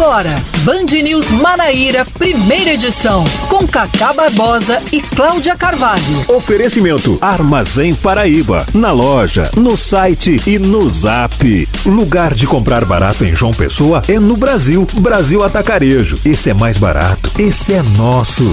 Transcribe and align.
Agora, 0.00 0.32
Band 0.58 0.84
News 1.02 1.28
Manaíra, 1.28 2.04
primeira 2.16 2.74
edição, 2.74 3.24
com 3.48 3.66
Cacá 3.66 4.12
Barbosa 4.12 4.80
e 4.92 5.00
Cláudia 5.00 5.56
Carvalho. 5.56 6.24
Oferecimento 6.28 7.18
Armazém 7.20 7.96
Paraíba, 7.96 8.64
na 8.72 8.92
loja, 8.92 9.50
no 9.56 9.76
site 9.76 10.40
e 10.46 10.56
no 10.56 10.88
zap. 10.88 11.68
Lugar 11.84 12.32
de 12.32 12.46
comprar 12.46 12.84
barato 12.84 13.24
em 13.24 13.34
João 13.34 13.52
Pessoa 13.52 14.00
é 14.06 14.20
no 14.20 14.36
Brasil. 14.36 14.86
Brasil 15.00 15.42
Atacarejo. 15.42 16.16
Esse 16.24 16.50
é 16.50 16.54
mais 16.54 16.78
barato. 16.78 17.32
Esse 17.36 17.72
é 17.72 17.82
nosso. 17.82 18.44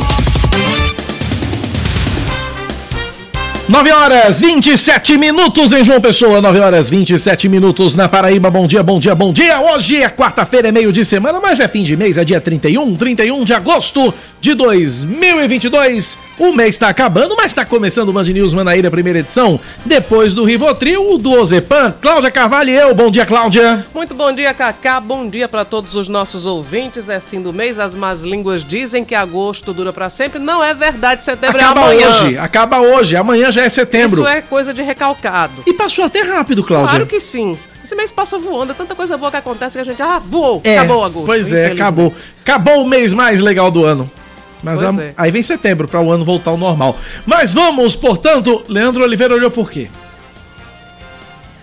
9 3.68 3.92
horas 3.92 4.42
27 4.42 5.18
minutos 5.18 5.74
em 5.74 5.84
João 5.84 6.00
Pessoa, 6.00 6.40
9 6.40 6.60
horas 6.60 6.88
27 6.88 7.50
minutos 7.50 7.96
na 7.96 8.08
Paraíba. 8.08 8.52
Bom 8.52 8.68
dia, 8.68 8.84
bom 8.84 9.00
dia, 9.00 9.16
bom 9.16 9.34
dia. 9.34 9.60
Hoje 9.60 10.04
é 10.04 10.08
quarta-feira, 10.08 10.68
é 10.68 10.72
meio 10.72 10.94
de 10.94 11.04
semana, 11.04 11.40
mas 11.42 11.60
é 11.60 11.68
fim 11.68 11.82
de 11.82 11.98
mês, 11.98 12.16
é 12.16 12.24
dia 12.24 12.40
31, 12.40 12.96
31 12.96 13.44
de 13.44 13.56
agosto 13.56 14.14
de 14.46 14.54
2022. 14.54 16.20
O 16.38 16.54
mês 16.54 16.76
está 16.76 16.90
acabando, 16.90 17.36
mas 17.36 17.48
está 17.48 17.66
começando 17.66 18.10
o 18.10 18.14
Band 18.14 18.26
News 18.26 18.54
Manaíra, 18.54 18.92
primeira 18.92 19.18
edição. 19.18 19.60
Depois 19.84 20.36
do 20.36 20.44
Rivotril, 20.44 21.18
do 21.18 21.32
Ozepan, 21.32 21.96
Cláudia 22.00 22.30
Carvalho 22.30 22.70
e 22.70 22.76
eu. 22.76 22.94
Bom 22.94 23.10
dia, 23.10 23.26
Cláudia. 23.26 23.84
Muito 23.92 24.14
bom 24.14 24.32
dia, 24.32 24.54
Cacá. 24.54 25.00
Bom 25.00 25.28
dia 25.28 25.48
para 25.48 25.66
todos 25.66 25.96
os 25.96 26.08
nossos 26.08 26.46
ouvintes. 26.46 27.10
É 27.10 27.20
fim 27.20 27.42
do 27.42 27.52
mês, 27.52 27.80
as 27.80 27.96
más 27.96 28.22
línguas 28.22 28.64
dizem 28.64 29.04
que 29.04 29.16
agosto 29.16 29.74
dura 29.74 29.92
para 29.92 30.12
sempre. 30.12 30.38
Não 30.38 30.64
é 30.64 30.76
verdade, 30.76 31.24
setembro 31.24 31.58
acaba 31.58 31.80
é 31.80 31.84
amanhã. 31.84 32.10
hoje, 32.10 32.38
acaba 32.38 32.80
hoje. 32.82 33.16
Amanhã 33.16 33.52
já 33.52 33.64
é 33.64 33.70
setembro. 33.70 34.22
Isso 34.22 34.28
é 34.28 34.42
coisa 34.44 34.72
de 34.72 34.84
recalcado. 34.84 35.64
E 35.66 35.74
passou 35.74 36.06
até 36.06 36.22
rápido, 36.22 36.64
Cláudia. 36.64 36.90
Claro 36.90 37.08
que 37.08 37.20
sim. 37.20 37.58
Esse 37.84 37.96
mêês 37.96 38.12
passa 38.12 38.38
voando, 38.38 38.74
é 38.74 38.76
tanta 38.76 38.94
coisa 38.94 39.18
boa 39.18 39.32
que 39.32 39.38
acontece 39.38 39.78
que 39.78 39.82
a 39.82 39.84
gente, 39.84 40.02
ah, 40.02 40.20
voou, 40.20 40.60
É, 40.64 40.78
acabou 40.78 41.04
agosto. 41.04 41.26
Pois 41.26 41.52
é, 41.52 41.72
acabou. 41.72 42.14
Acabou 42.44 42.84
o 42.84 42.88
mês 42.88 43.12
mais 43.12 43.42
legal 43.42 43.72
do 43.72 43.86
ano. 43.86 44.10
Mas 44.66 44.84
a- 44.84 45.02
é. 45.02 45.14
aí 45.16 45.32
vem 45.32 45.44
setembro 45.44 45.88
para 45.88 46.02
o 46.02 46.12
ano 46.12 46.26
voltar 46.26 46.52
ao 46.52 46.58
normal. 46.58 46.98
Mas 47.26 47.54
vamos, 47.54 47.96
portanto, 47.96 48.64
Leandro 48.68 49.04
Oliveira 49.04 49.34
olhou 49.34 49.52
por 49.52 49.70
quê? 49.72 49.88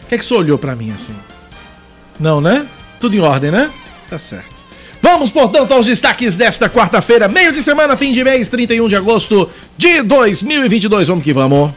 O 0.04 0.06
que 0.08 0.14
é 0.14 0.18
que 0.18 0.24
você 0.24 0.34
olhou 0.34 0.58
para 0.58 0.76
mim 0.76 0.92
assim? 0.92 1.14
Não, 2.20 2.40
né? 2.40 2.66
Tudo 3.00 3.16
em 3.16 3.20
ordem, 3.20 3.50
né? 3.50 3.70
Tá 4.08 4.18
certo. 4.18 4.52
Vamos, 5.00 5.30
portanto, 5.32 5.72
aos 5.72 5.86
destaques 5.86 6.36
desta 6.36 6.68
quarta-feira, 6.70 7.26
meio 7.26 7.52
de 7.52 7.60
semana, 7.60 7.96
fim 7.96 8.12
de 8.12 8.22
mês, 8.22 8.48
31 8.48 8.86
de 8.86 8.94
agosto 8.94 9.50
de 9.76 10.00
2022. 10.02 11.08
Vamos 11.08 11.24
que 11.24 11.32
vamos. 11.32 11.72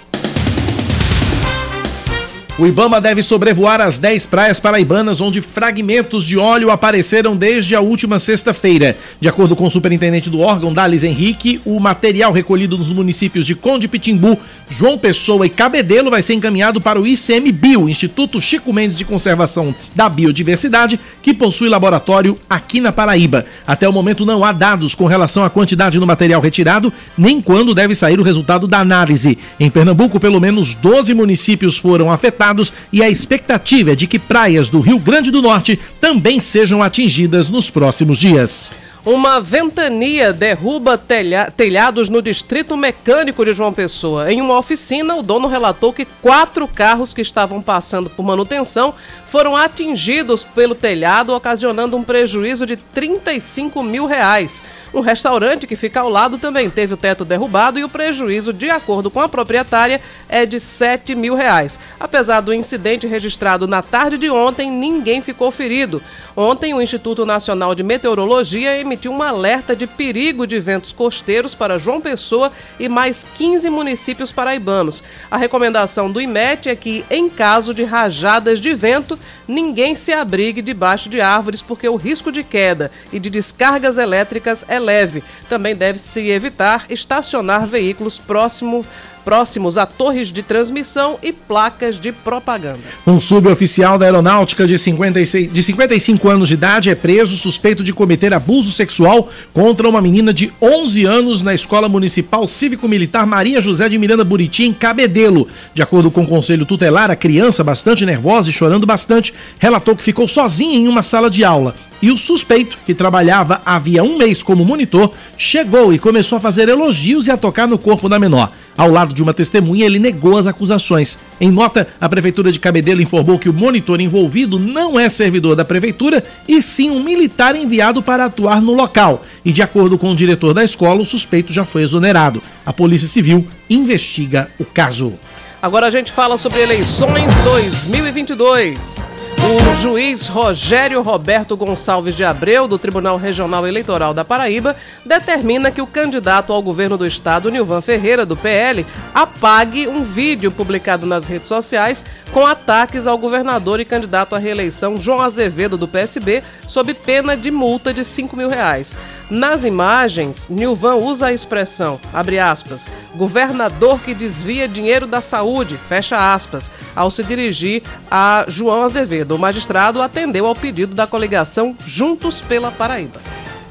O 2.57 2.65
Ibama 2.65 3.01
deve 3.01 3.21
sobrevoar 3.21 3.81
as 3.81 3.99
10 3.99 4.27
praias 4.27 4.61
paraibanas 4.61 5.19
onde 5.19 5.41
fragmentos 5.41 6.23
de 6.23 6.37
óleo 6.37 6.71
apareceram 6.71 7.35
desde 7.35 7.75
a 7.75 7.81
última 7.81 8.17
sexta-feira. 8.17 8.97
De 9.19 9.27
acordo 9.27 9.57
com 9.57 9.65
o 9.65 9.69
superintendente 9.69 10.29
do 10.29 10.39
órgão, 10.39 10.73
Dales 10.73 11.03
Henrique, 11.03 11.59
o 11.65 11.77
material 11.81 12.31
recolhido 12.31 12.77
nos 12.77 12.93
municípios 12.93 13.45
de 13.45 13.55
Conde 13.55 13.89
Pitimbu, 13.89 14.39
João 14.69 14.97
Pessoa 14.97 15.45
e 15.45 15.49
Cabedelo 15.49 16.09
vai 16.09 16.21
ser 16.21 16.33
encaminhado 16.33 16.81
para 16.81 16.99
o 16.99 17.05
ICMBio, 17.05 17.87
Instituto 17.87 18.41
Chico 18.41 18.73
Mendes 18.73 18.97
de 18.97 19.05
Conservação 19.05 19.73
da 19.93 20.09
Biodiversidade, 20.09 20.99
que 21.21 21.33
possui 21.33 21.69
laboratório 21.69 22.37
aqui 22.49 22.79
na 22.79 22.91
Paraíba. 22.91 23.45
Até 23.65 23.87
o 23.87 23.93
momento 23.93 24.25
não 24.25 24.43
há 24.43 24.51
dados 24.51 24.95
com 24.95 25.05
relação 25.05 25.43
à 25.43 25.49
quantidade 25.49 25.99
do 25.99 26.07
material 26.07 26.41
retirado, 26.41 26.91
nem 27.17 27.41
quando 27.41 27.75
deve 27.75 27.95
sair 27.95 28.19
o 28.19 28.23
resultado 28.23 28.67
da 28.67 28.79
análise. 28.79 29.37
Em 29.59 29.69
Pernambuco, 29.69 30.19
pelo 30.19 30.39
menos 30.39 30.73
12 30.73 31.13
municípios 31.13 31.77
foram 31.77 32.11
afetados 32.11 32.73
e 32.91 33.03
a 33.03 33.09
expectativa 33.09 33.91
é 33.91 33.95
de 33.95 34.07
que 34.07 34.17
praias 34.17 34.69
do 34.69 34.79
Rio 34.79 34.99
Grande 34.99 35.31
do 35.31 35.41
Norte 35.41 35.79
também 36.01 36.39
sejam 36.39 36.81
atingidas 36.81 37.49
nos 37.49 37.69
próximos 37.69 38.17
dias. 38.17 38.71
Uma 39.05 39.39
ventania 39.39 40.33
derruba 40.33 40.97
telha- 40.97 41.51
telhados 41.55 42.09
no 42.09 42.23
Distrito 42.23 42.75
Mecânico 42.75 43.45
de 43.45 43.53
João 43.53 43.71
Pessoa. 43.71 44.33
Em 44.33 44.41
uma 44.41 44.57
oficina, 44.57 45.15
o 45.15 45.21
dono 45.21 45.47
relatou 45.47 45.93
que 45.93 46.05
quatro 46.23 46.67
carros 46.67 47.13
que 47.13 47.21
estavam 47.21 47.61
passando 47.61 48.09
por 48.09 48.23
manutenção 48.23 48.95
foram 49.35 49.53
atingidos 49.53 50.45
pelo 50.45 50.73
telhado, 50.73 51.33
ocasionando 51.33 51.97
um 51.97 52.03
prejuízo 52.05 52.65
de 52.65 52.77
35 52.77 53.83
mil 53.83 54.05
reais. 54.05 54.63
Um 54.93 55.01
restaurante 55.01 55.67
que 55.67 55.75
fica 55.75 55.99
ao 55.99 56.07
lado 56.07 56.37
também 56.37 56.69
teve 56.69 56.93
o 56.93 56.97
teto 56.97 57.25
derrubado 57.25 57.77
e 57.77 57.83
o 57.83 57.89
prejuízo, 57.89 58.53
de 58.53 58.69
acordo 58.69 59.11
com 59.11 59.19
a 59.19 59.27
proprietária, 59.27 59.99
é 60.29 60.45
de 60.45 60.57
7 60.57 61.13
mil 61.15 61.35
reais. 61.35 61.77
Apesar 61.99 62.39
do 62.39 62.53
incidente 62.53 63.07
registrado 63.07 63.67
na 63.67 63.81
tarde 63.81 64.17
de 64.17 64.29
ontem, 64.29 64.71
ninguém 64.71 65.21
ficou 65.21 65.51
ferido. 65.51 66.01
Ontem, 66.33 66.73
o 66.73 66.81
Instituto 66.81 67.25
Nacional 67.25 67.75
de 67.75 67.83
Meteorologia 67.83 68.77
emitiu 68.77 69.11
um 69.11 69.21
alerta 69.21 69.75
de 69.75 69.85
perigo 69.85 70.47
de 70.47 70.59
ventos 70.61 70.93
costeiros 70.93 71.53
para 71.55 71.77
João 71.77 71.99
Pessoa 71.99 72.51
e 72.79 72.87
mais 72.87 73.25
15 73.37 73.69
municípios 73.69 74.31
paraibanos. 74.31 75.03
A 75.29 75.37
recomendação 75.37 76.09
do 76.09 76.21
IMET 76.21 76.69
é 76.69 76.75
que, 76.75 77.05
em 77.09 77.29
caso 77.29 77.73
de 77.73 77.83
rajadas 77.83 78.59
de 78.61 78.73
vento, 78.73 79.17
ninguém 79.47 79.95
se 79.95 80.11
abrigue 80.11 80.61
debaixo 80.61 81.09
de 81.09 81.21
árvores, 81.21 81.61
porque 81.61 81.87
o 81.87 81.95
risco 81.95 82.31
de 82.31 82.43
queda 82.43 82.91
e 83.11 83.19
de 83.19 83.29
descargas 83.29 83.97
elétricas 83.97 84.65
é 84.67 84.79
leve. 84.79 85.23
Também 85.49 85.75
deve-se 85.75 86.29
evitar 86.29 86.85
estacionar 86.89 87.65
veículos 87.65 88.17
próximo, 88.17 88.85
próximos 89.25 89.77
a 89.77 89.87
torres 89.87 90.27
de 90.27 90.43
transmissão 90.43 91.17
e 91.21 91.33
placas 91.33 91.99
de 91.99 92.11
propaganda. 92.11 92.79
Um 93.07 93.19
suboficial 93.19 93.97
da 93.97 94.05
aeronáutica 94.05 94.67
de, 94.67 94.77
56, 94.77 95.51
de 95.51 95.63
55 95.63 96.29
anos 96.29 96.47
de 96.47 96.53
idade 96.53 96.91
é 96.91 96.95
preso 96.95 97.35
suspeito 97.35 97.83
de 97.83 97.91
cometer 97.91 98.33
abuso 98.33 98.71
sexual 98.71 99.29
contra 99.51 99.89
uma 99.89 99.99
menina 99.99 100.31
de 100.31 100.53
11 100.61 101.05
anos 101.05 101.41
na 101.41 101.55
Escola 101.55 101.89
Municipal 101.89 102.45
Cívico-Militar 102.45 103.25
Maria 103.25 103.59
José 103.59 103.89
de 103.89 103.97
Miranda 103.97 104.23
Buriti, 104.23 104.63
em 104.63 104.71
Cabedelo. 104.71 105.47
De 105.73 105.81
acordo 105.81 106.11
com 106.11 106.21
o 106.21 106.27
conselho 106.27 106.65
tutelar, 106.65 107.09
a 107.09 107.15
criança, 107.15 107.63
bastante 107.63 108.05
nervosa 108.05 108.51
e 108.51 108.53
chorando 108.53 108.85
bastante, 108.85 109.33
relatou 109.57 109.95
que 109.95 110.03
ficou 110.03 110.27
sozinha 110.27 110.77
em 110.77 110.87
uma 110.87 111.01
sala 111.01 111.29
de 111.29 111.43
aula. 111.43 111.75
E 112.01 112.11
o 112.11 112.17
suspeito, 112.17 112.77
que 112.85 112.93
trabalhava 112.93 113.61
havia 113.65 114.03
um 114.03 114.17
mês 114.17 114.43
como 114.43 114.63
monitor, 114.63 115.11
chegou 115.37 115.93
e 115.93 115.97
começou 115.97 116.37
a 116.37 116.41
fazer 116.41 116.69
elogios 116.69 117.25
e 117.25 117.31
a 117.31 117.37
tocar 117.37 117.67
no 117.67 117.79
corpo 117.79 118.07
da 118.07 118.19
menor. 118.19 118.51
Ao 118.77 118.89
lado 118.89 119.13
de 119.13 119.23
uma 119.23 119.33
testemunha, 119.33 119.85
ele 119.85 119.99
negou 119.99 120.37
as 120.37 120.47
acusações. 120.47 121.17
Em 121.39 121.49
nota, 121.49 121.87
a 121.99 122.09
Prefeitura 122.09 122.51
de 122.51 122.59
Cabedelo 122.59 123.01
informou 123.01 123.39
que 123.39 123.49
o 123.49 123.53
monitor 123.53 124.01
envolvido 124.01 124.59
não 124.59 124.99
é 124.99 125.07
servidor 125.07 125.55
da 125.55 125.63
Prefeitura, 125.63 126.23
e 126.47 126.61
sim 126.61 126.89
um 126.89 127.01
militar 127.01 127.55
enviado 127.55 128.03
para 128.03 128.25
atuar 128.25 128.61
no 128.61 128.73
local. 128.73 129.23
E, 129.43 129.51
de 129.51 129.61
acordo 129.61 129.97
com 129.97 130.11
o 130.11 130.15
diretor 130.15 130.53
da 130.53 130.63
escola, 130.63 131.01
o 131.01 131.05
suspeito 131.05 131.53
já 131.53 131.63
foi 131.63 131.83
exonerado. 131.83 132.43
A 132.65 132.73
Polícia 132.73 133.07
Civil 133.07 133.47
investiga 133.69 134.49
o 134.59 134.65
caso. 134.65 135.13
Agora 135.61 135.87
a 135.87 135.91
gente 135.91 136.11
fala 136.11 136.37
sobre 136.37 136.61
eleições 136.61 137.33
2022. 137.43 139.03
O 139.43 139.75
juiz 139.75 140.27
Rogério 140.27 141.01
Roberto 141.01 141.55
Gonçalves 141.55 142.15
de 142.15 142.23
Abreu, 142.23 142.67
do 142.67 142.79
Tribunal 142.79 143.17
Regional 143.17 143.67
Eleitoral 143.67 144.13
da 144.13 144.25
Paraíba, 144.25 144.75
determina 145.05 145.69
que 145.69 145.81
o 145.81 145.87
candidato 145.87 146.51
ao 146.51 146.61
governo 146.61 146.97
do 146.97 147.05
estado, 147.05 147.51
Nilvan 147.51 147.81
Ferreira, 147.81 148.25
do 148.25 148.35
PL, 148.35 148.85
apague 149.13 149.87
um 149.87 150.03
vídeo 150.03 150.51
publicado 150.51 151.05
nas 151.05 151.27
redes 151.27 151.47
sociais 151.47 152.03
com 152.31 152.45
ataques 152.45 153.05
ao 153.05 153.17
governador 153.17 153.79
e 153.79 153.85
candidato 153.85 154.35
à 154.35 154.39
reeleição 154.39 154.97
João 154.97 155.21
Azevedo, 155.21 155.77
do 155.77 155.87
PSB, 155.87 156.43
sob 156.67 156.93
pena 156.93 157.37
de 157.37 157.51
multa 157.51 157.93
de 157.93 158.03
5 158.03 158.35
mil 158.35 158.49
reais. 158.49 158.95
Nas 159.29 159.65
imagens, 159.65 160.49
Nilvan 160.49 160.95
usa 160.95 161.27
a 161.27 161.33
expressão, 161.33 161.99
abre 162.13 162.37
aspas, 162.37 162.91
governador 163.15 163.99
que 163.99 164.13
desvia 164.13 164.67
dinheiro 164.67 165.07
da 165.07 165.19
saúde, 165.19 165.79
fecha 165.89 166.33
aspas, 166.33 166.71
ao 166.95 167.09
se 167.09 167.23
dirigir 167.23 167.81
a 168.09 168.45
João 168.47 168.83
Azevedo. 168.83 169.35
O 169.35 169.39
magistrado 169.39 169.99
atendeu 169.99 170.45
ao 170.45 170.55
pedido 170.55 170.93
da 170.93 171.07
coligação 171.07 171.75
Juntos 171.87 172.39
pela 172.39 172.69
Paraíba. 172.69 173.19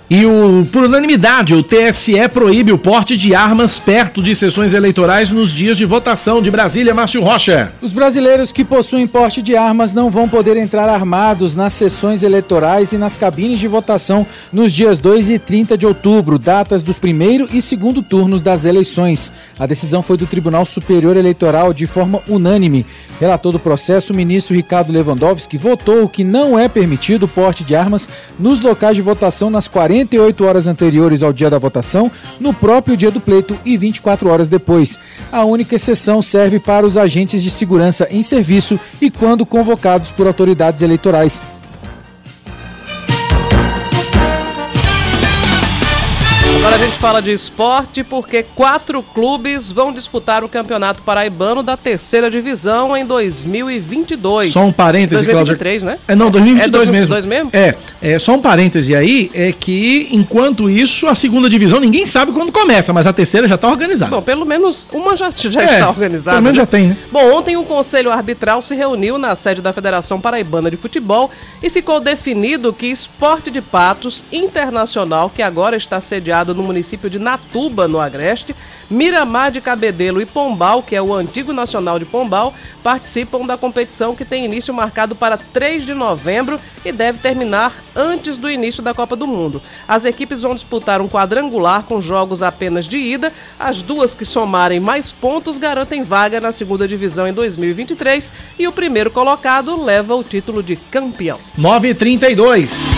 E 0.08 0.26
o, 0.26 0.66
por 0.70 0.84
unanimidade, 0.84 1.54
o 1.54 1.62
TSE 1.62 2.28
proíbe 2.28 2.70
o 2.70 2.76
porte 2.76 3.16
de 3.16 3.34
armas 3.34 3.78
perto 3.78 4.22
de 4.22 4.34
sessões 4.34 4.74
eleitorais 4.74 5.30
nos 5.30 5.50
dias 5.50 5.78
de 5.78 5.86
votação 5.86 6.42
de 6.42 6.50
Brasília, 6.50 6.92
Márcio 6.92 7.22
Rocha. 7.22 7.72
Os 7.80 7.90
brasileiros 7.90 8.52
que 8.52 8.66
possuem 8.66 9.06
porte 9.06 9.40
de 9.40 9.56
armas 9.56 9.94
não 9.94 10.10
vão 10.10 10.28
poder 10.28 10.58
entrar 10.58 10.90
armados 10.90 11.56
nas 11.56 11.72
sessões 11.72 12.22
eleitorais 12.22 12.92
e 12.92 12.98
nas 12.98 13.16
cabines 13.16 13.58
de 13.58 13.66
votação 13.66 14.26
nos 14.52 14.74
dias 14.74 14.98
2 14.98 15.30
e 15.30 15.38
30 15.38 15.78
de 15.78 15.86
outubro, 15.86 16.38
datas 16.38 16.82
dos 16.82 16.98
primeiro 16.98 17.48
e 17.50 17.62
segundo 17.62 18.02
turnos 18.02 18.42
das 18.42 18.66
eleições. 18.66 19.32
A 19.58 19.64
decisão 19.64 20.02
foi 20.02 20.18
do 20.18 20.26
Tribunal 20.26 20.66
Superior 20.66 21.16
Eleitoral 21.16 21.72
de 21.72 21.86
forma 21.86 22.20
unânime. 22.28 22.84
Relator 23.18 23.52
do 23.52 23.58
processo, 23.58 24.12
o 24.12 24.16
ministro 24.16 24.54
Ricardo 24.54 24.92
Lewandowski 24.92 25.56
votou 25.56 26.06
que 26.06 26.22
não 26.22 26.58
é 26.58 26.68
permitido 26.68 27.22
o 27.22 27.28
porte 27.28 27.64
de 27.64 27.74
armas 27.74 28.06
nos 28.38 28.60
locais 28.60 28.96
de 28.96 29.00
votação 29.00 29.48
nas 29.48 29.66
48 29.94 30.44
horas 30.44 30.66
anteriores 30.66 31.22
ao 31.22 31.32
dia 31.32 31.48
da 31.48 31.56
votação, 31.56 32.10
no 32.40 32.52
próprio 32.52 32.96
dia 32.96 33.12
do 33.12 33.20
pleito 33.20 33.56
e 33.64 33.76
24 33.76 34.28
horas 34.28 34.48
depois. 34.48 34.98
A 35.30 35.44
única 35.44 35.76
exceção 35.76 36.20
serve 36.20 36.58
para 36.58 36.84
os 36.84 36.96
agentes 36.96 37.40
de 37.40 37.50
segurança 37.50 38.08
em 38.10 38.20
serviço 38.20 38.78
e 39.00 39.08
quando 39.08 39.46
convocados 39.46 40.10
por 40.10 40.26
autoridades 40.26 40.82
eleitorais. 40.82 41.40
Agora 46.64 46.76
a 46.82 46.86
gente 46.86 46.96
fala 46.98 47.20
de 47.20 47.30
esporte 47.30 48.02
porque 48.02 48.42
quatro 48.42 49.02
clubes 49.02 49.70
vão 49.70 49.92
disputar 49.92 50.42
o 50.42 50.48
Campeonato 50.48 51.02
Paraibano 51.02 51.62
da 51.62 51.76
terceira 51.76 52.30
divisão 52.30 52.96
em 52.96 53.04
2022. 53.04 54.50
Só 54.50 54.60
um 54.60 54.72
parêntese, 54.72 55.24
2023, 55.26 55.82
Cláudia. 55.82 56.00
né? 56.00 56.02
É, 56.08 56.16
não, 56.16 56.30
2022, 56.30 56.66
é 56.66 56.70
2022 56.70 57.26
mesmo. 57.26 57.50
mesmo? 57.52 57.76
É, 58.00 58.14
é, 58.14 58.18
só 58.18 58.32
um 58.32 58.40
parêntese 58.40 58.96
aí, 58.96 59.30
é 59.34 59.52
que 59.52 60.08
enquanto 60.10 60.70
isso, 60.70 61.06
a 61.06 61.14
segunda 61.14 61.50
divisão 61.50 61.78
ninguém 61.78 62.06
sabe 62.06 62.32
quando 62.32 62.50
começa, 62.50 62.94
mas 62.94 63.06
a 63.06 63.12
terceira 63.12 63.46
já 63.46 63.56
está 63.56 63.68
organizada. 63.68 64.10
Bom, 64.10 64.22
pelo 64.22 64.46
menos 64.46 64.88
uma 64.90 65.18
já, 65.18 65.30
já 65.30 65.60
É, 65.60 65.74
está 65.74 65.90
organizada. 65.90 66.36
pelo 66.38 66.44
menos 66.44 66.56
né? 66.58 66.62
já 66.64 66.66
tem, 66.66 66.86
né? 66.88 66.96
Bom, 67.12 67.30
ontem 67.36 67.58
o 67.58 67.64
Conselho 67.64 68.10
Arbitral 68.10 68.62
se 68.62 68.74
reuniu 68.74 69.18
na 69.18 69.36
sede 69.36 69.60
da 69.60 69.70
Federação 69.74 70.18
Paraibana 70.18 70.70
de 70.70 70.78
Futebol 70.78 71.30
e 71.62 71.68
ficou 71.68 72.00
definido 72.00 72.72
que 72.72 72.86
Esporte 72.86 73.50
de 73.50 73.60
Patos 73.60 74.24
Internacional, 74.32 75.28
que 75.28 75.42
agora 75.42 75.76
está 75.76 76.00
sediado 76.00 76.53
no 76.54 76.62
município 76.62 77.10
de 77.10 77.18
Natuba, 77.18 77.86
no 77.86 78.00
Agreste, 78.00 78.54
Miramar 78.88 79.50
de 79.50 79.60
Cabedelo 79.60 80.20
e 80.20 80.26
Pombal, 80.26 80.82
que 80.82 80.94
é 80.94 81.02
o 81.02 81.12
antigo 81.12 81.52
Nacional 81.52 81.98
de 81.98 82.04
Pombal, 82.04 82.54
participam 82.82 83.46
da 83.46 83.56
competição 83.56 84.14
que 84.14 84.24
tem 84.24 84.44
início 84.44 84.72
marcado 84.72 85.16
para 85.16 85.36
3 85.36 85.84
de 85.84 85.94
novembro 85.94 86.60
e 86.84 86.92
deve 86.92 87.18
terminar 87.18 87.72
antes 87.96 88.36
do 88.36 88.50
início 88.50 88.82
da 88.82 88.92
Copa 88.92 89.16
do 89.16 89.26
Mundo. 89.26 89.62
As 89.88 90.04
equipes 90.04 90.42
vão 90.42 90.54
disputar 90.54 91.00
um 91.00 91.08
quadrangular 91.08 91.84
com 91.84 92.00
jogos 92.00 92.42
apenas 92.42 92.86
de 92.86 92.98
ida. 92.98 93.32
As 93.58 93.82
duas 93.82 94.14
que 94.14 94.24
somarem 94.24 94.80
mais 94.80 95.12
pontos 95.12 95.58
garantem 95.58 96.02
vaga 96.02 96.40
na 96.40 96.52
segunda 96.52 96.86
divisão 96.86 97.26
em 97.26 97.32
2023 97.32 98.32
e 98.58 98.68
o 98.68 98.72
primeiro 98.72 99.10
colocado 99.10 99.82
leva 99.82 100.14
o 100.14 100.22
título 100.22 100.62
de 100.62 100.76
campeão. 100.76 101.38
9h32. 101.58 102.94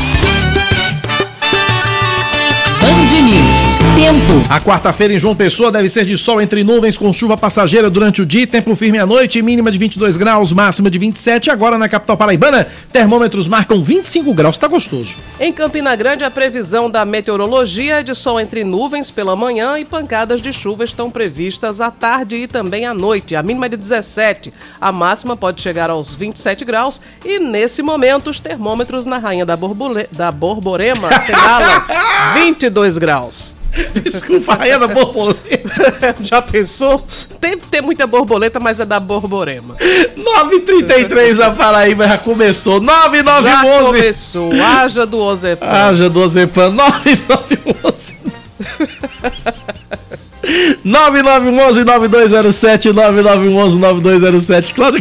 Band 2.81 3.23
News. 3.23 3.46
Tempo. 3.79 4.43
A 4.49 4.61
quarta-feira 4.61 5.13
em 5.13 5.19
João 5.19 5.35
Pessoa 5.35 5.71
deve 5.71 5.89
ser 5.89 6.05
de 6.05 6.17
sol 6.17 6.41
entre 6.41 6.65
nuvens 6.65 6.97
com 6.97 7.13
chuva 7.13 7.37
passageira 7.37 7.91
durante 7.91 8.23
o 8.23 8.27
dia, 8.27 8.47
tempo 8.47 8.75
firme 8.75 8.99
à 8.99 9.05
noite, 9.05 9.41
mínima 9.43 9.71
de 9.71 9.79
22 9.79 10.17
graus, 10.17 10.53
máxima 10.53 10.91
de 10.91 10.99
27. 10.99 11.51
Agora 11.51 11.77
na 11.77 11.89
capital 11.89 12.17
paraibana, 12.17 12.67
termômetros 12.93 13.49
marcam 13.49 13.81
25 13.81 14.33
graus, 14.33 14.59
tá 14.59 14.67
gostoso. 14.67 15.17
Em 15.39 15.53
Campina 15.53 15.95
Grande, 15.97 16.25
a 16.25 16.31
previsão 16.31 16.91
da 16.91 17.05
meteorologia 17.05 18.01
é 18.01 18.03
de 18.03 18.15
sol 18.15 18.41
entre 18.41 18.65
nuvens 18.65 19.11
pela 19.11 19.37
manhã 19.37 19.79
e 19.79 19.85
pancadas 19.85 20.41
de 20.41 20.53
chuva 20.53 20.85
estão 20.85 21.11
previstas 21.11 21.81
à 21.81 21.91
tarde 21.91 22.37
e 22.37 22.47
também 22.47 22.87
à 22.87 22.95
noite. 22.95 23.37
A 23.37 23.43
mínima 23.43 23.67
é 23.67 23.71
de 23.71 23.77
17, 23.77 24.53
a 24.81 24.93
máxima 24.93 25.37
pode 25.37 25.61
chegar 25.61 25.91
aos 25.91 26.15
27 26.15 26.65
graus 26.65 27.01
e 27.25 27.39
nesse 27.39 27.83
momento 27.83 28.31
os 28.31 28.41
termômetros 28.41 29.05
na 29.05 29.19
Rainha 29.19 29.45
da, 29.45 29.57
Borbole... 29.57 30.07
da 30.13 30.31
Borborema 30.33 31.09
assenalam 31.15 31.83
22 32.35 32.99
graus. 32.99 33.57
Desculpa, 34.03 34.55
rainha 34.55 34.79
da 34.79 34.87
borboleta. 34.87 36.17
Já 36.21 36.41
pensou? 36.41 37.05
Deve 37.41 37.63
ter 37.71 37.83
muita 37.83 38.07
borboleta, 38.07 38.59
mas 38.59 38.81
é 38.81 38.85
da 38.85 38.99
Borborema. 38.99 39.75
9h33 40.17 41.41
a 41.41 41.51
Paraíba 41.51 42.09
já 42.09 42.19
começou. 42.19 42.81
Já 42.81 43.09
9911. 43.09 43.87
começou. 43.87 44.53
Haja 44.53 45.07
do 45.07 45.19
Ozepã. 45.19 45.67
Haja 45.67 46.09
12 46.09 46.47
pan 46.49 46.71
9911. 46.71 48.17
9911 50.85 51.85
9207 51.85 52.93
9911 52.93 53.79
9207 53.79 54.73
Cláudia 54.73 55.01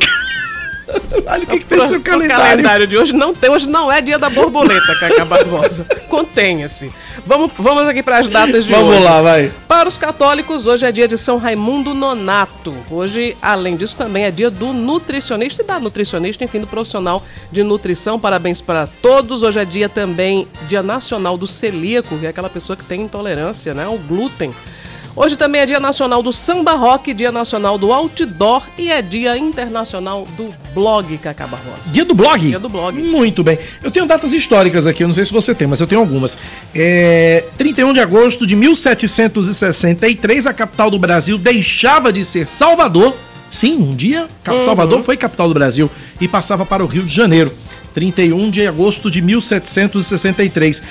Olha 1.28 1.44
o 1.44 1.48
que, 1.48 1.60
que 1.60 1.66
tem 1.66 1.78
no 1.80 1.88
seu 1.88 1.98
O 2.00 2.02
calendário. 2.02 2.44
calendário 2.46 2.88
de 2.88 2.98
hoje 2.98 3.14
não 3.14 3.34
tem, 3.34 3.50
hoje 3.50 3.68
não 3.68 3.92
é 3.92 4.02
dia 4.02 4.20
da 4.20 4.30
borboleta, 4.30 4.96
Cacá 5.00 5.26
Barbosa. 5.26 5.86
Contenha-se. 6.08 6.92
Vamos, 7.26 7.52
vamos 7.58 7.84
aqui 7.88 8.04
para 8.04 8.20
as 8.20 8.28
datas 8.28 8.66
de 8.66 8.72
Vamos 8.74 8.96
hoje. 8.96 9.04
lá, 9.04 9.22
vai. 9.22 9.52
Para 9.68 9.90
os 9.90 9.98
católicos, 9.98 10.68
hoje 10.68 10.86
é 10.86 10.92
dia 10.92 11.08
de 11.08 11.18
São 11.18 11.38
Raimundo 11.38 11.94
Nonato. 11.94 12.76
Hoje, 12.92 13.36
além 13.42 13.76
disso, 13.76 13.96
também 13.98 14.26
é 14.26 14.32
dia 14.32 14.52
do 14.52 14.74
nutricionista 14.74 15.64
e 15.64 15.66
da 15.66 15.80
nutricionista, 15.80 16.44
enfim, 16.44 16.60
do 16.60 16.68
profissional 16.68 17.24
de 17.52 17.64
nutrição. 17.64 18.20
Parabéns 18.20 18.62
para 18.62 18.88
todos. 19.02 19.42
Hoje 19.42 19.60
é 19.60 19.66
dia 19.66 19.90
também, 19.90 20.48
dia 20.68 20.84
nacional 20.84 21.38
do 21.38 21.48
celíaco, 21.48 22.18
que 22.20 22.26
é 22.26 22.30
aquela 22.30 22.50
pessoa 22.50 22.78
que 22.78 22.84
tem 22.84 23.02
intolerância 23.02 23.74
né, 23.74 23.86
ao 23.86 23.98
glúten. 23.98 24.54
Hoje 25.16 25.38
também 25.38 25.62
é 25.62 25.66
dia 25.66 25.80
nacional 25.80 26.22
do 26.22 26.34
samba 26.34 26.74
rock, 26.74 27.14
dia 27.14 27.32
nacional 27.32 27.78
do 27.78 27.94
outdoor 27.94 28.64
e 28.78 28.92
é 28.92 29.02
dia 29.02 29.38
internacional 29.38 30.28
do 30.36 30.54
blog, 30.74 31.18
Cacá 31.20 31.48
Barbosa. 31.48 31.90
Dia 31.90 32.04
do 32.04 32.14
blog? 32.14 32.46
Dia 32.46 32.60
do 32.60 32.68
blog. 32.68 33.02
Muito 33.02 33.42
bem. 33.42 33.58
Eu 33.82 33.90
tenho 33.90 34.06
datas 34.06 34.34
históricas 34.34 34.86
aqui, 34.86 35.04
eu 35.04 35.08
não 35.08 35.16
sei 35.16 35.24
se 35.24 35.32
você 35.32 35.56
tem, 35.56 35.68
mas 35.68 35.80
eu 35.80 35.88
tenho 35.88 36.02
algumas. 36.02 36.38
É, 36.74 37.46
31 37.58 37.94
de 37.94 38.02
agosto 38.02 38.46
de 38.46 38.58
1763, 38.58 40.48
a 40.48 40.54
capital 40.54 40.92
do 40.92 41.00
Brasil 41.00 41.38
deixava 41.38 42.12
de 42.12 42.26
ser 42.26 42.46
Salvador. 42.46 43.16
Sim, 43.50 43.78
um 43.78 43.92
dia 43.92 44.28
Salvador 44.66 45.02
foi 45.02 45.16
capital 45.16 45.48
do 45.48 45.54
Brasil 45.54 45.90
e 46.20 46.28
passava 46.28 46.66
para 46.66 46.84
o 46.84 46.88
Rio 46.88 47.04
de 47.04 47.14
Janeiro. 47.14 47.54
31 47.94 48.52
de 48.52 48.68
agosto 48.68 49.10
de 49.10 49.22
1763. 49.22 50.84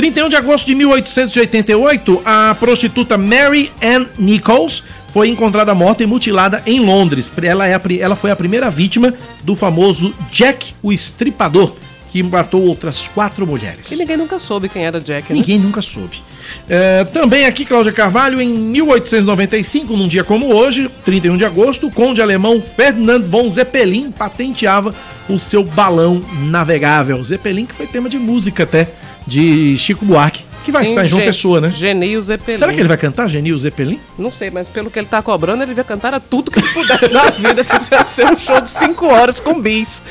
31 0.00 0.30
de 0.30 0.36
agosto 0.36 0.66
de 0.66 0.74
1888, 0.74 2.22
a 2.24 2.56
prostituta 2.58 3.18
Mary 3.18 3.70
Ann 3.82 4.06
Nichols 4.18 4.82
foi 5.12 5.28
encontrada 5.28 5.74
morta 5.74 6.02
e 6.02 6.06
mutilada 6.06 6.62
em 6.64 6.80
Londres. 6.80 7.30
Ela, 7.42 7.66
é 7.66 7.74
a 7.74 7.80
ela 8.00 8.16
foi 8.16 8.30
a 8.30 8.36
primeira 8.36 8.70
vítima 8.70 9.12
do 9.44 9.54
famoso 9.54 10.14
Jack 10.32 10.72
o 10.82 10.90
Estripador, 10.90 11.74
que 12.10 12.22
matou 12.22 12.64
outras 12.64 13.08
quatro 13.08 13.46
mulheres. 13.46 13.92
E 13.92 13.96
ninguém 13.96 14.16
nunca 14.16 14.38
soube 14.38 14.70
quem 14.70 14.86
era 14.86 14.98
Jack, 14.98 15.34
né? 15.34 15.38
Ninguém 15.38 15.58
nunca 15.58 15.82
soube. 15.82 16.22
É, 16.66 17.04
também 17.04 17.44
aqui, 17.44 17.66
Cláudia 17.66 17.92
Carvalho, 17.92 18.40
em 18.40 18.48
1895, 18.48 19.94
num 19.98 20.08
dia 20.08 20.24
como 20.24 20.46
hoje, 20.46 20.90
31 21.04 21.36
de 21.36 21.44
agosto, 21.44 21.88
o 21.88 21.90
conde 21.90 22.22
alemão 22.22 22.62
Ferdinand 22.62 23.20
von 23.20 23.50
Zeppelin 23.50 24.10
patenteava 24.10 24.94
o 25.28 25.38
seu 25.38 25.62
balão 25.62 26.22
navegável. 26.44 27.22
Zeppelin 27.22 27.66
que 27.66 27.74
foi 27.74 27.86
tema 27.86 28.08
de 28.08 28.18
música 28.18 28.62
até, 28.62 28.88
de 29.30 29.78
Chico 29.78 30.04
Buarque, 30.04 30.42
que 30.64 30.72
vai 30.72 30.84
Sim, 30.84 30.90
estar 30.90 31.04
em 31.04 31.08
João 31.08 31.20
Gen- 31.20 31.28
Pessoa, 31.30 31.60
né? 31.60 31.70
Genil 31.70 32.20
Zeppelin. 32.20 32.58
Será 32.58 32.72
que 32.72 32.80
ele 32.80 32.88
vai 32.88 32.96
cantar 32.98 33.28
Genil 33.28 33.56
Zeppelin? 33.58 33.98
Não 34.18 34.30
sei, 34.30 34.50
mas 34.50 34.68
pelo 34.68 34.90
que 34.90 34.98
ele 34.98 35.06
tá 35.08 35.22
cobrando, 35.22 35.62
ele 35.62 35.72
vai 35.72 35.84
cantar 35.84 36.18
tudo 36.20 36.50
que 36.50 36.58
ele 36.58 36.68
pudesse 36.68 37.10
na 37.12 37.30
vida. 37.30 37.62
Tem 37.64 37.78
que 37.78 38.08
ser 38.08 38.26
um 38.26 38.36
show 38.38 38.60
de 38.60 38.68
5 38.68 39.06
horas 39.06 39.38
com 39.40 39.60
bis. 39.60 40.02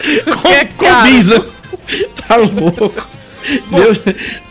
Com, 0.42 0.48
É 0.50 0.66
com 0.66 1.04
bis, 1.04 1.28
né? 1.28 1.42
Tá 2.28 2.36
louco. 2.38 2.94
Deus- 3.72 4.00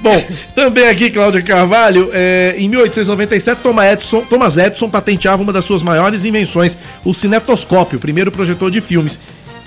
Bom, 0.00 0.24
também 0.54 0.88
aqui, 0.88 1.10
Cláudia 1.10 1.42
Carvalho, 1.42 2.10
é, 2.12 2.54
em 2.58 2.68
1897, 2.68 3.60
Thomas 3.62 3.86
Edison, 3.92 4.20
Thomas 4.22 4.56
Edison 4.56 4.88
patenteava 4.88 5.42
uma 5.42 5.52
das 5.52 5.64
suas 5.64 5.82
maiores 5.82 6.24
invenções, 6.24 6.76
o 7.04 7.14
cinetoscópio, 7.14 7.98
o 7.98 8.00
primeiro 8.00 8.30
projetor 8.32 8.70
de 8.70 8.80
filmes. 8.80 9.18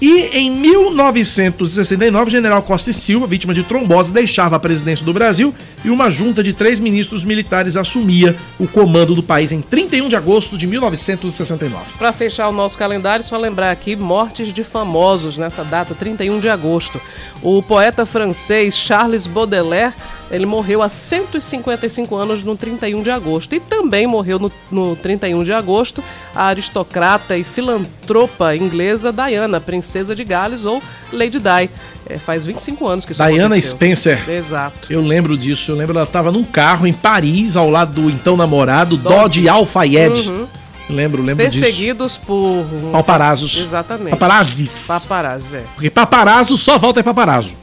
E 0.02 0.32
em 0.34 0.50
1969, 0.50 2.28
o 2.28 2.32
general 2.32 2.64
Costa 2.64 2.90
e 2.90 2.94
Silva, 2.94 3.28
vítima 3.28 3.54
de 3.54 3.62
trombose, 3.62 4.12
deixava 4.12 4.56
a 4.56 4.60
presidência 4.60 5.06
do 5.06 5.14
Brasil 5.14 5.54
e 5.86 5.92
uma 5.92 6.10
junta 6.10 6.42
de 6.42 6.54
três 6.54 6.80
ministros 6.80 7.24
militares 7.24 7.78
assumia 7.78 8.36
o 8.60 8.68
comando 8.68 9.14
do 9.14 9.22
país 9.22 9.52
em 9.52 9.62
31 9.62 10.08
de 10.08 10.16
agosto 10.16 10.58
de 10.58 10.66
1969. 10.66 11.86
Para 12.00 12.12
fechar 12.12 12.50
o 12.50 12.52
nosso 12.52 12.80
calendário, 12.80 13.24
só 13.24 13.38
lembrar 13.38 13.70
aqui 13.70 13.96
mortes 13.96 14.52
de 14.52 14.64
famosos 14.64 15.38
nessa 15.38 15.64
data, 15.64 15.94
31 15.94 16.40
de 16.40 16.50
agosto. 16.50 17.00
O 17.44 17.62
poeta 17.62 18.04
francês 18.04 18.76
Charles 18.76 19.28
Baudelaire, 19.28 19.94
ele 20.32 20.46
morreu 20.46 20.82
há 20.82 20.88
155 20.88 22.16
anos 22.16 22.44
no 22.44 22.56
31 22.56 23.04
de 23.04 23.12
agosto. 23.12 23.54
E 23.54 23.60
também 23.60 24.08
morreu 24.08 24.40
no, 24.40 24.52
no 24.72 24.96
31 24.96 25.44
de 25.44 25.52
agosto 25.52 26.02
a 26.34 26.46
aristocrata 26.46 27.38
e 27.38 27.44
filantropa 27.44 28.56
inglesa 28.56 29.12
Diana, 29.12 29.60
princesa 29.60 30.16
de 30.16 30.24
Gales 30.24 30.64
ou 30.64 30.82
Lady 31.12 31.38
Di. 31.38 31.70
É, 32.10 32.18
faz 32.18 32.46
25 32.46 32.88
anos 32.88 33.06
que 33.06 33.12
isso 33.12 33.24
Diana 33.24 33.56
aconteceu. 33.56 33.72
Spencer. 33.72 34.30
Exato. 34.30 34.92
Eu 34.92 35.02
lembro 35.02 35.38
disso, 35.38 35.72
eu 35.72 35.76
lembro 35.76 35.98
ela 35.98 36.08
estava 36.08 36.32
num 36.32 36.44
carro 36.44 36.88
em 36.88 36.94
Paris, 36.94 37.56
ao 37.56 37.70
lado 37.70 38.02
do 38.02 38.10
então 38.10 38.38
namorado 38.38 38.96
Dodge 38.96 39.48
Alfayed. 39.50 40.48
Lembro, 40.90 41.24
lembro 41.24 41.48
disso. 41.48 41.62
Perseguidos 41.62 42.18
por... 42.18 42.66
Paparazos. 42.92 43.58
Exatamente. 43.58 44.12
Paparazzis. 44.12 44.86
Paparazzi, 44.88 45.58
é. 45.58 45.64
Porque 45.76 45.90
paparazzo 45.90 46.58
só 46.58 46.78
volta 46.78 47.00
é 47.00 47.04
paparazzo. 47.04 47.56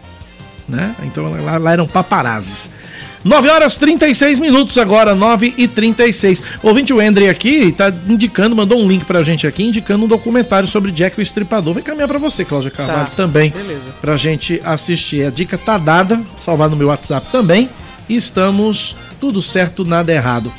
Né? 0.68 0.94
Então 1.04 1.30
lá, 1.44 1.56
lá 1.58 1.72
eram 1.72 1.86
paparazzis. 1.86 2.70
9 3.24 3.48
horas 3.48 3.76
36 3.76 4.38
minutos 4.38 4.78
agora, 4.78 5.12
9 5.14 5.52
e 5.56 5.66
36. 5.66 6.40
O 6.62 6.68
ouvinte 6.68 6.92
o 6.92 7.02
Endre 7.02 7.28
aqui 7.28 7.72
tá 7.72 7.92
indicando, 8.08 8.54
mandou 8.54 8.78
um 8.80 8.86
link 8.86 9.04
pra 9.04 9.22
gente 9.24 9.44
aqui, 9.46 9.64
indicando 9.64 10.04
um 10.04 10.08
documentário 10.08 10.68
sobre 10.68 10.92
Jack 10.92 11.18
o 11.18 11.22
Estripador. 11.22 11.74
Vou 11.74 11.80
encaminhar 11.80 12.06
pra 12.06 12.18
você, 12.18 12.44
Cláudia 12.44 12.70
Carvalho, 12.70 13.06
Tá, 13.10 13.16
também. 13.16 13.50
beleza. 13.50 13.90
Pra 14.00 14.16
gente 14.16 14.60
assistir. 14.64 15.26
A 15.26 15.30
dica 15.30 15.58
tá 15.58 15.76
dada, 15.78 16.20
salvar 16.38 16.70
no 16.70 16.76
meu 16.76 16.88
WhatsApp 16.88 17.26
também. 17.32 17.68
E 18.08 18.14
estamos 18.14 18.96
tudo 19.20 19.42
certo, 19.42 19.84
nada 19.84 20.12
errado. 20.12 20.52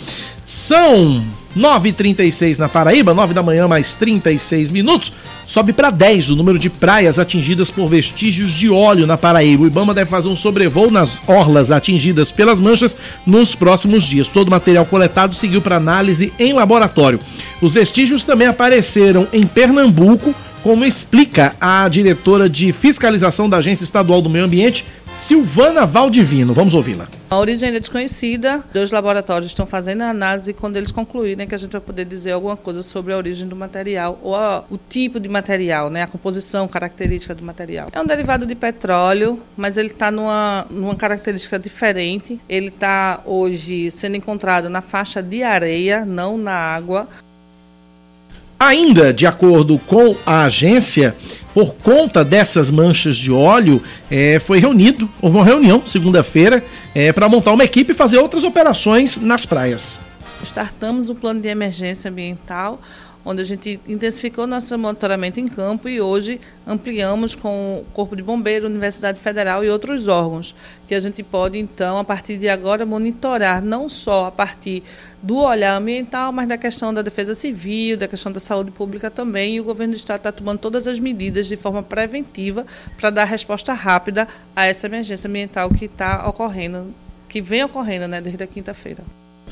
São 0.50 1.24
9h36 1.56 2.58
na 2.58 2.68
Paraíba, 2.68 3.14
9 3.14 3.36
da 3.36 3.44
manhã, 3.44 3.68
mais 3.68 3.94
36 3.94 4.72
minutos. 4.72 5.14
Sobe 5.46 5.72
para 5.72 5.92
10 5.92 6.32
o 6.32 6.36
número 6.36 6.58
de 6.58 6.72
praias 6.72 7.20
atingidas 7.20 7.70
por 7.70 7.88
vestígios 7.88 8.52
de 8.54 8.68
óleo 8.68 9.06
na 9.06 9.16
Paraíba. 9.16 9.62
O 9.62 9.68
Ibama 9.68 9.94
deve 9.94 10.10
fazer 10.10 10.28
um 10.28 10.36
sobrevoo 10.36 10.90
nas 10.90 11.22
orlas 11.28 11.72
atingidas 11.72 12.32
pelas 12.32 12.60
manchas 12.60 12.98
nos 13.28 13.54
próximos 13.54 14.04
dias. 14.04 14.28
Todo 14.28 14.48
o 14.48 14.52
material 14.52 14.88
coletado 14.88 15.36
seguiu 15.36 15.62
para 15.62 15.76
análise 15.76 16.34
em 16.40 16.52
laboratório. 16.52 17.20
Os 17.62 17.76
vestígios 17.76 18.26
também 18.26 18.48
apareceram 18.48 19.28
em 19.32 19.46
Pernambuco, 19.46 20.34
como 20.64 20.84
explica 20.84 21.54
a 21.62 21.88
diretora 21.88 22.50
de 22.50 22.74
fiscalização 22.74 23.48
da 23.48 23.58
Agência 23.58 23.84
Estadual 23.84 24.20
do 24.20 24.32
Meio 24.32 24.46
Ambiente, 24.46 24.84
Silvana 25.20 25.86
Valdivino. 25.86 26.54
Vamos 26.54 26.74
ouvi-la. 26.74 27.08
A 27.30 27.38
origem 27.38 27.76
é 27.76 27.80
desconhecida, 27.80 28.64
dois 28.74 28.90
laboratórios 28.90 29.52
estão 29.52 29.66
fazendo 29.66 30.02
a 30.02 30.10
análise 30.10 30.52
e 30.52 30.54
quando 30.54 30.78
eles 30.78 30.92
concluírem 30.92 31.46
que 31.46 31.54
a 31.54 31.58
gente 31.58 31.74
vai 31.74 31.82
poder 31.82 32.06
dizer 32.06 32.32
alguma 32.32 32.56
coisa 32.56 32.82
sobre 32.82 33.14
a 33.14 33.18
origem 33.18 33.46
do 33.46 33.56
material 33.56 34.18
ou 34.24 34.34
a, 34.34 34.64
o 34.72 34.80
tipo 34.90 35.20
de 35.20 35.28
material, 35.28 35.90
né, 35.90 36.04
a 36.04 36.08
composição 36.08 36.68
característica 36.70 37.36
do 37.36 37.44
material. 37.44 37.90
É 37.92 38.00
um 38.00 38.06
derivado 38.06 38.46
de 38.46 38.56
petróleo, 38.56 39.38
mas 39.58 39.78
ele 39.78 39.90
está 39.90 40.10
numa, 40.10 40.66
numa 40.72 40.96
característica 40.96 41.60
diferente. 41.60 42.40
Ele 42.48 42.70
está 42.70 43.20
hoje 43.26 43.92
sendo 43.92 44.16
encontrado 44.16 44.70
na 44.70 44.82
faixa 44.82 45.22
de 45.22 45.44
areia, 45.44 46.06
não 46.06 46.38
na 46.38 46.54
água. 46.54 47.08
Ainda 48.58 49.14
de 49.14 49.28
acordo 49.28 49.78
com 49.80 50.16
a 50.26 50.44
agência, 50.44 51.16
por 51.54 51.76
conta 51.76 52.24
dessas 52.24 52.70
manchas 52.70 53.18
de 53.18 53.32
óleo, 53.32 53.82
é, 54.10 54.40
foi 54.40 54.60
reunido, 54.60 55.10
houve 55.22 55.38
uma 55.38 55.46
reunião 55.46 55.82
segunda-feira 55.86 56.64
é, 56.94 57.12
para 57.12 57.28
montar 57.28 57.52
uma 57.52 57.64
equipe 57.64 57.92
e 57.92 57.96
fazer 57.96 58.18
outras 58.18 58.44
operações 58.44 59.18
nas 59.18 59.46
praias. 59.46 60.00
Startamos 60.44 61.10
o 61.10 61.16
plano 61.16 61.42
de 61.42 61.50
emergência 61.50 62.10
ambiental 62.10 62.80
onde 63.24 63.42
a 63.42 63.46
gente 63.46 63.80
intensificou 63.88 64.48
nosso 64.48 64.78
monitoramento 64.78 65.40
em 65.40 65.48
campo 65.48 65.90
e 65.90 66.00
hoje 66.00 66.40
ampliamos 66.66 67.36
com 67.36 67.80
o 67.80 67.86
Corpo 67.94 68.16
de 68.16 68.24
Bombeiro, 68.24 68.68
Universidade 68.68 69.20
Federal 69.20 69.64
e 69.64 69.70
outros 69.70 70.08
órgãos, 70.08 70.56
que 70.88 70.96
a 70.96 71.00
gente 71.00 71.22
pode, 71.22 71.58
então, 71.58 71.98
a 71.98 72.04
partir 72.04 72.38
de 72.38 72.48
agora, 72.48 72.86
monitorar 72.86 73.62
não 73.62 73.90
só 73.90 74.28
a 74.28 74.32
partir 74.32 74.84
do 75.22 75.38
olhar 75.38 75.76
ambiental, 75.76 76.32
mas 76.32 76.48
da 76.48 76.58
questão 76.58 76.94
da 76.94 77.02
defesa 77.02 77.36
civil, 77.36 77.98
da 77.98 78.08
questão 78.08 78.32
da 78.32 78.40
saúde 78.40 78.72
pública 78.72 79.12
também, 79.12 79.56
e 79.56 79.62
o 79.62 79.66
governo 79.66 79.94
do 79.94 79.98
Estado 79.98 80.20
está 80.20 80.32
tomando 80.32 80.60
todas 80.60 80.88
as 80.88 81.00
medidas 81.00 81.48
de 81.48 81.58
forma 81.58 81.84
preventiva 81.84 82.66
para 82.98 83.10
dar 83.10 83.26
resposta 83.26 83.74
rápida 83.74 84.28
a 84.56 84.66
essa 84.66 84.88
emergência 84.88 85.28
ambiental 85.28 85.70
que 85.70 85.86
está 85.86 86.28
ocorrendo, 86.28 86.94
que 87.28 87.42
vem 87.42 87.64
ocorrendo 87.64 88.08
né, 88.08 88.22
desde 88.22 88.44
a 88.44 88.48
quinta-feira. 88.48 89.04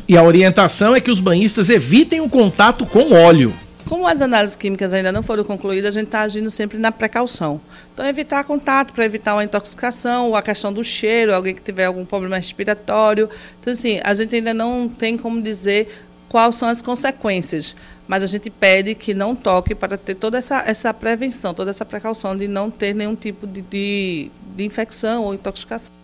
E 0.08 0.18
a 0.18 0.24
orientação 0.24 0.96
é 0.96 1.02
que 1.02 1.12
os 1.12 1.20
banhistas 1.20 1.70
evitem 1.70 2.22
o 2.22 2.30
contato 2.30 2.86
com 2.86 3.12
óleo. 3.12 3.54
Como 3.86 4.08
as 4.08 4.22
análises 4.22 4.56
químicas 4.56 4.94
ainda 4.94 5.12
não 5.12 5.22
foram 5.22 5.44
concluídas, 5.44 5.96
a 5.96 6.00
gente 6.00 6.08
está 6.08 6.22
agindo 6.22 6.50
sempre 6.50 6.78
na 6.78 6.94
precaução. 6.94 7.60
Então, 7.94 8.06
evitar 8.06 8.46
contato 8.46 8.94
para 8.94 9.04
evitar 9.04 9.34
uma 9.34 9.44
intoxicação, 9.44 10.28
ou 10.28 10.36
a 10.36 10.42
questão 10.42 10.72
do 10.72 10.82
cheiro, 10.82 11.34
alguém 11.34 11.54
que 11.54 11.62
tiver 11.62 11.86
algum 11.86 12.06
problema 12.06 12.38
respiratório. 12.38 13.30
Então, 13.60 13.74
assim, 13.74 14.00
a 14.02 14.14
gente 14.14 14.34
ainda 14.34 14.54
não 14.54 14.88
tem 14.88 15.18
como 15.18 15.42
dizer 15.42 15.90
quais 16.30 16.56
são 16.56 16.70
as 16.70 16.82
consequências, 16.82 17.76
mas 18.08 18.24
a 18.24 18.28
gente 18.28 18.50
pede 18.50 18.96
que 18.96 19.14
não 19.14 19.36
toque 19.36 19.76
para 19.76 19.98
ter 19.98 20.16
toda 20.16 20.38
essa, 20.38 20.64
essa 20.66 20.94
prevenção, 20.94 21.54
toda 21.54 21.70
essa 21.70 21.84
precaução 21.84 22.36
de 22.36 22.48
não 22.48 22.72
ter 22.72 22.94
nenhum 22.96 23.16
tipo 23.16 23.46
de, 23.46 23.62
de, 23.62 24.32
de 24.56 24.64
infecção 24.64 25.24
ou 25.24 25.34
intoxicação. 25.34 25.97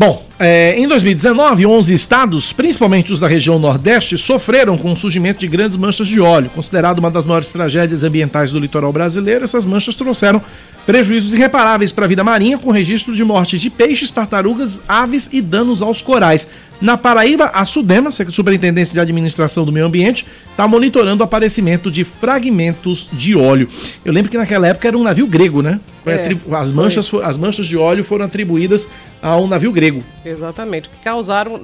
Bom, 0.00 0.24
é, 0.38 0.78
em 0.78 0.88
2019, 0.88 1.66
11 1.66 1.92
estados, 1.92 2.54
principalmente 2.54 3.12
os 3.12 3.20
da 3.20 3.28
região 3.28 3.58
Nordeste, 3.58 4.16
sofreram 4.16 4.78
com 4.78 4.90
o 4.90 4.96
surgimento 4.96 5.40
de 5.40 5.46
grandes 5.46 5.76
manchas 5.76 6.08
de 6.08 6.18
óleo. 6.18 6.48
Considerado 6.54 7.00
uma 7.00 7.10
das 7.10 7.26
maiores 7.26 7.50
tragédias 7.50 8.02
ambientais 8.02 8.50
do 8.50 8.58
litoral 8.58 8.90
brasileiro, 8.94 9.44
essas 9.44 9.66
manchas 9.66 9.94
trouxeram 9.94 10.40
prejuízos 10.86 11.34
irreparáveis 11.34 11.92
para 11.92 12.06
a 12.06 12.08
vida 12.08 12.24
marinha, 12.24 12.56
com 12.56 12.70
registro 12.70 13.14
de 13.14 13.22
mortes 13.22 13.60
de 13.60 13.68
peixes, 13.68 14.10
tartarugas, 14.10 14.80
aves 14.88 15.28
e 15.34 15.42
danos 15.42 15.82
aos 15.82 16.00
corais. 16.00 16.48
Na 16.80 16.96
Paraíba, 16.96 17.50
a 17.52 17.64
Sudema, 17.64 18.08
a 18.08 18.30
Superintendência 18.30 18.94
de 18.94 19.00
Administração 19.00 19.64
do 19.64 19.72
Meio 19.72 19.86
Ambiente, 19.86 20.26
está 20.50 20.66
monitorando 20.66 21.22
o 21.22 21.24
aparecimento 21.24 21.90
de 21.90 22.04
fragmentos 22.04 23.08
de 23.12 23.36
óleo. 23.36 23.68
Eu 24.04 24.12
lembro 24.12 24.30
que 24.30 24.38
naquela 24.38 24.66
época 24.66 24.88
era 24.88 24.96
um 24.96 25.02
navio 25.02 25.26
grego, 25.26 25.60
né? 25.60 25.78
É, 26.06 26.34
as, 26.56 26.72
manchas, 26.72 27.10
as 27.22 27.36
manchas 27.36 27.66
de 27.66 27.76
óleo 27.76 28.02
foram 28.02 28.24
atribuídas 28.24 28.88
a 29.20 29.36
um 29.36 29.46
navio 29.46 29.70
grego. 29.70 30.02
Exatamente. 30.24 30.88
Que 30.88 31.04
causaram. 31.04 31.60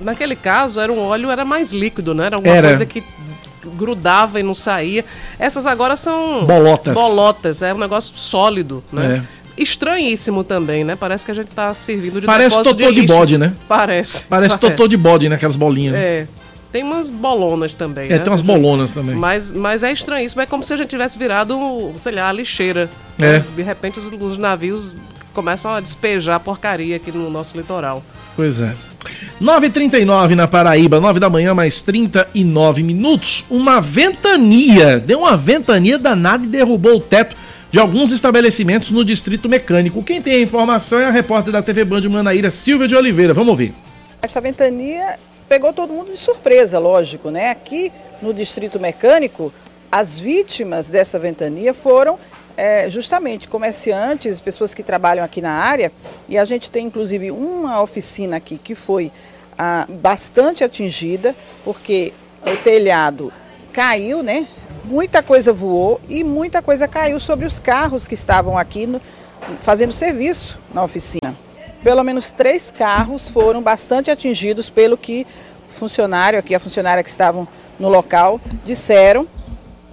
Naquele 0.00 0.34
caso, 0.34 0.80
era 0.80 0.90
um 0.90 1.00
óleo 1.00 1.30
era 1.30 1.44
mais 1.44 1.72
líquido, 1.72 2.14
né? 2.14 2.26
Era 2.26 2.36
alguma 2.36 2.54
era. 2.54 2.68
coisa 2.68 2.86
que 2.86 3.04
grudava 3.76 4.40
e 4.40 4.42
não 4.42 4.54
saía. 4.54 5.04
Essas 5.38 5.66
agora 5.66 5.96
são. 5.96 6.44
Bolotas. 6.46 6.94
Bolotas, 6.94 7.60
é 7.60 7.74
um 7.74 7.78
negócio 7.78 8.16
sólido, 8.16 8.82
né? 8.90 9.22
É 9.34 9.37
estranhíssimo 9.58 10.44
também, 10.44 10.84
né? 10.84 10.96
Parece 10.96 11.24
que 11.24 11.30
a 11.30 11.34
gente 11.34 11.50
tá 11.50 11.72
servindo 11.74 12.20
de 12.20 12.26
Parece 12.26 12.62
totô 12.62 12.92
de, 12.92 13.00
de, 13.00 13.06
bode, 13.06 13.38
né? 13.38 13.52
Parece. 13.68 14.24
Parece, 14.24 14.26
parece. 14.26 14.58
totô 14.58 14.88
de 14.88 14.96
bode, 14.96 15.28
né? 15.28 15.36
Aquelas 15.36 15.56
bolinhas. 15.56 15.94
É. 15.94 16.26
Tem 16.70 16.82
umas 16.82 17.08
bolonas 17.08 17.72
também, 17.72 18.06
é, 18.06 18.10
né? 18.10 18.18
tem 18.18 18.30
umas 18.30 18.42
bolonas 18.42 18.92
também. 18.92 19.16
Mas, 19.16 19.50
mas 19.50 19.82
é 19.82 19.90
estranhíssimo. 19.90 20.42
É 20.42 20.46
como 20.46 20.62
se 20.62 20.72
a 20.72 20.76
gente 20.76 20.90
tivesse 20.90 21.18
virado, 21.18 21.56
sei 21.96 22.12
lá, 22.12 22.28
a 22.28 22.32
lixeira. 22.32 22.90
É. 23.18 23.38
De 23.38 23.62
repente 23.62 23.98
os, 23.98 24.12
os 24.12 24.36
navios 24.36 24.94
começam 25.32 25.72
a 25.72 25.80
despejar 25.80 26.38
porcaria 26.40 26.96
aqui 26.96 27.10
no 27.10 27.30
nosso 27.30 27.56
litoral. 27.56 28.04
Pois 28.36 28.60
é. 28.60 28.74
9h39 29.40 30.34
na 30.34 30.46
Paraíba, 30.46 31.00
9 31.00 31.20
da 31.20 31.30
manhã, 31.30 31.54
mais 31.54 31.80
39 31.80 32.82
minutos. 32.82 33.44
Uma 33.48 33.80
ventania, 33.80 34.98
deu 34.98 35.20
uma 35.20 35.36
ventania 35.36 35.98
danada 35.98 36.44
e 36.44 36.48
derrubou 36.48 36.96
o 36.96 37.00
teto 37.00 37.36
de 37.70 37.78
alguns 37.78 38.12
estabelecimentos 38.12 38.90
no 38.90 39.04
Distrito 39.04 39.48
Mecânico. 39.48 40.02
Quem 40.02 40.22
tem 40.22 40.34
a 40.34 40.40
informação 40.40 41.00
é 41.00 41.04
a 41.04 41.10
repórter 41.10 41.52
da 41.52 41.62
TV 41.62 41.84
Band 41.84 42.08
Manaíra, 42.08 42.50
Silvia 42.50 42.88
de 42.88 42.96
Oliveira. 42.96 43.34
Vamos 43.34 43.50
ouvir. 43.50 43.74
Essa 44.22 44.40
ventania 44.40 45.18
pegou 45.48 45.72
todo 45.72 45.92
mundo 45.92 46.12
de 46.12 46.18
surpresa, 46.18 46.78
lógico, 46.78 47.30
né? 47.30 47.50
Aqui 47.50 47.92
no 48.22 48.32
Distrito 48.32 48.80
Mecânico, 48.80 49.52
as 49.92 50.18
vítimas 50.18 50.88
dessa 50.88 51.18
ventania 51.18 51.72
foram 51.72 52.18
é, 52.56 52.90
justamente 52.90 53.48
comerciantes, 53.48 54.40
pessoas 54.40 54.74
que 54.74 54.82
trabalham 54.82 55.24
aqui 55.24 55.40
na 55.40 55.52
área, 55.52 55.92
e 56.28 56.36
a 56.36 56.44
gente 56.44 56.70
tem 56.70 56.86
inclusive 56.86 57.30
uma 57.30 57.80
oficina 57.80 58.36
aqui 58.36 58.58
que 58.58 58.74
foi 58.74 59.12
ah, 59.56 59.86
bastante 59.88 60.64
atingida, 60.64 61.34
porque 61.64 62.12
o 62.42 62.56
telhado 62.56 63.32
caiu, 63.72 64.22
né? 64.22 64.46
Muita 64.88 65.22
coisa 65.22 65.52
voou 65.52 66.00
e 66.08 66.24
muita 66.24 66.62
coisa 66.62 66.88
caiu 66.88 67.20
sobre 67.20 67.44
os 67.44 67.58
carros 67.58 68.06
que 68.06 68.14
estavam 68.14 68.56
aqui 68.56 68.86
no, 68.86 68.98
fazendo 69.60 69.92
serviço 69.92 70.58
na 70.72 70.82
oficina. 70.82 71.36
Pelo 71.84 72.02
menos 72.02 72.30
três 72.30 72.70
carros 72.70 73.28
foram 73.28 73.60
bastante 73.60 74.10
atingidos 74.10 74.70
pelo 74.70 74.96
que 74.96 75.26
o 75.68 75.74
funcionário 75.74 76.38
aqui, 76.38 76.54
a 76.54 76.60
funcionária 76.60 77.04
que 77.04 77.10
estavam 77.10 77.46
no 77.78 77.90
local, 77.90 78.40
disseram 78.64 79.26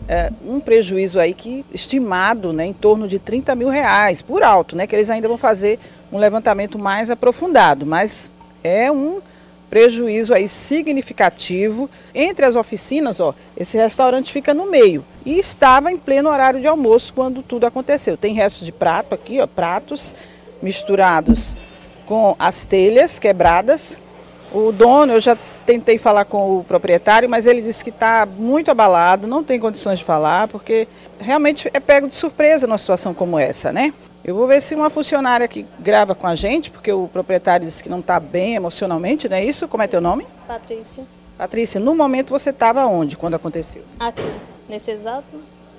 é, 0.07 0.31
um 0.47 0.61
prejuízo 0.61 1.19
aí 1.19 1.33
que 1.33 1.65
estimado 1.73 2.53
né, 2.53 2.65
em 2.65 2.73
torno 2.73 3.05
de 3.05 3.19
30 3.19 3.53
mil 3.53 3.67
reais, 3.67 4.21
por 4.21 4.43
alto, 4.43 4.77
né? 4.77 4.87
Que 4.87 4.95
eles 4.95 5.09
ainda 5.09 5.27
vão 5.27 5.37
fazer 5.37 5.77
um 6.09 6.17
levantamento 6.17 6.79
mais 6.79 7.11
aprofundado, 7.11 7.85
mas 7.85 8.31
é 8.63 8.89
um 8.89 9.19
prejuízo 9.69 10.34
aí 10.34 10.48
significativo. 10.48 11.89
Entre 12.13 12.45
as 12.45 12.55
oficinas, 12.55 13.19
ó, 13.19 13.34
esse 13.57 13.77
restaurante 13.77 14.31
fica 14.31 14.53
no 14.53 14.69
meio 14.69 15.03
e 15.25 15.39
estava 15.39 15.91
em 15.91 15.98
pleno 15.98 16.29
horário 16.29 16.62
de 16.62 16.67
almoço 16.67 17.13
quando 17.13 17.41
tudo 17.41 17.65
aconteceu. 17.65 18.15
Tem 18.17 18.34
restos 18.34 18.65
de 18.65 18.72
prato 18.72 19.13
aqui, 19.13 19.39
ó, 19.39 19.48
pratos 19.48 20.15
misturados 20.62 21.55
com 22.05 22.36
as 22.39 22.65
telhas 22.65 23.19
quebradas. 23.19 23.98
O 24.51 24.72
dono, 24.72 25.13
eu 25.13 25.19
já 25.19 25.38
tentei 25.65 25.98
falar 25.98 26.25
com 26.25 26.60
o 26.60 26.63
proprietário, 26.63 27.29
mas 27.29 27.45
ele 27.45 27.62
disse 27.62 27.84
que 27.84 27.89
está 27.89 28.25
muito 28.25 28.69
abalado, 28.69 29.27
não 29.27 29.43
tem 29.43 29.60
condições 29.60 30.00
de 30.00 30.05
falar, 30.05 30.48
porque 30.48 30.88
realmente 31.19 31.69
é 31.74 31.79
pego 31.79 32.07
de 32.07 32.15
surpresa 32.15 32.67
numa 32.67 32.77
situação 32.77 33.13
como 33.13 33.39
essa, 33.39 33.74
né? 33.74 33.93
Eu 34.27 34.34
vou 34.34 34.48
ver 34.48 34.60
se 34.60 34.74
uma 34.74 34.89
funcionária 34.89 35.48
que 35.48 35.63
grava 35.77 36.15
com 36.15 36.25
a 36.25 36.34
gente, 36.34 36.72
porque 36.72 36.91
o 36.91 37.08
proprietário 37.08 37.63
disse 37.63 37.84
que 37.84 37.89
não 37.89 38.00
está 38.00 38.20
bem 38.20 38.55
emocionalmente, 38.55 39.29
não 39.29 39.38
é 39.38 39.46
isso? 39.46 39.67
Como 39.67 39.84
é 39.84 39.88
teu 39.88 40.01
nome? 40.01 40.25
Patrícia. 40.48 41.03
Patrícia, 41.38 41.79
no 41.79 41.94
momento 41.94 42.32
você 42.32 42.50
estava 42.50 42.88
onde 42.88 43.15
quando 43.15 43.36
aconteceu? 43.36 43.84
Aqui, 44.00 44.24
nesse 44.67 44.89
exato 44.89 45.27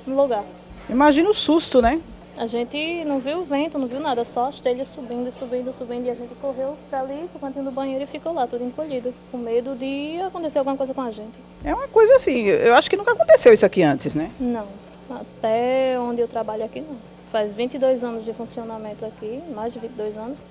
lugar. 0.06 0.44
Imagina 0.88 1.28
o 1.28 1.34
susto, 1.34 1.82
né? 1.82 2.00
A 2.36 2.46
gente 2.46 3.04
não 3.04 3.18
viu 3.18 3.38
o 3.38 3.44
vento, 3.44 3.80
não 3.80 3.88
viu 3.88 3.98
nada, 3.98 4.24
só 4.24 4.46
as 4.46 4.60
telhas 4.60 4.86
subindo, 4.86 5.32
subindo, 5.32 5.74
subindo. 5.74 6.06
E 6.06 6.10
a 6.10 6.14
gente 6.14 6.32
correu 6.36 6.76
para 6.88 7.00
ali, 7.00 7.28
pro 7.32 7.40
cantinho 7.40 7.64
do 7.64 7.72
banheiro 7.72 8.04
e 8.04 8.06
ficou 8.06 8.32
lá, 8.32 8.46
tudo 8.46 8.62
encolhido, 8.62 9.12
com 9.32 9.38
medo 9.38 9.74
de 9.74 10.20
acontecer 10.20 10.60
alguma 10.60 10.76
coisa 10.76 10.94
com 10.94 11.02
a 11.02 11.10
gente. 11.10 11.36
É 11.64 11.74
uma 11.74 11.88
coisa 11.88 12.14
assim, 12.14 12.44
eu 12.44 12.76
acho 12.76 12.88
que 12.88 12.96
nunca 12.96 13.10
aconteceu 13.10 13.52
isso 13.52 13.66
aqui 13.66 13.82
antes, 13.82 14.14
né? 14.14 14.30
Não, 14.38 14.68
até 15.10 15.98
onde 15.98 16.20
eu 16.20 16.28
trabalho 16.28 16.64
aqui 16.64 16.80
não. 16.80 17.15
Faz 17.30 17.52
22 17.52 18.04
anos 18.04 18.24
de 18.24 18.32
funcionamento 18.32 19.04
aqui, 19.04 19.42
mais 19.54 19.72
de 19.72 19.78
22 19.78 20.16
anos, 20.16 20.46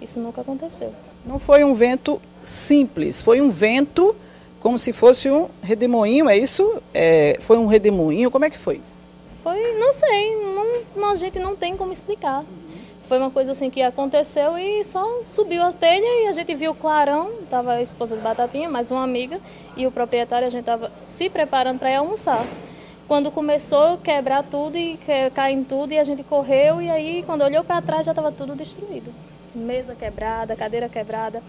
isso 0.00 0.20
nunca 0.20 0.40
aconteceu. 0.40 0.92
Não 1.24 1.38
foi 1.38 1.64
um 1.64 1.72
vento 1.72 2.20
simples, 2.42 3.22
foi 3.22 3.40
um 3.40 3.48
vento 3.48 4.14
como 4.60 4.78
se 4.78 4.92
fosse 4.92 5.30
um 5.30 5.48
redemoinho, 5.62 6.28
é 6.28 6.36
isso? 6.36 6.82
É, 6.92 7.36
foi 7.40 7.56
um 7.56 7.66
redemoinho, 7.66 8.30
como 8.30 8.44
é 8.44 8.50
que 8.50 8.58
foi? 8.58 8.80
Foi, 9.42 9.78
não 9.78 9.92
sei, 9.92 10.34
não, 10.96 11.10
a 11.10 11.16
gente 11.16 11.38
não 11.38 11.54
tem 11.54 11.76
como 11.76 11.92
explicar. 11.92 12.44
Foi 13.06 13.18
uma 13.18 13.30
coisa 13.30 13.52
assim 13.52 13.70
que 13.70 13.80
aconteceu 13.80 14.58
e 14.58 14.82
só 14.82 15.22
subiu 15.22 15.62
a 15.62 15.72
telha 15.72 16.24
e 16.24 16.26
a 16.26 16.32
gente 16.32 16.52
viu 16.56 16.72
o 16.72 16.74
clarão, 16.74 17.30
tava 17.48 17.74
a 17.74 17.82
esposa 17.82 18.16
de 18.16 18.22
Batatinha, 18.22 18.68
mais 18.68 18.90
uma 18.90 19.04
amiga, 19.04 19.40
e 19.76 19.86
o 19.86 19.92
proprietário, 19.92 20.46
a 20.46 20.50
gente 20.50 20.64
tava 20.64 20.90
se 21.06 21.30
preparando 21.30 21.78
para 21.78 21.92
ir 21.92 21.94
almoçar. 21.94 22.44
Quando 23.06 23.30
começou 23.30 23.94
a 23.94 23.98
quebrar 23.98 24.42
tudo 24.42 24.76
e 24.76 24.98
cair 25.34 25.54
em 25.54 25.62
tudo, 25.62 25.92
e 25.92 25.98
a 25.98 26.04
gente 26.04 26.22
correu, 26.24 26.82
e 26.82 26.90
aí 26.90 27.22
quando 27.24 27.42
olhou 27.42 27.62
para 27.62 27.80
trás 27.80 28.04
já 28.04 28.12
estava 28.12 28.32
tudo 28.32 28.54
destruído. 28.54 29.12
Mesa 29.54 29.94
quebrada, 29.94 30.56
cadeira 30.56 30.88
quebrada 30.88 31.42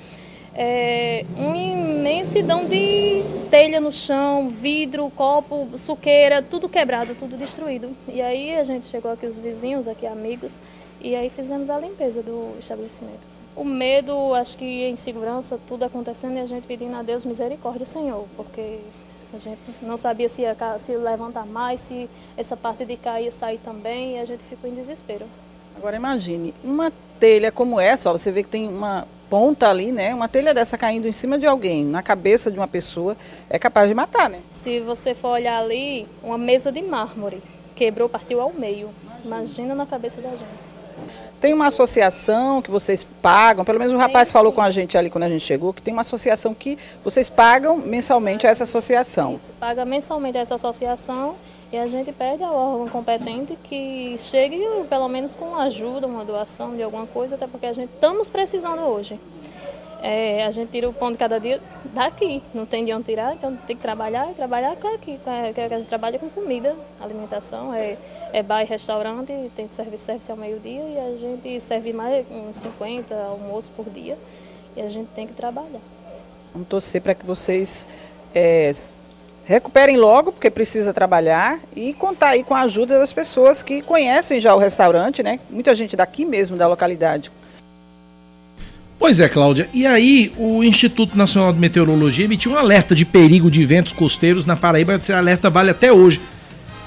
é, 0.58 1.24
uma 1.36 1.56
imensidão 1.56 2.66
de 2.66 3.22
telha 3.52 3.80
no 3.80 3.92
chão, 3.92 4.50
vidro, 4.50 5.10
copo, 5.16 5.70
suqueira, 5.78 6.42
tudo 6.42 6.68
quebrado, 6.68 7.14
tudo 7.14 7.38
destruído. 7.38 7.96
E 8.08 8.20
aí 8.22 8.58
a 8.58 8.64
gente 8.64 8.88
chegou 8.88 9.12
aqui, 9.12 9.28
os 9.28 9.38
vizinhos, 9.38 9.88
aqui 9.88 10.08
amigos, 10.08 10.60
e 11.00 11.16
aí 11.16 11.30
fizemos 11.30 11.70
a 11.70 11.80
limpeza 11.80 12.24
do 12.24 12.56
estabelecimento. 12.60 13.38
O 13.56 13.64
medo, 13.64 14.34
acho 14.34 14.58
que 14.58 14.86
a 14.86 14.90
insegurança, 14.90 15.60
tudo 15.68 15.86
acontecendo 15.86 16.38
e 16.38 16.40
a 16.40 16.46
gente 16.46 16.66
pedindo 16.66 16.96
a 16.96 17.04
Deus 17.04 17.24
misericórdia, 17.24 17.86
Senhor, 17.86 18.26
porque 18.36 18.80
a 19.34 19.40
gente 19.40 19.60
não 19.82 19.98
sabia 19.98 20.30
se 20.30 20.42
ia 20.42 20.56
se 20.80 20.96
levantar 20.96 21.46
mais, 21.46 21.82
se 21.82 22.10
essa 22.36 22.56
parte 22.56 22.86
de 22.86 22.96
cá 22.98 23.20
ia 23.22 23.32
sair 23.32 23.60
também, 23.60 24.16
e 24.16 24.20
a 24.20 24.26
gente 24.26 24.44
ficou 24.44 24.70
em 24.70 24.74
desespero. 24.74 25.26
Agora 25.76 25.96
imagine, 25.96 26.54
uma 26.64 26.92
telha 27.20 27.52
como 27.52 27.80
essa, 27.80 28.10
ó, 28.10 28.18
você 28.18 28.32
vê 28.32 28.44
que 28.44 28.50
tem 28.50 28.68
uma 28.68 29.08
ponta 29.30 29.70
ali, 29.70 29.92
né? 29.92 30.14
Uma 30.14 30.28
telha 30.28 30.54
dessa 30.54 30.78
caindo 30.78 31.08
em 31.08 31.12
cima 31.12 31.38
de 31.38 31.46
alguém, 31.46 31.86
na 31.86 32.02
cabeça 32.02 32.50
de 32.50 32.58
uma 32.58 32.68
pessoa, 32.68 33.16
é 33.50 33.60
capaz 33.60 33.88
de 33.88 33.94
matar, 33.94 34.30
né? 34.30 34.40
Se 34.50 34.80
você 34.80 35.14
for 35.14 35.30
olhar 35.30 35.62
ali, 35.62 36.08
uma 36.24 36.38
mesa 36.38 36.72
de 36.72 36.82
mármore 36.82 37.42
quebrou, 37.78 38.10
partiu 38.10 38.42
ao 38.42 38.52
meio. 38.52 38.90
Imagina 39.24 39.76
na 39.76 39.86
cabeça 39.86 40.20
da 40.20 40.32
gente. 40.32 40.67
Tem 41.40 41.54
uma 41.54 41.68
associação 41.68 42.62
que 42.62 42.72
vocês 42.72 43.04
pagam, 43.22 43.64
pelo 43.64 43.78
menos 43.78 43.94
o 43.94 43.98
rapaz 43.98 44.32
falou 44.32 44.52
com 44.52 44.62
a 44.62 44.72
gente 44.72 44.98
ali 44.98 45.10
quando 45.10 45.26
a 45.26 45.30
gente 45.30 45.44
chegou, 45.44 45.72
que 45.72 45.82
tem 45.82 45.94
uma 45.94 46.02
associação 46.02 46.54
que 46.54 46.78
vocês 47.04 47.30
pagam 47.30 47.78
mensalmente 47.78 48.48
a 48.48 48.50
essa 48.50 48.64
associação. 48.64 49.36
Isso, 49.36 49.46
paga 49.60 49.86
mensalmente 49.86 50.38
a 50.38 50.42
essa 50.42 50.56
associação 50.56 51.36
e 51.72 51.78
a 51.78 51.86
gente 51.86 52.12
pede 52.12 52.44
ao 52.44 52.56
órgão 52.56 52.90
competente 52.90 53.58
que 53.64 54.16
chegue 54.18 54.60
pelo 54.90 55.08
menos 55.08 55.36
com 55.36 55.56
ajuda, 55.56 56.08
uma 56.08 56.26
doação 56.26 56.76
de 56.76 56.82
alguma 56.82 57.06
coisa, 57.06 57.36
até 57.36 57.46
porque 57.46 57.68
a 57.68 57.74
gente 57.74 57.92
estamos 57.94 58.30
precisando 58.30 58.82
hoje. 58.82 59.20
É, 60.02 60.46
a 60.46 60.52
gente 60.52 60.70
tira 60.70 60.88
o 60.88 60.94
pão 60.94 61.12
de 61.12 61.18
cada 61.18 61.40
dia 61.40 61.60
daqui, 61.86 62.42
não 62.54 62.66
tem 62.66 62.86
de 62.86 62.94
onde 62.94 63.06
tirar, 63.06 63.34
então 63.34 63.56
tem 63.56 63.76
que 63.76 63.82
trabalhar 63.82 64.30
e 64.32 64.34
trabalhar 64.34 64.72
aqui. 64.72 64.98
Que 65.04 65.62
a 65.62 65.78
gente 65.78 65.88
trabalha 65.88 66.20
com 66.20 66.30
comida, 66.30 66.76
alimentação, 67.00 67.74
é, 67.74 67.98
é 68.32 68.44
bar 68.44 68.62
e 68.62 68.66
restaurante, 68.66 69.34
tem 69.56 69.68
serviço, 69.70 70.06
serviço 70.06 70.32
ao 70.32 70.38
meio-dia 70.38 70.82
e 70.82 71.00
a 71.00 71.18
gente 71.18 71.60
serve 71.60 71.94
mais 71.94 72.26
uns 72.30 72.56
50 72.58 73.16
almoços 73.16 73.72
por 73.76 73.90
dia 73.90 74.18
e 74.76 74.82
a 74.82 74.90
gente 74.90 75.10
tem 75.16 75.26
que 75.26 75.34
trabalhar. 75.34 75.82
Vamos 76.54 76.68
torcer 76.68 77.02
para 77.02 77.16
que 77.16 77.26
vocês 77.26 77.88
é, 78.34 78.74
recuperem 79.46 79.96
logo, 79.96 80.32
porque 80.32 80.52
precisa 80.52 80.94
trabalhar, 80.94 81.60
e 81.76 81.94
contar 81.94 82.30
aí 82.30 82.44
com 82.44 82.54
a 82.54 82.62
ajuda 82.62 83.00
das 83.00 83.14
pessoas 83.14 83.64
que 83.64 83.82
conhecem 83.82 84.40
já 84.40 84.54
o 84.54 84.60
restaurante, 84.60 85.24
né? 85.24 85.40
Muita 85.50 85.74
gente 85.74 85.96
daqui 85.96 86.26
mesmo, 86.26 86.58
da 86.58 86.68
localidade. 86.68 87.32
Pois 89.00 89.20
é, 89.20 89.30
Cláudia. 89.30 89.70
E 89.74 89.86
aí, 89.86 90.32
o 90.38 90.64
Instituto 90.64 91.18
Nacional 91.18 91.54
de 91.54 91.60
Meteorologia 91.60 92.26
emitiu 92.26 92.54
um 92.54 92.58
alerta 92.58 92.96
de 92.96 93.06
perigo 93.06 93.52
de 93.52 93.64
ventos 93.64 93.94
costeiros 93.94 94.46
na 94.46 94.56
Paraíba. 94.56 94.96
Esse 94.96 95.14
alerta 95.14 95.50
vale 95.50 95.70
até 95.70 95.92
hoje. 95.92 96.20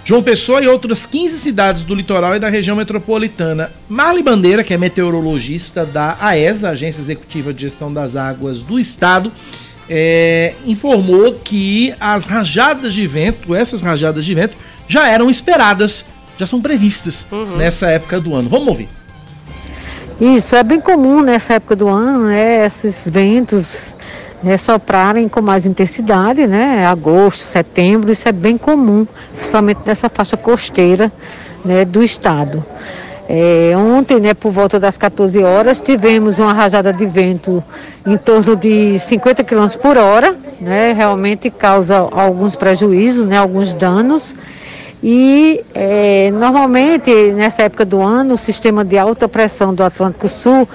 João 0.05 0.23
Pessoa 0.23 0.63
e 0.63 0.67
outras 0.67 1.07
15 1.07 1.39
cidades 1.39 1.85
do 1.85 1.95
litoral 1.95 2.35
e 2.35 2.41
da 2.41 2.49
região 2.49 2.77
metropolitana. 2.77 3.71
Marli 3.89 4.23
Bandeira, 4.23 4.65
que 4.65 4.75
é 4.75 4.79
meteorologista 4.79 5.85
da 5.85 6.17
AESA, 6.21 6.71
Agência 6.71 7.01
Executiva 7.01 7.53
de 7.53 7.61
Gestão 7.61 7.93
das 7.93 8.17
Águas 8.17 8.63
do 8.63 8.79
Estado, 8.79 9.31
é, 9.89 10.55
informou 10.67 11.35
que 11.35 11.95
as 12.01 12.25
rajadas 12.25 12.95
de 12.95 13.07
vento, 13.07 13.55
essas 13.55 13.83
rajadas 13.83 14.25
de 14.25 14.35
vento, 14.35 14.57
já 14.89 15.07
eram 15.07 15.31
esperadas, 15.31 16.05
já 16.37 16.47
são 16.47 16.61
previstas 16.61 17.27
uhum. 17.31 17.57
nessa 17.57 17.89
época 17.89 18.21
do 18.21 18.35
ano. 18.35 18.49
Vamos 18.49 18.69
ouvir. 18.69 18.89
Isso, 20.21 20.55
é 20.55 20.63
bem 20.63 20.79
comum 20.79 21.23
nessa 21.23 21.55
época 21.55 21.75
do 21.75 21.89
ano, 21.89 22.27
né, 22.27 22.67
esses 22.67 23.09
ventos 23.09 23.95
né, 24.43 24.59
soprarem 24.59 25.27
com 25.31 25.41
mais 25.41 25.65
intensidade, 25.65 26.47
né, 26.47 26.85
agosto, 26.87 27.41
setembro, 27.41 28.13
isso 28.13 28.29
é 28.29 28.33
bem 28.33 28.59
comum, 28.59 29.07
principalmente 29.35 29.81
nessa 29.87 30.11
faixa 30.11 30.37
costeira 30.37 31.11
né, 31.65 31.87
do 31.87 32.03
estado. 32.03 32.63
É, 33.27 33.73
ontem, 33.75 34.21
né, 34.21 34.35
por 34.35 34.53
volta 34.53 34.79
das 34.79 34.99
14 34.99 35.43
horas, 35.43 35.81
tivemos 35.81 36.39
uma 36.39 36.53
rajada 36.53 36.93
de 36.93 37.07
vento 37.07 37.65
em 38.07 38.19
torno 38.19 38.55
de 38.55 38.99
50 38.99 39.43
km 39.43 39.69
por 39.81 39.97
hora, 39.97 40.37
né, 40.61 40.93
realmente 40.93 41.49
causa 41.49 41.97
alguns 41.97 42.55
prejuízos, 42.55 43.27
né, 43.27 43.39
alguns 43.39 43.73
danos. 43.73 44.35
E 45.03 45.65
é, 45.75 46.31
normalmente, 46.31 47.11
nessa 47.33 47.63
época 47.63 47.85
do 47.85 48.01
ano, 48.01 48.35
o 48.35 48.37
sistema 48.37 48.85
de 48.85 48.99
alta 48.99 49.29
pressão 49.29 49.75
do 49.75 49.83
Atlântico 49.83 50.29
Sul, 50.29 50.69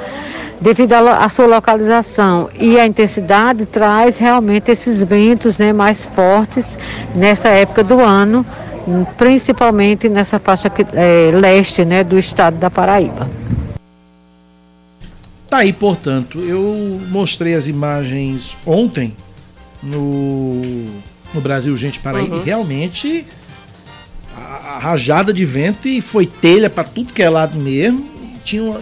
devido 0.59 0.93
à 0.93 1.29
sua 1.29 1.45
localização 1.45 2.49
e 2.59 2.79
à 2.79 2.85
intensidade, 2.85 3.65
traz 3.65 4.17
realmente 4.17 4.71
esses 4.71 5.03
ventos 5.03 5.57
né, 5.57 5.71
mais 5.71 6.05
fortes 6.05 6.79
nessa 7.13 7.49
época 7.49 7.83
do 7.83 7.99
ano 7.99 8.45
principalmente 9.17 10.07
nessa 10.07 10.39
faixa 10.39 10.71
é, 10.93 11.31
leste 11.33 11.83
né, 11.83 12.03
do 12.03 12.17
estado 12.17 12.57
da 12.57 12.69
Paraíba. 12.69 13.29
Tá 15.49 15.59
aí, 15.59 15.73
portanto, 15.73 16.39
eu 16.39 16.99
mostrei 17.09 17.53
as 17.53 17.67
imagens 17.67 18.57
ontem 18.65 19.13
no, 19.81 20.61
no 21.33 21.41
Brasil 21.41 21.75
Gente 21.77 21.99
Paraíba 21.99 22.35
uhum. 22.35 22.41
e 22.41 22.45
realmente 22.45 23.25
a, 24.45 24.75
a, 24.75 24.79
rajada 24.79 25.33
de 25.33 25.45
vento 25.45 25.87
e 25.87 26.01
foi 26.01 26.25
telha 26.25 26.69
para 26.69 26.83
tudo 26.83 27.13
que 27.13 27.21
é 27.21 27.29
lado 27.29 27.59
mesmo. 27.59 28.07
E 28.21 28.37
tinha 28.43 28.63
uma, 28.63 28.79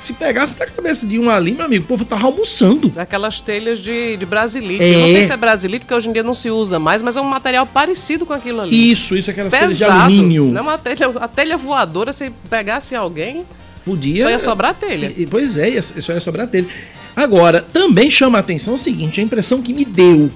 se 0.00 0.14
pegasse 0.14 0.58
na 0.58 0.66
cabeça 0.66 1.06
de 1.06 1.18
um 1.18 1.28
ali, 1.28 1.52
meu 1.52 1.66
amigo, 1.66 1.84
o 1.84 1.86
povo 1.86 2.04
tava 2.06 2.24
almoçando. 2.26 2.88
Daquelas 2.88 3.40
telhas 3.40 3.78
de, 3.78 4.16
de 4.16 4.24
brasilite. 4.24 4.82
É. 4.82 4.92
Não 4.94 5.08
sei 5.08 5.26
se 5.26 5.32
é 5.32 5.36
brasilite, 5.36 5.84
porque 5.84 5.94
hoje 5.94 6.08
em 6.08 6.12
dia 6.12 6.22
não 6.22 6.32
se 6.32 6.50
usa 6.50 6.78
mais, 6.78 7.02
mas 7.02 7.16
é 7.16 7.20
um 7.20 7.28
material 7.28 7.66
parecido 7.66 8.24
com 8.24 8.32
aquilo 8.32 8.62
ali. 8.62 8.90
Isso, 8.90 9.14
isso, 9.16 9.30
aquelas 9.30 9.50
Pesado. 9.50 9.74
telhas 9.74 9.78
de 9.78 9.84
alumínio. 9.84 10.46
Não, 10.46 10.62
uma 10.62 10.78
telha, 10.78 11.08
a 11.20 11.28
telha 11.28 11.56
voadora, 11.56 12.14
se 12.14 12.32
pegasse 12.48 12.94
alguém, 12.94 13.44
podia. 13.84 14.24
Só 14.24 14.30
ia 14.30 14.38
sobrar 14.38 14.74
telha. 14.74 15.12
E, 15.14 15.26
pois 15.26 15.58
é, 15.58 15.80
só 15.82 16.14
ia 16.14 16.20
sobrar 16.20 16.46
telha. 16.48 16.66
Agora, 17.14 17.60
também 17.60 18.10
chama 18.10 18.38
a 18.38 18.40
atenção 18.40 18.76
o 18.76 18.78
seguinte: 18.78 19.20
a 19.20 19.22
impressão 19.22 19.60
que 19.60 19.74
me 19.74 19.84
deu 19.84 20.30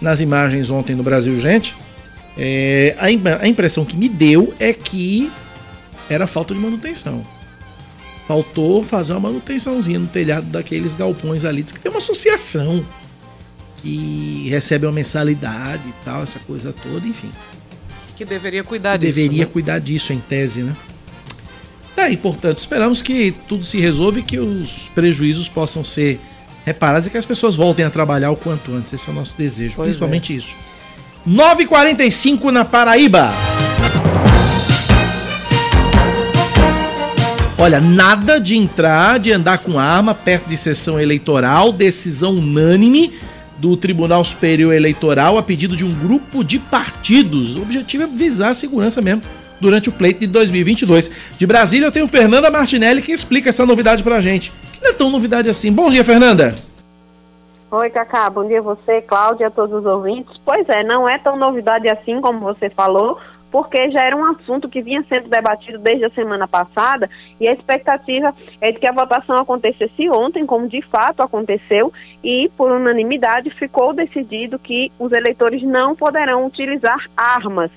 nas 0.00 0.20
imagens 0.20 0.70
ontem 0.70 0.94
no 0.94 1.02
Brasil, 1.02 1.38
gente, 1.40 1.74
é, 2.36 2.94
a, 2.98 3.06
a 3.44 3.48
impressão 3.48 3.84
que 3.84 3.96
me 3.96 4.08
deu 4.08 4.54
é 4.58 4.72
que 4.72 5.30
era 6.08 6.26
falta 6.26 6.54
de 6.54 6.60
manutenção. 6.60 7.24
Faltou 8.26 8.82
fazer 8.84 9.12
uma 9.12 9.20
manutençãozinha 9.20 9.98
no 9.98 10.06
telhado 10.06 10.46
daqueles 10.46 10.94
galpões 10.94 11.44
ali. 11.44 11.62
Diz 11.62 11.72
que 11.72 11.80
tem 11.80 11.90
uma 11.90 11.98
associação 11.98 12.84
que 13.82 14.48
recebe 14.50 14.86
uma 14.86 14.92
mensalidade 14.92 15.88
e 15.88 15.94
tal, 16.04 16.22
essa 16.22 16.38
coisa 16.40 16.74
toda, 16.82 17.06
enfim. 17.06 17.30
Que 18.16 18.24
deveria 18.24 18.64
cuidar 18.64 18.98
que 18.98 19.06
disso. 19.06 19.20
Deveria 19.20 19.44
né? 19.44 19.50
cuidar 19.52 19.78
disso 19.78 20.12
em 20.12 20.18
tese, 20.18 20.62
né? 20.62 20.74
Tá, 21.94 22.10
e 22.10 22.16
portanto, 22.16 22.58
esperamos 22.58 23.00
que 23.00 23.34
tudo 23.48 23.64
se 23.64 23.78
resolva 23.80 24.18
e 24.18 24.22
que 24.22 24.38
os 24.38 24.90
prejuízos 24.94 25.48
possam 25.48 25.82
ser 25.82 26.20
reparados 26.64 27.06
e 27.06 27.10
que 27.10 27.16
as 27.16 27.24
pessoas 27.24 27.54
voltem 27.54 27.86
a 27.86 27.90
trabalhar 27.90 28.30
o 28.30 28.36
quanto 28.36 28.74
antes. 28.74 28.92
Esse 28.92 29.08
é 29.08 29.12
o 29.12 29.14
nosso 29.14 29.36
desejo, 29.36 29.76
pois 29.76 29.86
principalmente 29.86 30.32
é. 30.32 30.36
isso. 30.36 30.54
9h45 31.28 32.52
na 32.52 32.64
Paraíba. 32.64 33.32
Olha, 37.58 37.80
nada 37.80 38.38
de 38.38 38.54
entrar, 38.54 39.18
de 39.18 39.32
andar 39.32 39.58
com 39.58 39.78
arma 39.78 40.14
perto 40.14 40.48
de 40.48 40.56
sessão 40.56 41.00
eleitoral, 41.00 41.72
decisão 41.72 42.36
unânime 42.36 43.12
do 43.58 43.76
Tribunal 43.76 44.22
Superior 44.22 44.72
Eleitoral 44.72 45.36
a 45.36 45.42
pedido 45.42 45.74
de 45.74 45.84
um 45.84 45.92
grupo 45.92 46.44
de 46.44 46.60
partidos. 46.60 47.56
O 47.56 47.62
objetivo 47.62 48.04
é 48.04 48.06
visar 48.06 48.50
a 48.50 48.54
segurança 48.54 49.02
mesmo 49.02 49.22
durante 49.60 49.88
o 49.88 49.92
pleito 49.92 50.20
de 50.20 50.28
2022. 50.28 51.10
De 51.36 51.46
Brasília 51.46 51.86
eu 51.86 51.92
tenho 51.92 52.06
Fernanda 52.06 52.50
Martinelli 52.50 53.02
que 53.02 53.10
explica 53.10 53.48
essa 53.48 53.66
novidade 53.66 54.02
pra 54.02 54.20
gente. 54.20 54.52
Que 54.72 54.84
não 54.84 54.90
é 54.90 54.94
tão 54.94 55.10
novidade 55.10 55.48
assim. 55.48 55.72
Bom 55.72 55.90
dia, 55.90 56.04
Fernanda. 56.04 56.54
Oi, 57.78 57.90
Cacá. 57.90 58.30
Bom 58.30 58.48
dia 58.48 58.60
a 58.60 58.62
você, 58.62 59.02
Cláudia, 59.02 59.48
a 59.48 59.50
todos 59.50 59.80
os 59.80 59.84
ouvintes. 59.84 60.40
Pois 60.42 60.66
é, 60.66 60.82
não 60.82 61.06
é 61.06 61.18
tão 61.18 61.36
novidade 61.36 61.86
assim 61.90 62.22
como 62.22 62.38
você 62.38 62.70
falou 62.70 63.20
porque 63.50 63.90
já 63.90 64.02
era 64.02 64.16
um 64.16 64.24
assunto 64.24 64.66
que 64.66 64.80
vinha 64.80 65.02
sendo 65.02 65.28
debatido 65.28 65.78
desde 65.78 66.06
a 66.06 66.10
semana 66.10 66.48
passada 66.48 67.08
e 67.38 67.46
a 67.46 67.52
expectativa 67.52 68.34
é 68.62 68.72
de 68.72 68.78
que 68.78 68.86
a 68.86 68.92
votação 68.92 69.36
acontecesse 69.36 70.08
ontem, 70.08 70.46
como 70.46 70.66
de 70.66 70.80
fato 70.80 71.22
aconteceu, 71.22 71.92
e 72.24 72.50
por 72.56 72.72
unanimidade 72.72 73.50
ficou 73.50 73.92
decidido 73.92 74.58
que 74.58 74.90
os 74.98 75.12
eleitores 75.12 75.62
não 75.62 75.94
poderão 75.94 76.46
utilizar 76.46 77.08
armas 77.14 77.70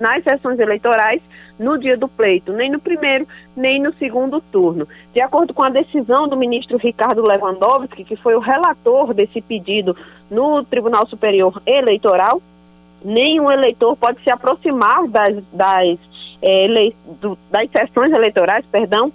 nas 0.00 0.22
sessões 0.24 0.58
eleitorais 0.58 1.22
no 1.58 1.78
dia 1.78 1.96
do 1.96 2.08
pleito, 2.08 2.52
nem 2.52 2.70
no 2.70 2.80
primeiro, 2.80 3.26
nem 3.56 3.80
no 3.80 3.92
segundo 3.94 4.40
turno. 4.40 4.88
De 5.12 5.20
acordo 5.20 5.54
com 5.54 5.62
a 5.62 5.68
decisão 5.68 6.28
do 6.28 6.36
ministro 6.36 6.76
Ricardo 6.76 7.22
Lewandowski, 7.22 8.04
que 8.04 8.16
foi 8.16 8.34
o 8.34 8.40
relator 8.40 9.14
desse 9.14 9.40
pedido 9.40 9.96
no 10.30 10.64
Tribunal 10.64 11.06
Superior 11.06 11.60
Eleitoral, 11.64 12.40
nenhum 13.04 13.50
eleitor 13.50 13.96
pode 13.96 14.22
se 14.22 14.30
aproximar 14.30 15.06
das, 15.06 15.36
das, 15.52 15.98
é, 16.40 16.64
ele, 16.64 16.96
do, 17.20 17.38
das 17.50 17.70
sessões 17.70 18.12
eleitorais, 18.12 18.64
perdão, 18.70 19.12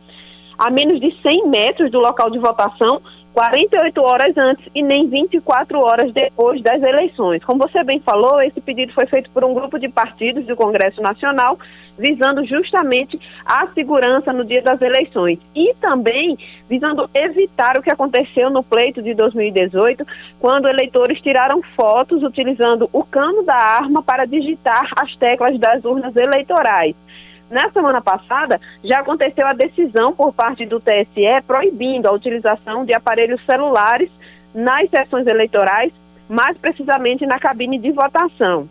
a 0.58 0.70
menos 0.70 1.00
de 1.00 1.12
100 1.22 1.48
metros 1.48 1.92
do 1.92 2.00
local 2.00 2.30
de 2.30 2.38
votação, 2.38 3.02
48 3.34 4.02
horas 4.02 4.38
antes 4.38 4.68
e 4.74 4.82
nem 4.82 5.08
24 5.08 5.80
horas 5.80 6.12
depois 6.12 6.62
das 6.62 6.82
eleições. 6.82 7.44
Como 7.44 7.68
você 7.68 7.84
bem 7.84 8.00
falou, 8.00 8.42
esse 8.42 8.60
pedido 8.60 8.94
foi 8.94 9.06
feito 9.06 9.30
por 9.30 9.44
um 9.44 9.54
grupo 9.54 9.80
de 9.80 9.88
partidos 9.88 10.46
do 10.46 10.56
Congresso 10.56 11.02
Nacional, 11.02 11.58
visando 11.98 12.44
justamente 12.46 13.20
a 13.46 13.68
segurança 13.68 14.32
no 14.32 14.46
dia 14.46 14.62
das 14.62 14.82
eleições 14.82 15.40
e 15.56 15.74
também 15.76 16.38
visando 16.68 17.10
evitar 17.14 17.78
o 17.78 17.84
que 17.84 17.90
aconteceu 17.90 18.50
no 18.50 18.64
pleito 18.64 19.02
de 19.02 19.14
2018, 19.14 20.06
quando 20.40 20.68
eleitores 20.68 21.22
tiraram 21.22 21.62
fotos 21.76 22.24
utilizando 22.24 22.90
o 22.94 23.04
cano 23.04 23.44
da 23.44 23.56
arma 23.56 24.02
para 24.02 24.26
digitar 24.26 24.90
as 24.96 25.16
teclas 25.16 25.60
das 25.60 25.84
urnas 25.84 26.16
eleitorais. 26.16 26.96
Na 27.50 27.70
semana 27.70 28.02
passada, 28.02 28.62
já 28.84 29.00
aconteceu 29.00 29.48
a 29.48 29.54
decisão 29.54 30.14
por 30.14 30.34
parte 30.34 30.66
do 30.66 30.80
TSE 30.80 31.42
proibindo 31.48 32.08
a 32.08 32.12
utilização 32.12 32.86
de 32.86 32.94
aparelhos 32.94 33.44
celulares 33.46 34.10
nas 34.54 34.90
sessões 34.90 35.26
eleitorais, 35.26 35.92
mais 36.28 36.58
precisamente 36.58 37.26
na 37.26 37.40
cabine 37.40 37.80
de 37.80 37.92
votação. 37.92 38.70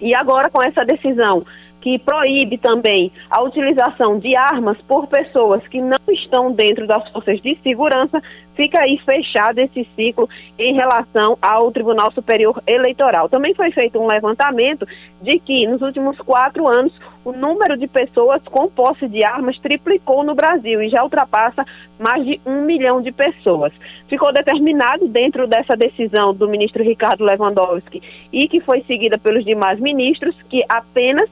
E 0.00 0.14
agora, 0.14 0.48
com 0.48 0.62
essa 0.62 0.84
decisão 0.84 1.44
que 1.80 1.98
proíbe 1.98 2.58
também 2.58 3.10
a 3.30 3.42
utilização 3.42 4.18
de 4.18 4.36
armas 4.36 4.76
por 4.78 5.06
pessoas 5.06 5.66
que 5.66 5.80
não 5.80 5.98
estão 6.10 6.52
dentro 6.52 6.86
das 6.86 7.08
forças 7.08 7.40
de 7.40 7.56
segurança, 7.62 8.22
fica 8.54 8.80
aí 8.80 8.98
fechado 8.98 9.58
esse 9.58 9.88
ciclo 9.96 10.28
em 10.58 10.74
relação 10.74 11.38
ao 11.40 11.70
Tribunal 11.72 12.12
Superior 12.12 12.62
Eleitoral. 12.66 13.28
Também 13.28 13.54
foi 13.54 13.70
feito 13.70 13.98
um 13.98 14.06
levantamento 14.06 14.86
de 15.22 15.38
que 15.38 15.66
nos 15.66 15.80
últimos 15.80 16.18
quatro 16.18 16.68
anos 16.68 16.92
o 17.24 17.32
número 17.32 17.76
de 17.76 17.86
pessoas 17.86 18.42
com 18.44 18.68
posse 18.68 19.06
de 19.08 19.24
armas 19.24 19.58
triplicou 19.58 20.22
no 20.22 20.34
Brasil 20.34 20.82
e 20.82 20.88
já 20.88 21.02
ultrapassa 21.02 21.66
mais 21.98 22.24
de 22.24 22.40
um 22.46 22.62
milhão 22.62 23.00
de 23.00 23.12
pessoas. 23.12 23.72
Ficou 24.08 24.32
determinado 24.32 25.06
dentro 25.06 25.46
dessa 25.46 25.76
decisão 25.76 26.34
do 26.34 26.48
ministro 26.48 26.82
Ricardo 26.82 27.24
Lewandowski 27.24 28.02
e 28.32 28.48
que 28.48 28.60
foi 28.60 28.82
seguida 28.82 29.18
pelos 29.18 29.44
demais 29.44 29.78
ministros 29.80 30.34
que 30.48 30.62
apenas 30.68 31.28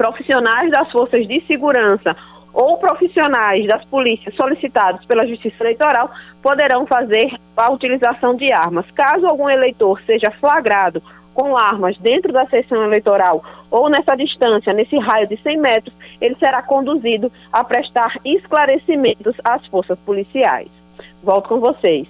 profissionais 0.00 0.70
das 0.70 0.90
forças 0.90 1.28
de 1.28 1.42
segurança 1.42 2.16
ou 2.54 2.78
profissionais 2.78 3.66
das 3.66 3.84
polícias 3.84 4.34
solicitados 4.34 5.04
pela 5.04 5.26
Justiça 5.26 5.62
Eleitoral 5.62 6.10
poderão 6.42 6.86
fazer 6.86 7.34
a 7.54 7.68
utilização 7.68 8.34
de 8.34 8.50
armas. 8.50 8.86
Caso 8.94 9.26
algum 9.26 9.50
eleitor 9.50 10.00
seja 10.06 10.30
flagrado 10.30 11.02
com 11.34 11.54
armas 11.54 11.98
dentro 11.98 12.32
da 12.32 12.46
sessão 12.46 12.82
eleitoral 12.82 13.44
ou 13.70 13.90
nessa 13.90 14.16
distância, 14.16 14.72
nesse 14.72 14.96
raio 14.96 15.28
de 15.28 15.36
100 15.36 15.58
metros, 15.58 15.94
ele 16.18 16.34
será 16.36 16.62
conduzido 16.62 17.30
a 17.52 17.62
prestar 17.62 18.16
esclarecimentos 18.24 19.34
às 19.44 19.66
forças 19.66 19.98
policiais. 19.98 20.68
Volto 21.22 21.50
com 21.50 21.60
vocês. 21.60 22.08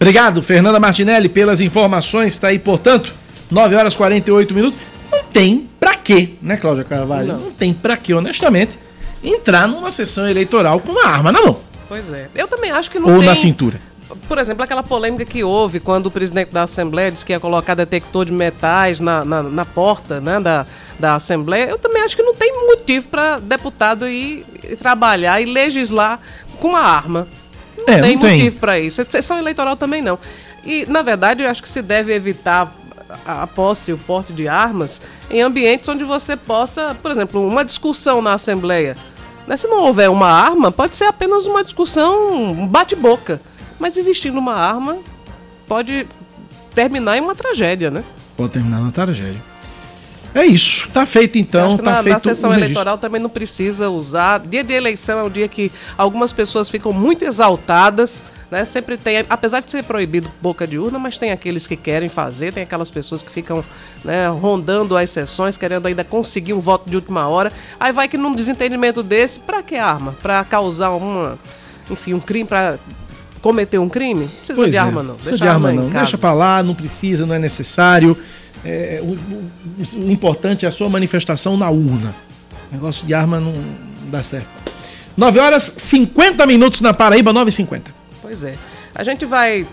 Obrigado, 0.00 0.42
Fernanda 0.42 0.80
Martinelli, 0.80 1.28
pelas 1.28 1.60
informações. 1.60 2.32
Está 2.32 2.48
aí, 2.48 2.58
portanto, 2.58 3.14
9 3.52 3.76
horas 3.76 3.94
e 3.94 3.96
48 3.96 4.52
minutos 4.52 4.93
não 5.16 5.24
tem 5.24 5.68
pra 5.78 5.94
quê, 5.94 6.30
né, 6.42 6.56
Cláudia 6.56 6.84
Carvalho? 6.84 7.28
Não. 7.28 7.38
não 7.38 7.50
tem 7.50 7.72
pra 7.72 7.96
quê, 7.96 8.14
honestamente, 8.14 8.78
entrar 9.22 9.66
numa 9.68 9.90
sessão 9.90 10.28
eleitoral 10.28 10.80
com 10.80 10.92
uma 10.92 11.06
arma 11.06 11.32
na 11.32 11.40
mão. 11.42 11.58
Pois 11.88 12.12
é. 12.12 12.28
Eu 12.34 12.48
também 12.48 12.70
acho 12.70 12.90
que 12.90 12.98
não 12.98 13.10
Ou 13.12 13.18
tem... 13.18 13.28
na 13.28 13.34
cintura. 13.34 13.80
Por 14.28 14.38
exemplo, 14.38 14.62
aquela 14.62 14.82
polêmica 14.82 15.24
que 15.24 15.42
houve 15.42 15.80
quando 15.80 16.06
o 16.06 16.10
presidente 16.10 16.50
da 16.50 16.64
Assembleia 16.64 17.10
disse 17.10 17.24
que 17.24 17.32
ia 17.32 17.40
colocar 17.40 17.74
detector 17.74 18.24
de 18.26 18.32
metais 18.32 19.00
na, 19.00 19.24
na, 19.24 19.42
na 19.42 19.64
porta 19.64 20.20
né, 20.20 20.38
da, 20.38 20.66
da 20.98 21.14
Assembleia, 21.14 21.70
eu 21.70 21.78
também 21.78 22.02
acho 22.02 22.14
que 22.14 22.22
não 22.22 22.34
tem 22.34 22.52
motivo 22.68 23.08
para 23.08 23.38
deputado 23.38 24.06
ir 24.06 24.44
trabalhar 24.78 25.40
e 25.40 25.46
legislar 25.46 26.20
com 26.60 26.68
uma 26.68 26.80
arma. 26.80 27.26
Não 27.76 27.92
É, 27.92 28.00
tem 28.00 28.16
não 28.16 28.22
motivo 28.22 28.56
para 28.56 28.78
isso. 28.78 29.04
Sessão 29.08 29.38
eleitoral 29.38 29.76
também 29.76 30.02
não. 30.02 30.18
E, 30.64 30.86
na 30.86 31.02
verdade, 31.02 31.42
eu 31.42 31.48
acho 31.50 31.62
que 31.62 31.68
se 31.68 31.82
deve 31.82 32.14
evitar 32.14 32.72
a 33.24 33.46
posse, 33.46 33.92
o 33.92 33.98
porte 33.98 34.32
de 34.32 34.48
armas 34.48 35.00
em 35.30 35.40
ambientes 35.40 35.88
onde 35.88 36.04
você 36.04 36.36
possa, 36.36 36.96
por 37.00 37.10
exemplo, 37.10 37.46
uma 37.46 37.64
discussão 37.64 38.20
na 38.22 38.34
Assembleia. 38.34 38.96
Né? 39.46 39.56
Se 39.56 39.66
não 39.66 39.82
houver 39.82 40.10
uma 40.10 40.28
arma, 40.28 40.72
pode 40.72 40.96
ser 40.96 41.04
apenas 41.04 41.46
uma 41.46 41.62
discussão, 41.62 42.32
um 42.34 42.66
bate-boca. 42.66 43.40
Mas 43.78 43.96
existindo 43.96 44.38
uma 44.38 44.54
arma, 44.54 44.98
pode 45.66 46.06
terminar 46.74 47.16
em 47.16 47.20
uma 47.20 47.34
tragédia, 47.34 47.90
né? 47.90 48.04
Pode 48.36 48.52
terminar 48.52 48.80
na 48.80 48.90
tragédia. 48.90 49.42
É 50.34 50.44
isso. 50.44 50.88
Tá 50.90 51.06
feito 51.06 51.38
então. 51.38 51.76
Tá 51.76 51.82
na, 51.82 52.02
feito 52.02 52.14
na 52.14 52.20
sessão 52.20 52.52
eleitoral 52.52 52.98
também 52.98 53.20
não 53.20 53.30
precisa 53.30 53.88
usar. 53.88 54.40
Dia 54.40 54.64
de 54.64 54.72
eleição 54.72 55.20
é 55.20 55.22
um 55.22 55.30
dia 55.30 55.46
que 55.46 55.70
algumas 55.96 56.32
pessoas 56.32 56.68
ficam 56.68 56.92
muito 56.92 57.24
exaltadas. 57.24 58.24
Né? 58.50 58.64
Sempre 58.64 58.96
tem, 58.96 59.24
apesar 59.28 59.60
de 59.60 59.70
ser 59.70 59.82
proibido 59.84 60.30
boca 60.40 60.66
de 60.66 60.78
urna, 60.78 60.98
mas 60.98 61.18
tem 61.18 61.30
aqueles 61.32 61.66
que 61.66 61.76
querem 61.76 62.08
fazer, 62.08 62.52
tem 62.52 62.62
aquelas 62.62 62.90
pessoas 62.90 63.22
que 63.22 63.30
ficam 63.30 63.64
né, 64.04 64.28
rondando 64.28 64.96
as 64.96 65.10
sessões, 65.10 65.56
querendo 65.56 65.86
ainda 65.86 66.04
conseguir 66.04 66.52
um 66.52 66.60
voto 66.60 66.88
de 66.88 66.96
última 66.96 67.26
hora. 67.26 67.52
Aí 67.80 67.92
vai 67.92 68.06
que 68.08 68.16
num 68.16 68.34
desentendimento 68.34 69.02
desse, 69.02 69.40
pra 69.40 69.62
que 69.62 69.76
arma? 69.76 70.14
Pra 70.22 70.44
causar 70.44 70.90
uma, 70.90 71.38
enfim, 71.90 72.14
um 72.14 72.20
crime, 72.20 72.44
pra 72.48 72.78
cometer 73.40 73.78
um 73.78 73.88
crime? 73.88 74.20
Não 74.24 74.28
precisa 74.28 74.54
Pois 74.54 74.70
de 74.70 74.76
é, 74.76 74.80
arma, 74.80 75.02
não. 75.02 75.14
Precisa 75.14 75.30
Deixa 75.32 75.44
de 75.44 75.48
arma 75.48 75.72
não. 75.72 75.88
Deixa 75.88 76.18
pra 76.18 76.32
lá, 76.32 76.62
não 76.62 76.74
precisa, 76.74 77.26
não 77.26 77.34
é 77.34 77.38
necessário. 77.38 78.16
É, 78.64 79.00
o, 79.02 79.06
o- 79.12 79.50
o 80.06 80.10
importante 80.10 80.64
é 80.64 80.68
a 80.68 80.72
sua 80.72 80.88
manifestação 80.88 81.56
na 81.56 81.68
urna. 81.70 82.14
Negócio 82.70 83.06
de 83.06 83.12
arma 83.14 83.38
não 83.40 83.52
dá 84.10 84.22
certo. 84.22 84.46
9 85.16 85.38
horas 85.38 85.72
50 85.76 86.44
minutos 86.46 86.80
na 86.80 86.92
Paraíba, 86.92 87.32
9 87.32 87.48
h 87.50 87.56
50 87.56 87.93
Pois 88.24 88.42
é. 88.42 88.56
A 88.94 89.04
gente 89.04 89.26
vai 89.26 89.66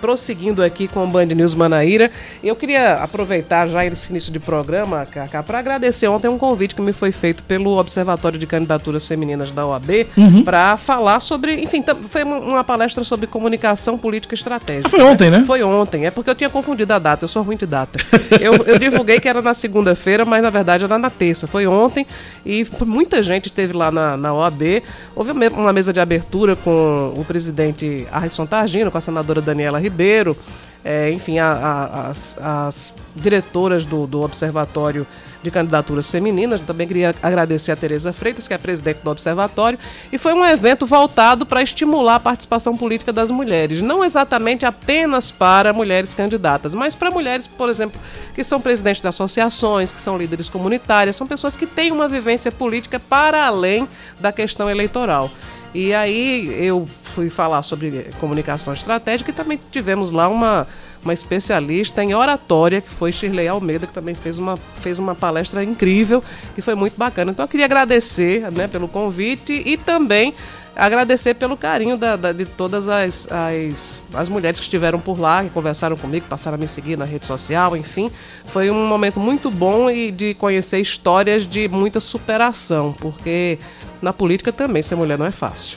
prosseguindo 0.00 0.62
aqui 0.62 0.88
com 0.88 1.04
o 1.04 1.06
Band 1.06 1.26
News 1.26 1.54
Manaíra. 1.54 2.10
Eu 2.42 2.56
queria 2.56 2.94
aproveitar 2.94 3.66
já 3.68 3.84
esse 3.84 4.10
início 4.10 4.32
de 4.32 4.38
programa, 4.40 5.06
Cacá, 5.06 5.42
para 5.42 5.58
agradecer 5.58 6.08
ontem 6.08 6.28
um 6.28 6.38
convite 6.38 6.74
que 6.74 6.82
me 6.82 6.92
foi 6.92 7.12
feito 7.12 7.42
pelo 7.44 7.78
Observatório 7.78 8.38
de 8.38 8.46
Candidaturas 8.46 9.06
Femininas 9.06 9.50
da 9.52 9.66
OAB 9.66 10.06
Uhum. 10.16 10.42
para 10.44 10.76
falar 10.76 11.20
sobre. 11.20 11.54
Enfim, 11.62 11.84
foi 12.08 12.22
uma- 12.24 12.64
palestra 12.64 13.02
sobre 13.04 13.26
comunicação 13.26 13.98
política 13.98 14.34
estratégica. 14.34 14.86
Ah, 14.86 14.90
foi 14.90 15.02
ontem, 15.02 15.30
né? 15.30 15.42
Foi 15.44 15.62
ontem. 15.62 16.06
É 16.06 16.10
porque 16.10 16.30
eu 16.30 16.34
tinha 16.34 16.48
confundido 16.50 16.92
a 16.92 16.98
data, 16.98 17.24
eu 17.24 17.28
sou 17.28 17.42
ruim 17.42 17.56
de 17.56 17.66
data. 17.66 17.98
Eu, 18.40 18.54
eu 18.64 18.78
divulguei 18.78 19.18
que 19.20 19.28
era 19.28 19.42
na 19.42 19.52
segunda-feira, 19.52 20.24
mas 20.24 20.40
na 20.42 20.50
verdade 20.50 20.84
era 20.84 20.96
na 20.98 21.10
terça. 21.10 21.46
Foi 21.48 21.66
ontem 21.66 22.06
e 22.46 22.64
muita 22.86 23.22
gente 23.22 23.46
esteve 23.46 23.72
lá 23.72 23.90
na, 23.90 24.16
na 24.16 24.32
OAB. 24.32 24.82
Houve 25.16 25.32
uma- 25.32 25.72
mesa 25.72 25.92
de 25.92 26.00
abertura 26.00 26.54
com 26.56 27.12
o 27.16 27.24
presidente 27.24 28.06
Arrisson 28.12 28.46
Targino, 28.46 28.90
com 28.90 28.96
a 28.98 29.00
senadora 29.00 29.40
Daniela 29.60 29.78
Ribeiro, 29.78 30.34
é, 30.82 31.10
enfim, 31.12 31.38
a- 31.38 31.52
a- 31.52 32.08
as, 32.08 32.38
as 32.40 32.94
diretoras 33.14 33.84
do, 33.84 34.06
do 34.06 34.22
Observatório 34.22 35.06
de 35.42 35.50
Candidaturas 35.50 36.10
Femininas. 36.10 36.60
Também 36.60 36.86
queria 36.88 37.14
agradecer 37.22 37.70
a 37.72 37.76
Tereza 37.76 38.10
Freitas, 38.12 38.48
que 38.48 38.54
é 38.54 38.58
presidente 38.58 39.00
do 39.02 39.10
Observatório. 39.10 39.78
E 40.10 40.16
foi 40.16 40.32
um 40.32 40.44
evento 40.44 40.86
voltado 40.86 41.44
para 41.44 41.62
estimular 41.62 42.14
a 42.16 42.20
participação 42.20 42.74
política 42.74 43.12
das 43.12 43.30
mulheres. 43.30 43.82
Não 43.82 44.02
exatamente 44.02 44.64
apenas 44.64 45.30
para 45.30 45.72
mulheres 45.74 46.14
candidatas, 46.14 46.74
mas 46.74 46.94
para 46.94 47.10
mulheres, 47.10 47.46
por 47.46 47.68
exemplo, 47.68 48.00
que 48.34 48.42
são 48.42 48.60
presidentes 48.60 49.02
de 49.02 49.08
associações, 49.08 49.92
que 49.92 50.00
são 50.00 50.16
líderes 50.16 50.48
comunitárias, 50.48 51.16
são 51.16 51.26
pessoas 51.26 51.54
que 51.56 51.66
têm 51.66 51.92
uma 51.92 52.08
vivência 52.08 52.50
política 52.50 52.98
para 52.98 53.44
além 53.46 53.86
da 54.18 54.32
questão 54.32 54.68
eleitoral. 54.70 55.30
E 55.74 55.94
aí 55.94 56.52
eu 56.66 56.88
fui 57.14 57.28
falar 57.30 57.62
sobre 57.62 58.10
comunicação 58.18 58.72
estratégica 58.72 59.30
e 59.30 59.34
também 59.34 59.58
tivemos 59.70 60.10
lá 60.10 60.28
uma, 60.28 60.66
uma 61.02 61.12
especialista 61.12 62.02
em 62.02 62.14
oratória, 62.14 62.80
que 62.80 62.90
foi 62.90 63.12
Shirley 63.12 63.48
Almeida, 63.48 63.86
que 63.86 63.92
também 63.92 64.14
fez 64.14 64.38
uma, 64.38 64.58
fez 64.80 64.98
uma 64.98 65.14
palestra 65.14 65.62
incrível, 65.64 66.22
que 66.54 66.62
foi 66.62 66.74
muito 66.74 66.96
bacana. 66.96 67.30
Então 67.32 67.44
eu 67.44 67.48
queria 67.48 67.66
agradecer 67.66 68.50
né, 68.52 68.66
pelo 68.68 68.88
convite 68.88 69.52
e 69.66 69.76
também 69.76 70.34
agradecer 70.76 71.34
pelo 71.34 71.56
carinho 71.56 71.96
da, 71.96 72.16
da- 72.16 72.32
de 72.32 72.44
todas 72.46 72.88
as, 72.88 73.28
as, 73.30 74.02
as 74.14 74.28
mulheres 74.28 74.58
que 74.60 74.64
estiveram 74.64 75.00
por 75.00 75.18
lá, 75.20 75.42
que 75.42 75.50
conversaram 75.50 75.96
comigo, 75.96 76.24
passaram 76.28 76.54
a 76.54 76.58
me 76.58 76.68
seguir 76.68 76.96
na 76.96 77.04
rede 77.04 77.26
social, 77.26 77.76
enfim. 77.76 78.10
Foi 78.46 78.70
um 78.70 78.86
momento 78.86 79.18
muito 79.20 79.50
bom 79.50 79.90
e 79.90 80.10
de 80.10 80.32
conhecer 80.34 80.78
histórias 80.80 81.46
de 81.46 81.68
muita 81.68 81.98
superação, 82.00 82.94
porque 82.98 83.58
na 84.00 84.12
política 84.12 84.52
também 84.52 84.82
ser 84.82 84.94
mulher 84.94 85.18
não 85.18 85.26
é 85.26 85.30
fácil. 85.32 85.76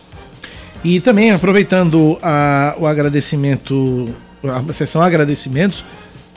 E 0.84 1.00
também, 1.00 1.32
aproveitando 1.32 2.18
a- 2.22 2.76
o 2.78 2.86
agradecimento, 2.86 4.10
a 4.44 4.74
sessão 4.74 5.02
agradecimentos, 5.02 5.84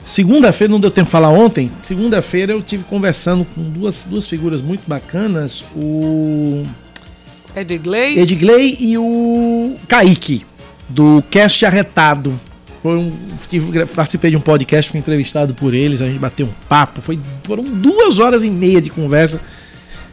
segunda-feira, 0.05 0.71
não 0.71 0.79
deu 0.79 0.89
tempo 0.89 1.05
de 1.07 1.11
falar 1.11 1.29
ontem, 1.29 1.69
segunda-feira 1.83 2.53
eu 2.53 2.61
tive 2.61 2.83
conversando 2.85 3.45
com 3.53 3.61
duas, 3.61 4.05
duas 4.05 4.25
figuras 4.27 4.61
muito 4.61 4.81
bacanas, 4.87 5.63
o 5.75 6.63
Edgley, 7.55 8.19
Edgley 8.19 8.77
e 8.79 8.97
o 8.97 9.75
Kaique, 9.87 10.45
do 10.87 11.21
Cast 11.29 11.65
Arretado. 11.65 12.39
Foi 12.81 12.95
um, 12.97 13.11
tive- 13.49 13.85
participei 13.87 14.29
de 14.31 14.37
um 14.37 14.39
podcast, 14.39 14.89
fui 14.91 14.99
entrevistado 14.99 15.53
por 15.53 15.73
eles, 15.73 16.01
a 16.01 16.05
gente 16.07 16.19
bateu 16.19 16.45
um 16.45 16.67
papo, 16.69 17.01
foi, 17.01 17.19
foram 17.43 17.63
duas 17.65 18.19
horas 18.19 18.43
e 18.43 18.49
meia 18.49 18.81
de 18.81 18.89
conversa. 18.89 19.41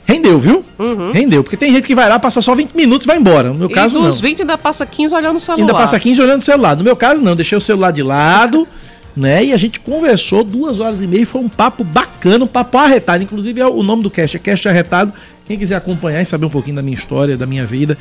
Rendeu, 0.07 0.39
viu? 0.39 0.65
Rendeu, 1.13 1.43
porque 1.43 1.57
tem 1.57 1.73
gente 1.73 1.87
que 1.87 1.95
vai 1.95 2.09
lá, 2.09 2.19
passa 2.19 2.41
só 2.41 2.55
20 2.55 2.73
minutos 2.73 3.07
e 3.07 3.09
vai 3.09 3.17
embora. 3.17 3.49
No 3.49 3.55
meu 3.55 3.71
e 3.71 3.73
caso, 3.73 3.99
dos 3.99 4.21
não. 4.21 4.29
20 4.29 4.41
ainda 4.43 4.59
passa 4.59 4.85
15 4.85 5.15
olhando 5.15 5.37
o 5.37 5.41
celular. 5.41 5.63
Ainda 5.63 5.75
passa 5.75 5.99
15 5.99 6.23
olhando 6.23 6.41
o 6.41 6.45
celular. 6.45 6.77
No 6.77 6.85
meu 6.85 6.95
caso, 6.95 7.23
não. 7.23 7.35
Deixei 7.35 7.57
o 7.57 7.61
celular 7.61 7.91
de 7.91 8.03
lado, 8.03 8.69
né? 9.17 9.45
E 9.45 9.53
a 9.53 9.57
gente 9.57 9.81
conversou 9.81 10.45
duas 10.45 10.79
horas 10.79 11.01
e 11.01 11.07
meia. 11.07 11.25
Foi 11.25 11.41
um 11.41 11.49
papo 11.49 11.83
bacana, 11.83 12.45
um 12.45 12.49
papo 12.49 12.77
arretado. 12.77 13.25
Inclusive, 13.25 13.61
é 13.61 13.67
o 13.67 13.83
nome 13.83 14.03
do 14.03 14.11
cast 14.11 14.37
é 14.37 14.41
Cast 14.41 14.69
Arretado. 14.69 15.13
Quem 15.47 15.59
quiser 15.59 15.77
acompanhar 15.77 16.21
e 16.21 16.27
saber 16.27 16.47
um 16.47 16.51
pouquinho 16.51 16.77
da 16.77 16.83
minha 16.83 16.97
história, 16.97 17.37
da 17.37 17.47
minha 17.47 17.67
vida 17.67 17.97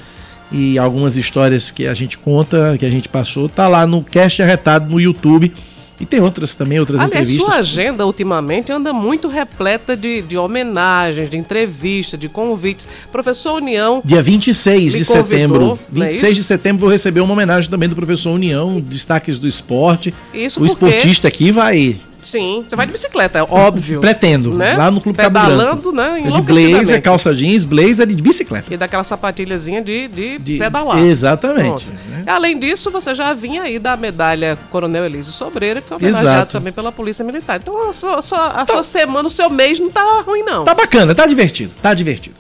e 0.52 0.78
algumas 0.78 1.18
histórias 1.18 1.72
que 1.72 1.88
a 1.88 1.94
gente 1.94 2.18
conta, 2.18 2.78
que 2.78 2.86
a 2.86 2.90
gente 2.90 3.10
passou, 3.10 3.50
tá 3.50 3.68
lá 3.68 3.88
no 3.88 4.04
Cast 4.04 4.42
Arretado 4.42 4.90
no 4.90 5.02
YouTube. 5.02 5.52
E 6.00 6.06
tem 6.06 6.20
outras 6.20 6.56
também, 6.56 6.80
outras 6.80 7.00
Aliás, 7.00 7.30
entrevistas. 7.30 7.46
sua 7.54 7.60
agenda 7.62 8.06
ultimamente 8.06 8.72
anda 8.72 8.92
muito 8.92 9.28
repleta 9.28 9.96
de, 9.96 10.22
de 10.22 10.36
homenagens, 10.38 11.30
de 11.30 11.38
entrevistas, 11.38 12.20
de 12.20 12.28
convites. 12.28 12.88
Professor 13.12 13.54
União. 13.62 14.02
Dia 14.04 14.22
26 14.22 14.94
Me 14.94 15.00
de 15.00 15.06
convidou, 15.06 15.26
setembro. 15.28 15.80
não 15.92 16.04
é 16.04 16.10
26 16.10 16.32
isso? 16.32 16.42
de 16.42 16.48
setembro 16.48 16.80
vou 16.82 16.90
receber 16.90 17.22
uma 17.22 17.34
homenagem 17.34 17.70
também 17.70 17.88
do 17.88 17.96
professor 17.96 18.32
União, 18.32 18.82
destaques 18.82 19.38
do 19.40 19.48
esporte. 19.48 20.14
Isso 20.34 20.60
o 20.64 20.68
porque- 20.68 20.86
esportista 20.88 21.28
aqui 21.28 21.52
vai 21.52 21.96
Sim, 22.24 22.64
você 22.68 22.76
vai 22.76 22.86
de 22.86 22.92
bicicleta, 22.92 23.40
é 23.40 23.44
óbvio. 23.44 24.00
Pretendo, 24.02 24.54
né? 24.54 24.76
lá 24.76 24.90
no 24.90 25.00
Clube 25.02 25.18
Cabo 25.18 25.40
Pedalando, 25.40 25.92
Branco. 25.92 25.92
né? 25.92 26.24
É 26.26 26.32
de 26.32 26.42
blazer, 26.42 27.02
calça 27.02 27.34
jeans, 27.36 27.64
blazer 27.64 28.10
e 28.10 28.16
de 28.16 28.22
bicicleta. 28.24 28.74
E 28.74 28.78
daquela 28.78 29.04
sapatilhazinha 29.04 29.82
de, 29.82 30.08
de, 30.08 30.38
De- 30.40 30.58
pedalar. 30.58 30.98
Exatamente, 31.00 31.88
né? 32.10 32.24
Além 32.28 32.58
disso, 32.58 32.90
você 32.90 33.14
já 33.14 33.34
vinha 33.34 33.64
aí 33.64 33.78
da 33.78 33.96
medalha 33.98 34.58
Coronel 34.72 35.06
Elísio 35.06 35.32
Sobreira, 35.34 35.82
que 35.82 35.88
foi 35.90 35.98
homenageado 35.98 36.52
também 36.52 36.72
pela 36.74 36.92
Polícia 36.92 37.24
Militar. 37.26 37.60
Então, 37.62 37.90
a 37.90 37.94
sua, 37.94 38.20
a 38.20 38.22
sua- 38.22 38.48
a 38.50 38.66
sua 38.66 38.84
semana, 38.84 39.28
o 39.28 39.32
seu 39.32 39.50
mês 39.50 39.80
não 39.80 39.90
tá 39.92 40.24
ruim, 40.26 40.44
não. 40.44 40.64
Tá 40.66 40.74
bacana, 40.74 41.14
tá 41.14 41.26
divertido, 41.26 41.72
tá 41.82 41.94
divertido. 41.94 42.36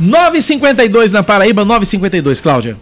9h52 0.00 1.10
na 1.12 1.22
Paraíba, 1.22 1.64
9h52, 1.64 2.40
Cláudia. 2.40 2.76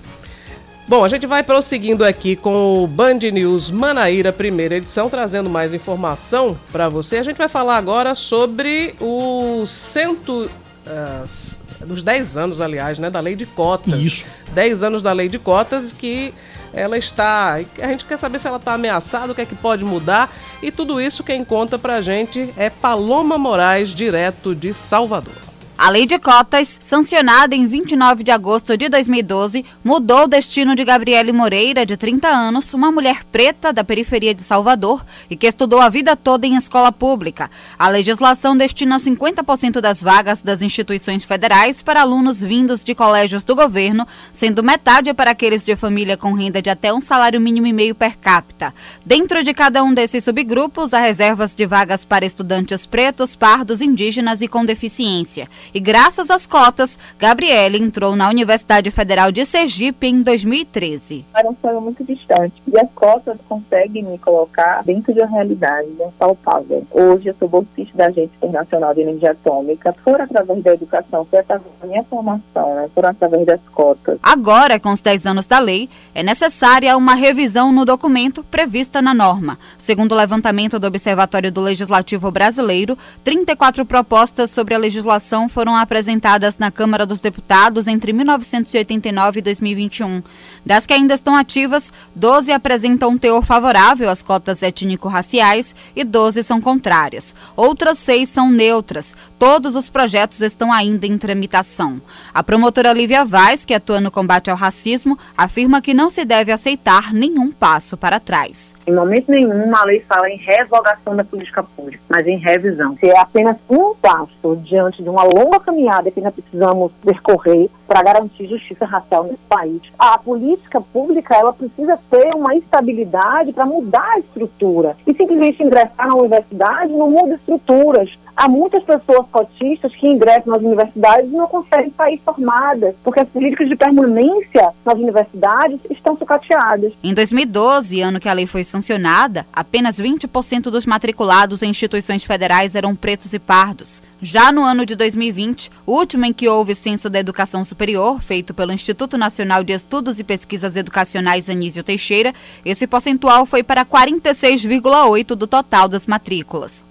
Bom, 0.88 1.04
a 1.04 1.08
gente 1.08 1.26
vai 1.26 1.42
prosseguindo 1.42 2.04
aqui 2.04 2.36
com 2.36 2.84
o 2.84 2.86
Band 2.86 3.18
News 3.32 3.70
Manaíra, 3.70 4.32
primeira 4.32 4.76
edição, 4.76 5.10
trazendo 5.10 5.50
mais 5.50 5.74
informação 5.74 6.56
para 6.70 6.88
você. 6.88 7.16
A 7.16 7.24
gente 7.24 7.36
vai 7.36 7.48
falar 7.48 7.76
agora 7.76 8.14
sobre 8.14 8.94
o 9.00 9.64
cento. 9.66 10.48
ah, 10.86 11.22
s- 11.24 11.58
dos 11.84 12.02
10 12.02 12.36
anos, 12.36 12.60
aliás, 12.60 12.98
né, 12.98 13.10
da 13.10 13.18
lei 13.20 13.34
de 13.36 13.44
cotas. 13.44 14.00
Isso. 14.00 14.24
10 14.54 14.82
anos 14.84 15.02
da 15.02 15.12
lei 15.12 15.28
de 15.28 15.38
cotas 15.38 15.92
que 15.92 16.32
ela 16.72 16.96
está. 16.96 17.54
A 17.80 17.86
gente 17.88 18.04
quer 18.04 18.16
saber 18.18 18.38
se 18.38 18.46
ela 18.46 18.56
está 18.56 18.74
ameaçada, 18.74 19.32
o 19.32 19.34
que 19.34 19.40
é 19.42 19.44
que 19.46 19.54
pode 19.56 19.84
mudar. 19.84 20.32
E 20.62 20.70
tudo 20.70 21.00
isso 21.00 21.22
quem 21.24 21.44
conta 21.44 21.78
pra 21.78 22.00
gente 22.00 22.48
é 22.56 22.70
Paloma 22.70 23.36
Moraes, 23.36 23.88
direto 23.90 24.54
de 24.54 24.72
Salvador. 24.72 25.34
A 25.78 25.90
lei 25.90 26.06
de 26.06 26.18
cotas, 26.18 26.78
sancionada 26.80 27.54
em 27.54 27.66
29 27.66 28.24
de 28.24 28.30
agosto 28.30 28.78
de 28.78 28.88
2012, 28.88 29.62
mudou 29.84 30.24
o 30.24 30.26
destino 30.26 30.74
de 30.74 30.82
Gabriele 30.82 31.32
Moreira, 31.32 31.84
de 31.84 31.98
30 31.98 32.26
anos, 32.26 32.72
uma 32.72 32.90
mulher 32.90 33.24
preta 33.24 33.74
da 33.74 33.84
periferia 33.84 34.34
de 34.34 34.42
Salvador 34.42 35.04
e 35.28 35.36
que 35.36 35.46
estudou 35.46 35.78
a 35.78 35.90
vida 35.90 36.16
toda 36.16 36.46
em 36.46 36.56
escola 36.56 36.90
pública. 36.90 37.50
A 37.78 37.90
legislação 37.90 38.56
destina 38.56 38.98
50% 38.98 39.82
das 39.82 40.02
vagas 40.02 40.40
das 40.40 40.62
instituições 40.62 41.24
federais 41.24 41.82
para 41.82 42.00
alunos 42.00 42.40
vindos 42.40 42.82
de 42.82 42.94
colégios 42.94 43.44
do 43.44 43.54
governo, 43.54 44.08
sendo 44.32 44.62
metade 44.62 45.12
para 45.12 45.32
aqueles 45.32 45.62
de 45.62 45.76
família 45.76 46.16
com 46.16 46.32
renda 46.32 46.62
de 46.62 46.70
até 46.70 46.90
um 46.90 47.02
salário 47.02 47.38
mínimo 47.38 47.66
e 47.66 47.72
meio 47.74 47.94
per 47.94 48.16
capita. 48.16 48.72
Dentro 49.04 49.44
de 49.44 49.52
cada 49.52 49.84
um 49.84 49.92
desses 49.92 50.24
subgrupos, 50.24 50.94
há 50.94 51.00
reservas 51.00 51.54
de 51.54 51.66
vagas 51.66 52.02
para 52.02 52.24
estudantes 52.24 52.86
pretos, 52.86 53.36
pardos, 53.36 53.82
indígenas 53.82 54.40
e 54.40 54.48
com 54.48 54.64
deficiência. 54.64 55.46
E 55.74 55.80
graças 55.80 56.30
às 56.30 56.46
cotas, 56.46 56.98
Gabriele 57.18 57.78
entrou 57.78 58.16
na 58.16 58.28
Universidade 58.28 58.90
Federal 58.90 59.32
de 59.32 59.44
Sergipe 59.44 60.06
em 60.06 60.22
2013. 60.22 61.24
era 61.34 61.48
um 61.48 61.56
sonho 61.60 61.80
muito 61.80 62.04
distante. 62.04 62.54
E 62.66 62.78
as 62.78 62.90
cotas 62.94 63.36
conseguem 63.48 64.02
me 64.02 64.18
colocar 64.18 64.82
dentro 64.84 65.12
de 65.12 65.20
uma 65.20 65.28
realidade 65.28 65.88
né, 65.98 66.08
palpável. 66.18 66.86
Hoje 66.90 67.28
eu 67.28 67.34
sou 67.38 67.48
bolsista 67.48 67.96
da 67.96 68.06
Agência 68.06 68.30
Internacional 68.36 68.94
de 68.94 69.00
Energia 69.00 69.32
Atômica. 69.32 69.94
Por 70.04 70.20
através 70.20 70.62
da 70.62 70.74
educação, 70.74 71.24
foi 71.24 71.38
através 71.38 71.70
da 71.80 71.86
minha 71.86 72.04
formação, 72.04 72.74
né, 72.74 72.88
por 72.94 73.04
através 73.04 73.46
das 73.46 73.60
cotas. 73.72 74.18
Agora, 74.22 74.78
com 74.78 74.92
os 74.92 75.00
10 75.00 75.26
anos 75.26 75.46
da 75.46 75.58
lei, 75.58 75.88
é 76.14 76.22
necessária 76.22 76.96
uma 76.96 77.14
revisão 77.14 77.72
no 77.72 77.84
documento 77.84 78.42
prevista 78.44 79.02
na 79.02 79.14
norma. 79.14 79.58
Segundo 79.78 80.12
o 80.12 80.16
levantamento 80.16 80.78
do 80.78 80.86
Observatório 80.86 81.52
do 81.52 81.60
Legislativo 81.60 82.30
Brasileiro, 82.30 82.96
34 83.22 83.84
propostas 83.84 84.50
sobre 84.50 84.74
a 84.74 84.78
legislação 84.78 85.48
foram 85.56 85.74
apresentadas 85.74 86.58
na 86.58 86.70
Câmara 86.70 87.06
dos 87.06 87.18
Deputados 87.18 87.86
entre 87.86 88.12
1989 88.12 89.38
e 89.38 89.42
2021. 89.42 90.22
Das 90.66 90.84
que 90.84 90.92
ainda 90.92 91.14
estão 91.14 91.34
ativas, 91.34 91.90
12 92.14 92.52
apresentam 92.52 93.08
um 93.08 93.16
teor 93.16 93.42
favorável 93.42 94.10
às 94.10 94.20
cotas 94.20 94.62
étnico-raciais 94.62 95.74
e 95.94 96.04
12 96.04 96.42
são 96.42 96.60
contrárias. 96.60 97.34
Outras 97.56 97.98
seis 97.98 98.28
são 98.28 98.50
neutras. 98.50 99.16
Todos 99.38 99.76
os 99.76 99.88
projetos 99.88 100.40
estão 100.40 100.70
ainda 100.70 101.06
em 101.06 101.16
tramitação. 101.16 102.02
A 102.34 102.42
promotora 102.42 102.92
Lívia 102.92 103.24
Vaz, 103.24 103.64
que 103.64 103.72
atua 103.72 103.98
no 103.98 104.10
combate 104.10 104.50
ao 104.50 104.56
racismo, 104.58 105.16
afirma 105.38 105.80
que 105.80 105.94
não 105.94 106.10
se 106.10 106.24
deve 106.24 106.52
aceitar 106.52 107.14
nenhum 107.14 107.50
passo 107.50 107.96
para 107.96 108.20
trás. 108.20 108.74
Em 108.86 108.92
momento 108.92 109.30
nenhum 109.30 109.74
a 109.74 109.84
lei 109.84 110.00
fala 110.00 110.28
em 110.28 110.36
revogação 110.36 111.14
da 111.14 111.24
política 111.24 111.62
pública, 111.62 112.02
mas 112.08 112.26
em 112.26 112.38
revisão. 112.38 112.96
Se 112.98 113.06
é 113.06 113.18
apenas 113.18 113.56
um 113.70 113.94
passo 113.94 114.56
diante 114.64 115.02
de 115.02 115.08
uma 115.08 115.22
longa 115.22 115.45
caminhada 115.60 116.10
que 116.10 116.20
nós 116.20 116.34
precisamos 116.34 116.92
percorrer 117.04 117.70
para 117.86 118.02
garantir 118.02 118.46
justiça 118.46 118.84
racial 118.84 119.24
nesse 119.24 119.44
país. 119.48 119.80
A 119.98 120.18
política 120.18 120.80
pública 120.80 121.34
ela 121.34 121.52
precisa 121.52 121.98
ter 122.10 122.34
uma 122.34 122.54
estabilidade 122.54 123.52
para 123.52 123.66
mudar 123.66 124.14
a 124.14 124.18
estrutura. 124.18 124.96
E 125.06 125.14
simplesmente 125.14 125.62
ingressar 125.62 126.08
na 126.08 126.14
universidade 126.14 126.92
não 126.92 127.10
muda 127.10 127.34
estruturas. 127.34 128.10
Há 128.36 128.48
muitas 128.48 128.84
pessoas 128.84 129.26
cotistas 129.32 129.94
que 129.94 130.06
ingressam 130.06 130.52
nas 130.52 130.60
universidades 130.60 131.32
e 131.32 131.34
não 131.34 131.46
conseguem 131.46 131.90
sair 131.96 132.18
formadas, 132.18 132.94
porque 133.02 133.20
as 133.20 133.28
políticas 133.28 133.66
de 133.66 133.74
permanência 133.74 134.74
nas 134.84 134.98
universidades 134.98 135.80
estão 135.90 136.18
sucateadas. 136.18 136.92
Em 137.02 137.14
2012, 137.14 138.02
ano 138.02 138.20
que 138.20 138.28
a 138.28 138.34
lei 138.34 138.46
foi 138.46 138.62
sancionada, 138.62 139.46
apenas 139.50 139.98
20% 139.98 140.64
dos 140.64 140.84
matriculados 140.84 141.62
em 141.62 141.70
instituições 141.70 142.24
federais 142.24 142.74
eram 142.74 142.94
pretos 142.94 143.32
e 143.32 143.38
pardos. 143.38 144.02
Já 144.20 144.50
no 144.50 144.62
ano 144.62 144.86
de 144.86 144.94
2020, 144.94 145.70
o 145.84 145.92
último 145.92 146.24
em 146.24 146.32
que 146.32 146.48
houve 146.48 146.74
censo 146.74 147.10
da 147.10 147.20
educação 147.20 147.64
superior, 147.64 148.20
feito 148.20 148.54
pelo 148.54 148.72
Instituto 148.72 149.18
Nacional 149.18 149.62
de 149.62 149.74
Estudos 149.74 150.18
e 150.18 150.24
Pesquisas 150.24 150.74
Educacionais 150.74 151.50
Anísio 151.50 151.84
Teixeira, 151.84 152.34
esse 152.64 152.86
percentual 152.86 153.44
foi 153.44 153.62
para 153.62 153.84
46,8% 153.84 155.34
do 155.34 155.46
total 155.46 155.86
das 155.86 156.06
matrículas. 156.06 156.82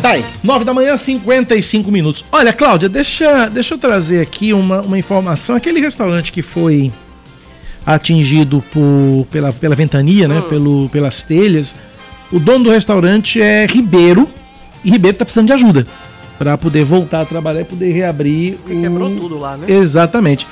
Tá 0.00 0.10
aí, 0.12 0.24
9 0.42 0.64
da 0.64 0.72
manhã, 0.72 0.96
55 0.96 1.90
minutos. 1.90 2.24
Olha, 2.30 2.52
Cláudia, 2.52 2.88
deixa, 2.88 3.48
deixa 3.48 3.74
eu 3.74 3.78
trazer 3.78 4.22
aqui 4.22 4.52
uma, 4.52 4.80
uma 4.82 4.98
informação. 4.98 5.56
Aquele 5.56 5.80
restaurante 5.80 6.32
que 6.32 6.42
foi 6.42 6.92
atingido 7.84 8.62
por, 8.72 9.26
pela, 9.30 9.52
pela 9.52 9.74
ventania, 9.74 10.28
né? 10.28 10.40
Pelo, 10.48 10.88
pelas 10.88 11.22
telhas. 11.22 11.74
O 12.32 12.38
dono 12.38 12.64
do 12.64 12.70
restaurante 12.70 13.40
é 13.40 13.66
Ribeiro. 13.66 14.28
E 14.84 14.90
Ribeiro 14.90 15.16
tá 15.18 15.24
precisando 15.24 15.46
de 15.48 15.52
ajuda 15.52 15.86
para 16.38 16.56
poder 16.56 16.84
voltar 16.84 17.20
a 17.20 17.26
trabalhar 17.26 17.60
e 17.60 17.64
poder 17.64 17.92
reabrir. 17.92 18.54
Porque 18.62 18.80
quebrou 18.80 19.10
tudo 19.10 19.38
lá, 19.38 19.56
né? 19.56 19.66
Exatamente. 19.68 20.46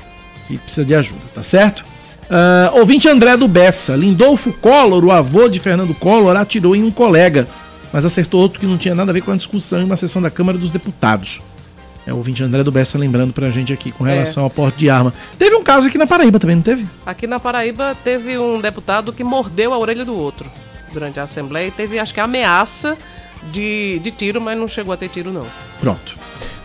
que 0.46 0.56
precisa 0.56 0.86
de 0.86 0.94
ajuda, 0.94 1.20
tá 1.34 1.42
certo? 1.42 1.84
Uh, 2.28 2.78
ouvinte 2.78 3.08
André 3.08 3.36
do 3.36 3.48
Bessa. 3.48 3.96
Lindolfo 3.96 4.52
Collor, 4.52 5.04
o 5.04 5.10
avô 5.10 5.48
de 5.48 5.58
Fernando 5.58 5.94
Collor, 5.94 6.36
atirou 6.36 6.76
em 6.76 6.84
um 6.84 6.90
colega, 6.90 7.48
mas 7.92 8.04
acertou 8.04 8.40
outro 8.40 8.60
que 8.60 8.66
não 8.66 8.76
tinha 8.76 8.94
nada 8.94 9.10
a 9.10 9.14
ver 9.14 9.22
com 9.22 9.32
a 9.32 9.36
discussão 9.36 9.80
em 9.80 9.84
uma 9.84 9.96
sessão 9.96 10.20
da 10.20 10.30
Câmara 10.30 10.58
dos 10.58 10.70
Deputados. 10.70 11.40
É 12.06 12.12
o 12.12 12.16
ouvinte 12.16 12.42
André 12.42 12.62
do 12.62 12.72
Bessa 12.72 12.98
lembrando 12.98 13.32
pra 13.32 13.50
gente 13.50 13.72
aqui 13.72 13.90
com 13.90 14.04
relação 14.04 14.42
é. 14.42 14.44
ao 14.44 14.50
porte 14.50 14.78
de 14.78 14.90
arma. 14.90 15.12
Teve 15.38 15.56
um 15.56 15.62
caso 15.62 15.88
aqui 15.88 15.98
na 15.98 16.06
Paraíba 16.06 16.38
também, 16.38 16.56
não 16.56 16.62
teve? 16.62 16.86
Aqui 17.04 17.26
na 17.26 17.40
Paraíba 17.40 17.96
teve 18.04 18.38
um 18.38 18.60
deputado 18.60 19.12
que 19.12 19.24
mordeu 19.24 19.72
a 19.72 19.78
orelha 19.78 20.04
do 20.04 20.14
outro 20.14 20.50
durante 20.92 21.20
a 21.20 21.24
Assembleia 21.24 21.68
e 21.68 21.70
teve, 21.70 21.98
acho 21.98 22.14
que, 22.14 22.20
ameaça 22.20 22.96
de, 23.52 23.98
de 24.00 24.10
tiro, 24.10 24.40
mas 24.40 24.58
não 24.58 24.68
chegou 24.68 24.92
a 24.92 24.96
ter 24.96 25.08
tiro, 25.08 25.32
não. 25.32 25.46
Pronto. 25.80 26.16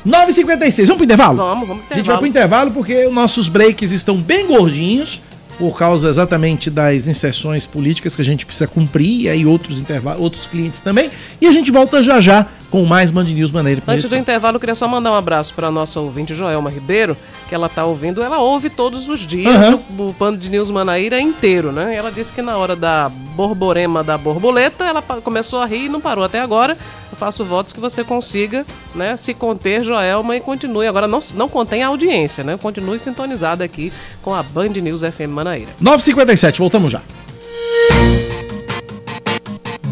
9h56, 0.06 0.86
vamos 0.86 0.96
pro 0.98 1.06
intervalo? 1.06 1.38
Vamos, 1.38 1.68
vamos 1.68 1.86
pro 1.86 1.86
intervalo. 1.86 1.92
A 1.92 1.96
gente 1.96 2.08
vai 2.08 2.18
pro 2.18 2.28
intervalo 2.28 2.72
porque 2.72 3.06
os 3.06 3.14
nossos 3.14 3.48
breaks 3.48 3.92
estão 3.92 4.18
bem 4.18 4.48
gordinhos 4.48 5.22
por 5.58 5.78
causa 5.78 6.10
exatamente 6.10 6.70
das 6.70 7.08
inserções 7.08 7.66
políticas 7.66 8.16
que 8.16 8.22
a 8.22 8.26
gente 8.26 8.46
precisa 8.46 8.68
cumprir 8.68 9.22
e 9.22 9.30
aí 9.30 9.46
outros 9.46 9.84
outros 10.18 10.46
clientes 10.46 10.82
também. 10.82 11.10
E 11.40 11.48
a 11.48 11.52
gente 11.52 11.72
volta 11.72 12.02
já 12.02 12.20
já 12.20 12.48
com 12.74 12.84
mais 12.86 13.12
Band 13.12 13.26
News 13.26 13.52
Maneira. 13.52 13.84
Antes 13.88 14.10
do 14.10 14.18
intervalo, 14.18 14.56
eu 14.56 14.60
queria 14.60 14.74
só 14.74 14.88
mandar 14.88 15.12
um 15.12 15.14
abraço 15.14 15.54
para 15.54 15.70
nossa 15.70 16.00
ouvinte 16.00 16.34
Joelma 16.34 16.72
Ribeiro, 16.72 17.16
que 17.48 17.54
ela 17.54 17.70
tá 17.70 17.86
ouvindo, 17.86 18.24
ela 18.24 18.40
ouve 18.40 18.68
todos 18.68 19.08
os 19.10 19.20
dias 19.20 19.70
uhum. 19.70 20.08
o, 20.08 20.12
Band 20.12 20.38
News 20.38 20.72
Manaíra 20.72 21.20
inteiro, 21.20 21.72
né? 21.72 21.96
Ela 21.96 22.12
disse 22.12 22.34
que 22.34 22.42
na 22.42 22.58
hora 22.58 22.76
da 22.76 23.10
borborema 23.36 24.04
da 24.04 24.18
borboleta, 24.18 24.86
ela 24.86 25.04
começou 25.04 25.62
a 25.62 25.68
rir 25.68 25.86
e 25.86 25.90
não 25.90 26.02
parou 26.02 26.24
até 26.24 26.40
agora. 26.40 26.76
Eu 27.12 27.16
faço 27.16 27.46
votos 27.46 27.74
que 27.74 27.80
você 27.80 28.04
consiga, 28.04 28.66
né, 28.96 29.16
se 29.18 29.36
conter, 29.36 29.84
Joelma, 29.84 30.36
e 30.36 30.40
continue. 30.40 30.88
Agora 30.88 31.08
não, 31.08 31.20
não 31.36 31.48
contém 31.48 31.84
a 31.84 31.90
audiência, 31.90 32.44
né? 32.44 32.58
Continue 32.58 32.98
sintonizada 32.98 33.64
aqui 33.64 33.94
com 34.24 34.34
a 34.34 34.42
Band 34.42 34.70
News 34.70 35.02
FM 35.02 35.30
Manaíra. 35.30 35.70
9h57, 35.80 36.58
voltamos 36.58 36.92
já. 36.92 37.04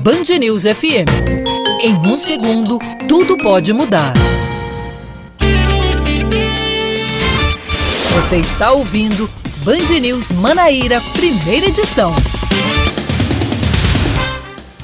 Band 0.04 0.40
News 0.40 0.64
FM. 0.64 1.51
Em 1.84 1.96
um 1.96 2.14
segundo, 2.14 2.78
tudo 3.10 3.36
pode 3.36 3.74
mudar. 3.74 4.14
Você 8.14 8.38
está 8.38 8.72
ouvindo 8.72 9.28
Band 9.66 10.00
News 10.00 10.32
Manaíra, 10.32 11.02
primeira 11.14 11.66
edição. 11.66 12.14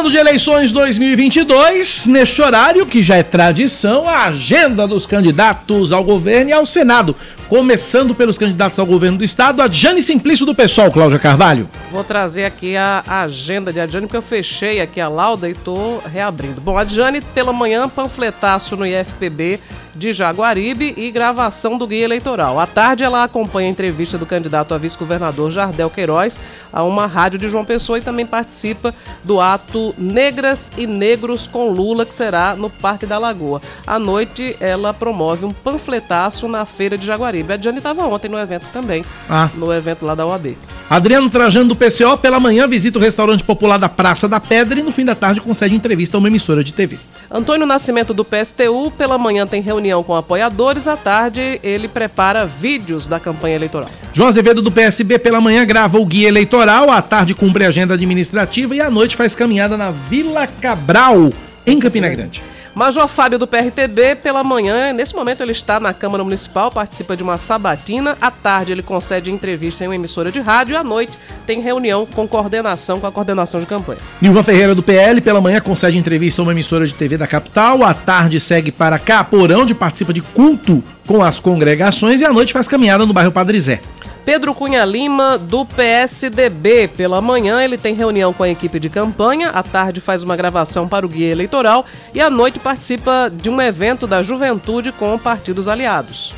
Falando 0.07 0.13
de 0.13 0.19
eleições 0.19 0.71
2022, 0.71 2.07
neste 2.07 2.41
horário, 2.41 2.87
que 2.87 3.03
já 3.03 3.17
é 3.17 3.25
tradição, 3.25 4.09
a 4.09 4.27
agenda 4.27 4.87
dos 4.87 5.05
candidatos 5.05 5.91
ao 5.91 6.05
governo 6.05 6.51
e 6.51 6.53
ao 6.53 6.65
Senado. 6.65 7.17
Começando 7.49 8.15
pelos 8.15 8.39
candidatos 8.39 8.79
ao 8.79 8.87
governo 8.87 9.19
do 9.19 9.25
estado, 9.25 9.61
a 9.61 9.69
Jane 9.69 10.01
Simplício 10.01 10.47
do 10.47 10.55
PSOL, 10.55 10.93
Cláudia 10.93 11.19
Carvalho. 11.19 11.69
Vou 11.91 12.05
trazer 12.05 12.45
aqui 12.45 12.77
a 12.77 13.03
agenda 13.09 13.73
de 13.73 13.81
Adjane, 13.81 14.07
porque 14.07 14.17
eu 14.17 14.23
fechei 14.23 14.81
aqui 14.81 15.01
a 15.01 15.09
lauda 15.09 15.49
e 15.49 15.53
estou 15.53 16.01
reabrindo. 16.07 16.61
Bom, 16.61 16.79
a 16.79 16.83
Adjane, 16.83 17.21
pela 17.21 17.53
manhã, 17.53 17.89
panfletaço 17.89 18.77
no 18.77 18.87
IFPB 18.87 19.59
de 19.97 20.13
Jaguaribe 20.13 20.95
e 20.97 21.11
gravação 21.11 21.79
do 21.79 21.87
guia 21.87 22.05
eleitoral. 22.05 22.61
À 22.61 22.67
tarde, 22.67 23.03
ela 23.03 23.25
acompanha 23.25 23.69
a 23.69 23.71
entrevista 23.71 24.19
do 24.19 24.27
candidato 24.27 24.75
a 24.75 24.79
vice-governador 24.79 25.51
Jardel 25.51 25.91
Queiroz 25.91 26.39
a 26.73 26.83
uma 26.85 27.07
rádio 27.07 27.39
de 27.39 27.49
João 27.49 27.65
Pessoa 27.65 27.99
e 27.99 28.03
também 28.03 28.27
participa 28.27 28.95
do 29.25 29.41
ato 29.41 29.95
Negras 29.99 30.71
e 30.77 30.87
Negros 30.87 31.47
com 31.47 31.71
Lula, 31.71 32.05
que 32.05 32.15
será 32.15 32.55
no 32.55 32.69
Parque 32.69 33.07
da 33.07 33.19
Lagoa. 33.19 33.61
À 33.87 33.99
noite, 33.99 34.57
ela 34.61 34.93
promove 34.93 35.45
um 35.45 35.53
panfletaço 35.53 36.47
na 36.47 36.65
feira 36.65 36.99
de 36.99 37.07
Jaguaribe. 37.07 37.53
A 37.55 37.57
Diane 37.57 37.79
estava 37.79 38.07
ontem 38.07 38.29
no 38.29 38.39
evento 38.39 38.67
também, 38.73 39.05
Ah. 39.29 39.49
no 39.55 39.73
evento 39.73 40.05
lá 40.05 40.15
da 40.15 40.27
OAB. 40.27 40.57
Adriano 40.89 41.29
Trajano 41.29 41.69
do 41.71 41.75
PCO, 41.75 42.17
pela 42.17 42.39
manhã, 42.39 42.69
visita 42.69 42.97
o 42.99 43.03
restaurante 43.03 43.43
popular 43.43 43.77
da 43.77 43.89
Praça 43.89 44.29
da 44.29 44.39
Pedra 44.39 44.79
e 44.79 44.83
no 44.85 44.93
fim 44.93 45.05
da 45.05 45.17
tarde 45.17 45.41
concede 45.41 45.75
entrevista 45.75 46.17
a 46.17 46.19
uma 46.19 46.29
emissora 46.29 46.63
de 46.63 46.73
TV. 46.73 46.97
Antônio 47.29 47.67
Nascimento 47.67 48.15
do 48.15 48.25
PSTU, 48.25 48.93
pela 48.97 49.19
manhã 49.19 49.45
tem 49.49 49.61
reunião 49.61 49.86
com 50.05 50.15
apoiadores, 50.15 50.87
à 50.87 50.97
tarde 50.97 51.61
ele 51.63 51.89
prepara 51.89 52.47
vídeos 52.47 53.07
da 53.07 53.21
campanha 53.21 53.57
eleitoral. 53.57 53.91
João 54.13 54.29
Azevedo 54.29 54.63
do 54.63 54.73
PSB, 54.73 55.19
pela 55.19 55.41
manhã, 55.41 55.65
grava 55.65 55.99
o 55.99 56.07
guia 56.07 56.29
eleitoral, 56.29 56.91
à 56.91 57.03
tarde 57.03 57.35
cumpre 57.35 57.65
a 57.65 57.69
agenda 57.69 57.95
administrativa 57.95 58.75
e 58.75 58.81
à 58.81 58.91
noite 58.91 59.17
faz 59.17 59.35
caminhada 59.35 59.77
na 59.77 59.91
Vila 59.91 60.47
Cabral, 60.47 61.33
em 61.67 61.79
Campina 61.79 62.09
Grande. 62.09 62.43
Major 62.77 63.09
Fábio 63.09 63.39
do 63.39 63.47
PRTB, 63.47 64.17
pela 64.17 64.45
manhã, 64.45 64.93
nesse 64.93 65.15
momento 65.15 65.43
ele 65.43 65.53
está 65.53 65.81
na 65.81 65.95
Câmara 65.95 66.23
Municipal, 66.23 66.71
participa 66.71 67.17
de 67.17 67.23
uma 67.23 67.39
sabatina. 67.39 68.19
À 68.21 68.31
tarde 68.31 68.71
ele 68.71 68.83
concede 68.83 69.31
entrevista 69.31 69.83
em 69.83 69.89
uma 69.89 69.95
emissora 69.95 70.31
de 70.31 70.41
rádio 70.41 70.75
e 70.75 70.77
à 70.77 70.85
noite 70.85 71.19
tem 71.47 71.63
reunião 71.63 72.05
com 72.05 72.29
coordenação, 72.29 73.01
com 73.01 73.07
a 73.07 73.11
coordenação 73.11 73.61
de 73.61 73.67
campanha. 73.67 73.99
Nilva 74.21 74.43
Ferreira 74.43 74.75
do 74.75 74.83
PL, 74.83 75.23
pela 75.23 75.41
manhã, 75.41 75.59
concede 75.59 75.97
entrevista 75.97 76.43
a 76.43 76.45
uma 76.45 76.53
emissora 76.53 76.87
de 76.87 76.93
TV 76.93 77.17
da 77.17 77.27
capital. 77.27 77.83
À 77.83 77.95
tarde 77.95 78.39
segue 78.39 78.71
para 78.71 78.99
Caporão, 78.99 79.63
onde 79.63 79.75
participa 79.75 80.13
de 80.13 80.21
culto 80.21 80.85
com 81.07 81.23
as 81.23 81.41
congregações. 81.41 82.21
E 82.21 82.27
à 82.27 82.33
noite 82.33 82.53
faz 82.53 82.69
caminhada 82.69 83.07
no 83.07 83.15
bairro 83.15 83.33
Padre 83.33 83.59
Zé. 83.59 83.81
Pedro 84.27 84.53
Cunha 84.53 84.85
Lima, 84.85 85.39
do 85.39 85.65
PSDB. 85.65 86.89
Pela 86.89 87.23
manhã, 87.23 87.63
ele 87.63 87.79
tem 87.79 87.95
reunião 87.95 88.33
com 88.33 88.43
a 88.43 88.49
equipe 88.49 88.81
de 88.81 88.91
campanha, 88.91 89.51
à 89.51 89.63
tarde 89.63 90.01
faz 90.01 90.25
uma 90.25 90.35
gravação 90.35 90.89
para 90.89 91.07
o 91.07 91.09
guia 91.09 91.31
eleitoral 91.31 91.87
e 92.13 92.21
à 92.21 92.29
noite 92.29 92.59
participa 92.59 93.33
de 93.33 93.49
um 93.49 93.63
evento 93.63 94.05
da 94.05 94.25
juventude 94.25 94.91
com 94.91 95.17
partidos 95.17 95.69
aliados. 95.69 96.35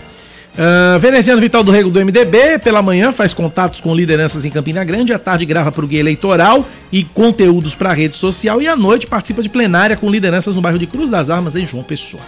Uh, 0.52 0.98
Veneziano 1.00 1.40
Vital 1.40 1.64
do 1.64 1.72
Rego 1.72 1.88
do 1.88 2.04
MDB, 2.04 2.58
pela 2.58 2.82
manhã 2.82 3.10
faz 3.10 3.32
contatos 3.32 3.80
com 3.80 3.94
lideranças 3.94 4.44
em 4.44 4.50
Campina 4.50 4.84
Grande, 4.84 5.14
à 5.14 5.18
tarde 5.18 5.46
grava 5.46 5.72
para 5.72 5.84
o 5.84 5.88
guia 5.88 6.00
eleitoral 6.00 6.66
e 6.92 7.04
conteúdos 7.04 7.74
para 7.74 7.88
a 7.90 7.94
rede 7.94 8.16
social 8.16 8.60
e 8.60 8.68
à 8.68 8.76
noite 8.76 9.06
participa 9.06 9.40
de 9.40 9.48
plenária 9.48 9.96
com 9.96 10.10
lideranças 10.10 10.54
no 10.54 10.60
bairro 10.60 10.78
de 10.78 10.86
Cruz 10.86 11.08
das 11.08 11.30
Armas, 11.30 11.56
em 11.56 11.64
João 11.64 11.82
Pessoa. 11.82 12.22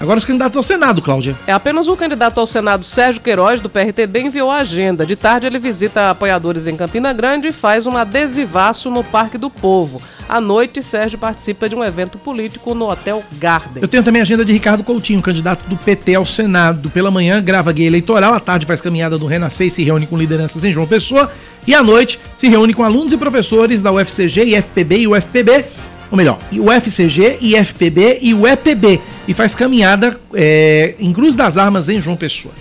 Agora 0.00 0.18
os 0.18 0.24
candidatos 0.24 0.56
ao 0.56 0.62
Senado, 0.62 1.02
Cláudia. 1.02 1.36
É 1.46 1.52
apenas 1.52 1.88
o 1.88 1.96
candidato 1.96 2.38
ao 2.38 2.46
Senado 2.46 2.84
Sérgio 2.84 3.20
Queiroz, 3.20 3.60
do 3.60 3.68
PRTB, 3.68 4.20
enviou 4.20 4.48
a 4.48 4.58
agenda. 4.58 5.04
De 5.04 5.16
tarde, 5.16 5.46
ele 5.46 5.58
visita 5.58 6.10
apoiadores 6.10 6.68
em 6.68 6.76
Campina 6.76 7.12
Grande 7.12 7.48
e 7.48 7.52
faz 7.52 7.84
um 7.84 7.96
adesivaço 7.96 8.90
no 8.90 9.02
Parque 9.02 9.36
do 9.36 9.50
Povo. 9.50 10.00
À 10.28 10.40
noite, 10.40 10.82
Sérgio 10.82 11.18
participa 11.18 11.68
de 11.68 11.74
um 11.74 11.82
evento 11.82 12.16
político 12.16 12.74
no 12.74 12.88
Hotel 12.88 13.24
Garden. 13.40 13.82
Eu 13.82 13.88
tenho 13.88 14.04
também 14.04 14.20
a 14.20 14.22
agenda 14.22 14.44
de 14.44 14.52
Ricardo 14.52 14.84
Coutinho, 14.84 15.20
candidato 15.20 15.66
do 15.68 15.76
PT 15.76 16.14
ao 16.14 16.24
Senado. 16.24 16.90
Pela 16.90 17.10
manhã, 17.10 17.42
grava 17.42 17.72
guia 17.72 17.86
eleitoral, 17.86 18.34
à 18.34 18.40
tarde 18.40 18.66
faz 18.66 18.80
caminhada 18.80 19.18
do 19.18 19.26
Renascer 19.26 19.66
e 19.66 19.70
se 19.70 19.82
reúne 19.82 20.06
com 20.06 20.16
lideranças 20.16 20.62
em 20.62 20.72
João 20.72 20.86
Pessoa. 20.86 21.32
E 21.66 21.74
à 21.74 21.82
noite, 21.82 22.20
se 22.36 22.46
reúne 22.48 22.72
com 22.72 22.84
alunos 22.84 23.12
e 23.12 23.16
professores 23.16 23.82
da 23.82 23.90
UFCG, 23.90 24.56
IFPB 24.56 24.98
e 24.98 25.08
UFPB 25.08 25.64
ou 26.10 26.16
melhor, 26.16 26.38
o 26.52 26.72
FCG, 26.72 27.38
IFPB 27.40 28.18
e 28.22 28.34
o 28.34 28.46
EPB, 28.46 29.00
e 29.26 29.34
faz 29.34 29.54
caminhada 29.54 30.18
é, 30.34 30.94
em 30.98 31.12
Cruz 31.12 31.34
das 31.34 31.56
Armas, 31.56 31.88
em 31.88 32.00
João 32.00 32.16
Pessoa. 32.16 32.54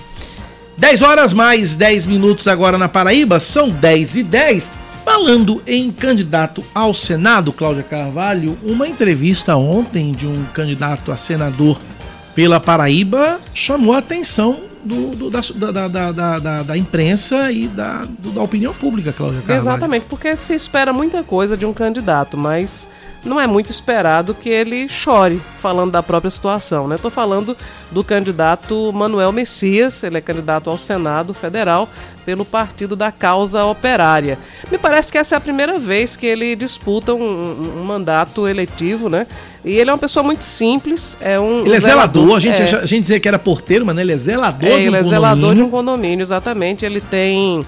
10 0.78 1.02
horas 1.02 1.34
mais 1.34 1.76
10 1.76 2.06
minutos 2.06 2.48
agora 2.48 2.78
na 2.78 2.88
Paraíba, 2.88 3.40
são 3.40 3.70
10 3.70 4.16
e 4.18 4.24
10. 4.24 4.70
Falando 5.04 5.64
em 5.66 5.90
candidato 5.90 6.64
ao 6.76 6.94
Senado, 6.94 7.54
Cláudia 7.54 7.84
Carvalho, 7.84 8.58
uma 8.62 8.88
entrevista 8.88 9.56
ontem 9.56 10.12
de 10.12 10.28
um 10.28 10.44
candidato 10.54 11.12
a 11.12 11.18
senador 11.18 11.80
pela 12.36 12.60
Paraíba 12.60 13.40
chamou 13.54 13.96
a 13.96 14.00
atenção 14.00 14.60
do, 14.84 15.16
do, 15.16 15.30
da, 15.30 15.88
da, 15.88 16.12
da, 16.12 16.64
da, 16.64 16.78
imprensa 16.78 17.52
e 17.52 17.68
da, 17.68 18.06
do, 18.06 18.32
da 18.32 18.42
opinião 18.42 18.74
pública, 18.74 19.12
Cláudia 19.12 19.40
Carvalho. 19.40 19.60
Exatamente, 19.60 20.06
porque 20.08 20.36
se 20.38 20.54
espera 20.54 20.94
muita 20.94 21.24
coisa 21.24 21.58
de 21.58 21.66
um 21.66 21.74
candidato, 21.74 22.38
mas 22.38 22.90
não 23.28 23.40
é 23.40 23.46
muito 23.46 23.70
esperado 23.70 24.34
que 24.34 24.50
ele 24.50 24.88
chore 24.90 25.42
falando 25.60 25.92
da 25.92 26.02
própria 26.02 26.32
situação. 26.32 26.92
Estou 26.94 27.12
né? 27.12 27.16
falando 27.16 27.56
do 27.92 28.04
candidato 28.04 28.92
Manuel 28.94 29.32
Messias, 29.32 30.02
ele 30.04 30.18
é 30.18 30.22
candidato 30.22 30.70
ao 30.70 30.78
Senado 30.78 31.34
Federal 31.34 31.88
pelo 32.26 32.44
Partido 32.44 32.96
da 32.96 33.12
Causa 33.12 33.64
Operária. 33.66 34.38
Me 34.70 34.78
parece 34.78 35.12
que 35.12 35.18
essa 35.18 35.36
é 35.36 35.38
a 35.38 35.42
primeira 35.42 35.80
vez 35.80 36.16
que 36.16 36.26
ele 36.26 36.56
disputa 36.56 37.14
um, 37.14 37.80
um 37.80 37.84
mandato 37.86 38.48
eletivo, 38.48 39.08
né? 39.10 39.26
E 39.64 39.72
ele 39.72 39.90
é 39.90 39.94
uma 39.94 40.00
pessoa 40.00 40.24
muito 40.24 40.44
simples, 40.44 41.18
é 41.22 41.40
um 41.40 41.66
Ele 41.66 41.76
é 41.76 41.80
zelador, 41.80 42.36
a 42.36 42.40
gente, 42.40 42.62
é. 42.62 42.80
a 42.80 42.86
gente 42.86 43.02
dizia 43.02 43.20
que 43.20 43.28
era 43.28 43.40
porteiro, 43.40 43.86
mas 43.86 43.98
ele 43.98 44.12
é 44.12 44.18
zelador 44.18 44.70
É, 44.70 44.72
de 44.72 44.76
um 44.76 44.78
ele 44.78 44.86
é 44.88 45.04
condomínio. 45.04 45.10
zelador 45.10 45.56
de 45.56 45.62
um 45.62 45.70
condomínio, 45.70 46.24
exatamente. 46.24 46.86
Ele 46.86 47.00
tem. 47.02 47.66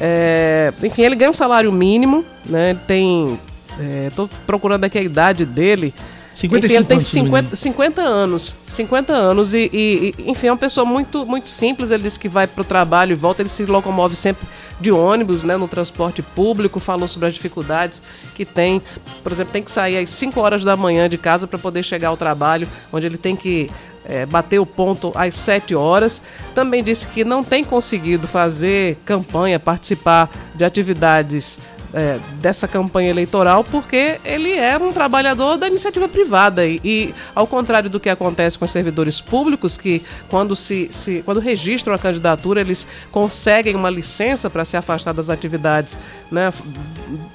é, 0.00 0.72
enfim, 0.82 1.02
ele 1.02 1.16
ganha 1.16 1.30
um 1.30 1.34
salário 1.34 1.72
mínimo, 1.72 2.24
né? 2.46 2.70
Ele 2.70 2.80
tem. 2.86 3.38
É, 3.80 4.10
tô 4.14 4.28
procurando 4.46 4.84
aqui 4.84 4.98
a 4.98 5.02
idade 5.02 5.44
dele. 5.44 5.94
55 6.34 6.66
enfim, 6.66 6.76
ele 6.76 6.84
tem 6.84 6.94
anos, 6.96 7.06
se 7.06 7.16
não 7.16 7.24
me 7.24 7.30
50, 7.30 7.56
50 7.56 8.02
anos. 8.02 8.54
50 8.68 9.12
anos 9.12 9.54
e, 9.54 9.68
e- 9.72 10.14
e, 10.18 10.30
enfim, 10.30 10.46
é 10.46 10.52
uma 10.52 10.56
pessoa 10.58 10.84
muito, 10.86 11.26
muito 11.26 11.50
simples. 11.50 11.90
Ele 11.90 12.04
disse 12.04 12.18
que 12.18 12.28
vai 12.28 12.46
para 12.46 12.62
o 12.62 12.64
trabalho 12.64 13.10
e 13.10 13.14
volta. 13.16 13.42
Ele 13.42 13.48
se 13.48 13.64
locomove 13.64 14.14
sempre 14.14 14.46
de 14.80 14.92
ônibus, 14.92 15.42
né, 15.42 15.56
no 15.56 15.66
transporte 15.66 16.22
público. 16.22 16.78
Falou 16.78 17.08
sobre 17.08 17.26
as 17.26 17.34
dificuldades 17.34 18.02
que 18.36 18.44
tem. 18.44 18.80
Por 19.22 19.32
exemplo, 19.32 19.52
tem 19.52 19.62
que 19.64 19.70
sair 19.70 19.98
às 19.98 20.10
5 20.10 20.40
horas 20.40 20.62
da 20.62 20.76
manhã 20.76 21.08
de 21.08 21.18
casa 21.18 21.46
para 21.48 21.58
poder 21.58 21.82
chegar 21.82 22.08
ao 22.08 22.16
trabalho, 22.16 22.68
onde 22.92 23.04
ele 23.06 23.18
tem 23.18 23.34
que 23.34 23.68
é, 24.04 24.24
bater 24.24 24.60
o 24.60 24.66
ponto 24.66 25.10
às 25.16 25.34
7 25.34 25.74
horas. 25.74 26.22
Também 26.54 26.84
disse 26.84 27.08
que 27.08 27.24
não 27.24 27.42
tem 27.42 27.64
conseguido 27.64 28.28
fazer 28.28 28.96
campanha, 29.04 29.58
participar 29.58 30.30
de 30.54 30.64
atividades 30.64 31.58
é, 31.92 32.18
dessa 32.40 32.68
campanha 32.68 33.10
eleitoral 33.10 33.64
porque 33.64 34.20
ele 34.24 34.52
é 34.52 34.76
um 34.76 34.92
trabalhador 34.92 35.56
da 35.56 35.66
iniciativa 35.66 36.08
privada 36.08 36.66
e, 36.66 36.80
e, 36.84 37.14
ao 37.34 37.46
contrário 37.46 37.88
do 37.88 37.98
que 37.98 38.08
acontece 38.08 38.58
com 38.58 38.64
os 38.64 38.70
servidores 38.70 39.20
públicos 39.20 39.76
que 39.76 40.02
quando 40.28 40.54
se, 40.54 40.88
se 40.90 41.22
quando 41.24 41.40
registram 41.40 41.94
a 41.94 41.98
candidatura 41.98 42.60
eles 42.60 42.86
conseguem 43.10 43.74
uma 43.74 43.90
licença 43.90 44.50
para 44.50 44.64
se 44.64 44.76
afastar 44.76 45.12
das 45.12 45.30
atividades 45.30 45.98
né, 46.30 46.52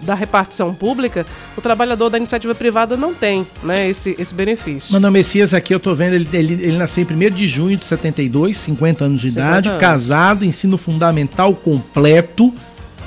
da 0.02 0.14
repartição 0.14 0.74
pública 0.74 1.26
o 1.58 1.62
trabalhador 1.62 2.10
da 2.10 2.18
iniciativa 2.18 2.54
privada 2.54 2.96
não 2.96 3.14
tem 3.14 3.48
né, 3.64 3.90
esse, 3.90 4.16
esse 4.20 4.34
benefício 4.34 4.94
Mano 4.94 5.10
Messias, 5.12 5.54
aqui 5.54 5.74
eu 5.74 5.80
tô 5.80 5.96
vendo, 5.96 6.14
ele, 6.14 6.28
ele, 6.34 6.54
ele 6.54 6.78
nasceu 6.78 7.04
em 7.04 7.28
1 7.28 7.32
de 7.32 7.48
junho 7.48 7.78
de 7.78 7.86
72, 7.86 8.58
50 8.58 9.06
anos 9.06 9.22
de 9.22 9.30
50 9.30 9.50
idade, 9.50 9.70
anos. 9.70 9.82
casado, 9.82 10.46
ensino 10.46 10.78
fundamental 10.78 11.54
completo, 11.56 12.54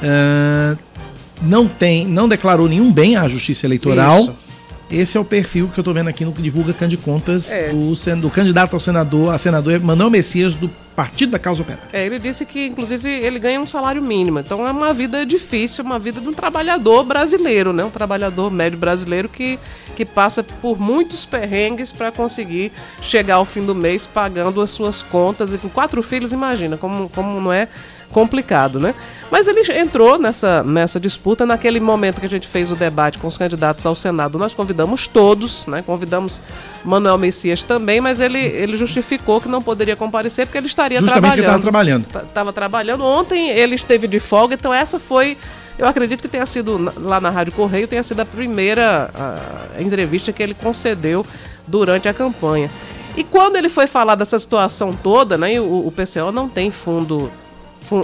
ah, 0.02 0.76
não 1.42 1.68
tem, 1.68 2.06
não 2.06 2.28
declarou 2.28 2.68
nenhum 2.68 2.92
bem 2.92 3.16
à 3.16 3.26
Justiça 3.28 3.66
Eleitoral. 3.66 4.20
Isso. 4.20 4.36
Esse 4.88 5.16
é 5.16 5.20
o 5.20 5.24
perfil 5.24 5.68
que 5.74 5.80
eu 5.80 5.82
tô 5.82 5.92
vendo 5.92 6.08
aqui 6.08 6.24
no 6.24 6.32
que 6.32 6.40
divulga 6.40 6.72
Cande 6.72 6.96
Contas 6.96 7.50
É. 7.50 7.70
do, 7.70 7.92
do 8.20 8.30
candidato 8.30 8.74
ao 8.74 8.78
senador, 8.80 9.34
a 9.34 9.38
senador 9.38 9.80
Manuel 9.80 10.10
Messias 10.10 10.54
do 10.54 10.70
Partido 10.94 11.32
da 11.32 11.40
Causa 11.40 11.60
Operária. 11.62 11.88
É, 11.92 12.06
ele 12.06 12.20
disse 12.20 12.46
que, 12.46 12.66
inclusive, 12.66 13.10
ele 13.10 13.40
ganha 13.40 13.60
um 13.60 13.66
salário 13.66 14.00
mínimo. 14.00 14.38
Então 14.38 14.66
é 14.66 14.70
uma 14.70 14.94
vida 14.94 15.26
difícil, 15.26 15.84
uma 15.84 15.98
vida 15.98 16.20
de 16.20 16.28
um 16.28 16.32
trabalhador 16.32 17.02
brasileiro, 17.04 17.72
né? 17.72 17.84
Um 17.84 17.90
trabalhador 17.90 18.48
médio 18.50 18.78
brasileiro 18.78 19.28
que, 19.28 19.58
que 19.96 20.04
passa 20.04 20.42
por 20.44 20.80
muitos 20.80 21.26
perrengues 21.26 21.90
para 21.90 22.12
conseguir 22.12 22.70
chegar 23.02 23.34
ao 23.34 23.44
fim 23.44 23.66
do 23.66 23.74
mês 23.74 24.06
pagando 24.06 24.60
as 24.60 24.70
suas 24.70 25.02
contas. 25.02 25.52
E 25.52 25.58
com 25.58 25.68
quatro 25.68 26.00
filhos, 26.00 26.32
imagina 26.32 26.76
como, 26.76 27.08
como 27.08 27.40
não 27.40 27.52
é 27.52 27.66
complicado, 28.16 28.80
né? 28.80 28.94
Mas 29.30 29.46
ele 29.46 29.60
entrou 29.78 30.18
nessa, 30.18 30.64
nessa 30.64 30.98
disputa 30.98 31.44
naquele 31.44 31.78
momento 31.78 32.18
que 32.18 32.24
a 32.24 32.30
gente 32.30 32.48
fez 32.48 32.72
o 32.72 32.74
debate 32.74 33.18
com 33.18 33.26
os 33.26 33.36
candidatos 33.36 33.84
ao 33.84 33.94
Senado. 33.94 34.38
Nós 34.38 34.54
convidamos 34.54 35.06
todos, 35.06 35.66
né? 35.66 35.82
Convidamos 35.84 36.40
Manuel 36.82 37.18
Messias 37.18 37.62
também, 37.62 38.00
mas 38.00 38.18
ele, 38.18 38.38
ele 38.38 38.74
justificou 38.74 39.38
que 39.38 39.48
não 39.50 39.60
poderia 39.60 39.94
comparecer 39.94 40.46
porque 40.46 40.56
ele 40.56 40.66
estaria 40.66 40.98
Justamente 40.98 41.20
trabalhando. 41.20 41.44
estava 41.44 41.62
trabalhando. 41.62 42.06
Estava 42.26 42.52
trabalhando. 42.54 43.04
Ontem 43.04 43.50
ele 43.50 43.74
esteve 43.74 44.08
de 44.08 44.18
folga, 44.18 44.54
então 44.54 44.72
essa 44.72 44.98
foi. 44.98 45.36
Eu 45.78 45.86
acredito 45.86 46.22
que 46.22 46.28
tenha 46.28 46.46
sido 46.46 46.90
lá 46.96 47.20
na 47.20 47.28
Rádio 47.28 47.52
Correio, 47.52 47.86
tenha 47.86 48.02
sido 48.02 48.20
a 48.20 48.24
primeira 48.24 49.10
ah, 49.14 49.78
entrevista 49.78 50.32
que 50.32 50.42
ele 50.42 50.54
concedeu 50.54 51.26
durante 51.66 52.08
a 52.08 52.14
campanha. 52.14 52.70
E 53.14 53.22
quando 53.22 53.56
ele 53.56 53.68
foi 53.68 53.86
falar 53.86 54.14
dessa 54.14 54.38
situação 54.38 54.94
toda, 54.94 55.36
né? 55.36 55.60
O, 55.60 55.86
o 55.86 55.92
PCO 55.92 56.32
não 56.32 56.48
tem 56.48 56.70
fundo. 56.70 57.30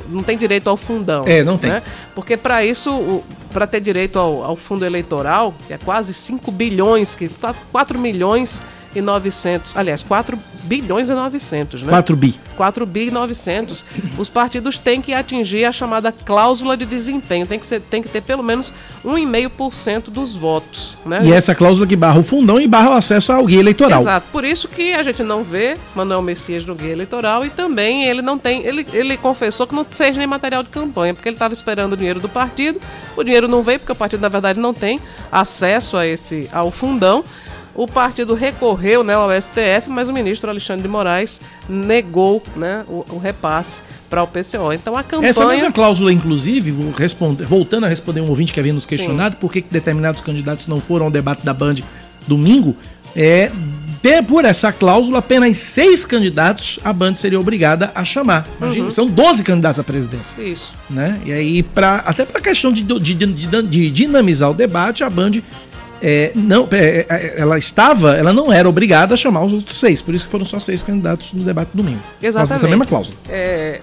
Não 0.09 0.23
tem 0.23 0.37
direito 0.37 0.69
ao 0.69 0.77
fundão. 0.77 1.25
É, 1.27 1.43
não 1.43 1.59
tem. 1.59 1.71
né? 1.71 1.83
Porque 2.15 2.37
para 2.37 2.65
isso, 2.65 3.23
para 3.53 3.67
ter 3.67 3.81
direito 3.81 4.19
ao, 4.19 4.45
ao 4.45 4.57
fundo 4.57 4.85
eleitoral, 4.85 5.55
que 5.67 5.73
é 5.73 5.79
quase 5.79 6.13
5 6.15 6.51
bilhões, 6.51 7.15
que 7.15 7.31
4 7.73 7.99
milhões 7.99 8.63
e 8.95 9.01
900, 9.01 9.77
aliás, 9.77 10.03
4 10.03 10.39
bilhões 10.65 11.09
e 11.09 11.15
900, 11.15 11.83
né? 11.83 11.91
4 11.91 12.17
bi. 12.17 12.39
4 12.57 12.87
bi 12.87 13.09
e 13.09 13.11
900. 13.11 13.85
Os 14.17 14.29
partidos 14.29 14.79
têm 14.79 15.01
que 15.01 15.13
atingir 15.13 15.65
a 15.65 15.73
chamada 15.73 16.13
cláusula 16.13 16.77
de 16.77 16.87
desempenho, 16.87 17.47
tem 17.47 17.59
que, 17.59 17.67
ser, 17.67 17.81
tem 17.81 18.03
que 18.03 18.09
ter 18.09 18.21
pelo 18.21 18.43
menos 18.43 18.73
1,5% 19.05 20.05
dos 20.11 20.37
votos, 20.37 20.97
né? 21.05 21.21
E 21.25 21.33
essa 21.33 21.55
cláusula 21.55 21.87
que 21.87 21.97
barra 21.97 22.21
o 22.21 22.23
fundão 22.23 22.61
e 22.61 22.67
barra 22.67 22.91
o 22.91 22.93
acesso 22.93 23.33
ao 23.33 23.45
guia 23.45 23.61
eleitoral. 23.61 24.01
Exato, 24.01 24.27
por 24.31 24.45
isso 24.45 24.69
que 24.69 24.95
a 24.95 25.03
gente 25.03 25.23
não 25.23 25.43
vê 25.43 25.77
Manuel 25.95 26.23
Messias 26.23 26.65
no 26.65 26.75
guia 26.75 26.93
eleitoral 26.93 27.45
e 27.45 27.51
também 27.51 28.05
ele 28.05 28.23
não 28.23 28.39
tem, 28.39 28.65
ele, 28.65 28.87
ele 28.93 29.17
confessou 29.17 29.67
que 29.67 29.75
não 29.75 29.85
fez 29.85 30.17
nem 30.17 30.27
material 30.27 30.63
de 30.63 30.69
campanha, 30.69 31.15
porque 31.15 31.29
ele 31.29 31.37
estava 31.37 31.53
esperando 31.53 31.95
o 31.95 31.97
dinheiro 31.97 32.21
do 32.21 32.29
partido, 32.29 32.81
o 33.17 33.25
dinheiro 33.25 33.49
não 33.49 33.63
veio 33.63 33.81
porque 33.81 33.93
o 33.93 33.97
partido 33.97 34.21
na 34.21 34.29
verdade 34.29 34.61
não 34.61 34.73
tem 34.73 35.01
acesso 35.31 35.97
a 35.97 36.07
esse 36.07 36.49
ao 36.53 36.71
fundão. 36.71 37.25
O 37.75 37.87
partido 37.89 38.35
recorreu 38.35 39.03
né, 39.03 39.15
ao 39.15 39.31
STF, 39.31 39.89
mas 39.89 40.09
o 40.09 40.13
ministro 40.13 40.51
Alexandre 40.51 40.83
de 40.83 40.89
Moraes 40.89 41.41
negou 41.69 42.43
né, 42.55 42.85
o, 42.89 43.05
o 43.11 43.19
repasse 43.19 43.83
para 44.11 44.23
o 44.23 44.27
PCO. 44.27 44.73
Então 44.75 44.97
a 44.97 45.03
campanha. 45.03 45.31
Essa 45.31 45.47
mesma 45.47 45.73
cláusula, 45.73 46.13
inclusive, 46.13 46.71
vou 46.71 46.93
responder- 46.93 47.45
voltando 47.47 47.87
a 47.87 47.89
responder 47.89 48.21
um 48.21 48.29
ouvinte 48.29 48.53
que 48.53 48.61
havia 48.61 48.73
nos 48.75 48.85
questionado 48.85 49.37
por 49.39 49.51
que 49.53 49.65
determinados 49.71 50.21
candidatos 50.21 50.67
não 50.67 50.81
foram 50.81 51.07
ao 51.07 51.11
debate 51.11 51.45
da 51.45 51.55
Band 51.55 51.77
domingo, 52.27 52.77
é 53.17 53.51
por 54.27 54.45
essa 54.45 54.73
cláusula, 54.73 55.21
apenas 55.21 55.57
seis 55.59 56.05
candidatos 56.05 56.79
a 56.83 56.93
Band 56.93 57.15
seria 57.15 57.39
obrigada 57.39 57.93
a 57.95 58.05
chamar. 58.05 58.47
Imagina, 58.61 58.87
Uhum. 58.87 58.91
são 58.91 59.07
12 59.07 59.45
candidatos 59.45 59.79
à 59.79 59.85
presidência. 59.85 60.35
Isso. 60.43 60.75
Né? 60.91 61.21
E 61.25 61.33
aí, 61.33 61.63
pra, 61.63 61.97
até 62.05 62.25
para 62.25 62.41
questão 62.41 62.73
de, 62.73 62.83
de- 62.83 63.15
de- 63.15 63.63
de 63.63 63.91
dinamizar 63.91 64.51
o 64.51 64.55
debate, 64.55 65.05
a 65.05 65.09
Band 65.11 65.33
é, 66.03 66.33
não, 66.35 66.67
é, 66.73 67.07
é, 67.09 67.35
ela 67.39 67.57
estava, 67.57 68.15
ela 68.17 68.33
não 68.33 68.53
era 68.53 68.69
obrigada 68.69 69.15
a 69.15 69.17
chamar 69.17 69.45
os 69.45 69.53
outros 69.53 69.79
seis, 69.79 70.03
por 70.03 70.15
isso 70.15 70.25
que 70.25 70.31
foram 70.31 70.45
só 70.45 70.59
seis 70.59 70.83
candidatos 70.83 71.33
no 71.33 71.45
debate 71.45 71.71
domingo. 71.75 71.99
Por 71.99 72.23
causa 72.23 72.27
Exatamente. 72.29 72.53
dessa 72.55 72.69
mesma 72.69 72.87
cláusula. 72.87 73.17
É, 73.29 73.81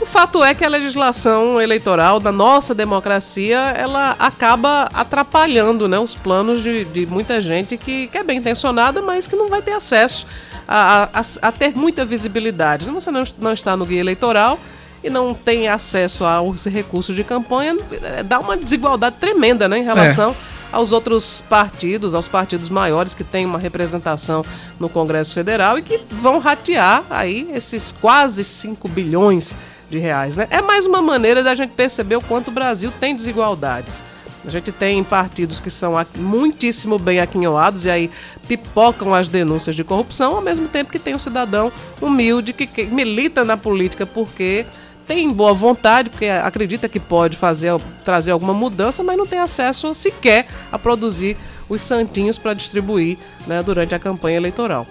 o 0.00 0.06
fato 0.06 0.42
é 0.42 0.54
que 0.54 0.64
a 0.64 0.68
legislação 0.68 1.60
eleitoral 1.60 2.18
da 2.18 2.32
nossa 2.32 2.74
democracia 2.74 3.58
ela 3.76 4.16
acaba 4.18 4.88
atrapalhando 4.92 5.86
né, 5.88 5.98
os 5.98 6.14
planos 6.14 6.62
de, 6.62 6.84
de 6.86 7.06
muita 7.06 7.40
gente 7.40 7.76
que, 7.76 8.06
que 8.08 8.18
é 8.18 8.22
bem 8.24 8.38
intencionada, 8.38 9.00
mas 9.02 9.26
que 9.26 9.36
não 9.36 9.48
vai 9.48 9.62
ter 9.62 9.72
acesso 9.72 10.26
a, 10.66 11.08
a- 11.12 11.48
a- 11.48 11.52
ter 11.52 11.76
muita 11.76 12.04
visibilidade. 12.04 12.86
Você 12.90 13.10
não, 13.10 13.22
não 13.38 13.52
está 13.52 13.76
no 13.76 13.84
guia 13.86 14.00
eleitoral 14.00 14.58
e 15.02 15.10
não 15.10 15.34
tem 15.34 15.68
acesso 15.68 16.24
aos 16.24 16.64
recursos 16.64 17.14
de 17.14 17.22
campanha, 17.22 17.76
é, 18.16 18.22
dá 18.22 18.40
uma 18.40 18.56
desigualdade 18.56 19.16
tremenda 19.20 19.68
né, 19.68 19.78
em 19.78 19.84
relação 19.84 20.34
aos 20.74 20.90
outros 20.90 21.40
partidos, 21.40 22.14
aos 22.14 22.26
partidos 22.26 22.68
maiores 22.68 23.14
que 23.14 23.22
têm 23.22 23.46
uma 23.46 23.58
representação 23.58 24.44
no 24.78 24.88
Congresso 24.88 25.32
Federal 25.32 25.78
e 25.78 25.82
que 25.82 26.00
vão 26.10 26.40
ratear 26.40 27.04
aí 27.08 27.48
esses 27.54 27.92
quase 27.92 28.44
5 28.44 28.88
bilhões 28.88 29.56
de 29.88 29.98
reais. 29.98 30.36
Né? 30.36 30.48
É 30.50 30.60
mais 30.60 30.84
uma 30.84 31.00
maneira 31.00 31.44
da 31.44 31.54
gente 31.54 31.70
perceber 31.70 32.16
o 32.16 32.20
quanto 32.20 32.48
o 32.48 32.50
Brasil 32.50 32.92
tem 33.00 33.14
desigualdades. 33.14 34.02
A 34.44 34.50
gente 34.50 34.72
tem 34.72 35.02
partidos 35.02 35.60
que 35.60 35.70
são 35.70 35.94
muitíssimo 36.16 36.98
bem 36.98 37.20
aquinhoados 37.20 37.86
e 37.86 37.90
aí 37.90 38.10
pipocam 38.46 39.14
as 39.14 39.28
denúncias 39.28 39.74
de 39.74 39.84
corrupção, 39.84 40.34
ao 40.34 40.42
mesmo 40.42 40.68
tempo 40.68 40.90
que 40.90 40.98
tem 40.98 41.14
um 41.14 41.18
cidadão 41.18 41.72
humilde 42.02 42.52
que 42.52 42.84
milita 42.84 43.44
na 43.44 43.56
política 43.56 44.04
porque 44.04 44.66
tem 45.06 45.32
boa 45.32 45.52
vontade, 45.52 46.10
porque 46.10 46.26
acredita 46.26 46.88
que 46.88 46.98
pode 46.98 47.36
fazer, 47.36 47.72
trazer 48.04 48.30
alguma 48.30 48.52
mudança, 48.54 49.02
mas 49.02 49.16
não 49.16 49.26
tem 49.26 49.38
acesso 49.38 49.94
sequer 49.94 50.46
a 50.72 50.78
produzir 50.78 51.36
os 51.68 51.82
santinhos 51.82 52.38
para 52.38 52.54
distribuir 52.54 53.16
né, 53.46 53.62
durante 53.62 53.94
a 53.94 53.98
campanha 53.98 54.36
eleitoral. 54.36 54.86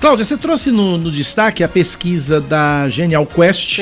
Cláudia, 0.00 0.24
você 0.24 0.36
trouxe 0.36 0.70
no, 0.70 0.98
no 0.98 1.10
destaque 1.10 1.62
a 1.64 1.68
pesquisa 1.68 2.40
da 2.40 2.88
Genial 2.88 3.24
Quest, 3.26 3.78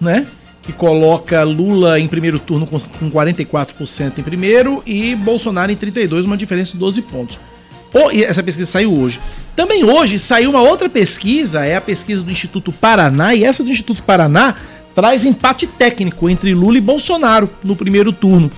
né? 0.00 0.26
Que 0.62 0.72
coloca 0.72 1.42
Lula 1.42 1.98
em 1.98 2.06
primeiro 2.06 2.38
turno 2.38 2.66
com, 2.66 2.78
com 2.78 3.10
44% 3.10 4.18
em 4.18 4.22
primeiro 4.22 4.82
e 4.86 5.14
Bolsonaro 5.16 5.72
em 5.72 5.76
32%, 5.76 6.24
uma 6.24 6.36
diferença 6.36 6.72
de 6.72 6.78
12 6.78 7.02
pontos. 7.02 7.38
O- 7.92 8.10
e 8.12 8.22
essa 8.24 8.42
pesquisa 8.42 8.70
saiu 8.70 8.92
hoje. 8.92 9.20
Também 9.56 9.82
hoje 9.84 10.18
saiu 10.18 10.50
uma 10.50 10.60
outra 10.62 10.88
pesquisa, 10.88 11.64
é 11.64 11.76
a 11.76 11.80
pesquisa 11.80 12.22
do 12.22 12.30
Instituto 12.30 12.70
Paraná, 12.70 13.34
e 13.34 13.44
essa 13.44 13.64
do 13.64 13.70
Instituto 13.70 14.02
Paraná 14.02 14.56
traz 14.94 15.24
empate 15.24 15.66
técnico 15.66 16.28
entre 16.28 16.54
Lula 16.54 16.78
e 16.78 16.80
Bolsonaro 16.80 17.48
no 17.62 17.76
primeiro 17.76 18.12
turno. 18.12 18.50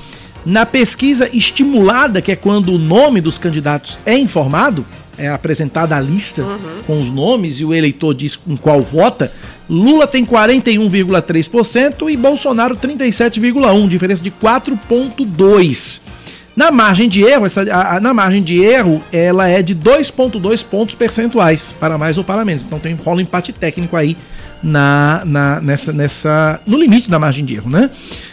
Na 0.44 0.66
pesquisa 0.66 1.28
estimulada, 1.32 2.20
que 2.20 2.30
é 2.30 2.36
quando 2.36 2.74
o 2.74 2.78
nome 2.78 3.20
dos 3.20 3.38
candidatos 3.38 3.98
é 4.04 4.16
informado, 4.16 4.84
é 5.16 5.28
apresentada 5.28 5.96
a 5.96 6.00
lista 6.00 6.44
com 6.86 7.00
os 7.00 7.10
nomes 7.10 7.60
e 7.60 7.64
o 7.64 7.72
eleitor 7.72 8.14
diz 8.14 8.36
com 8.36 8.56
qual 8.56 8.82
vota, 8.82 9.32
Lula 9.70 10.06
tem 10.06 10.26
41,3% 10.26 12.10
e 12.10 12.16
Bolsonaro 12.16 12.76
37,1%, 12.76 13.88
diferença 13.88 14.22
de 14.22 14.30
4,2%. 14.30 16.00
Na 16.56 16.70
margem 16.70 17.08
de 17.08 17.22
erro, 17.22 17.46
essa, 17.46 17.62
a, 17.62 17.96
a, 17.96 18.00
na 18.00 18.14
margem 18.14 18.40
de 18.40 18.62
erro, 18.62 19.02
ela 19.12 19.48
é 19.48 19.60
de 19.60 19.74
2,2 19.74 20.64
pontos 20.64 20.94
percentuais, 20.94 21.74
para 21.80 21.98
mais 21.98 22.16
ou 22.16 22.22
para 22.22 22.44
menos. 22.44 22.64
Então 22.64 22.78
tem 22.78 22.94
rola 22.94 23.18
um 23.18 23.22
empate 23.22 23.52
técnico 23.52 23.96
aí 23.96 24.16
na, 24.64 25.22
na, 25.26 25.60
nessa, 25.60 25.92
nessa, 25.92 26.60
no 26.66 26.78
limite 26.78 27.10
da 27.10 27.18
margem 27.18 27.44
de 27.44 27.54
erro, 27.54 27.70
né? 27.70 27.90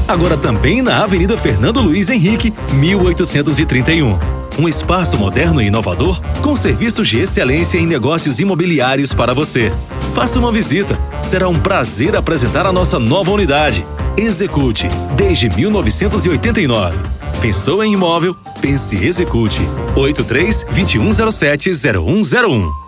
Agora 0.07 0.37
também 0.37 0.81
na 0.81 1.03
Avenida 1.03 1.37
Fernando 1.37 1.81
Luiz 1.81 2.09
Henrique, 2.09 2.53
1831 2.73 4.34
um 4.57 4.67
espaço 4.67 5.17
moderno 5.17 5.61
e 5.61 5.67
inovador 5.67 6.21
com 6.41 6.55
serviços 6.55 7.07
de 7.07 7.19
excelência 7.19 7.77
em 7.77 7.85
negócios 7.85 8.39
imobiliários 8.39 9.13
para 9.13 9.33
você. 9.33 9.71
Faça 10.13 10.39
uma 10.39 10.51
visita. 10.51 10.99
Será 11.21 11.47
um 11.49 11.59
prazer 11.59 12.15
apresentar 12.15 12.65
a 12.65 12.71
nossa 12.71 12.99
nova 12.99 13.31
unidade. 13.31 13.85
Execute 14.17 14.87
desde 15.15 15.49
1989. 15.49 16.97
Pensou 17.41 17.83
em 17.83 17.93
imóvel? 17.93 18.35
Pense 18.61 18.95
Execute. 18.95 19.61
83 19.95 20.63
2107 20.63 21.71
0101 21.71 22.84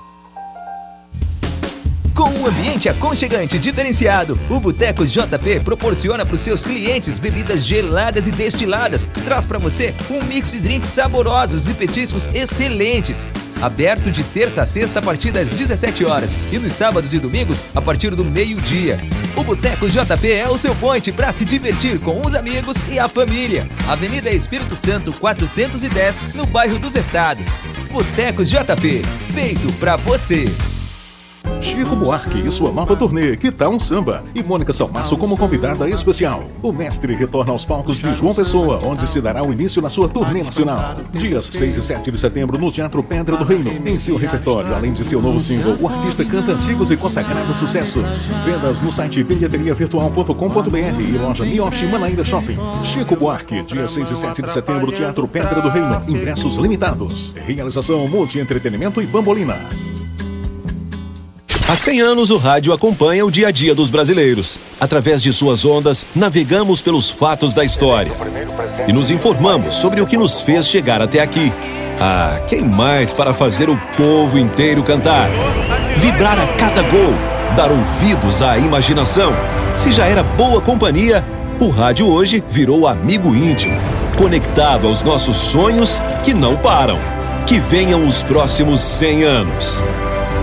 com 2.18 2.32
um 2.32 2.47
ambiente 2.47 2.89
aconchegante 2.89 3.59
diferenciado, 3.59 4.39
o 4.49 4.59
Boteco 4.59 5.05
JP 5.05 5.59
proporciona 5.63 6.26
para 6.26 6.34
os 6.34 6.41
seus 6.41 6.65
clientes 6.65 7.20
bebidas 7.20 7.63
geladas 7.63 8.26
e 8.26 8.32
destiladas. 8.32 9.07
Traz 9.24 9.45
para 9.45 9.59
você 9.59 9.93
um 10.09 10.24
mix 10.24 10.51
de 10.51 10.59
drinks 10.59 10.89
saborosos 10.89 11.70
e 11.70 11.76
petiscos 11.76 12.28
excelentes. 12.34 13.24
Aberto 13.61 14.09
de 14.09 14.24
terça 14.24 14.63
a 14.63 14.65
sexta 14.65 14.97
a 14.97 15.01
partir 15.01 15.30
das 15.30 15.51
17 15.51 16.05
horas 16.05 16.36
e 16.51 16.57
nos 16.57 16.74
sábados 16.74 17.13
e 17.13 17.20
domingos 17.20 17.63
a 17.76 17.82
partir 17.82 18.15
do 18.15 18.26
meio-dia. 18.26 18.97
O 19.36 19.43
Boteco 19.43 19.88
JP 19.88 20.32
é 20.32 20.49
o 20.49 20.57
seu 20.57 20.74
ponte 20.74 21.11
para 21.11 21.32
se 21.32 21.45
divertir 21.45 21.99
com 21.99 22.20
os 22.26 22.34
amigos 22.34 22.78
e 22.89 22.97
a 22.97 23.07
família. 23.07 23.68
Avenida 23.88 24.32
Espírito 24.32 24.76
Santo 24.76 25.13
410, 25.13 26.34
no 26.34 26.47
bairro 26.47 26.80
dos 26.80 26.95
Estados. 26.95 27.55
Boteco 27.91 28.43
JP, 28.43 29.03
feito 29.32 29.72
para 29.74 29.95
você. 29.97 30.47
Chico 31.61 31.95
Buarque 31.95 32.39
e 32.39 32.51
sua 32.51 32.71
nova 32.71 32.95
turnê, 32.95 33.35
Que 33.35 33.51
Tá 33.51 33.67
um 33.67 33.79
Samba, 33.79 34.23
e 34.33 34.43
Mônica 34.43 34.71
Salmaço 34.71 35.17
como 35.17 35.37
convidada 35.37 35.89
especial. 35.89 36.43
O 36.61 36.71
mestre 36.71 37.13
retorna 37.15 37.51
aos 37.51 37.65
palcos 37.65 37.99
de 37.99 38.13
João 38.15 38.33
Pessoa, 38.33 38.79
onde 38.83 39.07
se 39.07 39.19
dará 39.19 39.43
o 39.43 39.51
início 39.51 39.81
na 39.81 39.89
sua 39.89 40.07
turnê 40.07 40.43
nacional. 40.43 40.97
Dias 41.11 41.47
6 41.47 41.77
e 41.77 41.81
7 41.81 42.11
de 42.11 42.19
setembro 42.19 42.57
no 42.57 42.71
Teatro 42.71 43.03
Pedra 43.03 43.37
do 43.37 43.43
Reino. 43.43 43.71
Em 43.85 43.97
seu 43.99 44.17
repertório, 44.17 44.73
além 44.73 44.93
de 44.93 45.05
seu 45.05 45.21
novo 45.21 45.39
single, 45.39 45.75
o 45.79 45.87
artista 45.87 46.23
canta 46.23 46.51
antigos 46.53 46.91
e 46.91 46.97
consagrados 46.97 47.57
sucessos. 47.57 48.27
Vendas 48.45 48.81
no 48.81 48.91
site 48.91 49.23
bilheteriavirtual.com.br 49.23 51.01
e 51.01 51.17
loja 51.17 51.45
Mioshi 51.45 51.85
Manaíra 51.87 52.23
Shopping. 52.23 52.57
Chico 52.83 53.15
Buarque, 53.15 53.63
dia 53.63 53.87
6 53.87 54.11
e 54.11 54.15
7 54.15 54.41
de 54.41 54.51
setembro, 54.51 54.91
Teatro 54.91 55.27
Pedra 55.27 55.61
do 55.61 55.69
Reino. 55.69 56.01
Ingressos 56.07 56.57
limitados. 56.57 57.33
Realização 57.35 58.07
Multi 58.07 58.39
Entretenimento 58.39 59.01
e 59.01 59.05
Bambolina. 59.05 59.86
Há 61.70 61.76
100 61.76 61.99
anos, 61.99 62.32
o 62.32 62.38
rádio 62.38 62.72
acompanha 62.72 63.26
o 63.26 63.30
dia 63.30 63.49
a 63.49 63.51
dia 63.51 63.76
dos 63.76 63.89
brasileiros. 63.89 64.57
Através 64.80 65.22
de 65.22 65.34
suas 65.34 65.65
ondas, 65.65 66.05
navegamos 66.15 66.82
pelos 66.82 67.09
fatos 67.09 67.53
da 67.53 67.65
história 67.65 68.09
e 68.88 68.93
nos 68.93 69.11
informamos 69.11 69.76
sobre 69.76 69.99
o 69.99 70.07
que 70.07 70.15
nos 70.15 70.39
fez 70.39 70.65
chegar 70.65 71.01
até 71.01 71.20
aqui. 71.20 71.51
Ah, 71.99 72.39
quem 72.47 72.61
mais 72.61 73.11
para 73.11 73.34
fazer 73.34 73.70
o 73.70 73.78
povo 73.97 74.39
inteiro 74.39 74.82
cantar? 74.82 75.30
Vibrar 75.97 76.39
a 76.39 76.47
cada 76.53 76.84
gol, 76.84 77.13
dar 77.57 77.70
ouvidos 77.70 78.41
à 78.41 78.57
imaginação. 78.57 79.34
Se 79.78 79.91
já 79.91 80.05
era 80.05 80.24
boa 80.24 80.61
companhia, 80.61 81.22
o 81.59 81.68
rádio 81.68 82.07
hoje 82.07 82.41
virou 82.49 82.88
amigo 82.88 83.36
íntimo, 83.36 83.78
conectado 84.18 84.88
aos 84.88 85.01
nossos 85.01 85.36
sonhos 85.36 85.99
que 86.24 86.34
não 86.34 86.55
param. 86.55 86.97
Que 87.45 87.59
venham 87.59 88.07
os 88.07 88.24
próximos 88.24 88.80
100 88.80 89.24
anos. 89.24 89.84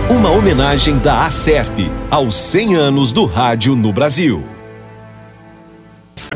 Uma 0.07 0.29
homenagem 0.29 0.99
da 0.99 1.25
Acerp 1.25 1.79
aos 2.11 2.35
100 2.35 2.75
anos 2.75 3.11
do 3.11 3.25
rádio 3.25 3.75
no 3.75 3.91
Brasil 3.91 4.54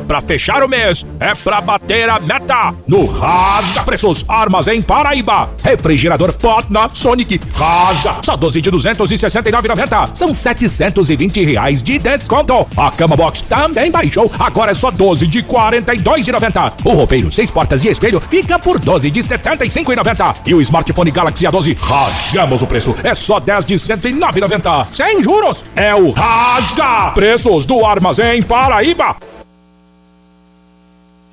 para 0.06 0.20
fechar 0.20 0.62
o 0.62 0.68
mês, 0.68 1.06
é 1.18 1.34
para 1.34 1.60
bater 1.60 2.08
a 2.08 2.18
meta. 2.18 2.74
No 2.86 3.06
Rasga 3.06 3.82
Preços 3.82 4.24
Armazém 4.28 4.82
Paraíba. 4.82 5.50
Refrigerador 5.62 6.32
Potna 6.32 6.88
Sonic 6.92 7.40
Rasga. 7.54 8.16
Só 8.22 8.36
12 8.36 8.60
de 8.60 8.70
269,90. 8.70 10.16
São 10.16 10.34
720 10.34 11.44
reais 11.44 11.82
de 11.82 11.98
desconto. 11.98 12.66
A 12.76 12.90
Cama 12.90 13.16
Box 13.16 13.42
também 13.42 13.90
baixou. 13.90 14.30
Agora 14.38 14.72
é 14.72 14.74
só 14.74 14.90
12 14.90 15.26
de 15.26 15.42
42,90. 15.42 16.72
O 16.84 16.90
roupeiro, 16.90 17.30
seis 17.30 17.50
portas 17.50 17.84
e 17.84 17.88
espelho 17.88 18.20
fica 18.20 18.58
por 18.58 18.78
12 18.78 19.10
de 19.10 19.20
75,90. 19.20 20.36
E 20.46 20.54
o 20.54 20.60
smartphone 20.60 21.10
Galaxy 21.10 21.44
A12, 21.44 21.76
rasgamos 21.78 22.62
o 22.62 22.66
preço. 22.66 22.94
É 23.02 23.14
só 23.14 23.40
10 23.40 23.64
de 23.64 23.74
109,90. 23.74 24.86
Sem 24.92 25.22
juros. 25.22 25.64
É 25.74 25.94
o 25.94 26.10
Rasga 26.10 27.12
Preços 27.14 27.64
do 27.66 27.84
Armazém 27.84 28.42
Paraíba. 28.42 29.16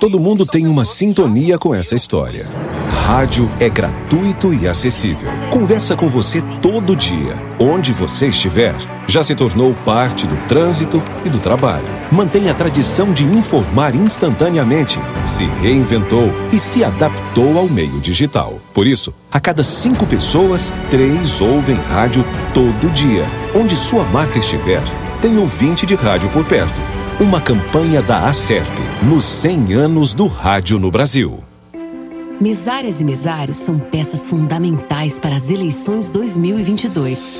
Todo 0.00 0.18
mundo 0.18 0.46
tem 0.46 0.66
uma 0.66 0.82
sintonia 0.82 1.58
com 1.58 1.74
essa 1.74 1.94
história. 1.94 2.46
Rádio 3.06 3.50
é 3.60 3.68
gratuito 3.68 4.54
e 4.54 4.66
acessível. 4.66 5.30
Conversa 5.50 5.94
com 5.94 6.08
você 6.08 6.42
todo 6.62 6.96
dia, 6.96 7.36
onde 7.58 7.92
você 7.92 8.28
estiver. 8.28 8.74
Já 9.06 9.22
se 9.22 9.34
tornou 9.34 9.74
parte 9.84 10.26
do 10.26 10.34
trânsito 10.48 11.02
e 11.22 11.28
do 11.28 11.38
trabalho. 11.38 11.84
Mantém 12.10 12.48
a 12.48 12.54
tradição 12.54 13.12
de 13.12 13.24
informar 13.24 13.94
instantaneamente. 13.94 14.98
Se 15.26 15.44
reinventou 15.44 16.32
e 16.50 16.58
se 16.58 16.82
adaptou 16.82 17.58
ao 17.58 17.68
meio 17.68 18.00
digital. 18.00 18.58
Por 18.72 18.86
isso, 18.86 19.12
a 19.30 19.38
cada 19.38 19.62
cinco 19.62 20.06
pessoas, 20.06 20.72
três 20.90 21.42
ouvem 21.42 21.76
rádio 21.76 22.24
todo 22.54 22.90
dia. 22.94 23.26
Onde 23.54 23.76
sua 23.76 24.04
marca 24.04 24.38
estiver, 24.38 24.82
tem 25.20 25.36
ouvinte 25.36 25.84
de 25.84 25.94
rádio 25.94 26.30
por 26.30 26.42
perto. 26.46 26.99
Uma 27.20 27.38
campanha 27.38 28.00
da 28.00 28.30
Acerp, 28.30 28.66
nos 29.02 29.26
100 29.26 29.74
anos 29.74 30.14
do 30.14 30.26
rádio 30.26 30.78
no 30.78 30.90
Brasil. 30.90 31.44
Mesárias 32.40 33.02
e 33.02 33.04
mesários 33.04 33.58
são 33.58 33.78
peças 33.78 34.24
fundamentais 34.24 35.18
para 35.18 35.36
as 35.36 35.50
eleições 35.50 36.08
2022. 36.08 37.30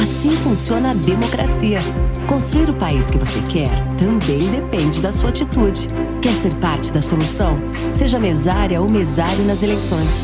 Assim 0.00 0.30
funciona 0.30 0.92
a 0.92 0.94
democracia. 0.94 1.80
Construir 2.28 2.70
o 2.70 2.74
país 2.74 3.10
que 3.10 3.18
você 3.18 3.40
quer 3.48 3.74
também 3.98 4.48
depende 4.52 5.00
da 5.00 5.10
sua 5.10 5.30
atitude. 5.30 5.88
Quer 6.22 6.32
ser 6.32 6.54
parte 6.54 6.92
da 6.92 7.02
solução? 7.02 7.56
Seja 7.90 8.20
mesária 8.20 8.80
ou 8.80 8.88
mesário 8.88 9.44
nas 9.44 9.64
eleições. 9.64 10.22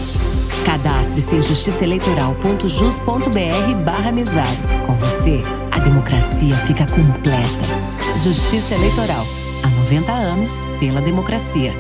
Cadastre-se 0.65 1.35
em 1.35 1.43
justiçaeleitoral.jus.br 1.43 3.75
barra 3.85 4.13
mesário. 4.13 4.59
Com 4.87 4.95
você, 4.95 5.43
a 5.73 5.81
democracia 5.81 6.55
fica 6.59 6.87
completa. 6.87 7.88
Justiça 8.19 8.75
Eleitoral. 8.75 9.25
Há 9.63 9.69
90 9.69 10.13
anos 10.13 10.65
pela 10.81 11.01
democracia. 11.01 11.73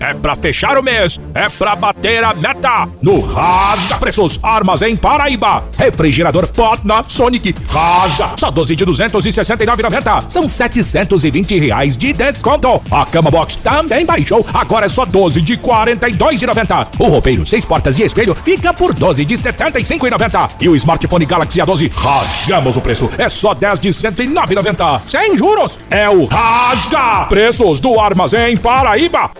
É 0.00 0.14
pra 0.14 0.34
fechar 0.34 0.78
o 0.78 0.82
mês, 0.82 1.20
é 1.34 1.46
pra 1.50 1.76
bater 1.76 2.24
a 2.24 2.32
meta. 2.32 2.88
No 3.02 3.20
Rasga 3.20 3.98
Preços 3.98 4.40
Armazém 4.42 4.96
Paraíba. 4.96 5.62
Refrigerador 5.76 6.48
Potna 6.48 7.04
Sonic. 7.06 7.54
Rasga. 7.68 8.30
Só 8.38 8.50
12 8.50 8.74
de 8.74 8.86
269,90. 8.86 10.24
São 10.30 10.48
720 10.48 11.58
reais 11.58 11.98
de 11.98 12.14
desconto. 12.14 12.80
A 12.90 13.04
Cama 13.04 13.30
Box 13.30 13.56
também 13.56 14.06
baixou. 14.06 14.46
Agora 14.54 14.86
é 14.86 14.88
só 14.88 15.04
12 15.04 15.42
de 15.42 15.58
42,90. 15.58 16.86
O 16.98 17.08
roupeiro 17.08 17.44
6 17.44 17.64
portas 17.66 17.98
e 17.98 18.02
espelho 18.02 18.34
fica 18.34 18.72
por 18.72 18.94
12 18.94 19.22
de 19.26 19.34
75,90. 19.34 20.50
E 20.62 20.68
o 20.70 20.76
smartphone 20.76 21.26
Galaxy 21.26 21.60
A12, 21.60 21.92
rasgamos 21.92 22.74
o 22.74 22.80
preço. 22.80 23.10
É 23.18 23.28
só 23.28 23.52
10 23.52 23.78
de 23.78 23.90
109,90. 23.90 25.02
Sem 25.06 25.36
juros. 25.36 25.78
É 25.90 26.08
o 26.08 26.24
Rasga 26.24 27.26
Preços 27.28 27.80
do 27.80 28.00
Armazém 28.00 28.56
Paraíba. 28.56 29.30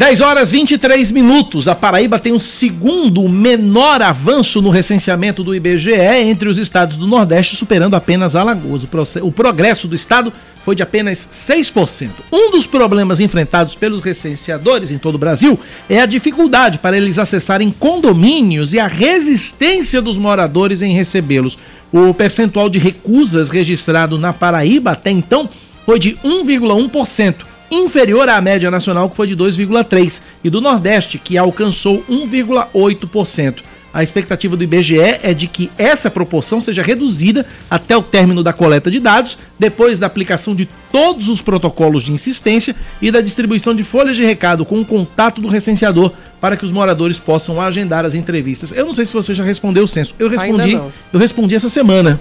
10 0.00 0.22
horas 0.22 0.50
23 0.50 1.10
minutos. 1.10 1.68
A 1.68 1.74
Paraíba 1.74 2.18
tem 2.18 2.32
o 2.32 2.40
segundo 2.40 3.28
menor 3.28 4.00
avanço 4.00 4.62
no 4.62 4.70
recenseamento 4.70 5.44
do 5.44 5.54
IBGE 5.54 5.92
entre 5.92 6.48
os 6.48 6.56
estados 6.56 6.96
do 6.96 7.06
Nordeste, 7.06 7.54
superando 7.54 7.94
apenas 7.94 8.34
Alagoas. 8.34 8.88
O 9.20 9.30
progresso 9.30 9.86
do 9.86 9.94
estado 9.94 10.32
foi 10.64 10.74
de 10.74 10.82
apenas 10.82 11.18
6%. 11.18 12.08
Um 12.32 12.50
dos 12.50 12.66
problemas 12.66 13.20
enfrentados 13.20 13.74
pelos 13.74 14.00
recenseadores 14.00 14.90
em 14.90 14.96
todo 14.96 15.16
o 15.16 15.18
Brasil 15.18 15.60
é 15.86 16.00
a 16.00 16.06
dificuldade 16.06 16.78
para 16.78 16.96
eles 16.96 17.18
acessarem 17.18 17.70
condomínios 17.70 18.72
e 18.72 18.80
a 18.80 18.86
resistência 18.86 20.00
dos 20.00 20.16
moradores 20.16 20.80
em 20.80 20.94
recebê-los. 20.94 21.58
O 21.92 22.14
percentual 22.14 22.70
de 22.70 22.78
recusas 22.78 23.50
registrado 23.50 24.16
na 24.16 24.32
Paraíba 24.32 24.92
até 24.92 25.10
então 25.10 25.46
foi 25.84 25.98
de 25.98 26.12
1,1%, 26.24 27.49
inferior 27.70 28.28
à 28.28 28.40
média 28.40 28.70
nacional 28.70 29.08
que 29.08 29.16
foi 29.16 29.26
de 29.26 29.36
2,3% 29.36 30.20
e 30.42 30.50
do 30.50 30.60
Nordeste 30.60 31.18
que 31.18 31.38
alcançou 31.38 32.04
1,8%. 32.08 33.62
A 33.92 34.04
expectativa 34.04 34.56
do 34.56 34.62
IBGE 34.62 35.00
é 35.00 35.34
de 35.34 35.48
que 35.48 35.70
essa 35.76 36.08
proporção 36.08 36.60
seja 36.60 36.80
reduzida 36.80 37.44
até 37.68 37.96
o 37.96 38.02
término 38.02 38.42
da 38.42 38.52
coleta 38.52 38.88
de 38.88 39.00
dados, 39.00 39.36
depois 39.58 39.98
da 39.98 40.06
aplicação 40.06 40.54
de 40.54 40.68
todos 40.92 41.28
os 41.28 41.42
protocolos 41.42 42.04
de 42.04 42.12
insistência 42.12 42.76
e 43.02 43.10
da 43.10 43.20
distribuição 43.20 43.74
de 43.74 43.82
folhas 43.82 44.16
de 44.16 44.24
recado 44.24 44.64
com 44.64 44.80
o 44.80 44.84
contato 44.84 45.40
do 45.40 45.48
recenseador 45.48 46.12
para 46.40 46.56
que 46.56 46.64
os 46.64 46.70
moradores 46.70 47.18
possam 47.18 47.60
agendar 47.60 48.04
as 48.04 48.14
entrevistas. 48.14 48.70
Eu 48.70 48.86
não 48.86 48.92
sei 48.92 49.04
se 49.04 49.12
você 49.12 49.34
já 49.34 49.42
respondeu 49.42 49.82
o 49.82 49.88
censo. 49.88 50.14
Eu 50.18 50.28
respondi, 50.28 50.80
eu 51.12 51.18
respondi 51.18 51.54
essa 51.56 51.68
semana. 51.68 52.20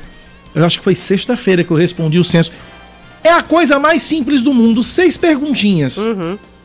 Eu 0.55 0.65
acho 0.65 0.79
que 0.79 0.83
foi 0.83 0.95
sexta-feira 0.95 1.63
que 1.63 1.69
eu 1.69 1.77
respondi 1.77 2.17
o 2.17 2.23
censo. 2.23 2.51
É 3.23 3.31
a 3.31 3.41
coisa 3.41 3.79
mais 3.79 4.01
simples 4.01 4.41
do 4.41 4.53
mundo, 4.53 4.83
seis 4.83 5.17
perguntinhas. 5.17 5.97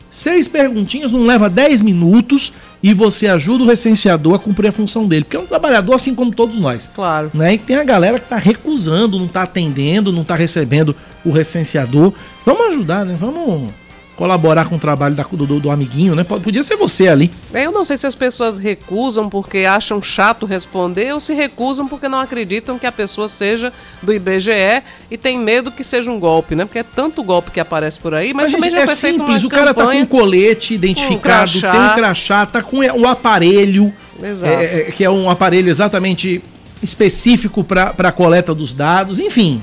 Seis 0.08 0.46
perguntinhas, 0.46 1.10
não 1.10 1.26
leva 1.26 1.50
10 1.50 1.82
minutos 1.82 2.52
e 2.80 2.94
você 2.94 3.26
ajuda 3.26 3.64
o 3.64 3.66
recenseador 3.66 4.34
a 4.34 4.38
cumprir 4.38 4.68
a 4.68 4.72
função 4.72 5.08
dele. 5.08 5.24
Porque 5.24 5.36
é 5.36 5.40
um 5.40 5.46
trabalhador 5.46 5.94
assim 5.94 6.14
como 6.14 6.32
todos 6.32 6.60
nós. 6.60 6.88
Claro. 6.94 7.32
Né? 7.34 7.54
E 7.54 7.58
tem 7.58 7.74
a 7.74 7.82
galera 7.82 8.20
que 8.20 8.28
tá 8.28 8.36
recusando, 8.36 9.18
não 9.18 9.26
tá 9.26 9.42
atendendo, 9.42 10.12
não 10.12 10.22
tá 10.22 10.36
recebendo 10.36 10.94
o 11.24 11.32
recenseador. 11.32 12.12
Vamos 12.46 12.66
ajudar, 12.68 13.04
né? 13.04 13.16
Vamos 13.18 13.72
colaborar 14.16 14.68
com 14.68 14.76
o 14.76 14.78
trabalho 14.78 15.14
da- 15.14 15.24
do, 15.24 15.58
do- 15.60 15.70
amiguinho, 15.70 16.14
né? 16.14 16.22
Podia 16.24 16.62
ser 16.62 16.76
você 16.76 17.08
ali. 17.08 17.30
Eu 17.52 17.72
não 17.72 17.84
sei 17.84 17.96
se 17.96 18.06
as 18.06 18.14
pessoas 18.14 18.56
recusam 18.58 19.28
porque 19.28 19.58
acham 19.64 20.00
chato 20.00 20.46
responder 20.46 21.12
ou 21.12 21.18
se 21.20 21.34
recusam 21.34 21.88
porque 21.88 22.08
não 22.08 22.20
acreditam 22.20 22.78
que 22.78 22.86
a 22.86 22.92
pessoa 22.92 23.28
seja 23.28 23.72
do 24.02 24.12
IBGE 24.12 24.82
e 25.10 25.16
tem 25.18 25.38
medo 25.38 25.72
que 25.72 25.82
seja 25.82 26.10
um 26.12 26.20
golpe, 26.20 26.54
né? 26.54 26.64
Porque 26.64 26.78
é 26.78 26.84
tanto 26.84 27.22
golpe 27.22 27.50
que 27.50 27.58
aparece 27.58 27.98
por 27.98 28.14
aí, 28.14 28.32
mas 28.32 28.44
Mas, 28.44 28.52
também 28.52 28.70
gente, 28.70 28.78
já 28.78 28.84
é 28.84 28.86
foi 28.86 29.10
simples, 29.10 29.42
o 29.44 29.48
cara 29.48 29.74
tá 29.74 29.84
com 29.84 29.90
um 29.92 30.06
colete 30.06 30.74
identificado, 30.74 31.20
crachá. 31.60 31.72
tem 31.72 31.80
um 31.80 31.94
crachá, 31.94 32.46
tá 32.46 32.62
com 32.62 32.78
o 32.78 33.06
aparelho, 33.08 33.92
Exato. 34.22 34.52
é, 34.52 34.64
é, 34.64 34.82
que 34.92 35.02
é 35.02 35.10
um 35.10 35.28
aparelho 35.28 35.68
exatamente 35.68 36.40
específico 36.82 37.64
para 37.64 38.12
coleta 38.12 38.54
dos 38.54 38.72
dados, 38.72 39.18
enfim. 39.18 39.60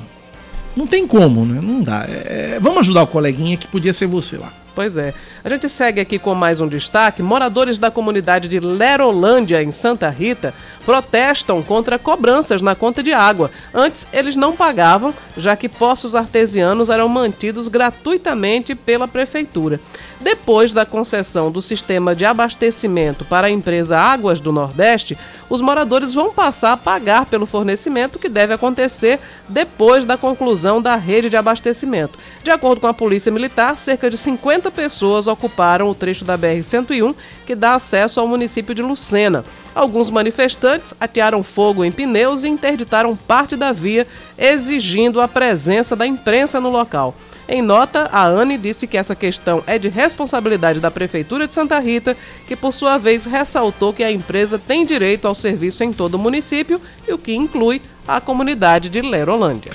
Não 0.75 0.87
tem 0.87 1.05
como, 1.07 1.45
né? 1.45 1.59
Não 1.61 1.81
dá. 1.81 2.05
É, 2.07 2.57
vamos 2.61 2.79
ajudar 2.81 3.03
o 3.03 3.07
coleguinha 3.07 3.57
que 3.57 3.67
podia 3.67 3.93
ser 3.93 4.07
você 4.07 4.37
lá. 4.37 4.51
Pois 4.73 4.95
é. 4.95 5.13
A 5.43 5.49
gente 5.49 5.67
segue 5.67 5.99
aqui 5.99 6.17
com 6.17 6.33
mais 6.33 6.59
um 6.59 6.67
destaque. 6.67 7.21
Moradores 7.21 7.77
da 7.77 7.91
comunidade 7.91 8.47
de 8.47 8.59
Lerolândia, 8.59 9.61
em 9.61 9.71
Santa 9.71 10.09
Rita, 10.09 10.53
protestam 10.85 11.61
contra 11.61 11.99
cobranças 11.99 12.61
na 12.61 12.73
conta 12.73 13.03
de 13.03 13.11
água. 13.11 13.51
Antes, 13.73 14.07
eles 14.13 14.35
não 14.35 14.55
pagavam, 14.55 15.13
já 15.37 15.55
que 15.55 15.69
poços 15.69 16.15
artesianos 16.15 16.89
eram 16.89 17.07
mantidos 17.09 17.67
gratuitamente 17.67 18.73
pela 18.73 19.07
prefeitura. 19.07 19.79
Depois 20.19 20.71
da 20.71 20.85
concessão 20.85 21.51
do 21.51 21.61
sistema 21.63 22.15
de 22.15 22.25
abastecimento 22.25 23.25
para 23.25 23.47
a 23.47 23.51
empresa 23.51 23.97
Águas 23.97 24.39
do 24.39 24.51
Nordeste, 24.51 25.17
os 25.49 25.61
moradores 25.61 26.13
vão 26.13 26.31
passar 26.31 26.73
a 26.73 26.77
pagar 26.77 27.25
pelo 27.25 27.47
fornecimento 27.47 28.19
que 28.19 28.29
deve 28.29 28.53
acontecer 28.53 29.19
depois 29.49 30.05
da 30.05 30.17
conclusão 30.17 30.79
da 30.79 30.95
rede 30.95 31.29
de 31.29 31.37
abastecimento. 31.37 32.19
De 32.43 32.51
acordo 32.51 32.79
com 32.79 32.87
a 32.87 32.93
Polícia 32.93 33.31
Militar, 33.31 33.75
cerca 33.77 34.11
de 34.11 34.17
50 34.17 34.60
pessoas 34.69 35.25
ocuparam 35.25 35.89
o 35.89 35.95
trecho 35.95 36.25
da 36.25 36.37
BR-101 36.37 37.15
que 37.45 37.55
dá 37.55 37.75
acesso 37.75 38.19
ao 38.19 38.27
município 38.27 38.75
de 38.75 38.81
Lucena. 38.81 39.45
Alguns 39.73 40.09
manifestantes 40.09 40.93
atearam 40.99 41.41
fogo 41.41 41.85
em 41.85 41.91
pneus 41.91 42.43
e 42.43 42.49
interditaram 42.49 43.15
parte 43.15 43.55
da 43.55 43.71
via, 43.71 44.05
exigindo 44.37 45.21
a 45.21 45.27
presença 45.27 45.95
da 45.95 46.05
imprensa 46.05 46.59
no 46.59 46.69
local. 46.69 47.15
Em 47.47 47.61
nota, 47.61 48.09
a 48.13 48.23
ANE 48.25 48.57
disse 48.57 48.87
que 48.87 48.97
essa 48.97 49.15
questão 49.15 49.63
é 49.67 49.77
de 49.77 49.89
responsabilidade 49.89 50.79
da 50.79 50.91
Prefeitura 50.91 51.47
de 51.47 51.53
Santa 51.53 51.79
Rita, 51.79 52.15
que 52.47 52.55
por 52.55 52.73
sua 52.73 52.97
vez 52.97 53.25
ressaltou 53.25 53.91
que 53.91 54.03
a 54.03 54.11
empresa 54.11 54.57
tem 54.59 54.85
direito 54.85 55.27
ao 55.27 55.35
serviço 55.35 55.83
em 55.83 55.91
todo 55.91 56.15
o 56.15 56.19
município, 56.19 56.79
e 57.07 57.11
o 57.11 57.17
que 57.17 57.33
inclui 57.33 57.81
a 58.07 58.21
comunidade 58.21 58.89
de 58.89 59.01
Lerolândia. 59.01 59.71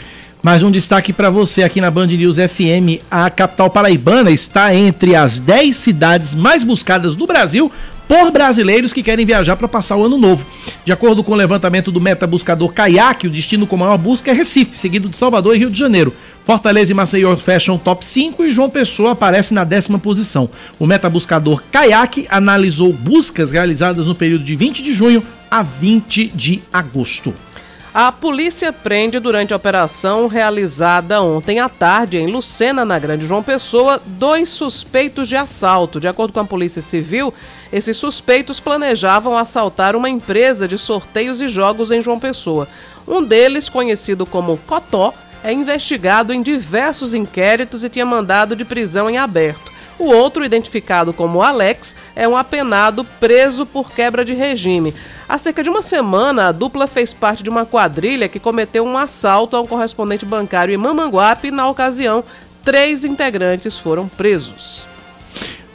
Mais 0.47 0.63
um 0.63 0.71
destaque 0.71 1.13
para 1.13 1.29
você 1.29 1.65
aqui 1.65 1.81
na 1.81 1.91
Band 1.91 2.07
News 2.07 2.37
FM. 2.37 3.03
A 3.11 3.29
capital 3.29 3.69
paraibana 3.69 4.31
está 4.31 4.73
entre 4.73 5.17
as 5.17 5.41
10 5.41 5.75
cidades 5.75 6.37
mais 6.37 6.63
buscadas 6.63 7.17
do 7.17 7.27
Brasil 7.27 7.69
por 8.07 8.31
brasileiros 8.31 8.93
que 8.93 9.03
querem 9.03 9.27
viajar 9.27 9.57
para 9.57 9.67
passar 9.67 9.97
o 9.97 10.05
ano 10.05 10.17
novo. 10.17 10.47
De 10.85 10.93
acordo 10.93 11.25
com 11.25 11.33
o 11.33 11.35
levantamento 11.35 11.91
do 11.91 12.01
meta 12.01 12.29
buscador 12.29 12.73
Kayak, 12.73 13.27
o 13.27 13.31
destino 13.31 13.67
com 13.67 13.77
maior 13.77 13.99
busca 13.99 14.31
é 14.31 14.35
Recife, 14.35 14.79
seguido 14.79 15.09
de 15.09 15.17
Salvador 15.17 15.57
e 15.57 15.59
Rio 15.59 15.71
de 15.71 15.81
Janeiro. 15.81 16.15
Fortaleza 16.45 16.93
e 16.93 16.95
Maceió 16.95 17.37
fecham 17.37 17.77
top 17.77 18.05
5 18.05 18.45
e 18.45 18.53
João 18.53 18.71
Pessoa 18.71 19.11
aparece 19.11 19.53
na 19.53 19.65
décima 19.65 19.99
posição. 19.99 20.49
O 20.79 20.87
meta 20.87 21.11
buscador 21.11 21.61
Kayak 21.73 22.25
analisou 22.31 22.93
buscas 22.93 23.51
realizadas 23.51 24.07
no 24.07 24.15
período 24.15 24.45
de 24.45 24.55
20 24.55 24.81
de 24.81 24.93
junho 24.93 25.25
a 25.51 25.65
20 25.65 26.29
de 26.29 26.63
agosto. 26.73 27.35
A 27.99 28.13
polícia 28.13 28.75
prende 28.75 29.19
durante 29.19 29.55
a 29.55 29.57
operação 29.57 30.27
realizada 30.27 31.23
ontem 31.23 31.61
à 31.61 31.67
tarde 31.67 32.19
em 32.19 32.27
Lucena, 32.27 32.85
na 32.85 32.99
Grande 32.99 33.27
João 33.27 33.43
Pessoa, 33.43 33.99
dois 34.05 34.51
suspeitos 34.51 35.27
de 35.27 35.35
assalto. 35.35 35.99
De 35.99 36.07
acordo 36.07 36.31
com 36.31 36.41
a 36.41 36.45
Polícia 36.45 36.83
Civil, 36.83 37.33
esses 37.73 37.97
suspeitos 37.97 38.61
planejavam 38.61 39.35
assaltar 39.35 39.97
uma 39.97 40.11
empresa 40.11 40.69
de 40.69 40.77
sorteios 40.77 41.41
e 41.41 41.49
jogos 41.49 41.91
em 41.91 42.03
João 42.03 42.21
Pessoa. 42.21 42.69
Um 43.09 43.25
deles, 43.25 43.71
conhecido 43.71 44.27
como 44.27 44.59
Cotó, 44.67 45.15
é 45.43 45.51
investigado 45.51 46.35
em 46.35 46.43
diversos 46.43 47.15
inquéritos 47.15 47.83
e 47.83 47.89
tinha 47.89 48.05
mandado 48.05 48.55
de 48.55 48.67
prisão 48.67 49.09
em 49.09 49.17
aberto. 49.17 49.73
O 49.99 50.07
outro, 50.07 50.45
identificado 50.45 51.13
como 51.13 51.43
Alex, 51.43 51.97
é 52.15 52.29
um 52.29 52.37
apenado 52.37 53.03
preso 53.19 53.65
por 53.65 53.91
quebra 53.91 54.25
de 54.25 54.35
regime. 54.35 54.95
Há 55.27 55.39
cerca 55.39 55.63
de 55.63 55.71
uma 55.71 55.81
semana, 55.81 56.49
a 56.49 56.53
dupla 56.53 56.87
fez 56.87 57.15
parte 57.15 57.43
de 57.43 57.49
uma 57.49 57.65
quadrilha 57.65 58.29
que 58.29 58.39
cometeu 58.39 58.85
um 58.85 58.99
assalto 58.99 59.57
a 59.57 59.61
um 59.61 59.67
correspondente 59.67 60.27
bancário 60.27 60.75
em 60.75 60.77
Mamanguape 60.77 61.51
na 61.51 61.67
ocasião, 61.69 62.23
três 62.63 63.05
integrantes 63.05 63.79
foram 63.79 64.07
presos. 64.07 64.87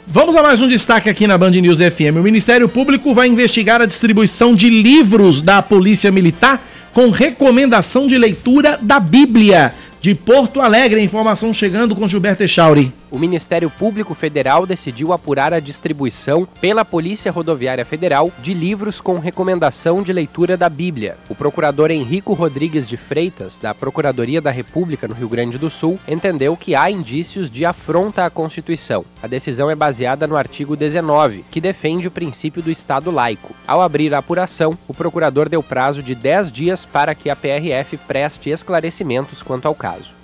Vamos 0.06 0.36
a 0.36 0.42
mais 0.42 0.60
um 0.60 0.68
destaque 0.68 1.08
aqui 1.08 1.26
na 1.26 1.38
Band 1.38 1.50
News 1.50 1.78
FM. 1.78 2.16
O 2.16 2.22
Ministério 2.22 2.68
Público 2.68 3.14
vai 3.14 3.28
investigar 3.28 3.80
a 3.80 3.86
distribuição 3.86 4.54
de 4.54 4.68
livros 4.68 5.42
da 5.42 5.62
Polícia 5.62 6.10
Militar 6.12 6.62
com 6.92 7.10
recomendação 7.10 8.06
de 8.06 8.16
leitura 8.16 8.78
da 8.80 9.00
Bíblia. 9.00 9.74
De 10.00 10.14
Porto 10.14 10.60
Alegre, 10.60 11.00
informação 11.00 11.54
chegando 11.54 11.96
com 11.96 12.06
Gilberto 12.06 12.42
Echauri. 12.42 12.92
O 13.12 13.18
Ministério 13.18 13.68
Público 13.68 14.14
Federal 14.14 14.64
decidiu 14.64 15.12
apurar 15.12 15.52
a 15.52 15.60
distribuição 15.60 16.48
pela 16.62 16.82
Polícia 16.82 17.30
Rodoviária 17.30 17.84
Federal 17.84 18.32
de 18.38 18.54
livros 18.54 19.02
com 19.02 19.18
recomendação 19.18 20.02
de 20.02 20.14
leitura 20.14 20.56
da 20.56 20.66
Bíblia. 20.66 21.18
O 21.28 21.34
procurador 21.34 21.90
Henrico 21.90 22.32
Rodrigues 22.32 22.88
de 22.88 22.96
Freitas, 22.96 23.58
da 23.58 23.74
Procuradoria 23.74 24.40
da 24.40 24.50
República 24.50 25.06
no 25.06 25.14
Rio 25.14 25.28
Grande 25.28 25.58
do 25.58 25.68
Sul, 25.68 26.00
entendeu 26.08 26.56
que 26.56 26.74
há 26.74 26.90
indícios 26.90 27.50
de 27.50 27.66
afronta 27.66 28.24
à 28.24 28.30
Constituição. 28.30 29.04
A 29.22 29.26
decisão 29.26 29.70
é 29.70 29.74
baseada 29.74 30.26
no 30.26 30.34
artigo 30.34 30.74
19, 30.74 31.44
que 31.50 31.60
defende 31.60 32.08
o 32.08 32.10
princípio 32.10 32.62
do 32.62 32.70
Estado 32.70 33.10
laico. 33.10 33.54
Ao 33.68 33.82
abrir 33.82 34.14
a 34.14 34.18
apuração, 34.20 34.78
o 34.88 34.94
procurador 34.94 35.50
deu 35.50 35.62
prazo 35.62 36.02
de 36.02 36.14
10 36.14 36.50
dias 36.50 36.86
para 36.86 37.14
que 37.14 37.28
a 37.28 37.36
PRF 37.36 37.98
preste 38.08 38.48
esclarecimentos 38.48 39.42
quanto 39.42 39.68
ao 39.68 39.74
caso. 39.74 40.21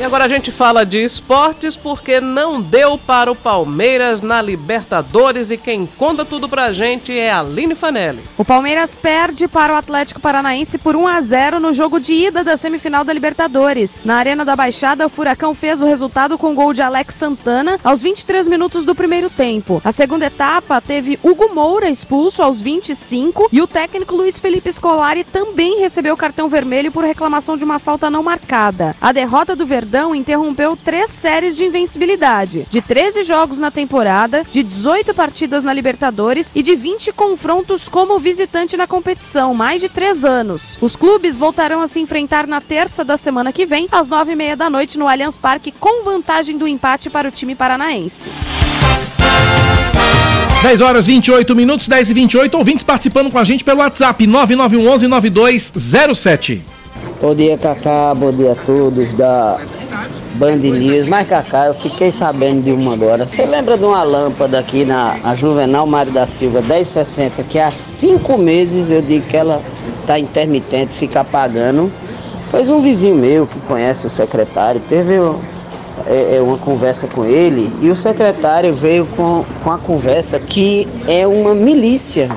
E 0.00 0.02
agora 0.02 0.24
a 0.24 0.28
gente 0.28 0.50
fala 0.50 0.86
de 0.86 0.96
esportes 1.04 1.76
porque 1.76 2.22
não 2.22 2.58
deu 2.58 2.96
para 2.96 3.30
o 3.30 3.34
Palmeiras 3.34 4.22
na 4.22 4.40
Libertadores 4.40 5.50
e 5.50 5.58
quem 5.58 5.84
conta 5.84 6.24
tudo 6.24 6.48
pra 6.48 6.72
gente 6.72 7.12
é 7.12 7.30
a 7.30 7.40
Aline 7.40 7.74
Fanelli. 7.74 8.22
O 8.38 8.42
Palmeiras 8.42 8.96
perde 8.96 9.46
para 9.46 9.74
o 9.74 9.76
Atlético 9.76 10.18
Paranaense 10.18 10.78
por 10.78 10.96
1 10.96 11.06
a 11.06 11.20
0 11.20 11.60
no 11.60 11.74
jogo 11.74 12.00
de 12.00 12.14
ida 12.14 12.42
da 12.42 12.56
semifinal 12.56 13.04
da 13.04 13.12
Libertadores. 13.12 14.00
Na 14.02 14.16
Arena 14.16 14.42
da 14.42 14.56
Baixada, 14.56 15.04
o 15.06 15.10
Furacão 15.10 15.54
fez 15.54 15.82
o 15.82 15.86
resultado 15.86 16.38
com 16.38 16.54
gol 16.54 16.72
de 16.72 16.80
Alex 16.80 17.16
Santana 17.16 17.78
aos 17.84 18.02
23 18.02 18.48
minutos 18.48 18.86
do 18.86 18.94
primeiro 18.94 19.28
tempo. 19.28 19.82
A 19.84 19.92
segunda 19.92 20.24
etapa 20.24 20.80
teve 20.80 21.20
Hugo 21.22 21.54
Moura 21.54 21.90
expulso 21.90 22.42
aos 22.42 22.58
25 22.58 23.50
e 23.52 23.60
o 23.60 23.66
técnico 23.66 24.16
Luiz 24.16 24.38
Felipe 24.38 24.72
Scolari 24.72 25.24
também 25.24 25.78
recebeu 25.78 26.16
cartão 26.16 26.48
vermelho 26.48 26.90
por 26.90 27.04
reclamação 27.04 27.54
de 27.54 27.64
uma 27.64 27.78
falta 27.78 28.08
não 28.08 28.22
marcada. 28.22 28.96
A 28.98 29.12
derrota 29.12 29.54
do 29.54 29.66
Verdão 29.90 30.14
interrompeu 30.14 30.76
três 30.76 31.10
séries 31.10 31.56
de 31.56 31.64
invencibilidade, 31.64 32.64
de 32.70 32.80
13 32.80 33.24
jogos 33.24 33.58
na 33.58 33.72
temporada, 33.72 34.46
de 34.48 34.62
18 34.62 35.12
partidas 35.12 35.64
na 35.64 35.72
Libertadores 35.72 36.52
e 36.54 36.62
de 36.62 36.76
20 36.76 37.12
confrontos 37.12 37.88
como 37.88 38.16
visitante 38.16 38.76
na 38.76 38.86
competição, 38.86 39.52
mais 39.52 39.80
de 39.80 39.88
três 39.88 40.24
anos. 40.24 40.78
Os 40.80 40.94
clubes 40.94 41.36
voltarão 41.36 41.80
a 41.80 41.88
se 41.88 41.98
enfrentar 41.98 42.46
na 42.46 42.60
terça 42.60 43.04
da 43.04 43.16
semana 43.16 43.52
que 43.52 43.66
vem, 43.66 43.88
às 43.90 44.06
nove 44.06 44.30
e 44.30 44.36
meia 44.36 44.56
da 44.56 44.70
noite, 44.70 44.96
no 44.96 45.08
Allianz 45.08 45.36
Parque, 45.36 45.72
com 45.72 46.04
vantagem 46.04 46.56
do 46.56 46.68
empate 46.68 47.10
para 47.10 47.26
o 47.26 47.32
time 47.32 47.56
paranaense. 47.56 48.30
10 50.62 50.80
horas 50.82 51.04
28 51.04 51.56
minutos, 51.56 51.88
10 51.88 52.10
e 52.10 52.14
28, 52.14 52.56
ouvintes 52.56 52.84
participando 52.84 53.28
com 53.28 53.38
a 53.40 53.44
gente 53.44 53.64
pelo 53.64 53.80
WhatsApp 53.80 54.24
9911 54.24 55.08
9207. 55.08 56.79
Bom 57.20 57.34
dia, 57.34 57.58
Cacá. 57.58 58.14
Bom 58.14 58.32
dia 58.32 58.52
a 58.52 58.54
todos 58.54 59.12
da 59.12 59.60
Band 60.36 60.56
News. 60.56 61.06
Mas, 61.06 61.28
Cacá, 61.28 61.66
eu 61.66 61.74
fiquei 61.74 62.10
sabendo 62.10 62.62
de 62.62 62.72
uma 62.72 62.94
agora. 62.94 63.26
Você 63.26 63.44
lembra 63.44 63.76
de 63.76 63.84
uma 63.84 64.02
lâmpada 64.02 64.58
aqui 64.58 64.86
na 64.86 65.14
Juvenal 65.36 65.86
Mário 65.86 66.10
da 66.12 66.24
Silva 66.24 66.62
1060, 66.62 67.42
que 67.42 67.58
há 67.58 67.70
cinco 67.70 68.38
meses 68.38 68.90
eu 68.90 69.02
digo 69.02 69.26
que 69.26 69.36
ela 69.36 69.60
está 70.00 70.18
intermitente, 70.18 70.94
fica 70.94 71.20
apagando. 71.20 71.90
Foi 72.46 72.66
um 72.70 72.80
vizinho 72.80 73.16
meu 73.16 73.46
que 73.46 73.60
conhece 73.60 74.06
o 74.06 74.10
secretário, 74.10 74.80
teve 74.88 75.16
é, 76.06 76.36
é, 76.36 76.40
uma 76.40 76.56
conversa 76.56 77.06
com 77.06 77.26
ele 77.26 77.70
e 77.82 77.90
o 77.90 77.96
secretário 77.96 78.74
veio 78.74 79.04
com, 79.04 79.44
com 79.62 79.70
a 79.70 79.76
conversa 79.76 80.38
que 80.40 80.88
é 81.06 81.26
uma 81.26 81.54
milícia 81.54 82.30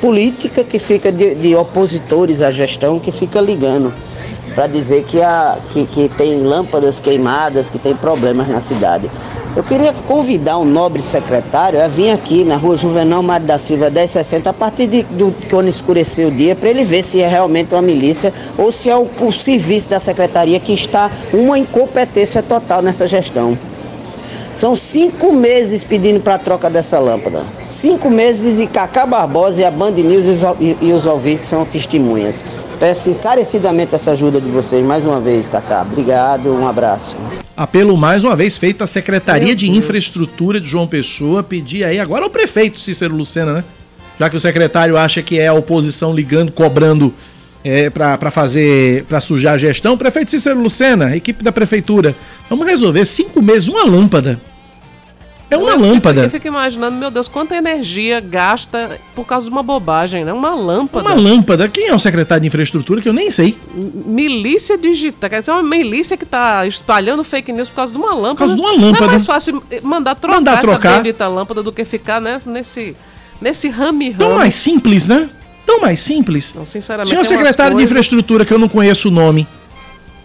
política 0.00 0.62
que 0.62 0.78
fica 0.78 1.10
de, 1.10 1.34
de 1.34 1.56
opositores 1.56 2.40
à 2.40 2.52
gestão 2.52 3.00
que 3.00 3.10
fica 3.10 3.40
ligando 3.40 3.92
para 4.54 4.66
dizer 4.66 5.04
que, 5.04 5.20
a, 5.20 5.56
que, 5.70 5.86
que 5.86 6.08
tem 6.08 6.42
lâmpadas 6.42 7.00
queimadas, 7.00 7.70
que 7.70 7.78
tem 7.78 7.94
problemas 7.94 8.48
na 8.48 8.60
cidade. 8.60 9.10
Eu 9.54 9.62
queria 9.62 9.92
convidar 9.92 10.56
o 10.56 10.64
nobre 10.64 11.02
secretário 11.02 11.82
a 11.82 11.86
vir 11.86 12.10
aqui 12.10 12.42
na 12.42 12.56
rua 12.56 12.74
Juvenal 12.74 13.22
Mário 13.22 13.46
da 13.46 13.58
Silva 13.58 13.90
1060 13.90 14.48
a 14.48 14.52
partir 14.52 14.86
de 14.86 15.02
do, 15.02 15.34
quando 15.50 15.68
escurecer 15.68 16.26
o 16.26 16.30
dia 16.30 16.56
para 16.56 16.70
ele 16.70 16.84
ver 16.84 17.02
se 17.02 17.20
é 17.20 17.28
realmente 17.28 17.74
uma 17.74 17.82
milícia 17.82 18.32
ou 18.56 18.72
se 18.72 18.88
é 18.88 18.96
o, 18.96 19.06
o 19.20 19.30
serviço 19.30 19.90
da 19.90 19.98
secretaria 19.98 20.58
que 20.58 20.72
está 20.72 21.10
uma 21.34 21.58
incompetência 21.58 22.42
total 22.42 22.80
nessa 22.80 23.06
gestão. 23.06 23.58
São 24.54 24.74
cinco 24.76 25.32
meses 25.32 25.84
pedindo 25.84 26.20
para 26.20 26.34
a 26.34 26.38
troca 26.38 26.70
dessa 26.70 26.98
lâmpada. 26.98 27.42
Cinco 27.66 28.10
meses 28.10 28.60
e 28.60 28.66
Cacá 28.66 29.06
Barbosa 29.06 29.62
e 29.62 29.64
a 29.64 29.70
Band 29.70 29.92
News 29.92 30.24
e, 30.60 30.76
e 30.80 30.92
os 30.92 31.04
ouvintes 31.04 31.46
são 31.46 31.64
testemunhas. 31.64 32.42
Peço 32.82 33.10
encarecidamente 33.10 33.94
essa 33.94 34.10
ajuda 34.10 34.40
de 34.40 34.50
vocês 34.50 34.84
mais 34.84 35.06
uma 35.06 35.20
vez, 35.20 35.48
Cacá. 35.48 35.82
Obrigado, 35.82 36.52
um 36.52 36.66
abraço. 36.66 37.14
Apelo 37.56 37.96
mais 37.96 38.24
uma 38.24 38.34
vez 38.34 38.58
feito 38.58 38.82
à 38.82 38.88
Secretaria 38.88 39.46
Meu 39.46 39.54
de 39.54 39.66
Deus. 39.66 39.78
Infraestrutura 39.78 40.60
de 40.60 40.66
João 40.66 40.88
Pessoa 40.88 41.44
pedir 41.44 41.84
aí 41.84 42.00
agora 42.00 42.24
ao 42.24 42.30
prefeito 42.30 42.80
Cícero 42.80 43.14
Lucena, 43.14 43.52
né? 43.52 43.64
Já 44.18 44.28
que 44.28 44.36
o 44.36 44.40
secretário 44.40 44.98
acha 44.98 45.22
que 45.22 45.38
é 45.38 45.46
a 45.46 45.54
oposição 45.54 46.12
ligando, 46.12 46.50
cobrando 46.50 47.14
é, 47.62 47.88
para 47.88 48.32
fazer, 48.32 49.04
para 49.04 49.20
sujar 49.20 49.54
a 49.54 49.58
gestão, 49.58 49.96
prefeito 49.96 50.32
Cícero 50.32 50.60
Lucena, 50.60 51.14
equipe 51.14 51.44
da 51.44 51.52
prefeitura, 51.52 52.16
vamos 52.50 52.66
resolver 52.66 53.04
cinco 53.04 53.40
meses 53.40 53.68
uma 53.68 53.84
lâmpada. 53.84 54.40
É 55.52 55.56
uma 55.56 55.72
eu 55.72 55.80
lâmpada. 55.80 56.14
Fico, 56.14 56.26
eu 56.26 56.30
fico 56.30 56.48
imaginando, 56.48 56.96
meu 56.96 57.10
Deus, 57.10 57.28
quanta 57.28 57.54
energia 57.54 58.20
gasta 58.20 58.98
por 59.14 59.26
causa 59.26 59.46
de 59.46 59.52
uma 59.52 59.62
bobagem, 59.62 60.24
né? 60.24 60.32
Uma 60.32 60.54
lâmpada. 60.54 61.08
Uma 61.08 61.14
lâmpada. 61.14 61.68
Quem 61.68 61.88
é 61.88 61.94
o 61.94 61.98
secretário 61.98 62.40
de 62.40 62.46
infraestrutura 62.48 63.00
que 63.00 63.08
eu 63.08 63.12
nem 63.12 63.30
sei? 63.30 63.56
Milícia 63.74 64.78
digital. 64.78 65.28
Quer 65.28 65.40
dizer, 65.40 65.52
uma 65.52 65.62
milícia 65.62 66.16
que 66.16 66.24
está 66.24 66.66
espalhando 66.66 67.22
fake 67.22 67.52
news 67.52 67.68
por 67.68 67.76
causa 67.76 67.92
de 67.92 67.98
uma 67.98 68.14
lâmpada. 68.14 68.34
Por 68.34 68.38
causa 68.38 68.54
de 68.54 68.60
uma 68.60 68.72
lâmpada. 68.72 69.00
Não 69.00 69.06
é 69.06 69.10
mais 69.10 69.26
fácil 69.26 69.62
mandar 69.82 70.14
trocar, 70.14 70.36
mandar 70.36 70.60
trocar. 70.62 70.88
essa 70.88 70.96
bendita 70.98 71.28
lâmpada 71.28 71.62
do 71.62 71.72
que 71.72 71.84
ficar 71.84 72.20
né, 72.20 72.38
nesse, 72.46 72.96
nesse 73.40 73.68
rame-rame. 73.68 74.18
Tão 74.18 74.36
mais 74.36 74.54
simples, 74.54 75.06
né? 75.06 75.28
Tão 75.66 75.80
mais 75.80 76.00
simples. 76.00 76.54
Não, 76.54 76.66
sinceramente. 76.66 77.10
Senhor 77.10 77.24
secretário 77.24 77.72
coisas... 77.72 77.88
de 77.88 77.92
infraestrutura 77.92 78.44
que 78.44 78.52
eu 78.52 78.58
não 78.58 78.68
conheço 78.68 79.08
o 79.08 79.10
nome. 79.10 79.46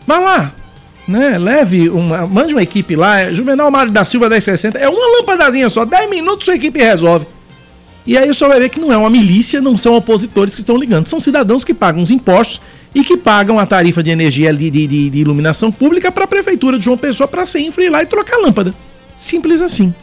Vá 0.06 0.20
lá, 0.20 0.54
né? 1.08 1.38
Leve 1.38 1.90
uma, 1.90 2.28
mande 2.28 2.54
uma 2.54 2.62
equipe 2.62 2.96
lá, 2.96 3.32
Juvenal 3.32 3.72
Mário 3.72 3.92
da 3.92 4.04
Silva 4.04 4.30
1060, 4.30 4.78
é 4.78 4.90
uma 4.90 5.20
lâmpadazinha 5.20 5.70
só, 5.70 5.86
10 5.86 6.10
minutos 6.10 6.46
sua 6.46 6.56
equipe 6.56 6.80
resolve. 6.80 7.26
E 8.06 8.18
aí 8.18 8.34
só 8.34 8.48
vai 8.48 8.60
ver 8.60 8.70
que 8.70 8.80
não 8.80 8.92
é 8.92 8.98
uma 8.98 9.10
milícia, 9.10 9.60
não 9.60 9.78
são 9.78 9.94
opositores 9.94 10.56
que 10.56 10.62
estão 10.62 10.78
ligando, 10.78 11.08
são 11.08 11.20
cidadãos 11.20 11.64
que 11.64 11.74
pagam 11.74 12.02
os 12.02 12.12
impostos 12.12 12.62
e 12.96 13.04
que 13.04 13.18
pagam 13.18 13.60
a 13.60 13.66
tarifa 13.66 14.02
de 14.02 14.10
energia 14.10 14.54
de, 14.54 14.70
de, 14.70 14.88
de, 14.88 15.10
de 15.10 15.20
iluminação 15.20 15.72
pública 15.72 16.12
para 16.12 16.24
a 16.24 16.28
prefeitura 16.28 16.80
de 16.80 16.86
João 16.86 16.98
Pessoa 16.98 17.28
para 17.28 17.46
sempre 17.46 17.86
ir 17.86 17.90
lá 17.90 18.02
e 18.02 18.06
trocar 18.06 18.38
a 18.38 18.42
lâmpada. 18.42 18.74
Simples 19.18 19.62
assim. 19.62 19.94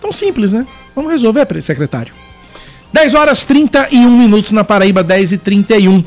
Tão 0.00 0.10
simples, 0.10 0.52
né? 0.52 0.66
Vamos 0.94 1.10
resolver, 1.10 1.46
secretário. 1.62 2.14
10 2.92 3.14
horas 3.14 3.44
31 3.44 4.10
minutos 4.10 4.50
na 4.52 4.64
Paraíba, 4.64 5.04
10 5.04 5.32
e 5.32 5.38
31. 5.38 6.02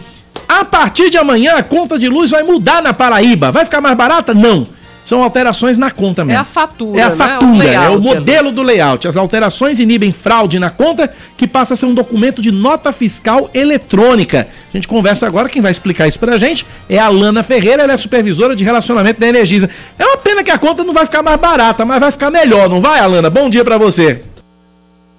A 0.48 0.66
partir 0.66 1.10
de 1.10 1.18
amanhã, 1.18 1.56
a 1.56 1.64
conta 1.64 1.98
de 1.98 2.08
luz 2.08 2.32
vai 2.32 2.44
mudar 2.44 2.82
na 2.82 2.94
Paraíba. 2.94 3.52
Vai 3.52 3.66
ficar 3.66 3.82
mais 3.82 3.96
barata? 3.98 4.34
Não. 4.34 4.68
São 5.04 5.22
alterações 5.22 5.78
na 5.78 5.92
conta 5.92 6.24
mesmo. 6.24 6.38
É 6.38 6.42
a 6.42 6.46
fatura, 6.46 7.00
É 7.00 7.04
a 7.04 7.10
né? 7.10 7.16
fatura, 7.16 7.52
O 7.52 7.62
é 7.64 7.90
o 7.90 8.00
modelo 8.00 8.52
do 8.54 8.62
layout. 8.64 9.06
As 9.06 9.18
alterações 9.18 9.78
inibem 9.80 10.14
fraude 10.14 10.60
na 10.60 10.70
conta, 10.70 11.14
que 11.36 11.46
passa 11.46 11.74
a 11.74 11.78
ser 11.78 11.88
um 11.88 11.94
documento 11.94 12.42
de 12.42 12.52
nota 12.52 12.94
fiscal 12.94 13.50
eletrônica. 13.54 14.48
A 14.74 14.78
gente 14.78 14.88
conversa 14.88 15.28
agora, 15.28 15.50
quem 15.50 15.62
vai 15.62 15.72
explicar 15.72 16.08
isso 16.08 16.18
pra 16.18 16.38
gente 16.38 16.66
é 16.88 16.98
a 17.00 17.10
Lana 17.10 17.44
Ferreira, 17.44 17.84
ela 17.84 17.92
é 17.92 17.98
supervisora 17.98 18.56
de 18.56 18.64
relacionamento 18.64 19.20
da 19.20 19.28
Energisa. 19.28 19.70
É 20.00 20.06
uma 20.06 20.18
pena 20.18 20.42
que 20.42 20.52
a 20.52 20.58
conta 20.58 20.86
não 20.86 20.94
vai 20.94 21.06
ficar 21.06 21.22
mais 21.22 21.40
barata, 21.40 21.84
mas 21.84 22.00
vai 22.00 22.12
ficar 22.12 22.32
melhor, 22.32 22.70
não 22.70 22.80
vai, 22.80 23.00
Alana? 23.02 23.30
Bom 23.30 23.50
dia 23.50 23.66
pra 23.66 23.78
você. 23.78 24.22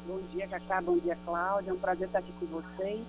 Bom 0.09 0.19
dia, 0.35 0.47
Cacá. 0.47 0.81
Bom 0.81 0.97
dia, 1.05 1.17
Cláudia. 1.27 1.71
É 1.71 1.73
um 1.75 1.77
prazer 1.77 2.07
estar 2.07 2.21
aqui 2.21 2.33
com 2.41 2.47
vocês. 2.47 3.01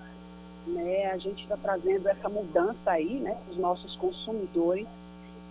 Né, 0.96 1.12
a 1.12 1.18
gente 1.18 1.44
está 1.44 1.58
trazendo 1.58 2.08
essa 2.08 2.30
mudança 2.30 2.78
aí, 2.86 3.20
né, 3.22 3.32
para 3.32 3.54
os 3.54 3.60
nossos 3.60 3.96
consumidores. 3.96 4.88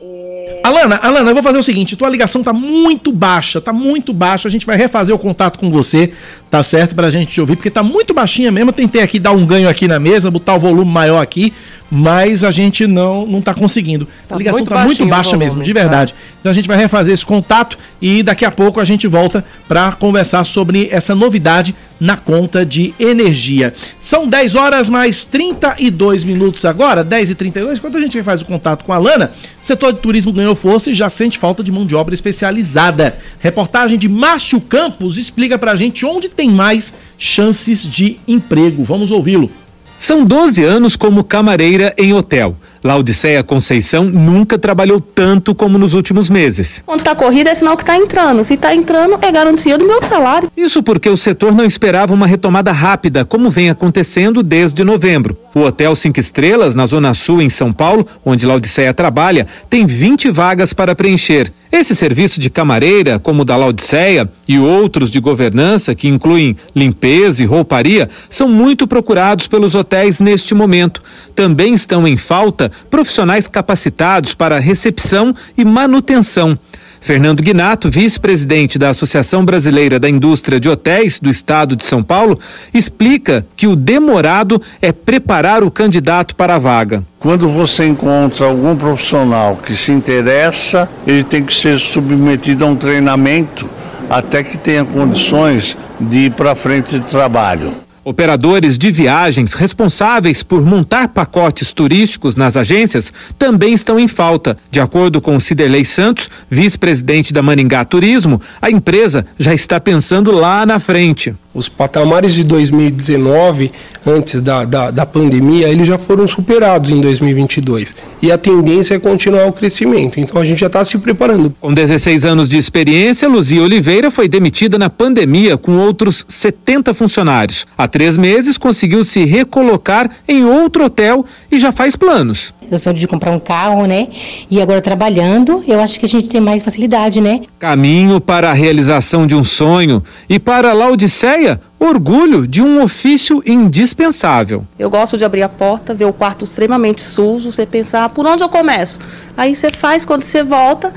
É, 0.01 0.63
Alana, 0.65 0.97
Alana, 0.97 1.31
eu 1.31 1.35
vou 1.35 1.43
fazer 1.43 1.59
o 1.59 1.63
seguinte, 1.63 1.97
tua 1.97 2.09
ligação 2.09 2.43
tá 2.43 2.53
muito 2.53 3.13
baixa, 3.13 3.61
tá 3.61 3.73
muito 3.73 4.13
baixa, 4.13 4.49
a 4.49 4.51
gente 4.51 4.67
vai 4.67 4.77
refazer 4.77 5.15
o 5.15 5.19
contato 5.19 5.59
com 5.59 5.71
você, 5.71 6.13
tá 6.55 6.63
certo, 6.63 6.95
pra 6.95 7.11
gente 7.11 7.33
te 7.33 7.41
ouvir, 7.41 7.57
porque 7.57 7.69
tá 7.69 7.83
muito 7.83 8.15
baixinha 8.15 8.53
mesmo, 8.53 8.69
eu 8.69 8.73
tentei 8.73 9.03
aqui 9.03 9.19
dar 9.19 9.33
um 9.33 9.45
ganho 9.45 9.69
aqui 9.69 9.89
na 9.89 9.99
mesa, 9.99 10.31
botar 10.31 10.55
o 10.55 10.59
volume 10.61 10.89
maior 10.89 11.21
aqui, 11.21 11.53
mas 11.91 12.45
a 12.45 12.51
gente 12.53 12.87
não 12.87 13.27
não 13.27 13.43
tá 13.43 13.53
conseguindo. 13.53 14.07
Tá 14.29 14.37
a 14.37 14.39
ligação 14.39 14.61
muito 14.61 14.73
tá 14.73 14.85
muito 14.85 15.07
baixa 15.07 15.31
volume, 15.31 15.45
mesmo, 15.45 15.63
de 15.65 15.75
tá. 15.75 15.81
verdade. 15.81 16.15
Então 16.41 16.51
a 16.51 16.55
gente 16.55 16.69
vai 16.69 16.77
refazer 16.77 17.13
esse 17.13 17.25
contato 17.25 17.79
e 18.01 18.23
daqui 18.23 18.45
a 18.45 18.51
pouco 18.51 18.81
a 18.81 18.85
gente 18.85 19.07
volta 19.07 19.45
para 19.67 19.93
conversar 19.93 20.45
sobre 20.45 20.89
essa 20.91 21.15
novidade 21.15 21.75
na 21.99 22.17
conta 22.17 22.67
de 22.67 22.93
energia. 22.99 23.73
São 23.99 24.29
10 24.29 24.57
horas 24.57 24.89
mais 24.89 25.25
32 25.25 26.25
minutos 26.25 26.65
agora, 26.65 27.05
10 27.05 27.31
e 27.31 27.35
32 27.35 27.79
Quando 27.79 27.97
a 27.97 28.01
gente 28.01 28.23
faz 28.23 28.43
o 28.43 28.45
contato 28.45 28.85
com 28.85 28.93
a 28.93 28.99
Lana, 28.99 29.33
o 29.63 29.67
setor 29.67 29.93
de 29.93 30.01
turismo 30.01 30.33
ganhou 30.33 30.55
força 30.55 30.91
e 30.91 30.95
já 30.95 31.09
sente 31.09 31.39
falta 31.39 31.63
de 31.63 31.73
mão 31.73 31.87
de 31.87 31.95
obra 31.95 32.13
especializada. 32.13 33.17
Reportagem 33.39 33.99
de 33.99 34.09
Márcio 34.09 34.61
Campos 34.61 35.17
explica 35.17 35.57
pra 35.57 35.77
gente 35.77 36.05
onde 36.05 36.29
tem 36.29 36.44
mais 36.51 36.95
chances 37.19 37.83
de 37.83 38.19
emprego. 38.27 38.83
Vamos 38.85 39.11
ouvi-lo. 39.11 39.51
São 39.99 40.25
12 40.25 40.63
anos 40.63 40.97
como 40.97 41.25
camareira 41.25 41.95
em 41.97 42.13
hotel. 42.13 42.57
Laudiceia 42.83 43.43
Conceição 43.43 44.05
nunca 44.05 44.59
trabalhou 44.59 45.01
tanto 45.01 45.55
como 45.55 45.79
nos 45.79 45.95
últimos 45.95 46.29
meses. 46.29 46.83
Quando 46.85 47.01
está 47.01 47.15
corrida 47.15 47.49
é 47.49 47.55
sinal 47.55 47.77
que 47.77 47.83
está 47.83 47.97
entrando. 47.97 48.45
Se 48.45 48.55
está 48.55 48.75
entrando, 48.75 49.19
é 49.23 49.33
garantia 49.33 49.79
do 49.79 49.87
meu 49.87 50.03
salário. 50.03 50.51
Isso 50.55 50.83
porque 50.83 51.09
o 51.09 51.17
setor 51.17 51.55
não 51.55 51.65
esperava 51.65 52.13
uma 52.13 52.27
retomada 52.27 52.71
rápida, 52.73 53.25
como 53.25 53.49
vem 53.49 53.71
acontecendo 53.71 54.43
desde 54.43 54.85
novembro. 54.85 55.39
O 55.55 55.61
Hotel 55.61 55.95
Cinco 55.95 56.19
Estrelas, 56.19 56.75
na 56.75 56.85
Zona 56.85 57.15
Sul, 57.15 57.41
em 57.41 57.49
São 57.49 57.73
Paulo, 57.73 58.05
onde 58.25 58.45
Laudiceia 58.45 58.93
trabalha, 58.93 59.47
tem 59.71 59.87
20 59.87 60.31
vagas 60.31 60.73
para 60.73 60.97
preencher. 60.97 61.53
Esse 61.71 61.95
serviço 61.95 62.41
de 62.41 62.51
camareira, 62.51 63.19
como 63.21 63.43
o 63.43 63.45
da 63.45 63.57
Laudiceia, 63.57 64.29
e 64.49 64.59
outros 64.59 65.11
de 65.11 65.21
governança, 65.21 65.95
que 65.95 66.09
incluem 66.09 66.57
limpeza 66.75 67.43
e 67.43 67.47
rouparia, 67.47 68.11
são 68.29 68.49
muito 68.49 68.87
procurados 68.87 69.47
pelos 69.47 69.77
hotéis 69.77 70.21
neste 70.21 70.55
momento. 70.55 71.03
Também 71.37 71.73
estão 71.73 72.07
em 72.07 72.17
falta 72.17 72.71
profissionais 72.91 73.47
capacitados 73.47 74.35
para 74.35 74.59
recepção 74.59 75.35
e 75.57 75.65
manutenção. 75.65 76.59
Fernando 77.05 77.43
Guinato, 77.43 77.91
vice-presidente 77.91 78.79
da 78.79 78.89
Associação 78.89 79.45
Brasileira 79.45 80.01
da 80.01 80.09
Indústria 80.09 80.59
de 80.59 80.71
Hotéis 80.71 81.21
do 81.21 81.29
Estado 81.29 81.77
de 81.77 81.85
São 81.85 82.03
Paulo, 82.03 82.41
explica 82.73 83.45
que 83.55 83.67
o 83.67 83.77
demorado 83.77 84.59
é 84.81 84.91
preparar 84.91 85.63
o 85.63 85.71
candidato 85.71 86.35
para 86.35 86.55
a 86.55 86.59
vaga. 86.59 87.05
Quando 87.21 87.47
você 87.47 87.85
encontra 87.85 88.47
algum 88.47 88.75
profissional 88.75 89.61
que 89.63 89.77
se 89.77 89.93
interessa, 89.93 90.89
ele 91.07 91.23
tem 91.23 91.45
que 91.45 91.53
ser 91.53 91.79
submetido 91.79 92.65
a 92.65 92.69
um 92.69 92.75
treinamento 92.75 93.69
até 94.09 94.43
que 94.43 94.57
tenha 94.57 94.83
condições 94.83 95.77
de 96.01 96.21
ir 96.21 96.31
para 96.31 96.55
frente 96.55 96.99
de 96.99 97.11
trabalho. 97.11 97.84
Operadores 98.05 98.77
de 98.77 98.91
viagens 98.91 99.55
responsáveis 99.55 100.43
por 100.43 100.63
montar 100.63 101.09
pacotes 101.09 101.73
turísticos 101.73 102.37
nas 102.37 102.55
agências 102.55 103.11
também 103.39 103.73
estão 103.73 103.99
em 103.99 104.07
falta. 104.07 104.59
De 104.71 104.79
acordo 104.79 105.23
com 105.23 105.41
Ciderley 105.41 105.87
Santos, 105.87 106.29
vice-presidente 106.51 107.33
da 107.33 107.41
Maringá 107.41 107.83
Turismo, 107.83 108.43
a 108.61 108.71
empresa 108.71 109.25
já 109.39 109.55
está 109.55 109.81
pensando 109.81 110.31
lá 110.31 110.67
na 110.67 110.79
frente. 110.79 111.35
Os 111.55 111.69
patamares 111.69 112.35
de 112.35 112.43
2019, 112.43 113.71
antes 114.05 114.41
da, 114.41 114.65
da, 114.65 114.91
da 114.91 115.07
pandemia, 115.07 115.69
eles 115.69 115.87
já 115.87 115.97
foram 115.97 116.27
superados 116.27 116.91
em 116.91 117.01
2022. 117.01 117.95
E 118.21 118.33
a 118.33 118.37
tendência 118.37 118.97
é 118.97 118.99
continuar 118.99 119.47
o 119.47 119.53
crescimento. 119.53 120.19
Então 120.19 120.43
a 120.43 120.45
gente 120.45 120.59
já 120.59 120.67
está 120.67 120.83
se 120.83 120.99
preparando. 120.99 121.55
Com 121.61 121.73
16 121.73 122.25
anos 122.25 122.49
de 122.49 122.59
experiência, 122.59 123.29
Luzia 123.29 123.63
Oliveira 123.63 124.11
foi 124.11 124.27
demitida 124.27 124.77
na 124.77 124.91
pandemia 124.91 125.57
com 125.57 125.77
outros 125.77 126.25
70 126.27 126.93
funcionários. 126.93 127.65
Há 127.79 127.87
três 127.95 128.17
meses 128.17 128.59
conseguiu 128.59 129.05
se 129.05 129.25
recolocar 129.25 130.11
em 130.27 130.45
outro 130.45 130.87
hotel 130.87 131.25
e 131.49 131.61
já 131.61 131.71
faz 131.71 131.95
planos. 131.95 132.53
Eu 132.69 132.77
sou 132.77 132.93
de 132.93 133.07
comprar 133.07 133.31
um 133.31 133.39
carro, 133.39 133.87
né? 133.87 134.09
E 134.51 134.61
agora 134.61 134.81
trabalhando, 134.81 135.63
eu 135.65 135.81
acho 135.81 136.01
que 136.01 136.05
a 136.05 136.09
gente 136.09 136.29
tem 136.29 136.41
mais 136.41 136.61
facilidade, 136.61 137.21
né? 137.21 137.43
Caminho 137.57 138.21
para 138.21 138.51
a 138.51 138.53
realização 138.53 139.29
de 139.29 139.37
um 139.37 139.45
sonho 139.45 140.03
e 140.29 140.41
para 140.41 140.71
a 140.71 140.73
Laodiceia, 140.73 141.61
orgulho 141.79 142.49
de 142.49 142.61
um 142.61 142.83
ofício 142.83 143.41
indispensável. 143.47 144.67
Eu 144.77 144.91
gosto 144.91 145.17
de 145.17 145.25
abrir 145.25 145.45
a 145.45 145.49
porta, 145.49 145.95
ver 145.95 146.07
o 146.07 146.13
quarto 146.13 146.45
extremamente 146.45 147.01
sujo, 147.01 147.53
você 147.53 147.65
pensar 147.65 148.09
por 148.09 148.27
onde 148.27 148.43
eu 148.43 148.49
começo. 148.49 148.99
Aí 149.37 149.55
você 149.55 149.71
faz, 149.71 150.05
quando 150.05 150.25
você 150.25 150.43
volta, 150.43 150.93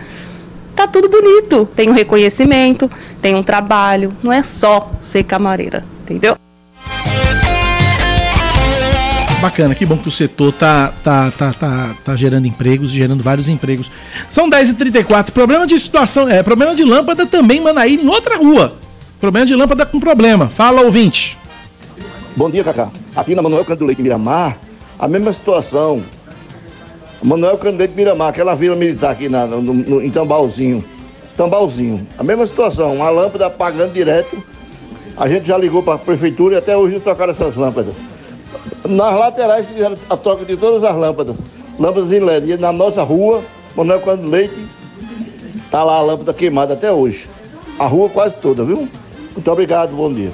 tá 0.76 0.88
tudo 0.88 1.08
bonito. 1.08 1.70
Tem 1.76 1.92
um 1.92 1.94
reconhecimento, 1.94 2.90
tem 3.22 3.36
um 3.36 3.44
trabalho, 3.44 4.12
não 4.24 4.34
é 4.34 4.42
só 4.42 4.92
ser 5.00 5.22
camareira, 5.22 5.86
entendeu? 6.02 6.36
Bacana, 9.40 9.76
que 9.76 9.86
bom 9.86 9.98
que 9.98 10.08
o 10.08 10.12
setor 10.12 10.52
tá, 10.52 10.92
tá, 11.04 11.32
tá, 11.38 11.54
tá, 11.54 11.96
tá 12.04 12.16
gerando 12.16 12.48
empregos, 12.48 12.90
gerando 12.90 13.22
vários 13.22 13.48
empregos. 13.48 13.92
São 14.28 14.50
10h34. 14.50 15.30
Problema 15.30 15.68
de 15.68 15.78
situação, 15.78 16.28
é, 16.28 16.42
problema 16.42 16.74
de 16.74 16.84
lâmpada 16.84 17.24
também, 17.24 17.62
Manaíra, 17.62 18.02
em 18.02 18.08
outra 18.08 18.38
rua. 18.38 18.74
Problema 19.20 19.46
de 19.46 19.54
lâmpada 19.54 19.86
com 19.86 20.00
problema. 20.00 20.48
Fala, 20.48 20.82
ouvinte. 20.82 21.38
Bom 22.36 22.50
dia, 22.50 22.64
Cacá. 22.64 22.90
Aqui 23.16 23.36
na 23.36 23.44
Manuel 23.44 23.64
Canto 23.64 23.86
Leite 23.86 24.02
Miramar, 24.02 24.58
a 24.98 25.08
mesma 25.08 25.32
situação. 25.32 26.04
Manuel 27.22 27.60
Canto 27.60 27.78
Leite 27.78 27.96
Miramar, 27.96 28.30
aquela 28.30 28.56
vila 28.56 28.76
militar 28.76 29.12
aqui 29.12 29.30
na, 29.30 29.46
no, 29.46 29.62
no, 29.62 30.04
em 30.04 30.10
Tambalzinho. 30.10 30.84
Tambalzinho. 31.36 32.08
A 32.18 32.24
mesma 32.24 32.48
situação, 32.48 32.96
uma 32.96 33.10
lâmpada 33.12 33.46
apagando 33.46 33.94
direto. 33.94 34.36
A 35.16 35.30
gente 35.30 35.48
já 35.48 35.58
ligou 35.60 35.84
para 35.84 35.94
a 35.94 36.00
prefeitura 36.00 36.56
e 36.56 36.58
até 36.58 36.76
hoje 36.76 36.96
não 36.96 37.02
trocaram 37.02 37.34
essas 37.34 37.56
lâmpadas. 37.56 37.96
Nas 38.88 39.14
laterais 39.14 39.68
fizeram 39.68 39.98
a 40.10 40.18
troca 40.18 40.46
de 40.46 40.56
todas 40.56 40.84
as 40.84 40.96
lâmpadas. 40.96 41.36
Lâmpadas 41.80 42.12
em 42.12 42.20
LED. 42.20 42.52
E 42.52 42.58
na 42.58 42.72
nossa 42.72 43.04
rua, 43.04 43.44
Manuel 43.76 44.02
Canto 44.02 44.30
Leite, 44.30 44.66
tá 45.70 45.84
lá 45.84 45.98
a 45.98 46.02
lâmpada 46.02 46.34
queimada 46.34 46.74
até 46.74 46.92
hoje. 46.92 47.28
A 47.78 47.86
rua 47.86 48.10
quase 48.10 48.36
toda, 48.38 48.64
viu? 48.64 48.88
Muito 49.34 49.52
obrigado, 49.52 49.96
bom 49.96 50.12
dia. 50.12 50.32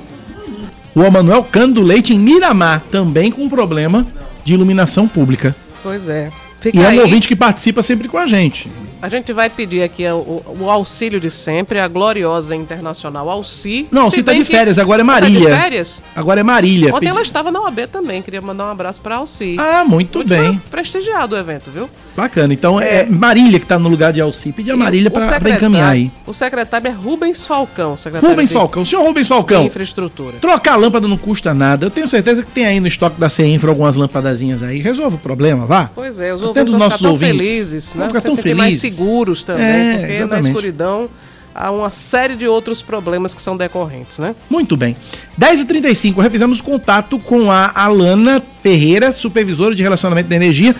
O 0.95 1.03
Emanuel 1.03 1.43
Cando 1.43 1.81
Leite 1.81 2.13
em 2.13 2.19
Miramar, 2.19 2.83
também 2.91 3.31
com 3.31 3.49
problema 3.49 4.05
de 4.43 4.53
iluminação 4.53 5.07
pública. 5.07 5.55
Pois 5.81 6.07
é. 6.07 6.29
Fica 6.59 6.77
e 6.77 6.81
é 6.81 6.85
um 6.85 6.89
aí. 6.89 6.99
ouvinte 6.99 7.27
que 7.27 7.35
participa 7.35 7.81
sempre 7.81 8.07
com 8.07 8.17
a 8.17 8.25
gente. 8.25 8.69
A 9.03 9.09
gente 9.09 9.33
vai 9.33 9.49
pedir 9.49 9.83
aqui 9.83 10.07
o, 10.07 10.41
o 10.61 10.69
auxílio 10.69 11.19
de 11.19 11.29
sempre, 11.29 11.77
a 11.77 11.89
gloriosa 11.89 12.55
internacional 12.55 13.29
Alci. 13.29 13.85
Não, 13.91 14.09
você 14.09 14.23
tá 14.23 14.31
de 14.31 14.45
férias, 14.45 14.79
agora 14.79 15.01
é 15.01 15.05
Tá 15.05 15.11
Marília. 15.11 15.39
de 15.53 15.59
férias? 15.61 16.01
Agora 16.15 16.39
é 16.39 16.43
Marília. 16.43 16.87
Ontem 16.87 16.99
Pedi- 17.01 17.09
ela 17.11 17.21
estava 17.21 17.51
na 17.51 17.59
OAB 17.63 17.79
também, 17.91 18.21
queria 18.21 18.39
mandar 18.41 18.65
um 18.65 18.71
abraço 18.71 19.01
para 19.01 19.17
Alci. 19.17 19.57
Ah, 19.59 19.83
muito 19.83 20.23
bem. 20.23 20.57
Prestigiado 20.71 21.35
o 21.35 21.37
evento, 21.37 21.69
viu? 21.69 21.89
Bacana. 22.15 22.53
Então 22.53 22.79
é, 22.79 23.05
Marília 23.05 23.59
que 23.59 23.65
tá 23.65 23.77
no 23.77 23.89
lugar 23.89 24.13
de 24.13 24.21
Alci. 24.21 24.53
Pedir 24.53 24.71
a 24.71 24.77
Marília 24.77 25.09
O 25.09 25.11
para 25.11 25.49
encaminhar 25.49 25.89
aí. 25.89 26.09
O 26.25 26.31
secretário 26.33 26.87
é 26.87 26.91
Rubens 26.91 27.45
Falcão. 27.45 27.97
Secretário 27.97 28.29
Rubens 28.29 28.49
de- 28.49 28.53
Falcão. 28.55 28.85
Senhor 28.85 29.03
Rubens 29.03 29.27
Falcão. 29.27 29.61
de 29.63 29.67
Infraestrutura. 29.67 30.37
Trocar 30.39 30.73
a 30.73 30.77
lâmpada 30.77 31.09
não 31.09 31.17
custa 31.17 31.53
nada. 31.53 31.87
Eu 31.87 31.89
tenho 31.89 32.07
certeza 32.07 32.41
que 32.41 32.51
tem 32.51 32.65
aí 32.65 32.79
no 32.79 32.87
estoque 32.87 33.19
da 33.19 33.29
CEINFRA 33.29 33.69
algumas 33.71 33.97
lâmpadazinhas 33.97 34.63
aí. 34.63 34.79
Resolve 34.79 35.15
o 35.17 35.19
problema, 35.19 35.65
vá. 35.65 35.89
Pois 35.93 36.21
é, 36.21 36.33
os 36.33 36.41
ouvintes 36.41 36.71
vão 36.71 36.79
nossos 36.79 36.99
ficar 36.99 37.03
tão 37.09 37.11
ouvintes. 37.13 37.47
felizes, 37.47 37.93
né? 37.95 37.99
Vão 37.99 38.07
ficar 38.09 38.21
tão 38.21 38.37
felizes. 38.37 38.92
Seguros 38.95 39.43
também, 39.43 39.65
É, 39.65 39.91
porque 39.97 40.07
na 40.07 40.13
exatamente. 40.13 40.47
escuridão 40.47 41.09
há 41.55 41.71
uma 41.71 41.91
série 41.91 42.35
de 42.35 42.47
outros 42.47 42.81
problemas 42.81 43.33
que 43.33 43.41
são 43.41 43.55
decorrentes, 43.55 44.19
né? 44.19 44.35
Muito 44.49 44.75
bem. 44.75 44.95
10h35, 45.39 46.21
revisamos 46.21 46.61
contato 46.61 47.19
com 47.19 47.51
a 47.51 47.71
Alana 47.75 48.41
Ferreira, 48.61 49.11
supervisora 49.11 49.75
de 49.75 49.83
relacionamento 49.83 50.29
da 50.29 50.35
energia. 50.35 50.75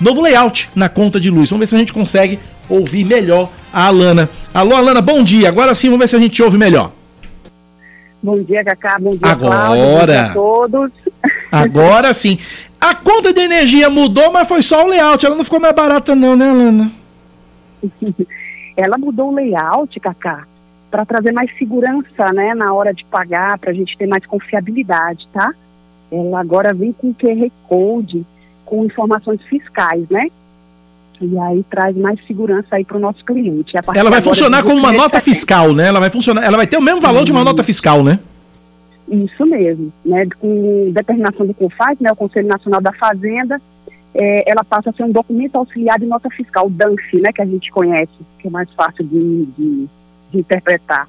Novo 0.00 0.20
layout 0.22 0.70
na 0.74 0.88
conta 0.88 1.20
de 1.20 1.30
luz. 1.30 1.50
Vamos 1.50 1.60
ver 1.60 1.66
se 1.66 1.76
a 1.76 1.78
gente 1.78 1.92
consegue 1.92 2.38
ouvir 2.68 3.04
melhor 3.04 3.50
a 3.72 3.86
Alana. 3.86 4.28
Alô, 4.52 4.74
Alana, 4.74 5.00
bom 5.00 5.22
dia. 5.22 5.48
Agora 5.48 5.74
sim, 5.74 5.88
vamos 5.88 6.00
ver 6.00 6.08
se 6.08 6.16
a 6.16 6.18
gente 6.18 6.42
ouve 6.42 6.58
melhor. 6.58 6.90
Bom 8.22 8.42
dia, 8.42 8.64
Cacá. 8.64 8.96
Bom 8.98 9.10
dia, 9.10 9.20
Agora. 9.30 9.54
Cláudia. 9.54 9.84
Bom 9.84 10.06
dia 10.06 10.20
a 10.22 10.32
todos. 10.32 10.90
Agora 11.52 12.14
sim. 12.14 12.38
A 12.80 12.94
conta 12.94 13.32
de 13.32 13.40
energia 13.40 13.88
mudou, 13.90 14.32
mas 14.32 14.48
foi 14.48 14.62
só 14.62 14.84
o 14.84 14.88
layout. 14.88 15.24
Ela 15.24 15.36
não 15.36 15.44
ficou 15.44 15.60
mais 15.60 15.74
barata, 15.74 16.14
não, 16.14 16.34
né, 16.34 16.50
Lana? 16.52 16.90
Ela 18.76 18.98
mudou 18.98 19.30
o 19.30 19.34
layout, 19.34 19.98
Cacá, 20.00 20.46
para 20.90 21.04
trazer 21.04 21.32
mais 21.32 21.56
segurança, 21.56 22.32
né, 22.32 22.54
na 22.54 22.72
hora 22.72 22.92
de 22.92 23.04
pagar, 23.04 23.58
para 23.58 23.70
a 23.70 23.74
gente 23.74 23.96
ter 23.96 24.06
mais 24.06 24.24
confiabilidade, 24.26 25.28
tá? 25.32 25.52
Ela 26.10 26.40
agora 26.40 26.72
vem 26.72 26.92
com 26.92 27.14
QR 27.14 27.50
Code, 27.68 28.24
com 28.64 28.84
informações 28.84 29.40
fiscais, 29.42 30.08
né? 30.08 30.28
E 31.20 31.38
aí 31.38 31.64
traz 31.70 31.96
mais 31.96 32.18
segurança 32.26 32.66
aí 32.72 32.84
para 32.84 32.96
o 32.96 33.00
nosso 33.00 33.24
cliente. 33.24 33.72
Ela 33.94 34.10
vai 34.10 34.20
funcionar 34.20 34.62
como 34.62 34.76
uma 34.76 34.92
nota 34.92 35.18
70. 35.18 35.20
fiscal, 35.20 35.72
né? 35.72 35.86
Ela 35.88 36.00
vai 36.00 36.10
funcionar, 36.10 36.44
ela 36.44 36.56
vai 36.56 36.66
ter 36.66 36.76
o 36.76 36.82
mesmo 36.82 37.00
valor 37.00 37.24
de 37.24 37.32
uma 37.32 37.44
nota 37.44 37.62
fiscal, 37.62 38.02
né? 38.02 38.18
Isso 39.08 39.46
mesmo, 39.46 39.92
né? 40.04 40.26
Com 40.38 40.90
determinação 40.92 41.46
do 41.46 41.54
CONFAS, 41.54 41.98
né? 42.00 42.10
O 42.10 42.16
Conselho 42.16 42.48
Nacional 42.48 42.80
da 42.80 42.92
Fazenda, 42.92 43.60
eh, 44.14 44.44
ela 44.46 44.62
passa 44.62 44.90
a 44.90 44.92
ser 44.92 45.02
um 45.02 45.10
documento 45.10 45.56
auxiliar 45.56 45.98
de 45.98 46.06
nota 46.06 46.30
fiscal, 46.30 46.66
o 46.66 46.70
DANF, 46.70 47.20
né? 47.20 47.32
Que 47.32 47.42
a 47.42 47.46
gente 47.46 47.70
conhece, 47.72 48.12
que 48.38 48.46
é 48.46 48.50
mais 48.50 48.70
fácil 48.72 49.04
de, 49.04 49.46
de, 49.46 49.88
de 50.30 50.38
interpretar. 50.38 51.08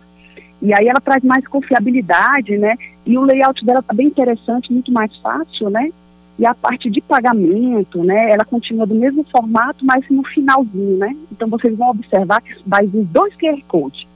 E 0.62 0.74
aí 0.74 0.88
ela 0.88 1.00
traz 1.00 1.24
mais 1.24 1.48
confiabilidade, 1.48 2.58
né? 2.58 2.76
E 3.06 3.18
o 3.18 3.24
layout 3.24 3.64
dela 3.64 3.82
está 3.82 3.94
bem 3.94 4.08
interessante, 4.08 4.74
muito 4.74 4.92
mais 4.92 5.16
fácil, 5.18 5.70
né? 5.70 5.92
E 6.38 6.46
a 6.46 6.56
parte 6.56 6.90
de 6.90 7.00
pagamento, 7.02 8.04
né? 8.04 8.32
Ela 8.32 8.44
continua 8.44 8.86
do 8.86 8.96
mesmo 8.96 9.24
formato, 9.24 9.86
mas 9.86 10.04
no 10.10 10.24
finalzinho, 10.24 10.98
né? 10.98 11.16
Então 11.32 11.48
vocês 11.48 11.78
vão 11.78 11.90
observar 11.90 12.42
que 12.42 12.56
vai 12.66 12.88
vir 12.88 13.06
dois 13.06 13.36
QR 13.36 13.62
Codes. 13.68 14.08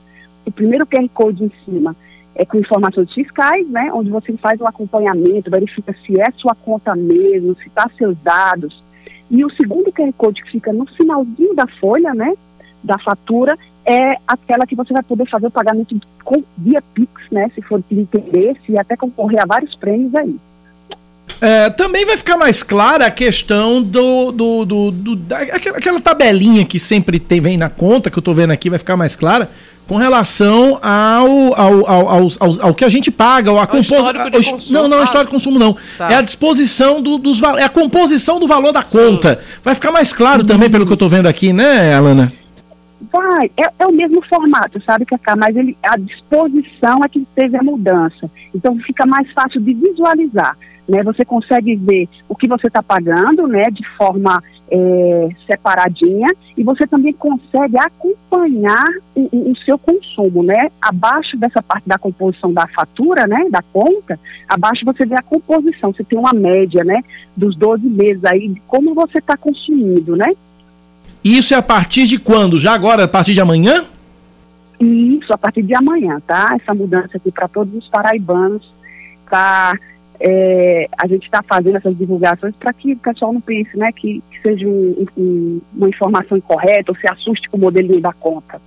O 0.44 0.50
primeiro 0.50 0.86
QR 0.86 1.08
Code 1.14 1.44
em 1.44 1.52
cima 1.64 1.94
é 2.40 2.44
com 2.46 2.56
informações 2.56 3.12
fiscais, 3.12 3.68
né? 3.68 3.90
Onde 3.92 4.08
você 4.08 4.32
faz 4.32 4.58
um 4.62 4.66
acompanhamento, 4.66 5.50
verifica 5.50 5.94
se 6.06 6.18
é 6.18 6.30
sua 6.30 6.54
conta 6.54 6.96
mesmo, 6.96 7.54
se 7.54 7.68
está 7.68 7.86
seus 7.98 8.16
dados. 8.22 8.82
E 9.30 9.44
o 9.44 9.50
segundo 9.50 9.92
QR 9.92 10.10
Code 10.16 10.42
que 10.42 10.50
fica 10.50 10.72
no 10.72 10.86
finalzinho 10.86 11.54
da 11.54 11.66
folha, 11.66 12.14
né? 12.14 12.32
Da 12.82 12.96
fatura, 12.96 13.58
é 13.84 14.16
aquela 14.26 14.66
que 14.66 14.74
você 14.74 14.90
vai 14.90 15.02
poder 15.02 15.28
fazer 15.28 15.48
o 15.48 15.50
pagamento 15.50 15.94
com, 16.24 16.42
via 16.56 16.82
Pix, 16.94 17.12
né? 17.30 17.50
Se 17.54 17.60
for 17.60 17.82
de 17.90 18.00
interesse 18.00 18.62
e 18.70 18.78
até 18.78 18.96
concorrer 18.96 19.42
a 19.42 19.46
vários 19.46 19.74
prêmios 19.76 20.14
aí. 20.14 20.34
É, 21.42 21.68
também 21.68 22.06
vai 22.06 22.16
ficar 22.16 22.38
mais 22.38 22.62
clara 22.62 23.04
a 23.06 23.10
questão 23.10 23.82
do. 23.82 24.32
do, 24.32 24.64
do, 24.64 24.90
do- 24.90 25.16
da- 25.16 25.40
aquela, 25.40 26.00
tabelinha 26.00 26.64
que 26.64 26.78
sempre 26.78 27.20
tem, 27.20 27.38
vem 27.38 27.58
na 27.58 27.68
conta, 27.68 28.10
que 28.10 28.18
eu 28.18 28.22
tô 28.22 28.32
vendo 28.32 28.50
aqui, 28.50 28.70
vai 28.70 28.78
ficar 28.78 28.96
mais 28.96 29.14
clara 29.14 29.50
com 29.90 29.96
relação 29.96 30.78
ao, 30.80 31.60
ao, 31.60 31.90
ao, 31.90 32.08
aos- 32.08 32.36
aos- 32.40 32.60
ao 32.60 32.72
que 32.72 32.84
a 32.84 32.88
gente 32.88 33.10
paga, 33.10 33.50
ou 33.50 33.58
a 33.58 33.66
compos- 33.66 33.90
histórico 33.90 34.30
de 34.30 34.36
ao 34.36 34.40
his- 34.40 34.48
consumo. 34.52 34.72
Não, 34.82 34.86
não, 34.88 34.98
é 34.98 35.00
Ah. 35.00 35.04
histórico 35.04 35.30
de 35.30 35.32
consumo, 35.32 35.58
não. 35.58 35.76
Tá. 35.98 36.12
É 36.12 36.14
a 36.14 36.22
disposição 36.22 37.02
do, 37.02 37.18
dos 37.18 37.40
val- 37.40 37.58
é 37.58 37.64
a 37.64 37.68
composição 37.68 38.38
do 38.38 38.46
valor 38.46 38.70
da 38.72 38.84
conta. 38.84 39.40
Vai 39.64 39.74
ficar 39.74 39.90
mais 39.90 40.12
claro 40.12 40.44
também, 40.44 40.70
pelo 40.70 40.86
que 40.86 40.92
eu 40.92 40.96
tô 40.96 41.08
vendo 41.08 41.26
aqui, 41.26 41.52
né, 41.52 41.92
Alana? 41.92 42.32
Vai, 43.12 43.50
é, 43.56 43.64
é 43.80 43.86
o 43.88 43.90
mesmo 43.90 44.22
formato, 44.28 44.80
sabe, 44.86 45.04
Cacá? 45.04 45.34
Mas 45.34 45.56
ele, 45.56 45.76
a 45.82 45.96
disposição 45.96 47.02
é 47.04 47.08
que 47.08 47.26
teve 47.34 47.56
a 47.56 47.62
mudança. 47.62 48.30
Então 48.54 48.78
fica 48.78 49.04
mais 49.04 49.28
fácil 49.32 49.60
de 49.60 49.74
visualizar. 49.74 50.56
Né? 50.88 51.02
Você 51.02 51.24
consegue 51.24 51.74
ver 51.74 52.08
o 52.28 52.36
que 52.36 52.46
você 52.46 52.68
está 52.68 52.80
pagando, 52.82 53.48
né, 53.48 53.70
de 53.72 53.84
forma 53.96 54.40
é, 54.70 55.28
separadinha, 55.46 56.28
e 56.56 56.62
você 56.62 56.86
também 56.86 57.12
consegue 57.12 57.76
acompanhar 57.78 58.86
o, 59.14 59.28
o- 59.32 59.50
o 59.52 59.56
seu 59.64 59.76
consumo, 59.78 60.42
né? 60.42 60.70
Abaixo 60.80 61.36
dessa 61.36 61.62
parte 61.62 61.88
da 61.88 61.98
composição 61.98 62.52
da 62.52 62.66
fatura, 62.68 63.26
né, 63.26 63.46
da 63.50 63.62
conta, 63.62 64.18
abaixo 64.48 64.84
você 64.84 65.04
vê 65.04 65.14
a 65.16 65.22
composição, 65.22 65.92
você 65.92 66.04
tem 66.04 66.18
uma 66.18 66.32
média, 66.32 66.84
né, 66.84 67.02
dos 67.36 67.56
12 67.56 67.86
meses 67.86 68.24
aí, 68.24 68.48
de 68.48 68.60
como 68.66 68.94
você 68.94 69.18
está 69.18 69.36
consumindo, 69.36 70.14
né? 70.16 70.32
E 71.24 71.36
isso 71.36 71.52
é 71.52 71.56
a 71.56 71.62
partir 71.62 72.04
de 72.06 72.18
quando? 72.18 72.58
Já 72.58 72.72
agora, 72.72 73.04
a 73.04 73.08
partir 73.08 73.34
de 73.34 73.40
amanhã? 73.40 73.84
Isso, 74.80 75.32
a 75.32 75.36
partir 75.38 75.62
de 75.62 75.74
amanhã, 75.74 76.18
tá? 76.26 76.56
Essa 76.58 76.72
mudança 76.72 77.16
aqui 77.18 77.30
para 77.30 77.46
todos 77.48 77.74
os 77.74 77.86
paraibanos, 77.88 78.72
tá? 79.28 79.74
É, 80.20 80.86
a 80.98 81.06
gente 81.06 81.24
está 81.24 81.42
fazendo 81.42 81.76
essas 81.78 81.96
divulgações 81.96 82.54
para 82.60 82.72
que 82.74 82.92
o 82.92 82.96
pessoal 82.98 83.32
não 83.32 83.40
pense, 83.40 83.74
né, 83.76 83.90
que, 83.90 84.22
que 84.30 84.40
seja 84.42 84.66
um- 84.68 85.06
um- 85.16 85.60
uma 85.74 85.88
informação 85.88 86.36
incorreta 86.36 86.92
ou 86.92 86.96
se 86.96 87.08
assuste 87.10 87.48
com 87.48 87.56
o 87.56 87.60
modelinho 87.60 88.00
da 88.00 88.12
conta. 88.12 88.60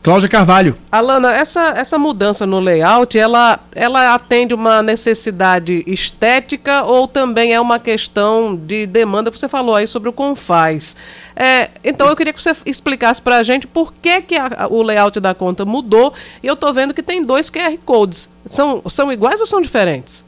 Cláudia 0.00 0.28
Carvalho. 0.28 0.76
Alana, 0.90 1.32
essa, 1.34 1.74
essa 1.76 1.98
mudança 1.98 2.46
no 2.46 2.60
layout, 2.60 3.18
ela, 3.18 3.58
ela 3.74 4.14
atende 4.14 4.54
uma 4.54 4.80
necessidade 4.82 5.82
estética 5.86 6.84
ou 6.84 7.06
também 7.08 7.52
é 7.52 7.60
uma 7.60 7.78
questão 7.80 8.54
de 8.56 8.86
demanda? 8.86 9.30
Você 9.30 9.48
falou 9.48 9.74
aí 9.74 9.86
sobre 9.88 10.08
o 10.08 10.12
Confaz. 10.12 10.96
É, 11.34 11.68
então 11.84 12.08
eu 12.08 12.14
queria 12.16 12.32
que 12.32 12.40
você 12.42 12.52
explicasse 12.64 13.20
para 13.20 13.38
a 13.38 13.42
gente 13.42 13.66
por 13.66 13.92
que, 13.92 14.22
que 14.22 14.36
a- 14.36 14.68
o 14.70 14.82
layout 14.82 15.18
da 15.20 15.34
conta 15.34 15.64
mudou 15.64 16.12
e 16.42 16.46
eu 16.46 16.54
estou 16.54 16.72
vendo 16.72 16.94
que 16.94 17.02
tem 17.02 17.22
dois 17.24 17.50
QR 17.50 17.76
Codes. 17.84 18.28
São, 18.46 18.82
são 18.88 19.12
iguais 19.12 19.40
ou 19.40 19.46
são 19.46 19.60
diferentes? 19.60 20.24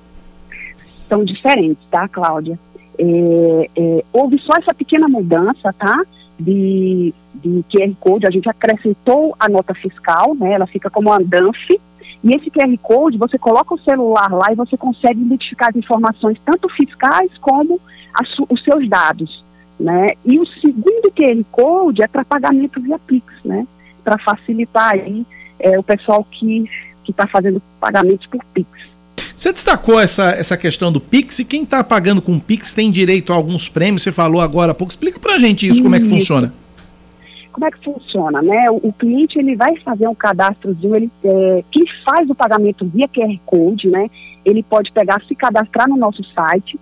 São 1.10 1.24
diferentes, 1.24 1.82
tá, 1.90 2.06
Cláudia? 2.06 2.56
É, 2.96 3.70
é, 3.74 4.04
houve 4.12 4.38
só 4.38 4.54
essa 4.54 4.72
pequena 4.72 5.08
mudança, 5.08 5.72
tá? 5.72 6.02
De, 6.38 7.12
de 7.34 7.64
QR 7.68 7.92
Code, 7.98 8.26
a 8.28 8.30
gente 8.30 8.48
acrescentou 8.48 9.34
a 9.38 9.48
nota 9.48 9.74
fiscal, 9.74 10.36
né? 10.36 10.52
Ela 10.52 10.68
fica 10.68 10.88
como 10.88 11.10
DANF. 11.18 11.80
E 12.22 12.34
esse 12.34 12.48
QR 12.48 12.78
Code, 12.80 13.18
você 13.18 13.36
coloca 13.36 13.74
o 13.74 13.80
celular 13.80 14.30
lá 14.30 14.52
e 14.52 14.54
você 14.54 14.76
consegue 14.76 15.20
identificar 15.20 15.70
as 15.70 15.76
informações, 15.76 16.38
tanto 16.44 16.68
fiscais 16.68 17.36
como 17.38 17.80
os 18.48 18.62
seus 18.62 18.88
dados, 18.88 19.44
né? 19.80 20.10
E 20.24 20.38
o 20.38 20.46
segundo 20.46 21.10
QR 21.10 21.44
Code 21.50 22.04
é 22.04 22.06
para 22.06 22.24
pagamento 22.24 22.80
via 22.80 23.00
Pix, 23.00 23.26
né? 23.44 23.66
Para 24.04 24.16
facilitar 24.16 24.92
aí 24.92 25.26
é, 25.58 25.76
o 25.76 25.82
pessoal 25.82 26.22
que 26.22 26.64
está 27.08 27.26
fazendo 27.26 27.60
pagamentos 27.80 28.26
por 28.28 28.44
Pix. 28.54 28.89
Você 29.40 29.54
destacou 29.54 29.98
essa, 29.98 30.32
essa 30.32 30.54
questão 30.54 30.92
do 30.92 31.00
Pix 31.00 31.38
e 31.38 31.46
quem 31.46 31.62
está 31.62 31.82
pagando 31.82 32.20
com 32.20 32.38
Pix 32.38 32.74
tem 32.74 32.90
direito 32.90 33.32
a 33.32 33.36
alguns 33.36 33.70
prêmios, 33.70 34.02
você 34.02 34.12
falou 34.12 34.42
agora 34.42 34.72
há 34.72 34.74
pouco. 34.74 34.90
Explica 34.90 35.18
pra 35.18 35.38
gente 35.38 35.66
isso, 35.66 35.82
como 35.82 35.94
é 35.94 36.00
que 36.00 36.10
funciona. 36.10 36.52
Como 37.50 37.64
é 37.64 37.70
que 37.70 37.82
funciona, 37.82 38.42
né? 38.42 38.70
O, 38.70 38.88
o 38.88 38.92
cliente 38.92 39.38
ele 39.38 39.56
vai 39.56 39.78
fazer 39.78 40.06
um 40.08 40.14
cadastrozinho, 40.14 40.94
ele, 40.94 41.10
é, 41.24 41.64
quem 41.70 41.86
faz 42.04 42.28
o 42.28 42.34
pagamento 42.34 42.84
via 42.84 43.08
QR 43.08 43.34
Code, 43.46 43.88
né? 43.88 44.10
Ele 44.44 44.62
pode 44.62 44.92
pegar, 44.92 45.22
se 45.26 45.34
cadastrar 45.34 45.88
no 45.88 45.96
nosso 45.96 46.22
site 46.34 46.78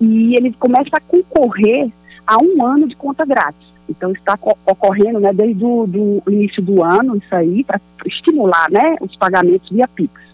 e 0.00 0.34
ele 0.34 0.52
começa 0.58 0.96
a 0.96 1.00
concorrer 1.00 1.88
a 2.26 2.36
um 2.42 2.66
ano 2.66 2.88
de 2.88 2.96
conta 2.96 3.24
grátis. 3.24 3.62
Então 3.88 4.10
está 4.10 4.36
co- 4.36 4.58
ocorrendo, 4.66 5.20
né, 5.20 5.32
desde 5.32 5.64
o 5.64 5.86
do 5.86 6.20
início 6.26 6.60
do 6.60 6.82
ano, 6.82 7.14
isso 7.16 7.32
aí, 7.32 7.62
para 7.62 7.80
estimular, 8.04 8.68
né, 8.72 8.96
os 9.00 9.14
pagamentos 9.14 9.70
via 9.70 9.86
Pix. 9.86 10.31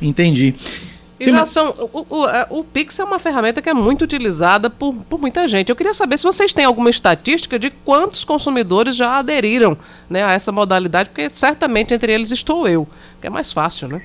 Entendi. 0.00 0.54
E 1.20 1.30
já 1.30 1.44
são. 1.44 1.70
O, 1.92 2.06
o, 2.08 2.28
é, 2.28 2.46
o 2.48 2.62
Pix 2.62 2.98
é 2.98 3.04
uma 3.04 3.18
ferramenta 3.18 3.60
que 3.60 3.68
é 3.68 3.74
muito 3.74 4.02
utilizada 4.02 4.70
por, 4.70 4.94
por 4.94 5.20
muita 5.20 5.48
gente. 5.48 5.68
Eu 5.68 5.76
queria 5.76 5.92
saber 5.92 6.16
se 6.16 6.24
vocês 6.24 6.52
têm 6.52 6.64
alguma 6.64 6.90
estatística 6.90 7.58
de 7.58 7.70
quantos 7.70 8.24
consumidores 8.24 8.94
já 8.94 9.18
aderiram 9.18 9.76
né, 10.08 10.22
a 10.22 10.32
essa 10.32 10.52
modalidade, 10.52 11.08
porque 11.08 11.28
certamente 11.30 11.92
entre 11.92 12.12
eles 12.12 12.30
estou 12.30 12.68
eu, 12.68 12.86
que 13.20 13.26
é 13.26 13.30
mais 13.30 13.52
fácil, 13.52 13.88
né? 13.88 14.02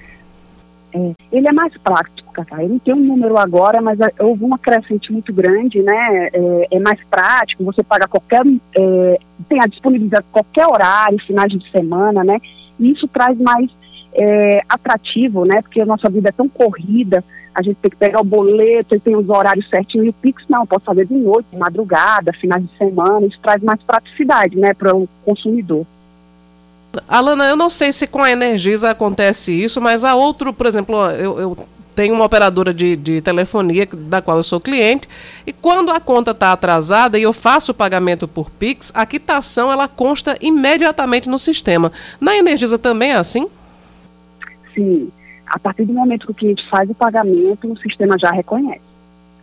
É, 0.92 1.12
ele 1.32 1.48
é 1.48 1.52
mais 1.52 1.76
prático, 1.78 2.32
Cacá. 2.34 2.64
Eu 2.64 2.70
não 2.70 2.80
tenho 2.80 2.98
um 2.98 3.06
número 3.06 3.38
agora, 3.38 3.80
mas 3.80 4.00
é, 4.00 4.08
houve 4.20 4.44
uma 4.44 4.58
crescente 4.58 5.12
muito 5.12 5.32
grande, 5.32 5.84
né? 5.84 6.30
É, 6.34 6.68
é 6.72 6.80
mais 6.80 7.00
prático, 7.10 7.64
você 7.64 7.84
paga 7.84 8.08
qualquer. 8.08 8.42
é, 8.76 9.20
tem 9.48 9.60
a 9.60 9.68
disponibilidade 9.68 10.26
qualquer 10.32 10.66
horário, 10.68 11.20
finais 11.20 11.52
de 11.52 11.70
semana, 11.70 12.24
né? 12.24 12.40
E 12.80 12.92
isso 12.92 13.08
traz 13.08 13.38
mais 13.38 13.70
é, 14.16 14.62
atrativo, 14.68 15.46
né? 15.46 15.62
Porque 15.62 15.82
a 15.82 15.86
nossa 15.86 16.10
vida 16.10 16.30
é 16.30 16.32
tão 16.32 16.48
corrida, 16.48 17.24
a 17.54 17.62
gente 17.62 17.78
tem 17.78 17.92
que 17.92 17.98
pegar 17.98 18.22
o 18.22 18.24
boleto 18.24 18.96
e 18.96 19.00
tem 19.00 19.16
os 19.16 19.30
horários 19.30 19.70
certinhos. 19.70 20.08
E 20.08 20.10
o 20.10 20.14
Pix 20.14 20.44
não, 20.50 20.66
posso 20.66 20.86
fazer 20.86 21.06
de 21.06 21.14
noite, 21.14 21.48
de 21.52 21.58
madrugada, 21.58 22.34
finais 22.34 22.64
de 22.64 22.78
semana. 22.78 23.26
Isso 23.26 23.40
traz 23.42 23.62
mais 23.62 23.82
praticidade, 23.82 24.58
né, 24.58 24.74
para 24.74 24.96
o 24.96 25.08
consumidor. 25.24 25.86
Alana, 27.08 27.46
eu 27.46 27.56
não 27.56 27.70
sei 27.70 27.92
se 27.92 28.06
com 28.06 28.22
a 28.22 28.32
Energisa 28.32 28.92
acontece 28.92 29.52
isso, 29.52 29.82
mas 29.82 30.04
há 30.04 30.14
outro, 30.14 30.54
por 30.54 30.68
exemplo, 30.68 30.96
eu, 31.12 31.40
eu 31.40 31.58
tenho 31.96 32.14
uma 32.14 32.26
operadora 32.26 32.74
de, 32.74 32.96
de 32.96 33.22
telefonia 33.22 33.88
da 33.92 34.22
qual 34.22 34.38
eu 34.38 34.44
sou 34.44 34.60
cliente, 34.60 35.08
e 35.46 35.52
quando 35.52 35.92
a 35.92 36.00
conta 36.00 36.32
está 36.32 36.52
atrasada 36.52 37.18
e 37.18 37.24
eu 37.24 37.34
faço 37.34 37.72
o 37.72 37.76
pagamento 37.76 38.28
por 38.28 38.50
Pix, 38.50 38.92
a 38.94 39.06
quitação 39.06 39.72
ela 39.72 39.88
consta 39.88 40.38
imediatamente 40.42 41.30
no 41.30 41.40
sistema. 41.40 41.92
Na 42.20 42.36
Energisa 42.36 42.78
também 42.78 43.12
é 43.12 43.16
assim? 43.16 43.48
Sim. 44.74 45.10
A 45.46 45.60
partir 45.60 45.86
do 45.86 45.94
momento 45.94 46.26
que 46.26 46.32
o 46.32 46.36
cliente 46.36 46.68
faz 46.70 46.90
o 46.90 46.96
pagamento, 46.96 47.72
o 47.72 47.78
sistema 47.78 48.18
já 48.18 48.32
reconhece. 48.32 48.82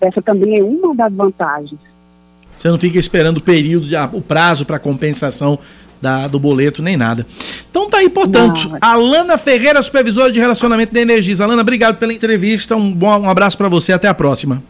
Essa 0.00 0.22
também 0.22 0.58
é 0.58 0.62
uma 0.62 0.94
das 0.94 1.12
vantagens. 1.12 1.78
Você 2.56 2.68
não 2.68 2.78
fica 2.78 2.98
esperando 2.98 3.38
o 3.38 3.40
período, 3.40 3.86
de, 3.86 3.96
ah, 3.96 4.08
o 4.12 4.20
prazo 4.20 4.64
para 4.64 4.78
compensação 4.78 5.58
da, 6.00 6.26
do 6.26 6.38
boleto 6.38 6.82
nem 6.82 6.96
nada. 6.96 7.26
Então 7.70 7.88
tá 7.88 7.98
aí, 7.98 8.08
portanto, 8.08 8.68
Não. 8.68 8.78
Alana 8.80 9.36
Ferreira, 9.36 9.82
supervisora 9.82 10.32
de 10.32 10.40
relacionamento 10.40 10.92
da 10.92 11.00
Energisa. 11.00 11.44
Alana, 11.44 11.62
obrigado 11.62 11.98
pela 11.98 12.12
entrevista, 12.12 12.74
um, 12.76 12.92
bom, 12.92 13.20
um 13.20 13.30
abraço 13.30 13.56
para 13.56 13.68
você, 13.68 13.92
até 13.92 14.08
a 14.08 14.14
próxima. 14.14 14.62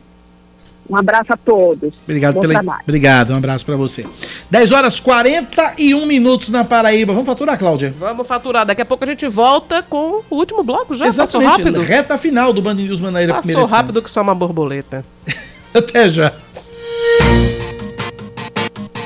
Um 0.91 0.97
abraço 0.97 1.33
a 1.33 1.37
todos. 1.37 1.95
Obrigado 2.03 2.35
Bom 2.35 2.41
pela. 2.41 2.55
trabalho. 2.55 2.81
Obrigado, 2.83 3.33
um 3.33 3.37
abraço 3.37 3.65
para 3.65 3.77
você. 3.77 4.05
10 4.51 4.73
horas 4.73 4.99
41 4.99 6.05
minutos 6.05 6.49
na 6.49 6.65
Paraíba. 6.65 7.13
Vamos 7.13 7.29
faturar, 7.29 7.57
Cláudia? 7.57 7.95
Vamos 7.97 8.27
faturar. 8.27 8.67
Daqui 8.67 8.83
a 8.83 8.85
pouco 8.85 9.05
a 9.05 9.07
gente 9.07 9.29
volta 9.29 9.83
com 9.83 10.23
o 10.29 10.37
último 10.37 10.65
bloco 10.65 10.95
já. 10.97 11.07
Passou 11.07 11.41
Exatamente, 11.41 11.51
rápido? 11.51 11.83
Reta 11.83 12.19
final 12.19 12.53
do 12.53 12.61
Band 12.61 12.75
News 12.75 12.99
Manaíra 13.01 13.35
Passou 13.35 13.65
rápido 13.67 14.03
que 14.03 14.11
só 14.11 14.21
uma 14.21 14.35
borboleta. 14.35 15.05
Até 15.73 16.11
já. 16.11 16.33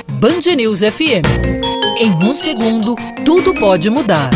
Band 0.09 0.55
News 0.55 0.79
FM. 0.79 1.27
Em 1.99 2.11
um 2.11 2.31
segundo, 2.31 2.95
tudo 3.23 3.53
pode 3.53 3.91
mudar. 3.91 4.31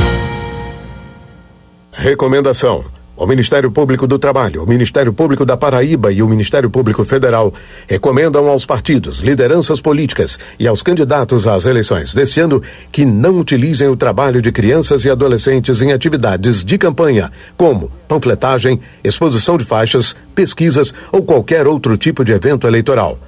Recomendação. 1.92 2.86
O 3.20 3.28
Ministério 3.28 3.70
Público 3.70 4.08
do 4.08 4.18
Trabalho, 4.18 4.64
o 4.64 4.66
Ministério 4.66 5.12
Público 5.12 5.46
da 5.46 5.58
Paraíba 5.58 6.10
e 6.10 6.24
o 6.24 6.28
Ministério 6.30 6.70
Público 6.70 7.04
Federal 7.04 7.54
recomendam 7.86 8.48
aos 8.48 8.66
partidos, 8.66 9.20
lideranças 9.20 9.82
políticas 9.82 10.40
e 10.58 10.66
aos 10.66 10.82
candidatos 10.82 11.46
às 11.46 11.66
eleições 11.66 12.14
deste 12.14 12.40
ano 12.40 12.64
que 12.90 13.04
não 13.04 13.38
utilizem 13.38 13.90
o 13.90 13.98
trabalho 13.98 14.42
de 14.42 14.54
crianças 14.54 15.04
e 15.04 15.10
adolescentes 15.10 15.82
em 15.82 15.92
atividades 15.92 16.64
de 16.64 16.78
campanha, 16.78 17.30
como 17.58 17.92
panfletagem, 18.08 18.80
exposição 19.04 19.58
de 19.58 19.66
faixas, 19.66 20.16
pesquisas 20.34 20.94
ou 21.12 21.22
qualquer 21.22 21.68
outro 21.68 21.98
tipo 21.98 22.24
de 22.24 22.32
evento 22.32 22.66
eleitoral. 22.68 23.20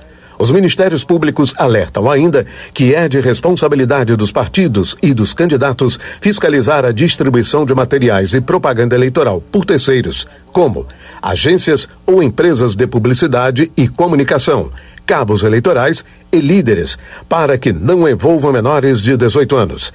Os 0.41 0.49
ministérios 0.49 1.03
públicos 1.03 1.53
alertam 1.55 2.09
ainda 2.09 2.47
que 2.73 2.95
é 2.95 3.07
de 3.07 3.19
responsabilidade 3.19 4.15
dos 4.15 4.31
partidos 4.31 4.97
e 4.99 5.13
dos 5.13 5.35
candidatos 5.35 5.99
fiscalizar 6.19 6.83
a 6.83 6.91
distribuição 6.91 7.63
de 7.63 7.75
materiais 7.75 8.33
e 8.33 8.41
propaganda 8.41 8.95
eleitoral 8.95 9.39
por 9.51 9.65
terceiros, 9.65 10.27
como 10.51 10.87
agências 11.21 11.87
ou 12.07 12.23
empresas 12.23 12.73
de 12.73 12.87
publicidade 12.87 13.71
e 13.77 13.87
comunicação, 13.87 14.71
cabos 15.05 15.43
eleitorais 15.43 16.03
e 16.31 16.39
líderes, 16.39 16.97
para 17.29 17.55
que 17.55 17.71
não 17.71 18.09
envolvam 18.09 18.51
menores 18.51 18.99
de 18.99 19.15
18 19.15 19.55
anos. 19.55 19.93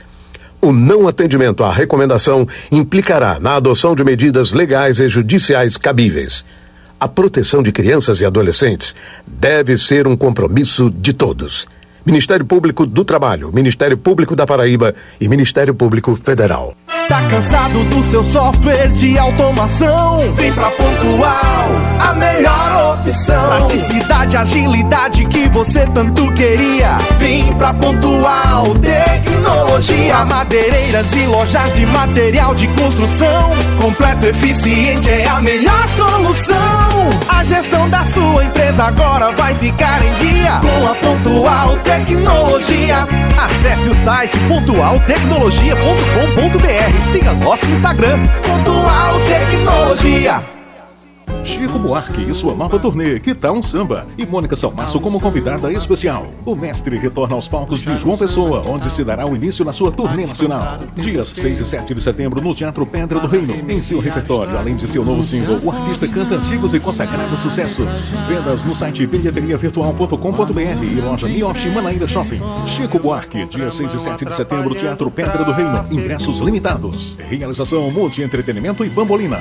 O 0.62 0.70
não 0.73 1.09
atendimento 1.09 1.64
à 1.64 1.73
recomendação 1.73 2.47
implicará 2.70 3.40
na 3.40 3.56
adoção 3.56 3.97
de 3.97 4.05
medidas 4.05 4.52
legais 4.52 5.01
e 5.01 5.09
judiciais 5.09 5.77
cabíveis. 5.77 6.47
A 6.98 7.06
proteção 7.06 7.62
de 7.62 7.73
crianças 7.73 8.20
e 8.20 8.24
adolescentes 8.24 8.97
deve 9.27 9.77
ser 9.77 10.06
um 10.06 10.16
compromisso 10.16 10.90
de 10.90 11.12
todos. 11.12 11.66
Ministério 12.07 12.47
Público 12.47 12.87
do 12.87 13.05
Trabalho, 13.05 13.51
Ministério 13.53 13.99
Público 13.99 14.37
da 14.37 14.47
Paraíba 14.47 14.95
e 15.20 15.28
Ministério 15.28 15.74
Público 15.74 16.15
Federal. 16.15 16.73
Tá 17.09 17.20
cansado 17.28 17.83
do 17.85 18.03
seu 18.05 18.23
software 18.24 18.89
de 18.93 19.19
automação? 19.19 20.19
Vem 20.37 20.53
pra 20.53 20.70
Pontual, 20.70 21.69
a 22.01 22.15
melhor 22.15 22.95
opção. 22.95 23.59
Praticidade, 23.59 24.37
agilidade 24.37 25.24
que 25.27 25.49
você 25.49 25.85
tanto 25.95 26.33
queria. 26.35 26.97
Vem 27.19 27.53
pra 27.55 27.74
Pontual, 27.74 28.66
tecnologia. 28.81 30.24
Madeireiras 30.24 31.12
e 31.12 31.27
lojas 31.27 31.73
de 31.74 31.87
material 31.87 32.55
de 32.55 32.69
construção. 32.69 33.51
Completo, 33.81 34.27
eficiente 34.27 35.11
é 35.11 35.28
a 35.28 35.41
melhor 35.41 35.87
solução. 35.89 36.57
A 37.28 37.43
gestão 37.43 37.89
da 37.89 38.05
sua 38.05 38.45
empresa 38.45 38.85
agora 38.85 39.33
vai 39.33 39.55
ficar 39.57 40.01
em 40.05 40.15
dia. 40.15 40.61
Com 40.61 40.87
a 40.87 40.95
Pontual 40.97 41.77
Tecnologia. 41.78 41.95
Acesse 43.39 43.89
o 43.89 43.94
site 43.94 44.36
pontualtecnologia.com.br. 44.48 47.01
Siga 47.01 47.32
nosso 47.32 47.64
Instagram, 47.66 48.18
Pontual 48.44 49.14
Tecnologia. 49.27 50.56
Chico 51.47 51.78
Buarque 51.78 52.28
e 52.28 52.35
sua 52.35 52.55
nova 52.55 52.78
turnê, 52.78 53.20
Que 53.20 53.35
Tá 53.35 53.53
um 53.53 53.62
Samba, 53.62 54.07
e 54.19 54.27
Mônica 54.27 54.57
Salmaço 54.57 55.01
como 55.01 55.20
convidada 55.20 55.73
especial. 55.73 56.27
O 56.44 56.57
mestre 56.57 56.98
retorna 56.98 57.35
aos 57.35 57.48
palcos 57.48 57.82
de 57.82 57.97
João 57.98 58.16
Pessoa, 58.16 58.65
onde 58.66 58.90
se 58.90 59.05
dará 59.05 59.27
o 59.27 59.36
início 59.36 59.65
na 59.65 59.73
sua 59.73 59.93
turnê 59.93 60.27
nacional. 60.27 60.81
Dias 60.97 61.28
6 61.31 61.61
e 61.61 61.65
7 61.65 61.94
de 61.94 62.03
setembro 62.03 62.40
no 62.40 62.55
Teatro 62.55 62.85
Pedra 62.85 63.20
do 63.20 63.28
Reino. 63.28 63.55
Em 63.70 63.81
seu 63.81 64.01
repertório, 64.01 64.59
além 64.59 64.77
de 64.77 64.89
seu 64.89 65.05
novo 65.05 65.23
single, 65.23 65.61
o 65.62 65.70
artista 65.70 66.09
canta 66.09 66.35
antigos 66.35 66.74
e 66.74 66.81
consagrados 66.81 67.40
sucessos. 67.40 68.11
Vendas 68.28 68.65
no 68.65 68.74
site 68.74 69.07
bilheteriavirtual.com.br 69.07 70.85
e 70.85 71.01
loja 71.01 71.28
Miyoshi 71.28 71.70
Manaíra 71.70 72.09
Shopping. 72.09 72.40
Chico 72.66 72.98
Buarque, 72.98 73.47
dia 73.47 73.70
6 73.70 73.94
e 73.94 73.98
7 73.98 74.24
de 74.24 74.35
setembro, 74.35 74.74
Teatro 74.74 75.11
Pedra 75.11 75.44
do 75.44 75.53
Reino. 75.53 75.86
Ingressos 75.90 76.40
limitados. 76.40 77.16
Realização 77.19 77.90
Multi 77.90 78.23
Entretenimento 78.23 78.85
e 78.85 78.89
Bambolina. 78.89 79.40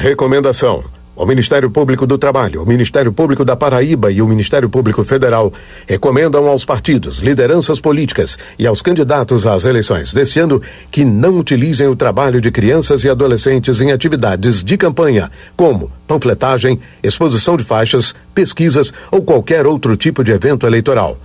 Recomendação. 0.00 0.82
O 1.14 1.26
Ministério 1.26 1.70
Público 1.70 2.06
do 2.06 2.16
Trabalho, 2.16 2.62
o 2.62 2.66
Ministério 2.66 3.12
Público 3.12 3.44
da 3.44 3.54
Paraíba 3.54 4.10
e 4.10 4.22
o 4.22 4.26
Ministério 4.26 4.70
Público 4.70 5.04
Federal 5.04 5.52
recomendam 5.86 6.48
aos 6.48 6.64
partidos, 6.64 7.18
lideranças 7.18 7.78
políticas 7.78 8.38
e 8.58 8.66
aos 8.66 8.80
candidatos 8.80 9.46
às 9.46 9.66
eleições 9.66 10.14
deste 10.14 10.40
ano 10.40 10.62
que 10.90 11.04
não 11.04 11.38
utilizem 11.38 11.86
o 11.86 11.94
trabalho 11.94 12.40
de 12.40 12.50
crianças 12.50 13.04
e 13.04 13.10
adolescentes 13.10 13.82
em 13.82 13.92
atividades 13.92 14.64
de 14.64 14.78
campanha, 14.78 15.30
como 15.54 15.92
panfletagem, 16.08 16.80
exposição 17.02 17.58
de 17.58 17.64
faixas, 17.64 18.14
pesquisas 18.34 18.94
ou 19.10 19.20
qualquer 19.20 19.66
outro 19.66 19.98
tipo 19.98 20.24
de 20.24 20.32
evento 20.32 20.66
eleitoral. 20.66 21.18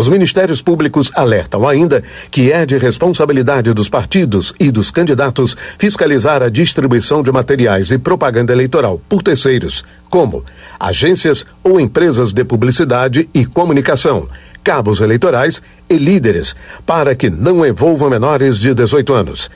Os 0.00 0.08
ministérios 0.08 0.62
públicos 0.62 1.12
alertam 1.14 1.68
ainda 1.68 2.02
que 2.30 2.50
é 2.50 2.64
de 2.64 2.78
responsabilidade 2.78 3.74
dos 3.74 3.86
partidos 3.86 4.54
e 4.58 4.70
dos 4.70 4.90
candidatos 4.90 5.54
fiscalizar 5.76 6.42
a 6.42 6.48
distribuição 6.48 7.22
de 7.22 7.30
materiais 7.30 7.90
e 7.90 7.98
propaganda 7.98 8.50
eleitoral 8.50 8.98
por 9.06 9.22
terceiros, 9.22 9.84
como 10.08 10.42
agências 10.78 11.44
ou 11.62 11.78
empresas 11.78 12.32
de 12.32 12.42
publicidade 12.44 13.28
e 13.34 13.44
comunicação, 13.44 14.26
cabos 14.64 15.02
eleitorais 15.02 15.60
e 15.86 15.98
líderes, 15.98 16.56
para 16.86 17.14
que 17.14 17.28
não 17.28 17.66
envolvam 17.66 18.08
menores 18.08 18.58
de 18.58 18.72
18 18.72 19.12
anos. 19.12 19.50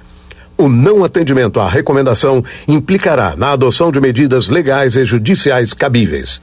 O 0.58 0.68
não 0.68 1.02
atendimento 1.02 1.58
à 1.58 1.70
recomendação 1.70 2.44
implicará 2.68 3.34
na 3.34 3.52
adoção 3.52 3.90
de 3.90 3.98
medidas 3.98 4.50
legais 4.50 4.94
e 4.94 5.06
judiciais 5.06 5.72
cabíveis. 5.72 6.42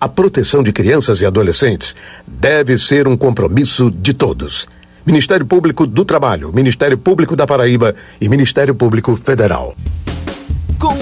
A 0.00 0.08
proteção 0.08 0.62
de 0.62 0.72
crianças 0.72 1.20
e 1.20 1.26
adolescentes 1.26 1.96
deve 2.24 2.78
ser 2.78 3.08
um 3.08 3.16
compromisso 3.16 3.90
de 3.90 4.14
todos. 4.14 4.68
Ministério 5.04 5.44
Público 5.44 5.88
do 5.88 6.04
Trabalho, 6.04 6.52
Ministério 6.52 6.96
Público 6.96 7.34
da 7.34 7.48
Paraíba 7.48 7.96
e 8.20 8.28
Ministério 8.28 8.76
Público 8.76 9.16
Federal. 9.16 9.74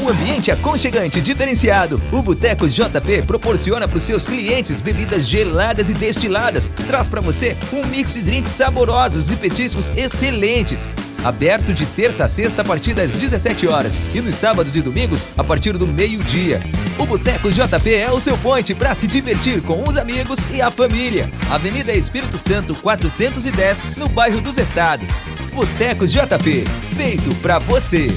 Um 0.07 0.11
ambiente 0.11 0.53
aconchegante 0.53 1.19
e 1.19 1.21
diferenciado, 1.21 2.01
o 2.13 2.23
Boteco 2.23 2.69
JP 2.69 3.23
proporciona 3.27 3.89
para 3.89 3.99
os 3.99 4.05
seus 4.05 4.25
clientes 4.25 4.81
bebidas 4.81 5.29
geladas 5.29 5.91
e 5.91 5.95
destiladas. 5.95 6.71
Traz 6.87 7.09
para 7.09 7.21
você 7.21 7.57
um 7.73 7.85
mix 7.85 8.15
de 8.15 8.23
drinks 8.23 8.53
saborosos 8.53 9.33
e 9.33 9.37
petiscos 9.37 9.91
excelentes. 9.97 10.89
Aberto 11.25 11.75
de 11.75 11.85
terça 11.87 12.25
a 12.25 12.29
sexta 12.29 12.63
a 12.63 12.65
partir 12.65 12.95
das 12.95 13.11
17 13.11 13.67
horas 13.67 14.01
e 14.15 14.21
nos 14.21 14.37
sábados 14.37 14.77
e 14.77 14.81
domingos 14.81 15.27
a 15.37 15.43
partir 15.43 15.77
do 15.77 15.89
meio-dia. 15.89 16.61
O 17.01 17.05
Boteco 17.05 17.51
JP 17.51 17.93
é 17.93 18.09
o 18.09 18.21
seu 18.21 18.39
ponte 18.39 18.77
para 18.77 18.95
se 18.95 19.09
divertir 19.09 19.61
com 19.61 19.83
os 19.83 19.99
amigos 19.99 20.39
e 20.55 20.63
a 20.63 20.71
família. 20.71 21.29
Avenida 21.51 21.93
Espírito 21.93 22.39
Santo 22.39 22.77
410, 22.77 23.97
no 23.97 24.09
bairro 24.09 24.41
dos 24.41 24.57
Estados. 24.57 25.19
Boteco 25.53 26.07
JP, 26.07 26.65
feito 26.95 27.35
para 27.43 27.59
você. 27.59 28.09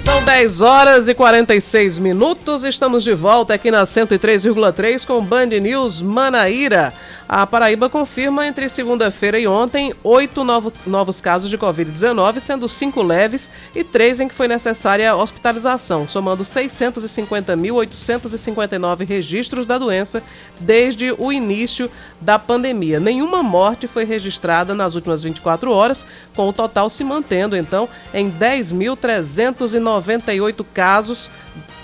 São 0.06 0.22
10 0.22 0.60
horas 0.60 1.08
e 1.08 1.14
46 1.14 1.98
minutos. 1.98 2.62
Estamos 2.62 3.02
de 3.02 3.12
volta 3.12 3.54
aqui 3.54 3.72
na 3.72 3.82
103,3 3.82 5.04
com 5.04 5.20
Band 5.20 5.46
News 5.46 6.00
Manaíra. 6.00 6.94
A 7.28 7.44
Paraíba 7.44 7.90
confirma 7.90 8.46
entre 8.46 8.68
segunda-feira 8.68 9.36
e 9.36 9.48
ontem 9.48 9.92
oito 10.04 10.44
novo, 10.44 10.72
novos 10.86 11.20
casos 11.20 11.50
de 11.50 11.58
Covid-19, 11.58 12.38
sendo 12.38 12.68
cinco 12.68 13.02
leves 13.02 13.50
e 13.74 13.82
três 13.82 14.20
em 14.20 14.28
que 14.28 14.34
foi 14.34 14.46
necessária 14.46 15.16
hospitalização, 15.16 16.06
somando 16.06 16.44
650.859 16.44 19.04
registros 19.04 19.66
da 19.66 19.76
doença 19.76 20.22
desde 20.60 21.10
o 21.18 21.32
início 21.32 21.90
da 22.20 22.38
pandemia. 22.38 23.00
Nenhuma 23.00 23.42
morte 23.42 23.88
foi 23.88 24.04
registrada 24.04 24.72
nas 24.72 24.94
últimas 24.94 25.24
24 25.24 25.72
horas, 25.72 26.06
com 26.34 26.48
o 26.48 26.52
total 26.52 26.88
se 26.88 27.02
mantendo, 27.02 27.56
então, 27.56 27.88
em 28.14 28.30
10.398 28.30 30.64
casos 30.72 31.28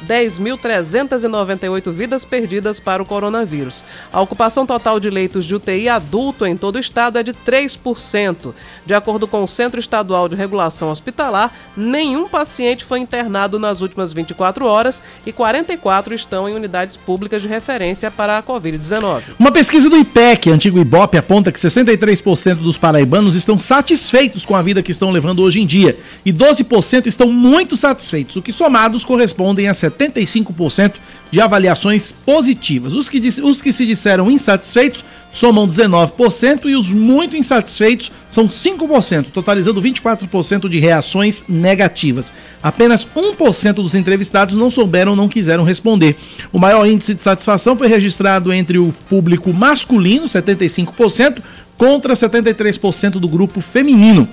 10.398 0.08 1.90
vidas 1.90 2.24
perdidas 2.24 2.78
para 2.80 3.02
o 3.02 3.06
coronavírus. 3.06 3.84
A 4.12 4.20
ocupação 4.20 4.66
total 4.66 4.98
de 4.98 5.10
leitos 5.10 5.44
de 5.44 5.54
UTI 5.54 5.88
adulto 5.88 6.44
em 6.46 6.56
todo 6.56 6.76
o 6.76 6.80
estado 6.80 7.18
é 7.18 7.22
de 7.22 7.32
3%. 7.32 8.54
De 8.84 8.94
acordo 8.94 9.26
com 9.26 9.42
o 9.42 9.48
Centro 9.48 9.80
Estadual 9.80 10.28
de 10.28 10.36
Regulação 10.36 10.90
Hospitalar, 10.90 11.52
nenhum 11.76 12.28
paciente 12.28 12.84
foi 12.84 12.98
internado 12.98 13.58
nas 13.58 13.80
últimas 13.80 14.12
24 14.12 14.66
horas 14.66 15.02
e 15.26 15.32
44 15.32 16.14
estão 16.14 16.48
em 16.48 16.54
unidades 16.54 16.96
públicas 16.96 17.42
de 17.42 17.48
referência 17.48 18.10
para 18.10 18.38
a 18.38 18.42
Covid-19. 18.42 19.22
Uma 19.38 19.52
pesquisa 19.52 19.88
do 19.88 19.96
IPEC, 19.96 20.50
antigo 20.50 20.78
IBOP, 20.78 21.16
aponta 21.16 21.52
que 21.52 21.58
63% 21.58 22.56
dos 22.56 22.78
paraibanos 22.78 23.34
estão 23.34 23.58
satisfeitos 23.58 24.44
com 24.44 24.56
a 24.56 24.62
vida 24.62 24.82
que 24.82 24.90
estão 24.90 25.10
levando 25.10 25.42
hoje 25.42 25.60
em 25.60 25.66
dia 25.66 25.96
e 26.24 26.32
12% 26.32 27.06
estão 27.06 27.28
muito 27.28 27.76
satisfeitos, 27.76 28.36
o 28.36 28.42
que 28.42 28.52
somados 28.52 29.04
correspondem 29.04 29.68
a 29.68 29.74
75% 29.92 30.94
de 31.30 31.40
avaliações 31.40 32.12
positivas. 32.12 32.92
Os 32.94 33.08
que, 33.08 33.18
os 33.42 33.62
que 33.62 33.72
se 33.72 33.86
disseram 33.86 34.30
insatisfeitos 34.30 35.04
somam 35.32 35.66
19% 35.66 36.66
e 36.66 36.76
os 36.76 36.90
muito 36.90 37.36
insatisfeitos 37.36 38.12
são 38.28 38.46
5%, 38.46 39.26
totalizando 39.32 39.80
24% 39.80 40.68
de 40.68 40.78
reações 40.78 41.42
negativas. 41.48 42.34
Apenas 42.62 43.06
1% 43.06 43.74
dos 43.74 43.94
entrevistados 43.94 44.54
não 44.54 44.70
souberam 44.70 45.12
ou 45.12 45.16
não 45.16 45.28
quiseram 45.28 45.64
responder. 45.64 46.16
O 46.52 46.58
maior 46.58 46.86
índice 46.86 47.14
de 47.14 47.22
satisfação 47.22 47.76
foi 47.76 47.88
registrado 47.88 48.52
entre 48.52 48.78
o 48.78 48.94
público 49.08 49.52
masculino, 49.54 50.26
75%, 50.26 51.42
contra 51.78 52.12
73% 52.12 53.12
do 53.12 53.28
grupo 53.28 53.62
feminino. 53.62 54.28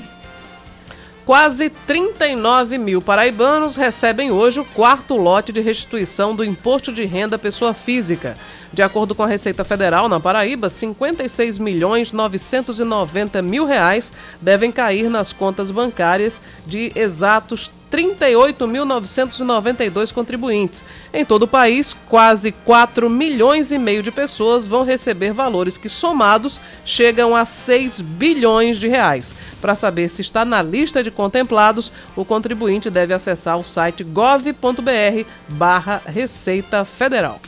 Quase 1.30 1.70
39 1.70 2.80
mil 2.80 3.04
paraibanos 3.04 3.76
recebem 3.76 4.32
hoje 4.32 4.62
o 4.62 4.66
quarto 4.66 5.16
lote 5.16 5.52
de 5.52 5.62
restituição 5.62 6.36
do 6.36 6.44
Imposto 6.44 6.92
de 6.92 7.06
Renda 7.06 7.38
Pessoa 7.38 7.72
Física. 7.72 8.36
De 8.74 8.82
acordo 8.82 9.14
com 9.14 9.22
a 9.22 9.28
Receita 9.28 9.64
Federal, 9.64 10.10
na 10.10 10.20
Paraíba, 10.20 10.72
56 10.72 11.60
milhões 11.60 12.12
990 12.12 13.44
mil 13.44 13.64
reais 13.64 14.12
devem 14.42 14.72
cair 14.72 15.08
nas 15.08 15.32
contas 15.32 15.70
bancárias 15.70 16.42
de 16.66 16.92
exatos 16.96 17.70
38.992 17.92 20.14
contribuintes. 20.14 20.86
Em 21.14 21.26
todo 21.26 21.44
o 21.44 21.48
país, 21.48 21.96
quase 22.08 22.52
4 22.52 23.10
milhões 23.10 23.72
e 23.72 23.78
meio 23.78 24.04
de 24.04 24.12
pessoas 24.12 24.68
vão 24.68 24.84
receber 24.84 25.34
valores 25.34 25.78
que, 25.78 25.90
somados, 25.90 26.62
chegam 26.86 27.36
a 27.36 27.46
6 27.46 28.02
bilhões 28.02 28.78
de 28.78 28.88
reais. 28.88 29.34
Para 29.62 29.76
saber 29.76 30.10
se 30.10 30.22
está 30.22 30.46
na 30.46 30.62
lista 30.62 31.04
de 31.04 31.12
contemplados, 31.12 31.92
o 32.16 32.24
contribuinte 32.24 32.90
deve 32.90 33.14
acessar 33.14 33.58
o 33.58 33.64
site 33.64 34.04
gov.br 34.04 35.26
barra 35.48 36.02
Receita 36.06 36.86
Federal. 36.86 37.40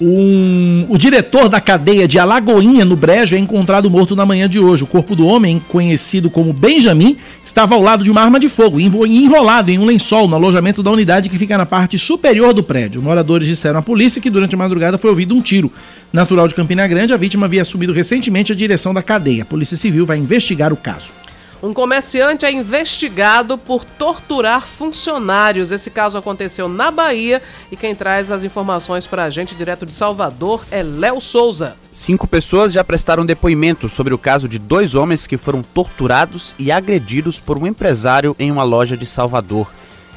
Um, 0.00 0.86
o 0.88 0.96
diretor 0.96 1.48
da 1.48 1.60
cadeia 1.60 2.06
de 2.06 2.20
Alagoinha, 2.20 2.84
no 2.84 2.94
Brejo, 2.94 3.34
é 3.34 3.38
encontrado 3.38 3.90
morto 3.90 4.14
na 4.14 4.24
manhã 4.24 4.48
de 4.48 4.60
hoje. 4.60 4.84
O 4.84 4.86
corpo 4.86 5.16
do 5.16 5.26
homem, 5.26 5.60
conhecido 5.68 6.30
como 6.30 6.52
Benjamin, 6.52 7.16
estava 7.42 7.74
ao 7.74 7.82
lado 7.82 8.04
de 8.04 8.10
uma 8.10 8.20
arma 8.20 8.38
de 8.38 8.48
fogo 8.48 8.78
e 8.78 8.84
enrolado 8.84 9.70
em 9.70 9.78
um 9.78 9.84
lençol 9.84 10.28
no 10.28 10.36
alojamento 10.36 10.82
da 10.82 10.90
unidade 10.90 11.28
que 11.28 11.38
fica 11.38 11.58
na 11.58 11.66
parte 11.66 11.98
superior 11.98 12.54
do 12.54 12.62
prédio. 12.62 13.02
Moradores 13.02 13.48
disseram 13.48 13.80
à 13.80 13.82
polícia 13.82 14.22
que 14.22 14.30
durante 14.30 14.54
a 14.54 14.58
madrugada 14.58 14.98
foi 14.98 15.10
ouvido 15.10 15.34
um 15.34 15.42
tiro. 15.42 15.72
Natural 16.12 16.46
de 16.46 16.54
Campina 16.54 16.86
Grande, 16.86 17.12
a 17.12 17.16
vítima 17.16 17.46
havia 17.46 17.62
assumido 17.62 17.92
recentemente 17.92 18.52
a 18.52 18.56
direção 18.56 18.94
da 18.94 19.02
cadeia. 19.02 19.42
A 19.42 19.46
Polícia 19.46 19.76
Civil 19.76 20.06
vai 20.06 20.18
investigar 20.18 20.72
o 20.72 20.76
caso. 20.76 21.17
Um 21.60 21.74
comerciante 21.74 22.46
é 22.46 22.52
investigado 22.52 23.58
por 23.58 23.84
torturar 23.84 24.64
funcionários. 24.64 25.72
Esse 25.72 25.90
caso 25.90 26.16
aconteceu 26.16 26.68
na 26.68 26.88
Bahia 26.92 27.42
e 27.70 27.76
quem 27.76 27.96
traz 27.96 28.30
as 28.30 28.44
informações 28.44 29.08
para 29.08 29.24
a 29.24 29.30
gente 29.30 29.56
direto 29.56 29.84
de 29.84 29.92
Salvador 29.92 30.64
é 30.70 30.84
Léo 30.84 31.20
Souza. 31.20 31.76
Cinco 31.90 32.28
pessoas 32.28 32.72
já 32.72 32.84
prestaram 32.84 33.26
depoimento 33.26 33.88
sobre 33.88 34.14
o 34.14 34.18
caso 34.18 34.48
de 34.48 34.56
dois 34.56 34.94
homens 34.94 35.26
que 35.26 35.36
foram 35.36 35.60
torturados 35.60 36.54
e 36.60 36.70
agredidos 36.70 37.40
por 37.40 37.58
um 37.58 37.66
empresário 37.66 38.36
em 38.38 38.52
uma 38.52 38.62
loja 38.62 38.96
de 38.96 39.04
Salvador. 39.04 39.68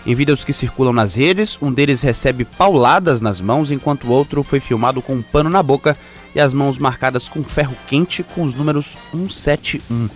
Em 0.06 0.14
vídeos 0.14 0.44
que 0.44 0.54
circulam 0.54 0.94
nas 0.94 1.16
redes, 1.16 1.58
um 1.60 1.72
deles 1.72 2.04
recebe 2.04 2.46
pauladas 2.46 3.20
nas 3.20 3.42
mãos, 3.42 3.72
enquanto 3.72 4.06
o 4.06 4.12
outro 4.12 4.44
foi 4.44 4.60
filmado 4.60 5.02
com 5.02 5.14
um 5.14 5.22
pano 5.24 5.50
na 5.50 5.64
boca 5.64 5.98
e 6.36 6.40
as 6.40 6.54
mãos 6.54 6.78
marcadas 6.78 7.28
com 7.28 7.44
ferro 7.44 7.76
quente 7.88 8.22
com 8.22 8.44
os 8.44 8.54
números 8.54 8.96
171. 9.12 10.08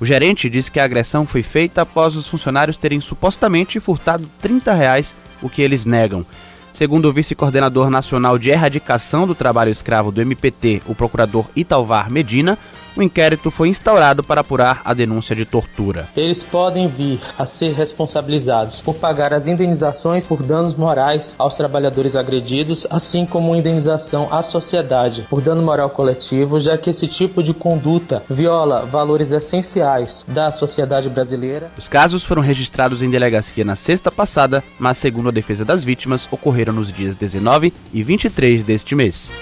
O 0.00 0.06
gerente 0.06 0.48
disse 0.48 0.70
que 0.70 0.78
a 0.78 0.84
agressão 0.84 1.26
foi 1.26 1.42
feita 1.42 1.82
após 1.82 2.14
os 2.14 2.28
funcionários 2.28 2.76
terem 2.76 3.00
supostamente 3.00 3.80
furtado 3.80 4.28
30 4.40 4.72
reais, 4.72 5.14
o 5.42 5.48
que 5.48 5.60
eles 5.60 5.84
negam. 5.84 6.24
Segundo 6.72 7.06
o 7.06 7.12
vice-coordenador 7.12 7.90
nacional 7.90 8.38
de 8.38 8.50
erradicação 8.50 9.26
do 9.26 9.34
trabalho 9.34 9.70
escravo 9.72 10.12
do 10.12 10.20
MPT, 10.20 10.82
o 10.86 10.94
procurador 10.94 11.46
Italvar 11.56 12.08
Medina, 12.08 12.56
o 12.96 13.02
inquérito 13.02 13.50
foi 13.50 13.68
instaurado 13.68 14.22
para 14.22 14.40
apurar 14.40 14.82
a 14.84 14.94
denúncia 14.94 15.34
de 15.34 15.44
tortura. 15.44 16.08
Eles 16.16 16.42
podem 16.42 16.88
vir 16.88 17.20
a 17.38 17.46
ser 17.46 17.72
responsabilizados 17.72 18.80
por 18.80 18.94
pagar 18.94 19.32
as 19.32 19.46
indenizações 19.46 20.26
por 20.26 20.42
danos 20.42 20.74
morais 20.74 21.34
aos 21.38 21.56
trabalhadores 21.56 22.16
agredidos, 22.16 22.86
assim 22.90 23.24
como 23.24 23.54
indenização 23.54 24.28
à 24.30 24.42
sociedade 24.42 25.26
por 25.28 25.40
dano 25.40 25.62
moral 25.62 25.90
coletivo, 25.90 26.58
já 26.58 26.76
que 26.76 26.90
esse 26.90 27.06
tipo 27.06 27.42
de 27.42 27.54
conduta 27.54 28.22
viola 28.28 28.84
valores 28.86 29.30
essenciais 29.32 30.24
da 30.28 30.52
sociedade 30.52 31.08
brasileira. 31.08 31.70
Os 31.76 31.88
casos 31.88 32.24
foram 32.24 32.42
registrados 32.42 33.02
em 33.02 33.10
delegacia 33.10 33.64
na 33.64 33.76
sexta 33.76 34.10
passada, 34.10 34.62
mas 34.78 34.98
segundo 34.98 35.28
a 35.28 35.32
defesa 35.32 35.64
das 35.64 35.84
vítimas, 35.84 36.28
ocorreram 36.30 36.72
nos 36.72 36.92
dias 36.92 37.16
19 37.16 37.72
e 37.92 38.02
23 38.02 38.64
deste 38.64 38.94
mês. 38.94 39.32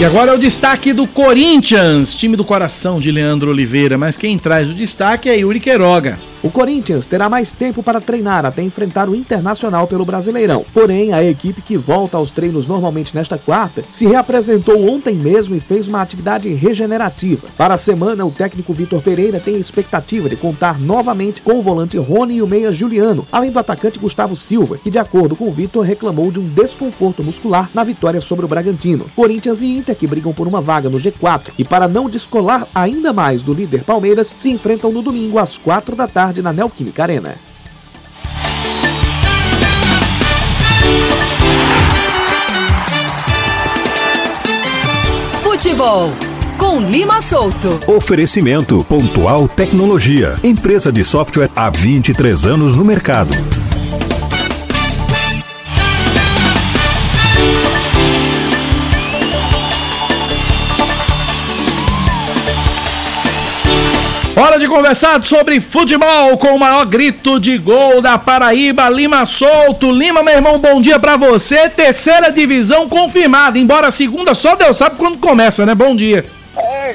E 0.00 0.04
agora 0.04 0.32
é 0.32 0.34
o 0.34 0.38
destaque 0.38 0.92
do 0.92 1.06
Corinthians, 1.06 2.16
time 2.16 2.36
do 2.36 2.44
coração 2.44 2.98
de 2.98 3.12
Leandro 3.12 3.50
Oliveira. 3.50 3.96
Mas 3.96 4.16
quem 4.16 4.36
traz 4.36 4.68
o 4.68 4.74
destaque 4.74 5.28
é 5.28 5.36
Yuri 5.36 5.60
Queiroga. 5.60 6.18
O 6.42 6.50
Corinthians 6.50 7.06
terá 7.06 7.28
mais 7.28 7.52
tempo 7.52 7.84
para 7.84 8.00
treinar 8.00 8.44
até 8.44 8.64
enfrentar 8.64 9.08
o 9.08 9.14
Internacional 9.14 9.86
pelo 9.86 10.04
Brasileirão. 10.04 10.64
Porém, 10.74 11.12
a 11.12 11.22
equipe 11.22 11.62
que 11.62 11.76
volta 11.76 12.16
aos 12.16 12.32
treinos 12.32 12.66
normalmente 12.66 13.14
nesta 13.14 13.38
quarta 13.38 13.82
se 13.92 14.06
reapresentou 14.06 14.90
ontem 14.90 15.14
mesmo 15.14 15.54
e 15.54 15.60
fez 15.60 15.86
uma 15.86 16.02
atividade 16.02 16.52
regenerativa. 16.52 17.46
Para 17.56 17.74
a 17.74 17.78
semana, 17.78 18.26
o 18.26 18.30
técnico 18.32 18.72
Vitor 18.72 19.00
Pereira 19.00 19.38
tem 19.38 19.54
expectativa 19.54 20.28
de 20.28 20.34
contar 20.34 20.80
novamente 20.80 21.40
com 21.40 21.60
o 21.60 21.62
volante 21.62 21.96
Rony 21.96 22.38
e 22.38 22.42
o 22.42 22.46
meia 22.48 22.72
Juliano, 22.72 23.24
além 23.30 23.52
do 23.52 23.60
atacante 23.60 24.00
Gustavo 24.00 24.34
Silva, 24.34 24.76
que 24.78 24.90
de 24.90 24.98
acordo 24.98 25.36
com 25.36 25.46
o 25.48 25.52
Vitor 25.52 25.84
reclamou 25.84 26.32
de 26.32 26.40
um 26.40 26.48
desconforto 26.48 27.22
muscular 27.22 27.70
na 27.72 27.84
vitória 27.84 28.20
sobre 28.20 28.44
o 28.44 28.48
Bragantino. 28.48 29.06
Corinthians 29.14 29.62
e 29.62 29.78
Inter, 29.78 29.94
que 29.94 30.08
brigam 30.08 30.32
por 30.32 30.48
uma 30.48 30.60
vaga 30.60 30.90
no 30.90 30.98
G4 30.98 31.52
e 31.56 31.64
para 31.64 31.86
não 31.86 32.10
descolar 32.10 32.66
ainda 32.74 33.12
mais 33.12 33.44
do 33.44 33.54
líder 33.54 33.84
Palmeiras, 33.84 34.34
se 34.36 34.50
enfrentam 34.50 34.90
no 34.90 35.02
domingo 35.02 35.38
às 35.38 35.56
quatro 35.56 35.94
da 35.94 36.08
tarde 36.08 36.31
na 36.40 36.52
Neoquímica 36.52 37.02
Arena. 37.02 37.36
Futebol 45.42 46.10
com 46.56 46.80
Lima 46.80 47.20
Solto. 47.20 47.80
Oferecimento 47.86 48.84
Pontual 48.84 49.48
Tecnologia. 49.48 50.36
Empresa 50.42 50.92
de 50.92 51.02
software 51.02 51.50
há 51.56 51.68
23 51.68 52.46
anos 52.46 52.76
no 52.76 52.84
mercado. 52.84 53.32
Conversar 64.72 65.22
sobre 65.22 65.60
futebol 65.60 66.38
com 66.38 66.56
o 66.56 66.58
maior 66.58 66.86
grito 66.86 67.38
de 67.38 67.58
gol 67.58 68.00
da 68.00 68.16
Paraíba, 68.16 68.88
Lima 68.88 69.26
Solto. 69.26 69.92
Lima, 69.92 70.22
meu 70.22 70.32
irmão, 70.32 70.58
bom 70.58 70.80
dia 70.80 70.98
pra 70.98 71.14
você. 71.14 71.68
Terceira 71.68 72.32
divisão 72.32 72.88
confirmada, 72.88 73.58
embora 73.58 73.88
a 73.88 73.90
segunda 73.90 74.34
só 74.34 74.56
Deus 74.56 74.78
sabe 74.78 74.96
quando 74.96 75.18
começa, 75.18 75.66
né? 75.66 75.74
Bom 75.74 75.94
dia. 75.94 76.24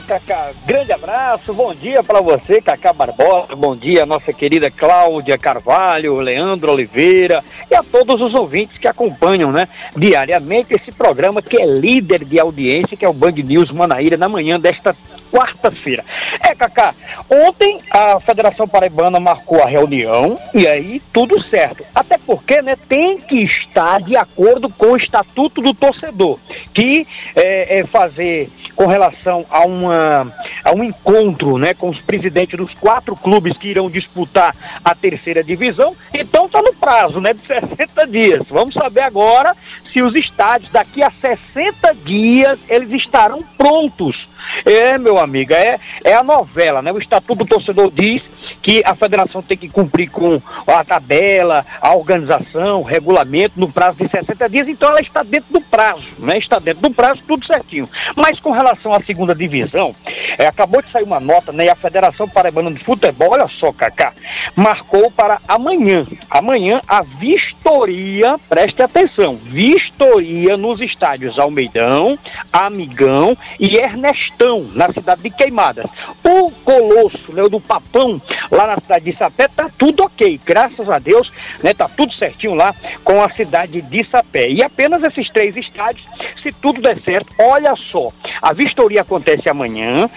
Cacá, 0.01 0.51
grande 0.65 0.91
abraço, 0.91 1.53
bom 1.53 1.73
dia 1.73 2.03
para 2.03 2.21
você, 2.21 2.61
Cacá 2.61 2.93
Barbosa, 2.93 3.55
bom 3.55 3.75
dia 3.75 4.05
nossa 4.05 4.31
querida 4.31 4.69
Cláudia 4.69 5.37
Carvalho, 5.37 6.17
Leandro 6.17 6.71
Oliveira 6.71 7.43
e 7.69 7.75
a 7.75 7.81
todos 7.81 8.21
os 8.21 8.33
ouvintes 8.33 8.77
que 8.77 8.87
acompanham, 8.87 9.51
né, 9.51 9.67
diariamente 9.95 10.73
esse 10.73 10.91
programa 10.91 11.41
que 11.41 11.59
é 11.59 11.65
líder 11.65 12.23
de 12.23 12.39
audiência, 12.39 12.95
que 12.95 13.05
é 13.05 13.09
o 13.09 13.13
Band 13.13 13.31
News 13.31 13.71
Manaíra, 13.71 14.17
na 14.17 14.29
manhã 14.29 14.59
desta 14.59 14.95
quarta-feira. 15.31 16.05
É, 16.41 16.55
Cacá, 16.55 16.93
ontem 17.29 17.79
a 17.91 18.19
Federação 18.19 18.67
Paraibana 18.67 19.19
marcou 19.19 19.61
a 19.61 19.67
reunião 19.67 20.37
e 20.53 20.67
aí 20.67 21.01
tudo 21.11 21.41
certo. 21.43 21.83
Até 21.93 22.17
porque, 22.17 22.61
né, 22.61 22.77
tem 22.87 23.17
que 23.17 23.43
estar 23.43 24.01
de 24.01 24.15
acordo 24.15 24.69
com 24.69 24.91
o 24.91 24.97
Estatuto 24.97 25.61
do 25.61 25.73
Torcedor, 25.73 26.39
que 26.73 27.07
é, 27.35 27.79
é 27.79 27.83
fazer 27.85 28.49
com 28.77 28.85
relação 28.85 29.43
a, 29.49 29.65
uma, 29.65 30.31
a 30.63 30.71
um 30.71 30.83
encontro 30.83 31.57
né, 31.57 31.73
com 31.73 31.89
os 31.89 31.99
presidentes 31.99 32.55
dos 32.57 32.73
quatro 32.75 33.15
clubes 33.15 33.57
que 33.57 33.67
irão 33.67 33.89
disputar 33.89 34.55
a 34.85 34.93
terceira 34.93 35.43
divisão. 35.43 35.95
Então 36.13 36.45
está 36.45 36.61
no 36.61 36.73
prazo 36.75 37.19
né, 37.19 37.33
de 37.33 37.41
60 37.41 38.07
dias. 38.07 38.43
Vamos 38.47 38.75
saber 38.75 39.01
agora 39.01 39.55
se 39.91 40.03
os 40.03 40.13
estádios 40.15 40.71
daqui 40.71 41.01
a 41.01 41.09
60 41.09 41.95
dias 42.05 42.59
eles 42.69 42.91
estarão 42.91 43.41
prontos. 43.57 44.27
É, 44.63 44.97
meu 44.97 45.17
amigo, 45.17 45.53
é, 45.53 45.77
é 46.03 46.13
a 46.13 46.23
novela, 46.23 46.81
né? 46.81 46.91
O 46.91 46.99
Estatuto 46.99 47.43
do 47.43 47.45
Torcedor 47.45 47.91
diz 47.91 48.23
que 48.67 48.83
a 48.83 48.93
federação 48.93 49.41
tem 49.41 49.55
que 49.55 49.69
cumprir 49.69 50.11
com 50.11 50.41
a 50.67 50.83
tabela, 50.83 51.65
a 51.79 51.95
organização, 51.95 52.81
o 52.81 52.83
regulamento 52.83 53.57
no 53.57 53.71
prazo 53.71 53.99
de 53.99 54.09
60 54.09 54.49
dias, 54.49 54.67
então 54.67 54.89
ela 54.89 54.99
está 54.99 55.23
dentro 55.23 55.53
do 55.53 55.61
prazo, 55.61 56.05
né? 56.19 56.37
Está 56.37 56.59
dentro 56.59 56.81
do 56.81 56.93
prazo, 56.93 57.23
tudo 57.25 57.47
certinho. 57.47 57.87
Mas 58.13 58.41
com 58.41 58.51
relação 58.51 58.93
à 58.93 59.01
segunda 59.01 59.33
divisão, 59.33 59.95
é, 60.37 60.47
acabou 60.47 60.81
de 60.81 60.91
sair 60.91 61.03
uma 61.03 61.17
nota, 61.17 61.53
né? 61.53 61.63
E 61.63 61.69
a 61.69 61.75
Federação 61.75 62.27
Paraibana 62.27 62.69
de 62.69 62.83
Futebol, 62.83 63.31
olha 63.31 63.47
só, 63.47 63.71
Cacá, 63.71 64.11
marcou 64.53 65.09
para 65.11 65.39
amanhã. 65.47 66.05
Amanhã 66.29 66.81
a 66.89 67.03
vistoria, 67.03 68.37
preste 68.49 68.83
atenção, 68.83 69.37
vistoria 69.37 70.57
nos 70.57 70.81
estádios 70.81 71.39
Almeidão, 71.39 72.19
Amigão 72.51 73.37
e 73.57 73.77
Ernestão, 73.77 74.67
na 74.73 74.91
cidade 74.91 75.21
de 75.21 75.29
Queimadas. 75.29 75.85
O 76.21 76.51
Colosso, 76.65 77.31
né, 77.31 77.43
do 77.43 77.61
Papão, 77.61 78.21
lá 78.57 78.67
na 78.67 78.81
cidade 78.81 79.11
de 79.11 79.17
Sapé, 79.17 79.47
tá 79.47 79.69
tudo 79.77 80.03
ok, 80.03 80.39
graças 80.43 80.89
a 80.89 80.97
Deus, 80.97 81.31
né, 81.63 81.73
tá 81.73 81.87
tudo 81.87 82.13
certinho 82.13 82.55
lá 82.55 82.73
com 83.03 83.21
a 83.21 83.29
cidade 83.29 83.81
de 83.81 84.05
Sapé. 84.09 84.49
E 84.49 84.63
apenas 84.63 85.03
esses 85.03 85.29
três 85.29 85.55
estádios, 85.55 86.05
se 86.41 86.51
tudo 86.51 86.81
der 86.81 86.99
certo, 87.01 87.35
olha 87.39 87.75
só, 87.75 88.11
a 88.41 88.53
vistoria 88.53 89.01
acontece 89.01 89.47
amanhã, 89.47 90.09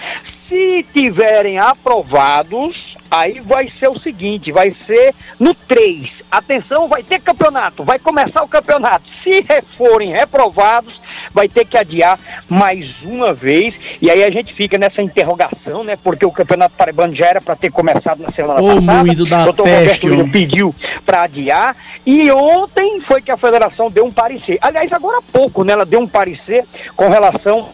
se 0.48 0.84
tiverem 0.92 1.58
aprovados, 1.58 2.96
aí 3.10 3.40
vai 3.40 3.68
ser 3.78 3.88
o 3.88 3.98
seguinte, 3.98 4.50
vai 4.50 4.74
ser 4.86 5.14
no 5.38 5.54
3. 5.54 6.10
Atenção, 6.30 6.88
vai 6.88 7.02
ter 7.02 7.20
campeonato, 7.20 7.84
vai 7.84 7.98
começar 7.98 8.42
o 8.42 8.48
campeonato. 8.48 9.04
Se 9.22 9.44
forem 9.76 10.12
reprovados, 10.12 11.00
vai 11.32 11.48
ter 11.48 11.64
que 11.64 11.76
adiar 11.76 12.18
mais 12.48 13.02
uma 13.02 13.32
vez. 13.32 13.74
E 14.00 14.10
aí 14.10 14.24
a 14.24 14.30
gente 14.30 14.54
fica 14.54 14.78
nessa 14.78 15.02
interrogação, 15.02 15.84
né? 15.84 15.96
Porque 16.02 16.26
o 16.26 16.32
Campeonato 16.32 16.74
Paraibano 16.76 17.14
já 17.14 17.26
era 17.26 17.40
para 17.40 17.56
ter 17.56 17.70
começado 17.70 18.20
na 18.20 18.30
semana 18.30 18.60
Ô, 18.60 18.82
passada. 18.82 19.14
da 19.26 19.42
o 19.42 19.44
doutor 19.44 19.64
peste, 19.64 20.08
Roberto 20.08 20.30
pediu 20.30 20.74
para 21.04 21.22
adiar. 21.22 21.76
E 22.06 22.30
ontem 22.30 23.00
foi 23.02 23.20
que 23.20 23.30
a 23.30 23.36
federação 23.36 23.90
deu 23.90 24.04
um 24.04 24.12
parecer. 24.12 24.58
Aliás, 24.60 24.92
agora 24.92 25.18
há 25.18 25.22
pouco, 25.22 25.64
né? 25.64 25.72
Ela 25.72 25.84
deu 25.84 26.00
um 26.00 26.08
parecer 26.08 26.64
com 26.96 27.08
relação 27.08 27.70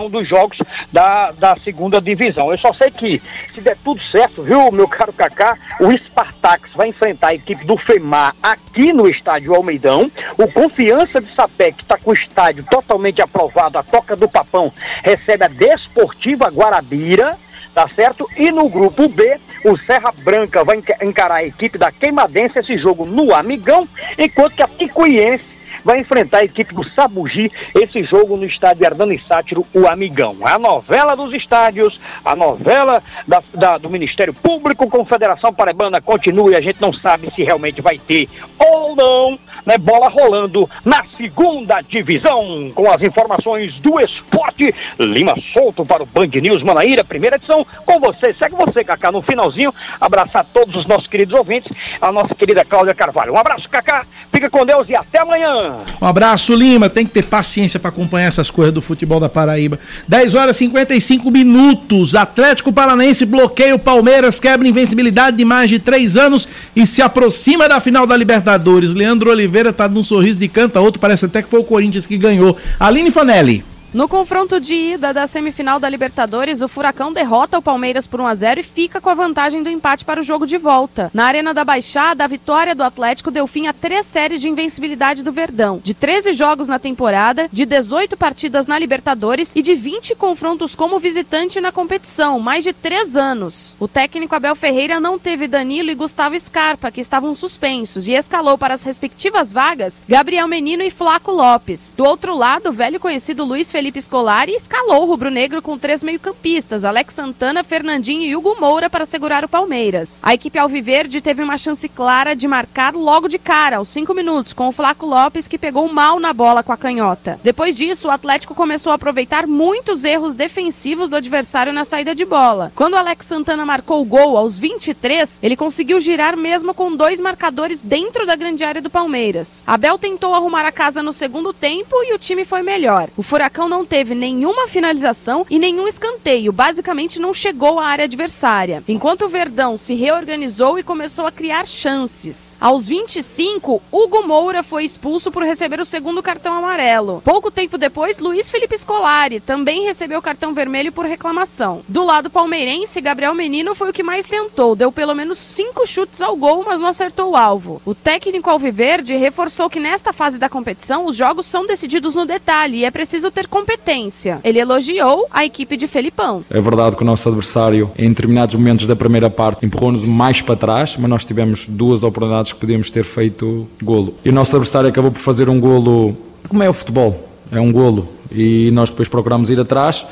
um 0.00 0.10
dos 0.10 0.28
jogos 0.28 0.58
da, 0.92 1.30
da 1.32 1.56
segunda 1.56 2.00
divisão. 2.00 2.50
Eu 2.50 2.58
só 2.58 2.72
sei 2.72 2.90
que, 2.90 3.20
se 3.54 3.60
der 3.60 3.76
tudo 3.84 4.00
certo, 4.02 4.42
viu, 4.42 4.70
meu 4.70 4.88
caro 4.88 5.12
Kaká, 5.12 5.56
o 5.80 5.90
Spartax 5.92 6.72
vai 6.74 6.88
enfrentar 6.88 7.28
a 7.28 7.34
equipe 7.34 7.64
do 7.64 7.76
FEMAR 7.76 8.34
aqui 8.42 8.92
no 8.92 9.08
estádio 9.08 9.54
Almeidão. 9.54 10.10
O 10.36 10.46
Confiança 10.50 11.20
de 11.20 11.34
Sapé, 11.34 11.72
que 11.72 11.82
está 11.82 11.96
com 11.98 12.10
o 12.10 12.14
estádio 12.14 12.64
totalmente 12.70 13.20
aprovado, 13.22 13.78
a 13.78 13.82
Toca 13.82 14.16
do 14.16 14.28
Papão, 14.28 14.72
recebe 15.02 15.44
a 15.44 15.48
Desportiva 15.48 16.46
Guarabira. 16.48 17.38
Tá 17.74 17.86
certo? 17.94 18.28
E 18.36 18.50
no 18.50 18.68
grupo 18.68 19.06
B, 19.08 19.38
o 19.64 19.76
Serra 19.78 20.12
Branca 20.24 20.64
vai 20.64 20.78
enca- 20.78 20.96
encarar 21.00 21.36
a 21.36 21.44
equipe 21.44 21.78
da 21.78 21.92
Queimadense, 21.92 22.58
esse 22.58 22.76
jogo 22.76 23.04
no 23.04 23.32
Amigão, 23.32 23.86
enquanto 24.18 24.56
que 24.56 24.62
a 24.64 24.66
Picuiense 24.66 25.44
vai 25.84 26.00
enfrentar 26.00 26.38
a 26.38 26.44
equipe 26.44 26.74
do 26.74 26.88
Sabugi, 26.90 27.50
esse 27.74 28.02
jogo 28.04 28.36
no 28.36 28.44
estádio 28.44 28.84
Hernani 28.84 29.20
Sátiro, 29.26 29.66
o 29.74 29.86
Amigão. 29.86 30.36
A 30.42 30.58
novela 30.58 31.14
dos 31.16 31.32
estádios, 31.34 31.98
a 32.24 32.34
novela 32.36 33.02
da- 33.26 33.42
da- 33.54 33.78
do 33.78 33.90
Ministério 33.90 34.32
Público 34.34 34.88
com 34.88 35.04
Federação 35.04 35.52
Paraibana 35.52 36.00
continua 36.00 36.52
e 36.52 36.56
a 36.56 36.60
gente 36.60 36.80
não 36.80 36.92
sabe 36.92 37.30
se 37.34 37.42
realmente 37.42 37.80
vai 37.80 37.98
ter 37.98 38.28
ou 38.58 38.94
não, 38.96 39.38
né, 39.68 39.76
bola 39.76 40.08
rolando 40.08 40.68
na 40.82 41.04
segunda 41.14 41.82
divisão. 41.82 42.72
Com 42.74 42.90
as 42.90 43.02
informações 43.02 43.74
do 43.82 44.00
esporte, 44.00 44.74
Lima 44.98 45.34
Solto 45.52 45.84
para 45.84 46.02
o 46.02 46.06
Band 46.06 46.28
News 46.40 46.62
Manaíra, 46.62 47.04
primeira 47.04 47.36
edição, 47.36 47.66
com 47.84 48.00
você. 48.00 48.32
Segue 48.32 48.56
você, 48.56 48.82
Cacá, 48.82 49.12
no 49.12 49.20
finalzinho, 49.20 49.74
abraçar 50.00 50.46
todos 50.54 50.74
os 50.74 50.86
nossos 50.86 51.06
queridos 51.06 51.34
ouvintes, 51.34 51.70
a 52.00 52.10
nossa 52.10 52.34
querida 52.34 52.64
Cláudia 52.64 52.94
Carvalho. 52.94 53.34
Um 53.34 53.36
abraço, 53.36 53.68
Cacá, 53.68 54.06
fica 54.32 54.48
com 54.48 54.64
Deus 54.64 54.88
e 54.88 54.96
até 54.96 55.20
amanhã. 55.20 55.76
Um 56.00 56.06
abraço, 56.06 56.54
Lima. 56.54 56.88
Tem 56.88 57.04
que 57.04 57.12
ter 57.12 57.24
paciência 57.24 57.78
para 57.78 57.90
acompanhar 57.90 58.28
essas 58.28 58.50
coisas 58.50 58.72
do 58.72 58.80
futebol 58.80 59.20
da 59.20 59.28
Paraíba. 59.28 59.78
10 60.08 60.34
horas 60.34 60.56
e 60.56 60.60
55 60.60 61.30
minutos. 61.30 62.14
Atlético 62.14 62.72
Paranaense 62.72 63.26
bloqueia 63.26 63.74
o 63.74 63.78
Palmeiras, 63.78 64.40
quebra 64.40 64.66
invencibilidade 64.66 65.36
de 65.36 65.44
mais 65.44 65.68
de 65.68 65.78
três 65.78 66.16
anos 66.16 66.48
e 66.74 66.86
se 66.86 67.02
aproxima 67.02 67.68
da 67.68 67.80
final 67.80 68.06
da 68.06 68.16
Libertadores. 68.16 68.94
Leandro 68.94 69.30
Oliveira 69.30 69.57
tá 69.72 69.88
num 69.88 70.02
sorriso 70.02 70.38
de 70.38 70.48
canto 70.48 70.76
a 70.76 70.80
outro, 70.80 71.00
parece 71.00 71.24
até 71.24 71.42
que 71.42 71.48
foi 71.48 71.60
o 71.60 71.64
Corinthians 71.64 72.06
que 72.06 72.16
ganhou. 72.16 72.56
Aline 72.78 73.10
Fanelli. 73.10 73.64
No 73.94 74.06
confronto 74.06 74.60
de 74.60 74.74
ida 74.74 75.14
da 75.14 75.26
semifinal 75.26 75.80
da 75.80 75.88
Libertadores, 75.88 76.60
o 76.60 76.68
Furacão 76.68 77.10
derrota 77.10 77.56
o 77.56 77.62
Palmeiras 77.62 78.06
por 78.06 78.20
1 78.20 78.26
a 78.26 78.34
0 78.34 78.60
e 78.60 78.62
fica 78.62 79.00
com 79.00 79.08
a 79.08 79.14
vantagem 79.14 79.62
do 79.62 79.70
empate 79.70 80.04
para 80.04 80.20
o 80.20 80.22
jogo 80.22 80.46
de 80.46 80.58
volta. 80.58 81.10
Na 81.14 81.24
Arena 81.24 81.54
da 81.54 81.64
Baixada, 81.64 82.22
a 82.22 82.26
vitória 82.26 82.74
do 82.74 82.82
Atlético 82.82 83.30
deu 83.30 83.46
fim 83.46 83.66
a 83.66 83.72
três 83.72 84.04
séries 84.04 84.42
de 84.42 84.48
invencibilidade 84.48 85.22
do 85.22 85.32
Verdão. 85.32 85.80
De 85.82 85.94
13 85.94 86.34
jogos 86.34 86.68
na 86.68 86.78
temporada, 86.78 87.48
de 87.50 87.64
18 87.64 88.14
partidas 88.14 88.66
na 88.66 88.78
Libertadores 88.78 89.56
e 89.56 89.62
de 89.62 89.74
20 89.74 90.14
confrontos 90.16 90.74
como 90.74 90.98
visitante 90.98 91.58
na 91.58 91.72
competição, 91.72 92.38
mais 92.38 92.64
de 92.64 92.74
três 92.74 93.16
anos. 93.16 93.74
O 93.80 93.88
técnico 93.88 94.34
Abel 94.34 94.54
Ferreira 94.54 95.00
não 95.00 95.18
teve 95.18 95.48
Danilo 95.48 95.90
e 95.90 95.94
Gustavo 95.94 96.38
Scarpa, 96.38 96.90
que 96.90 97.00
estavam 97.00 97.34
suspensos, 97.34 98.06
e 98.06 98.12
escalou 98.12 98.58
para 98.58 98.74
as 98.74 98.84
respectivas 98.84 99.50
vagas 99.50 100.04
Gabriel 100.06 100.46
Menino 100.46 100.82
e 100.82 100.90
Flaco 100.90 101.32
Lopes. 101.32 101.94
Do 101.96 102.04
outro 102.04 102.36
lado, 102.36 102.68
o 102.68 102.72
velho 102.72 103.00
conhecido 103.00 103.46
Luiz 103.46 103.77
Felipe 103.78 104.02
Scolari 104.02 104.56
escalou 104.56 105.04
o 105.04 105.06
rubro-negro 105.06 105.62
com 105.62 105.78
três 105.78 106.02
meio-campistas, 106.02 106.84
Alex 106.84 107.14
Santana, 107.14 107.62
Fernandinho 107.62 108.22
e 108.22 108.34
Hugo 108.34 108.56
Moura 108.58 108.90
para 108.90 109.04
segurar 109.04 109.44
o 109.44 109.48
Palmeiras. 109.48 110.18
A 110.20 110.34
equipe 110.34 110.58
alviverde 110.58 111.20
teve 111.20 111.44
uma 111.44 111.56
chance 111.56 111.88
clara 111.88 112.34
de 112.34 112.48
marcar 112.48 112.92
logo 112.92 113.28
de 113.28 113.38
cara, 113.38 113.76
aos 113.76 113.90
cinco 113.90 114.12
minutos, 114.12 114.52
com 114.52 114.66
o 114.66 114.72
Flaco 114.72 115.06
Lopes 115.06 115.46
que 115.46 115.56
pegou 115.56 115.88
mal 115.92 116.18
na 116.18 116.32
bola 116.32 116.64
com 116.64 116.72
a 116.72 116.76
canhota. 116.76 117.38
Depois 117.44 117.76
disso, 117.76 118.08
o 118.08 118.10
Atlético 118.10 118.52
começou 118.52 118.90
a 118.90 118.96
aproveitar 118.96 119.46
muitos 119.46 120.02
erros 120.02 120.34
defensivos 120.34 121.08
do 121.08 121.14
adversário 121.14 121.72
na 121.72 121.84
saída 121.84 122.16
de 122.16 122.24
bola. 122.24 122.72
Quando 122.74 122.96
Alex 122.96 123.26
Santana 123.26 123.64
marcou 123.64 124.02
o 124.02 124.04
gol 124.04 124.36
aos 124.36 124.58
23, 124.58 125.38
ele 125.40 125.54
conseguiu 125.54 126.00
girar 126.00 126.36
mesmo 126.36 126.74
com 126.74 126.96
dois 126.96 127.20
marcadores 127.20 127.80
dentro 127.80 128.26
da 128.26 128.34
grande 128.34 128.64
área 128.64 128.82
do 128.82 128.90
Palmeiras. 128.90 129.62
Abel 129.64 129.96
tentou 129.98 130.34
arrumar 130.34 130.66
a 130.66 130.72
casa 130.72 131.00
no 131.00 131.12
segundo 131.12 131.52
tempo 131.52 131.94
e 132.02 132.12
o 132.12 132.18
time 132.18 132.44
foi 132.44 132.62
melhor. 132.64 133.08
O 133.16 133.22
Furacão 133.22 133.67
não 133.68 133.84
teve 133.84 134.14
nenhuma 134.14 134.66
finalização 134.66 135.46
e 135.48 135.58
nenhum 135.58 135.86
escanteio, 135.86 136.52
basicamente 136.52 137.20
não 137.20 137.32
chegou 137.32 137.78
à 137.78 137.86
área 137.86 138.04
adversária. 138.04 138.82
Enquanto 138.88 139.26
o 139.26 139.28
Verdão 139.28 139.76
se 139.76 139.94
reorganizou 139.94 140.78
e 140.78 140.82
começou 140.82 141.26
a 141.26 141.32
criar 141.32 141.66
chances. 141.66 142.56
Aos 142.60 142.88
25, 142.88 143.82
Hugo 143.92 144.26
Moura 144.26 144.62
foi 144.62 144.84
expulso 144.84 145.30
por 145.30 145.42
receber 145.42 145.80
o 145.80 145.84
segundo 145.84 146.22
cartão 146.22 146.54
amarelo. 146.54 147.22
Pouco 147.24 147.50
tempo 147.50 147.78
depois, 147.78 148.18
Luiz 148.18 148.50
Felipe 148.50 148.76
Scolari 148.76 149.40
também 149.40 149.84
recebeu 149.84 150.22
cartão 150.22 150.54
vermelho 150.54 150.90
por 150.90 151.04
reclamação. 151.04 151.82
Do 151.86 152.04
lado 152.04 152.30
palmeirense, 152.30 153.00
Gabriel 153.00 153.34
Menino 153.34 153.74
foi 153.74 153.90
o 153.90 153.92
que 153.92 154.02
mais 154.02 154.26
tentou, 154.26 154.74
deu 154.74 154.90
pelo 154.90 155.14
menos 155.14 155.38
cinco 155.38 155.86
chutes 155.86 156.22
ao 156.22 156.36
gol, 156.36 156.64
mas 156.66 156.80
não 156.80 156.88
acertou 156.88 157.32
o 157.32 157.36
alvo. 157.36 157.82
O 157.84 157.94
técnico 157.94 158.50
Alviverde 158.50 159.14
reforçou 159.16 159.68
que 159.68 159.80
nesta 159.80 160.12
fase 160.12 160.38
da 160.38 160.48
competição 160.48 161.06
os 161.06 161.16
jogos 161.16 161.46
são 161.46 161.66
decididos 161.66 162.14
no 162.14 162.24
detalhe 162.24 162.78
e 162.78 162.84
é 162.84 162.90
preciso 162.90 163.30
ter 163.30 163.46
competência. 163.58 164.38
Ele 164.44 164.60
elogiou 164.60 165.26
a 165.32 165.44
equipe 165.44 165.76
de 165.76 165.88
Felipão. 165.88 166.44
É 166.48 166.60
verdade 166.60 166.96
que 166.96 167.02
o 167.02 167.06
nosso 167.06 167.28
adversário, 167.28 167.90
em 167.98 168.08
determinados 168.08 168.54
momentos 168.54 168.86
da 168.86 168.94
primeira 168.94 169.28
parte, 169.28 169.66
empurrou-nos 169.66 170.04
mais 170.04 170.40
para 170.40 170.54
trás, 170.54 170.96
mas 170.96 171.10
nós 171.10 171.24
tivemos 171.24 171.66
duas 171.66 172.02
oportunidades 172.02 172.52
que 172.52 172.60
podíamos 172.60 172.90
ter 172.90 173.04
feito 173.04 173.68
golo. 173.82 174.14
E 174.24 174.28
o 174.28 174.32
nosso 174.32 174.54
adversário 174.54 174.88
acabou 174.88 175.10
por 175.10 175.20
fazer 175.20 175.48
um 175.48 175.58
golo, 175.58 176.16
como 176.48 176.62
é 176.62 176.70
o 176.70 176.72
futebol, 176.72 177.28
é 177.50 177.60
um 177.60 177.72
golo. 177.72 178.08
E 178.30 178.70
nós 178.72 178.90
depois 178.90 179.08
procuramos 179.08 179.50
ir 179.50 179.58
atrás 179.58 180.06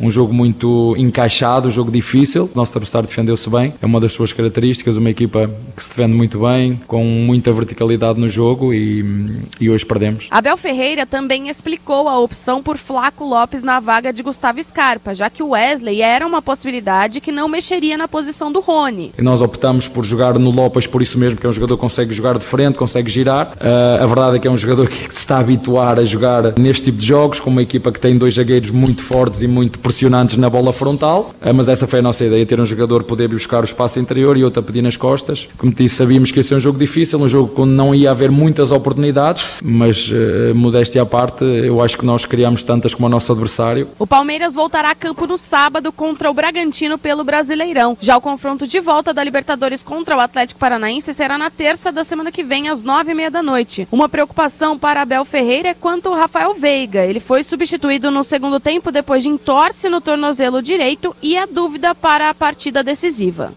um 0.00 0.10
jogo 0.10 0.32
muito 0.32 0.94
encaixado, 0.96 1.68
um 1.68 1.70
jogo 1.70 1.90
difícil. 1.90 2.50
O 2.52 2.56
nosso 2.56 2.72
adversário 2.72 3.08
defendeu-se 3.08 3.48
bem, 3.50 3.74
é 3.80 3.86
uma 3.86 4.00
das 4.00 4.12
suas 4.12 4.32
características, 4.32 4.96
uma 4.96 5.10
equipa 5.10 5.50
que 5.76 5.84
se 5.84 5.90
defende 5.90 6.14
muito 6.14 6.40
bem, 6.40 6.80
com 6.86 7.04
muita 7.04 7.52
verticalidade 7.52 8.18
no 8.18 8.28
jogo 8.28 8.72
e, 8.72 9.04
e 9.60 9.68
hoje 9.68 9.84
perdemos. 9.84 10.26
Abel 10.30 10.56
Ferreira 10.56 11.04
também 11.06 11.48
explicou 11.48 12.08
a 12.08 12.18
opção 12.18 12.62
por 12.62 12.76
Flaco 12.76 13.24
Lopes 13.24 13.62
na 13.62 13.80
vaga 13.80 14.12
de 14.12 14.22
Gustavo 14.22 14.62
Scarpa, 14.62 15.14
já 15.14 15.28
que 15.28 15.42
o 15.42 15.50
Wesley 15.50 16.00
era 16.00 16.26
uma 16.26 16.40
possibilidade 16.40 17.20
que 17.20 17.30
não 17.30 17.48
mexeria 17.48 17.96
na 17.96 18.08
posição 18.08 18.50
do 18.50 18.60
Rony. 18.60 19.12
E 19.18 19.22
nós 19.22 19.42
optamos 19.42 19.86
por 19.86 20.04
jogar 20.04 20.38
no 20.38 20.50
Lopes 20.50 20.86
por 20.86 21.02
isso 21.02 21.18
mesmo, 21.18 21.38
que 21.38 21.46
é 21.46 21.48
um 21.48 21.52
jogador 21.52 21.76
que 21.76 21.80
consegue 21.80 22.12
jogar 22.12 22.38
de 22.38 22.44
frente, 22.44 22.78
consegue 22.78 23.10
girar. 23.10 23.52
Uh, 23.60 24.02
a 24.02 24.06
verdade 24.06 24.36
é 24.36 24.38
que 24.38 24.48
é 24.48 24.50
um 24.50 24.56
jogador 24.56 24.88
que 24.88 25.14
se 25.14 25.20
está 25.20 25.36
a 25.36 25.40
habituar 25.40 25.98
a 25.98 26.04
jogar 26.04 26.58
neste 26.58 26.84
tipo 26.84 26.98
de 26.98 27.06
jogos, 27.06 27.40
com 27.40 27.50
uma 27.50 27.62
equipa 27.62 27.92
que 27.92 28.00
tem 28.00 28.16
dois 28.16 28.34
zagueiros 28.34 28.70
muito 28.70 29.02
fortes 29.02 29.42
e 29.42 29.48
muito 29.48 29.78
pressionantes 29.90 30.36
na 30.36 30.48
bola 30.48 30.72
frontal, 30.72 31.34
uh, 31.42 31.54
mas 31.54 31.68
essa 31.68 31.86
foi 31.86 31.98
a 31.98 32.02
nossa 32.02 32.24
ideia, 32.24 32.46
ter 32.46 32.60
um 32.60 32.64
jogador 32.64 33.02
poder 33.04 33.28
buscar 33.28 33.60
o 33.60 33.64
espaço 33.64 33.98
interior 33.98 34.36
e 34.36 34.44
outro 34.44 34.60
a 34.60 34.62
pedir 34.62 34.82
nas 34.82 34.96
costas. 34.96 35.48
Como 35.58 35.72
disse, 35.72 35.96
sabíamos 35.96 36.30
que 36.30 36.38
ia 36.38 36.44
ser 36.44 36.54
um 36.54 36.60
jogo 36.60 36.78
difícil, 36.78 37.18
um 37.18 37.28
jogo 37.28 37.52
onde 37.62 37.72
não 37.72 37.94
ia 37.94 38.10
haver 38.10 38.30
muitas 38.30 38.70
oportunidades, 38.70 39.58
mas 39.62 40.08
uh, 40.08 40.54
modéstia 40.54 41.02
à 41.02 41.06
parte, 41.06 41.44
eu 41.44 41.82
acho 41.82 41.98
que 41.98 42.06
nós 42.06 42.24
criamos 42.24 42.62
tantas 42.62 42.94
como 42.94 43.06
o 43.06 43.10
nosso 43.10 43.32
adversário. 43.32 43.88
O 43.98 44.06
Palmeiras 44.06 44.54
voltará 44.54 44.90
a 44.90 44.94
campo 44.94 45.26
no 45.26 45.36
sábado 45.36 45.92
contra 45.92 46.30
o 46.30 46.34
Bragantino 46.34 46.96
pelo 46.96 47.24
Brasileirão. 47.24 47.96
Já 48.00 48.16
o 48.16 48.20
confronto 48.20 48.66
de 48.66 48.80
volta 48.80 49.12
da 49.12 49.24
Libertadores 49.24 49.82
contra 49.82 50.16
o 50.16 50.20
Atlético 50.20 50.60
Paranaense 50.60 51.12
será 51.12 51.36
na 51.36 51.50
terça 51.50 51.90
da 51.90 52.04
semana 52.04 52.30
que 52.30 52.44
vem, 52.44 52.68
às 52.68 52.82
nove 52.82 53.12
e 53.12 53.14
meia 53.14 53.30
da 53.30 53.42
noite. 53.42 53.88
Uma 53.90 54.08
preocupação 54.08 54.78
para 54.78 55.02
Abel 55.02 55.24
Ferreira 55.24 55.68
é 55.70 55.74
quanto 55.74 56.08
ao 56.08 56.14
Rafael 56.14 56.54
Veiga. 56.54 57.04
Ele 57.04 57.20
foi 57.20 57.42
substituído 57.42 58.10
no 58.10 58.22
segundo 58.22 58.60
tempo 58.60 58.92
depois 58.92 59.22
de 59.22 59.28
entorse 59.28 59.79
no 59.88 60.00
tornozelo 60.00 60.60
direito 60.60 61.14
e 61.22 61.36
a 61.38 61.46
dúvida 61.46 61.94
para 61.94 62.28
a 62.28 62.34
partida 62.34 62.82
decisiva. 62.82 63.52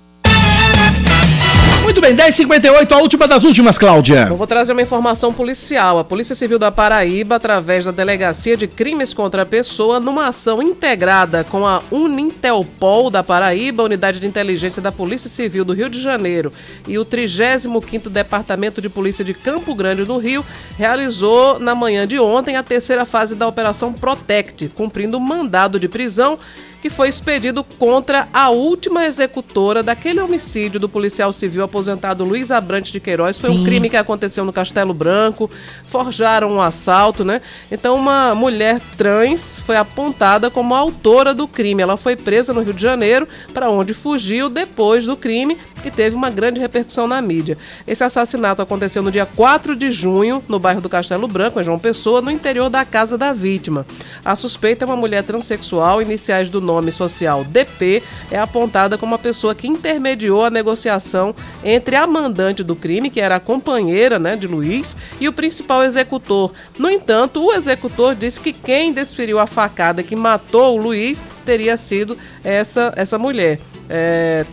Muito 1.84 2.00
bem, 2.00 2.16
10h58, 2.16 2.92
a 2.94 2.98
última 2.98 3.28
das 3.28 3.44
últimas, 3.44 3.78
Cláudia. 3.78 4.28
Eu 4.30 4.38
vou 4.38 4.48
trazer 4.48 4.72
uma 4.72 4.82
informação 4.82 5.34
policial. 5.34 6.00
A 6.00 6.04
Polícia 6.04 6.34
Civil 6.34 6.58
da 6.58 6.72
Paraíba, 6.72 7.36
através 7.36 7.84
da 7.84 7.92
Delegacia 7.92 8.56
de 8.56 8.68
Crimes 8.68 9.14
contra 9.14 9.42
a 9.42 9.46
Pessoa, 9.46 10.00
numa 10.00 10.28
ação 10.28 10.62
integrada 10.62 11.44
com 11.44 11.68
a 11.68 11.84
Unintelpol 11.92 13.10
da 13.10 13.22
Paraíba, 13.22 13.84
Unidade 13.84 14.22
de 14.22 14.26
Inteligência 14.26 14.82
da 14.82 14.94
Polícia 14.94 15.30
Civil 15.30 15.66
do 15.66 15.74
Rio 15.74 15.90
de 15.90 16.02
Janeiro 16.02 16.54
e 16.88 16.98
o 16.98 17.06
35º 17.06 18.08
Departamento 18.08 18.82
de 18.82 18.88
Polícia 18.88 19.26
de 19.26 19.34
Campo 19.34 19.76
Grande 19.76 20.06
do 20.06 20.18
Rio, 20.18 20.44
realizou 20.78 21.60
na 21.60 21.76
manhã 21.76 22.08
de 22.08 22.18
ontem 22.18 22.56
a 22.56 22.64
terceira 22.64 23.06
fase 23.06 23.36
da 23.36 23.46
Operação 23.46 23.92
Protect, 23.92 24.70
cumprindo 24.70 25.20
mandado 25.20 25.78
de 25.78 25.90
prisão 25.90 26.40
que 26.84 26.90
foi 26.90 27.08
expedido 27.08 27.64
contra 27.64 28.28
a 28.34 28.50
última 28.50 29.06
executora 29.06 29.82
daquele 29.82 30.20
homicídio 30.20 30.82
do 30.82 30.90
policial 30.90 31.32
civil 31.32 31.64
aposentado 31.64 32.26
Luiz 32.26 32.52
Abrante 32.52 32.92
de 32.92 33.00
Queiroz. 33.00 33.40
Foi 33.40 33.52
Sim. 33.52 33.62
um 33.62 33.64
crime 33.64 33.90
que 33.90 33.96
aconteceu 33.96 34.44
no 34.44 34.52
Castelo 34.52 34.94
Branco, 34.94 35.50
forjaram 35.86 36.52
um 36.52 36.60
assalto, 36.60 37.24
né? 37.24 37.42
Então, 37.72 37.96
uma 37.96 38.36
mulher 38.36 38.82
trans 38.98 39.60
foi 39.66 39.78
apontada 39.78 40.52
como 40.52 40.76
autora 40.76 41.34
do 41.34 41.48
crime. 41.48 41.82
Ela 41.82 41.96
foi 41.96 42.18
presa 42.18 42.52
no 42.52 42.62
Rio 42.62 42.74
de 42.74 42.84
Janeiro, 42.84 43.30
para 43.54 43.70
onde 43.70 43.94
fugiu 43.94 44.50
depois 44.50 45.06
do 45.06 45.16
crime, 45.16 45.58
que 45.84 45.92
teve 45.92 46.16
uma 46.16 46.30
grande 46.30 46.60
repercussão 46.60 47.08
na 47.08 47.22
mídia. 47.22 47.58
Esse 47.86 48.04
assassinato 48.04 48.62
aconteceu 48.62 49.04
no 49.04 49.12
dia 49.12 49.26
4 49.26 49.76
de 49.76 49.92
junho, 49.92 50.44
no 50.48 50.58
bairro 50.58 50.82
do 50.82 50.90
Castelo 50.90 51.28
Branco, 51.28 51.60
em 51.60 51.64
João 51.64 51.78
Pessoa, 51.78 52.22
no 52.22 52.32
interior 52.32 52.70
da 52.70 52.86
casa 52.86 53.18
da 53.18 53.32
vítima. 53.34 53.86
A 54.24 54.36
suspeita 54.36 54.86
é 54.86 54.88
uma 54.88 54.96
mulher 54.96 55.24
transexual, 55.24 56.02
iniciais 56.02 56.50
do 56.50 56.62
nome 56.62 56.84
nome 56.84 56.92
social 56.92 57.44
DP, 57.46 58.04
é 58.32 58.38
apontada 58.38 58.98
como 58.98 59.16
a 59.16 59.20
pessoa 59.20 59.56
que 59.56 59.68
intermediou 59.68 60.44
a 60.44 60.50
negociação 60.50 61.36
entre 61.64 61.96
a 61.96 62.06
mandante 62.06 62.64
do 62.64 62.76
crime, 62.76 63.10
que 63.10 63.22
era 63.22 63.36
a 63.36 63.40
companheira 63.40 64.20
né, 64.20 64.36
de 64.36 64.48
Luiz, 64.48 64.98
e 65.20 65.28
o 65.28 65.34
principal 65.34 65.84
executor. 65.84 66.52
No 66.78 66.90
entanto, 66.90 67.44
o 67.44 67.54
executor 67.54 68.16
disse 68.16 68.40
que 68.40 68.52
quem 68.52 68.92
desferiu 68.92 69.40
a 69.40 69.48
facada 69.48 70.04
que 70.04 70.16
matou 70.16 70.78
o 70.78 70.82
Luiz 70.82 71.26
teria 71.46 71.78
sido 71.78 72.18
essa, 72.44 72.94
essa 72.96 73.18
mulher. 73.18 73.60
É, 73.90 74.46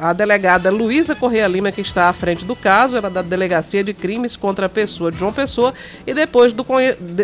a 0.00 0.14
delegada 0.14 0.70
Luísa 0.70 1.14
Correia 1.14 1.46
Lima, 1.46 1.70
que 1.70 1.82
está 1.82 2.08
à 2.08 2.12
frente 2.12 2.44
do 2.44 2.56
caso, 2.56 2.96
era 2.96 3.10
da 3.10 3.20
Delegacia 3.20 3.84
de 3.84 3.92
Crimes 3.92 4.34
contra 4.34 4.64
a 4.64 4.68
Pessoa 4.68 5.12
de 5.12 5.18
João 5.18 5.32
Pessoa, 5.32 5.74
e 6.06 6.14
depois 6.14 6.52
do, 6.52 6.64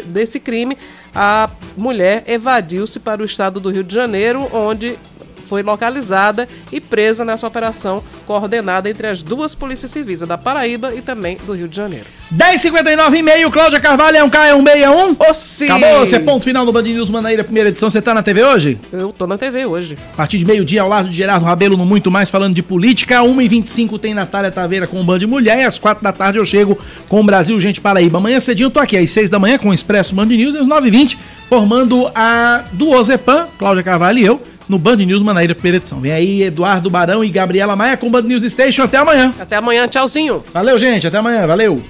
desse 0.06 0.38
crime, 0.38 0.76
a 1.14 1.48
mulher 1.76 2.24
evadiu-se 2.26 3.00
para 3.00 3.22
o 3.22 3.24
estado 3.24 3.58
do 3.58 3.70
Rio 3.70 3.82
de 3.82 3.94
Janeiro, 3.94 4.46
onde 4.52 4.98
foi 5.46 5.62
localizada 5.62 6.48
e 6.72 6.80
presa 6.80 7.24
nessa 7.24 7.46
operação 7.46 8.02
coordenada 8.26 8.90
entre 8.90 9.06
as 9.06 9.22
duas 9.22 9.54
polícias 9.54 9.90
civis, 9.90 10.22
a 10.22 10.26
da 10.26 10.36
Paraíba 10.36 10.94
e 10.94 11.00
também 11.00 11.38
do 11.46 11.54
Rio 11.54 11.68
de 11.68 11.76
Janeiro. 11.76 12.06
10h59 12.34 13.14
e 13.14 13.22
meio, 13.22 13.50
Cláudia 13.50 13.78
Carvalho, 13.78 14.16
é 14.16 14.24
um 14.24 14.28
K, 14.28 14.46
é 14.46 14.54
um 14.54 14.64
B, 14.64 14.70
é 14.70 14.90
um? 14.90 15.12
Ô, 15.12 15.32
sim. 15.32 15.66
Acabou, 15.66 16.00
você 16.00 16.16
é 16.16 16.18
ponto 16.18 16.44
final 16.44 16.64
no 16.64 16.72
Band 16.72 16.82
News 16.82 17.08
Manaíra, 17.08 17.44
primeira 17.44 17.68
edição. 17.68 17.88
Você 17.88 18.02
tá 18.02 18.12
na 18.12 18.22
TV 18.22 18.42
hoje? 18.42 18.78
Eu 18.92 19.12
tô 19.12 19.26
na 19.26 19.38
TV 19.38 19.64
hoje. 19.64 19.96
A 20.12 20.16
partir 20.16 20.38
de 20.38 20.44
meio-dia, 20.44 20.82
ao 20.82 20.88
lado 20.88 21.08
de 21.08 21.16
Gerardo 21.16 21.44
Rabelo, 21.44 21.76
no 21.76 21.86
Muito 21.86 22.10
Mais, 22.10 22.28
falando 22.28 22.54
de 22.54 22.62
política. 22.62 23.20
1h25 23.20 23.98
tem 24.00 24.12
Natália 24.12 24.50
Taveira 24.50 24.86
com 24.86 25.00
o 25.00 25.04
Band 25.04 25.20
Mulher. 25.20 25.60
E 25.60 25.64
às 25.64 25.78
4 25.78 26.02
da 26.02 26.12
tarde 26.12 26.38
eu 26.38 26.44
chego 26.44 26.76
com 27.08 27.20
o 27.20 27.24
Brasil 27.24 27.58
Gente 27.60 27.80
Paraíba. 27.80 28.18
Amanhã 28.18 28.40
cedinho 28.40 28.66
eu 28.66 28.70
tô 28.70 28.80
aqui, 28.80 28.96
às 28.96 29.10
6 29.10 29.30
da 29.30 29.38
manhã, 29.38 29.56
com 29.56 29.68
o 29.68 29.74
Expresso 29.74 30.14
Band 30.14 30.26
News. 30.26 30.56
E 30.56 30.58
às 30.58 30.66
9h20, 30.66 31.16
formando 31.48 32.10
a 32.14 32.64
do 32.72 32.90
Ozepan, 32.90 33.46
Cláudia 33.58 33.84
Carvalho 33.84 34.18
e 34.18 34.26
eu 34.26 34.40
no 34.68 34.78
Band 34.78 34.96
News 34.96 35.22
Manaíra, 35.22 35.54
primeira 35.54 35.78
edição. 35.78 36.00
Vem 36.00 36.12
aí 36.12 36.42
Eduardo 36.42 36.90
Barão 36.90 37.24
e 37.24 37.28
Gabriela 37.28 37.76
Maia 37.76 37.96
com 37.96 38.08
o 38.08 38.10
Band 38.10 38.22
News 38.22 38.42
Station. 38.44 38.84
Até 38.84 38.98
amanhã. 38.98 39.34
Até 39.38 39.56
amanhã, 39.56 39.86
tchauzinho. 39.88 40.44
Valeu, 40.52 40.78
gente. 40.78 41.06
Até 41.06 41.18
amanhã. 41.18 41.46
Valeu. 41.46 41.82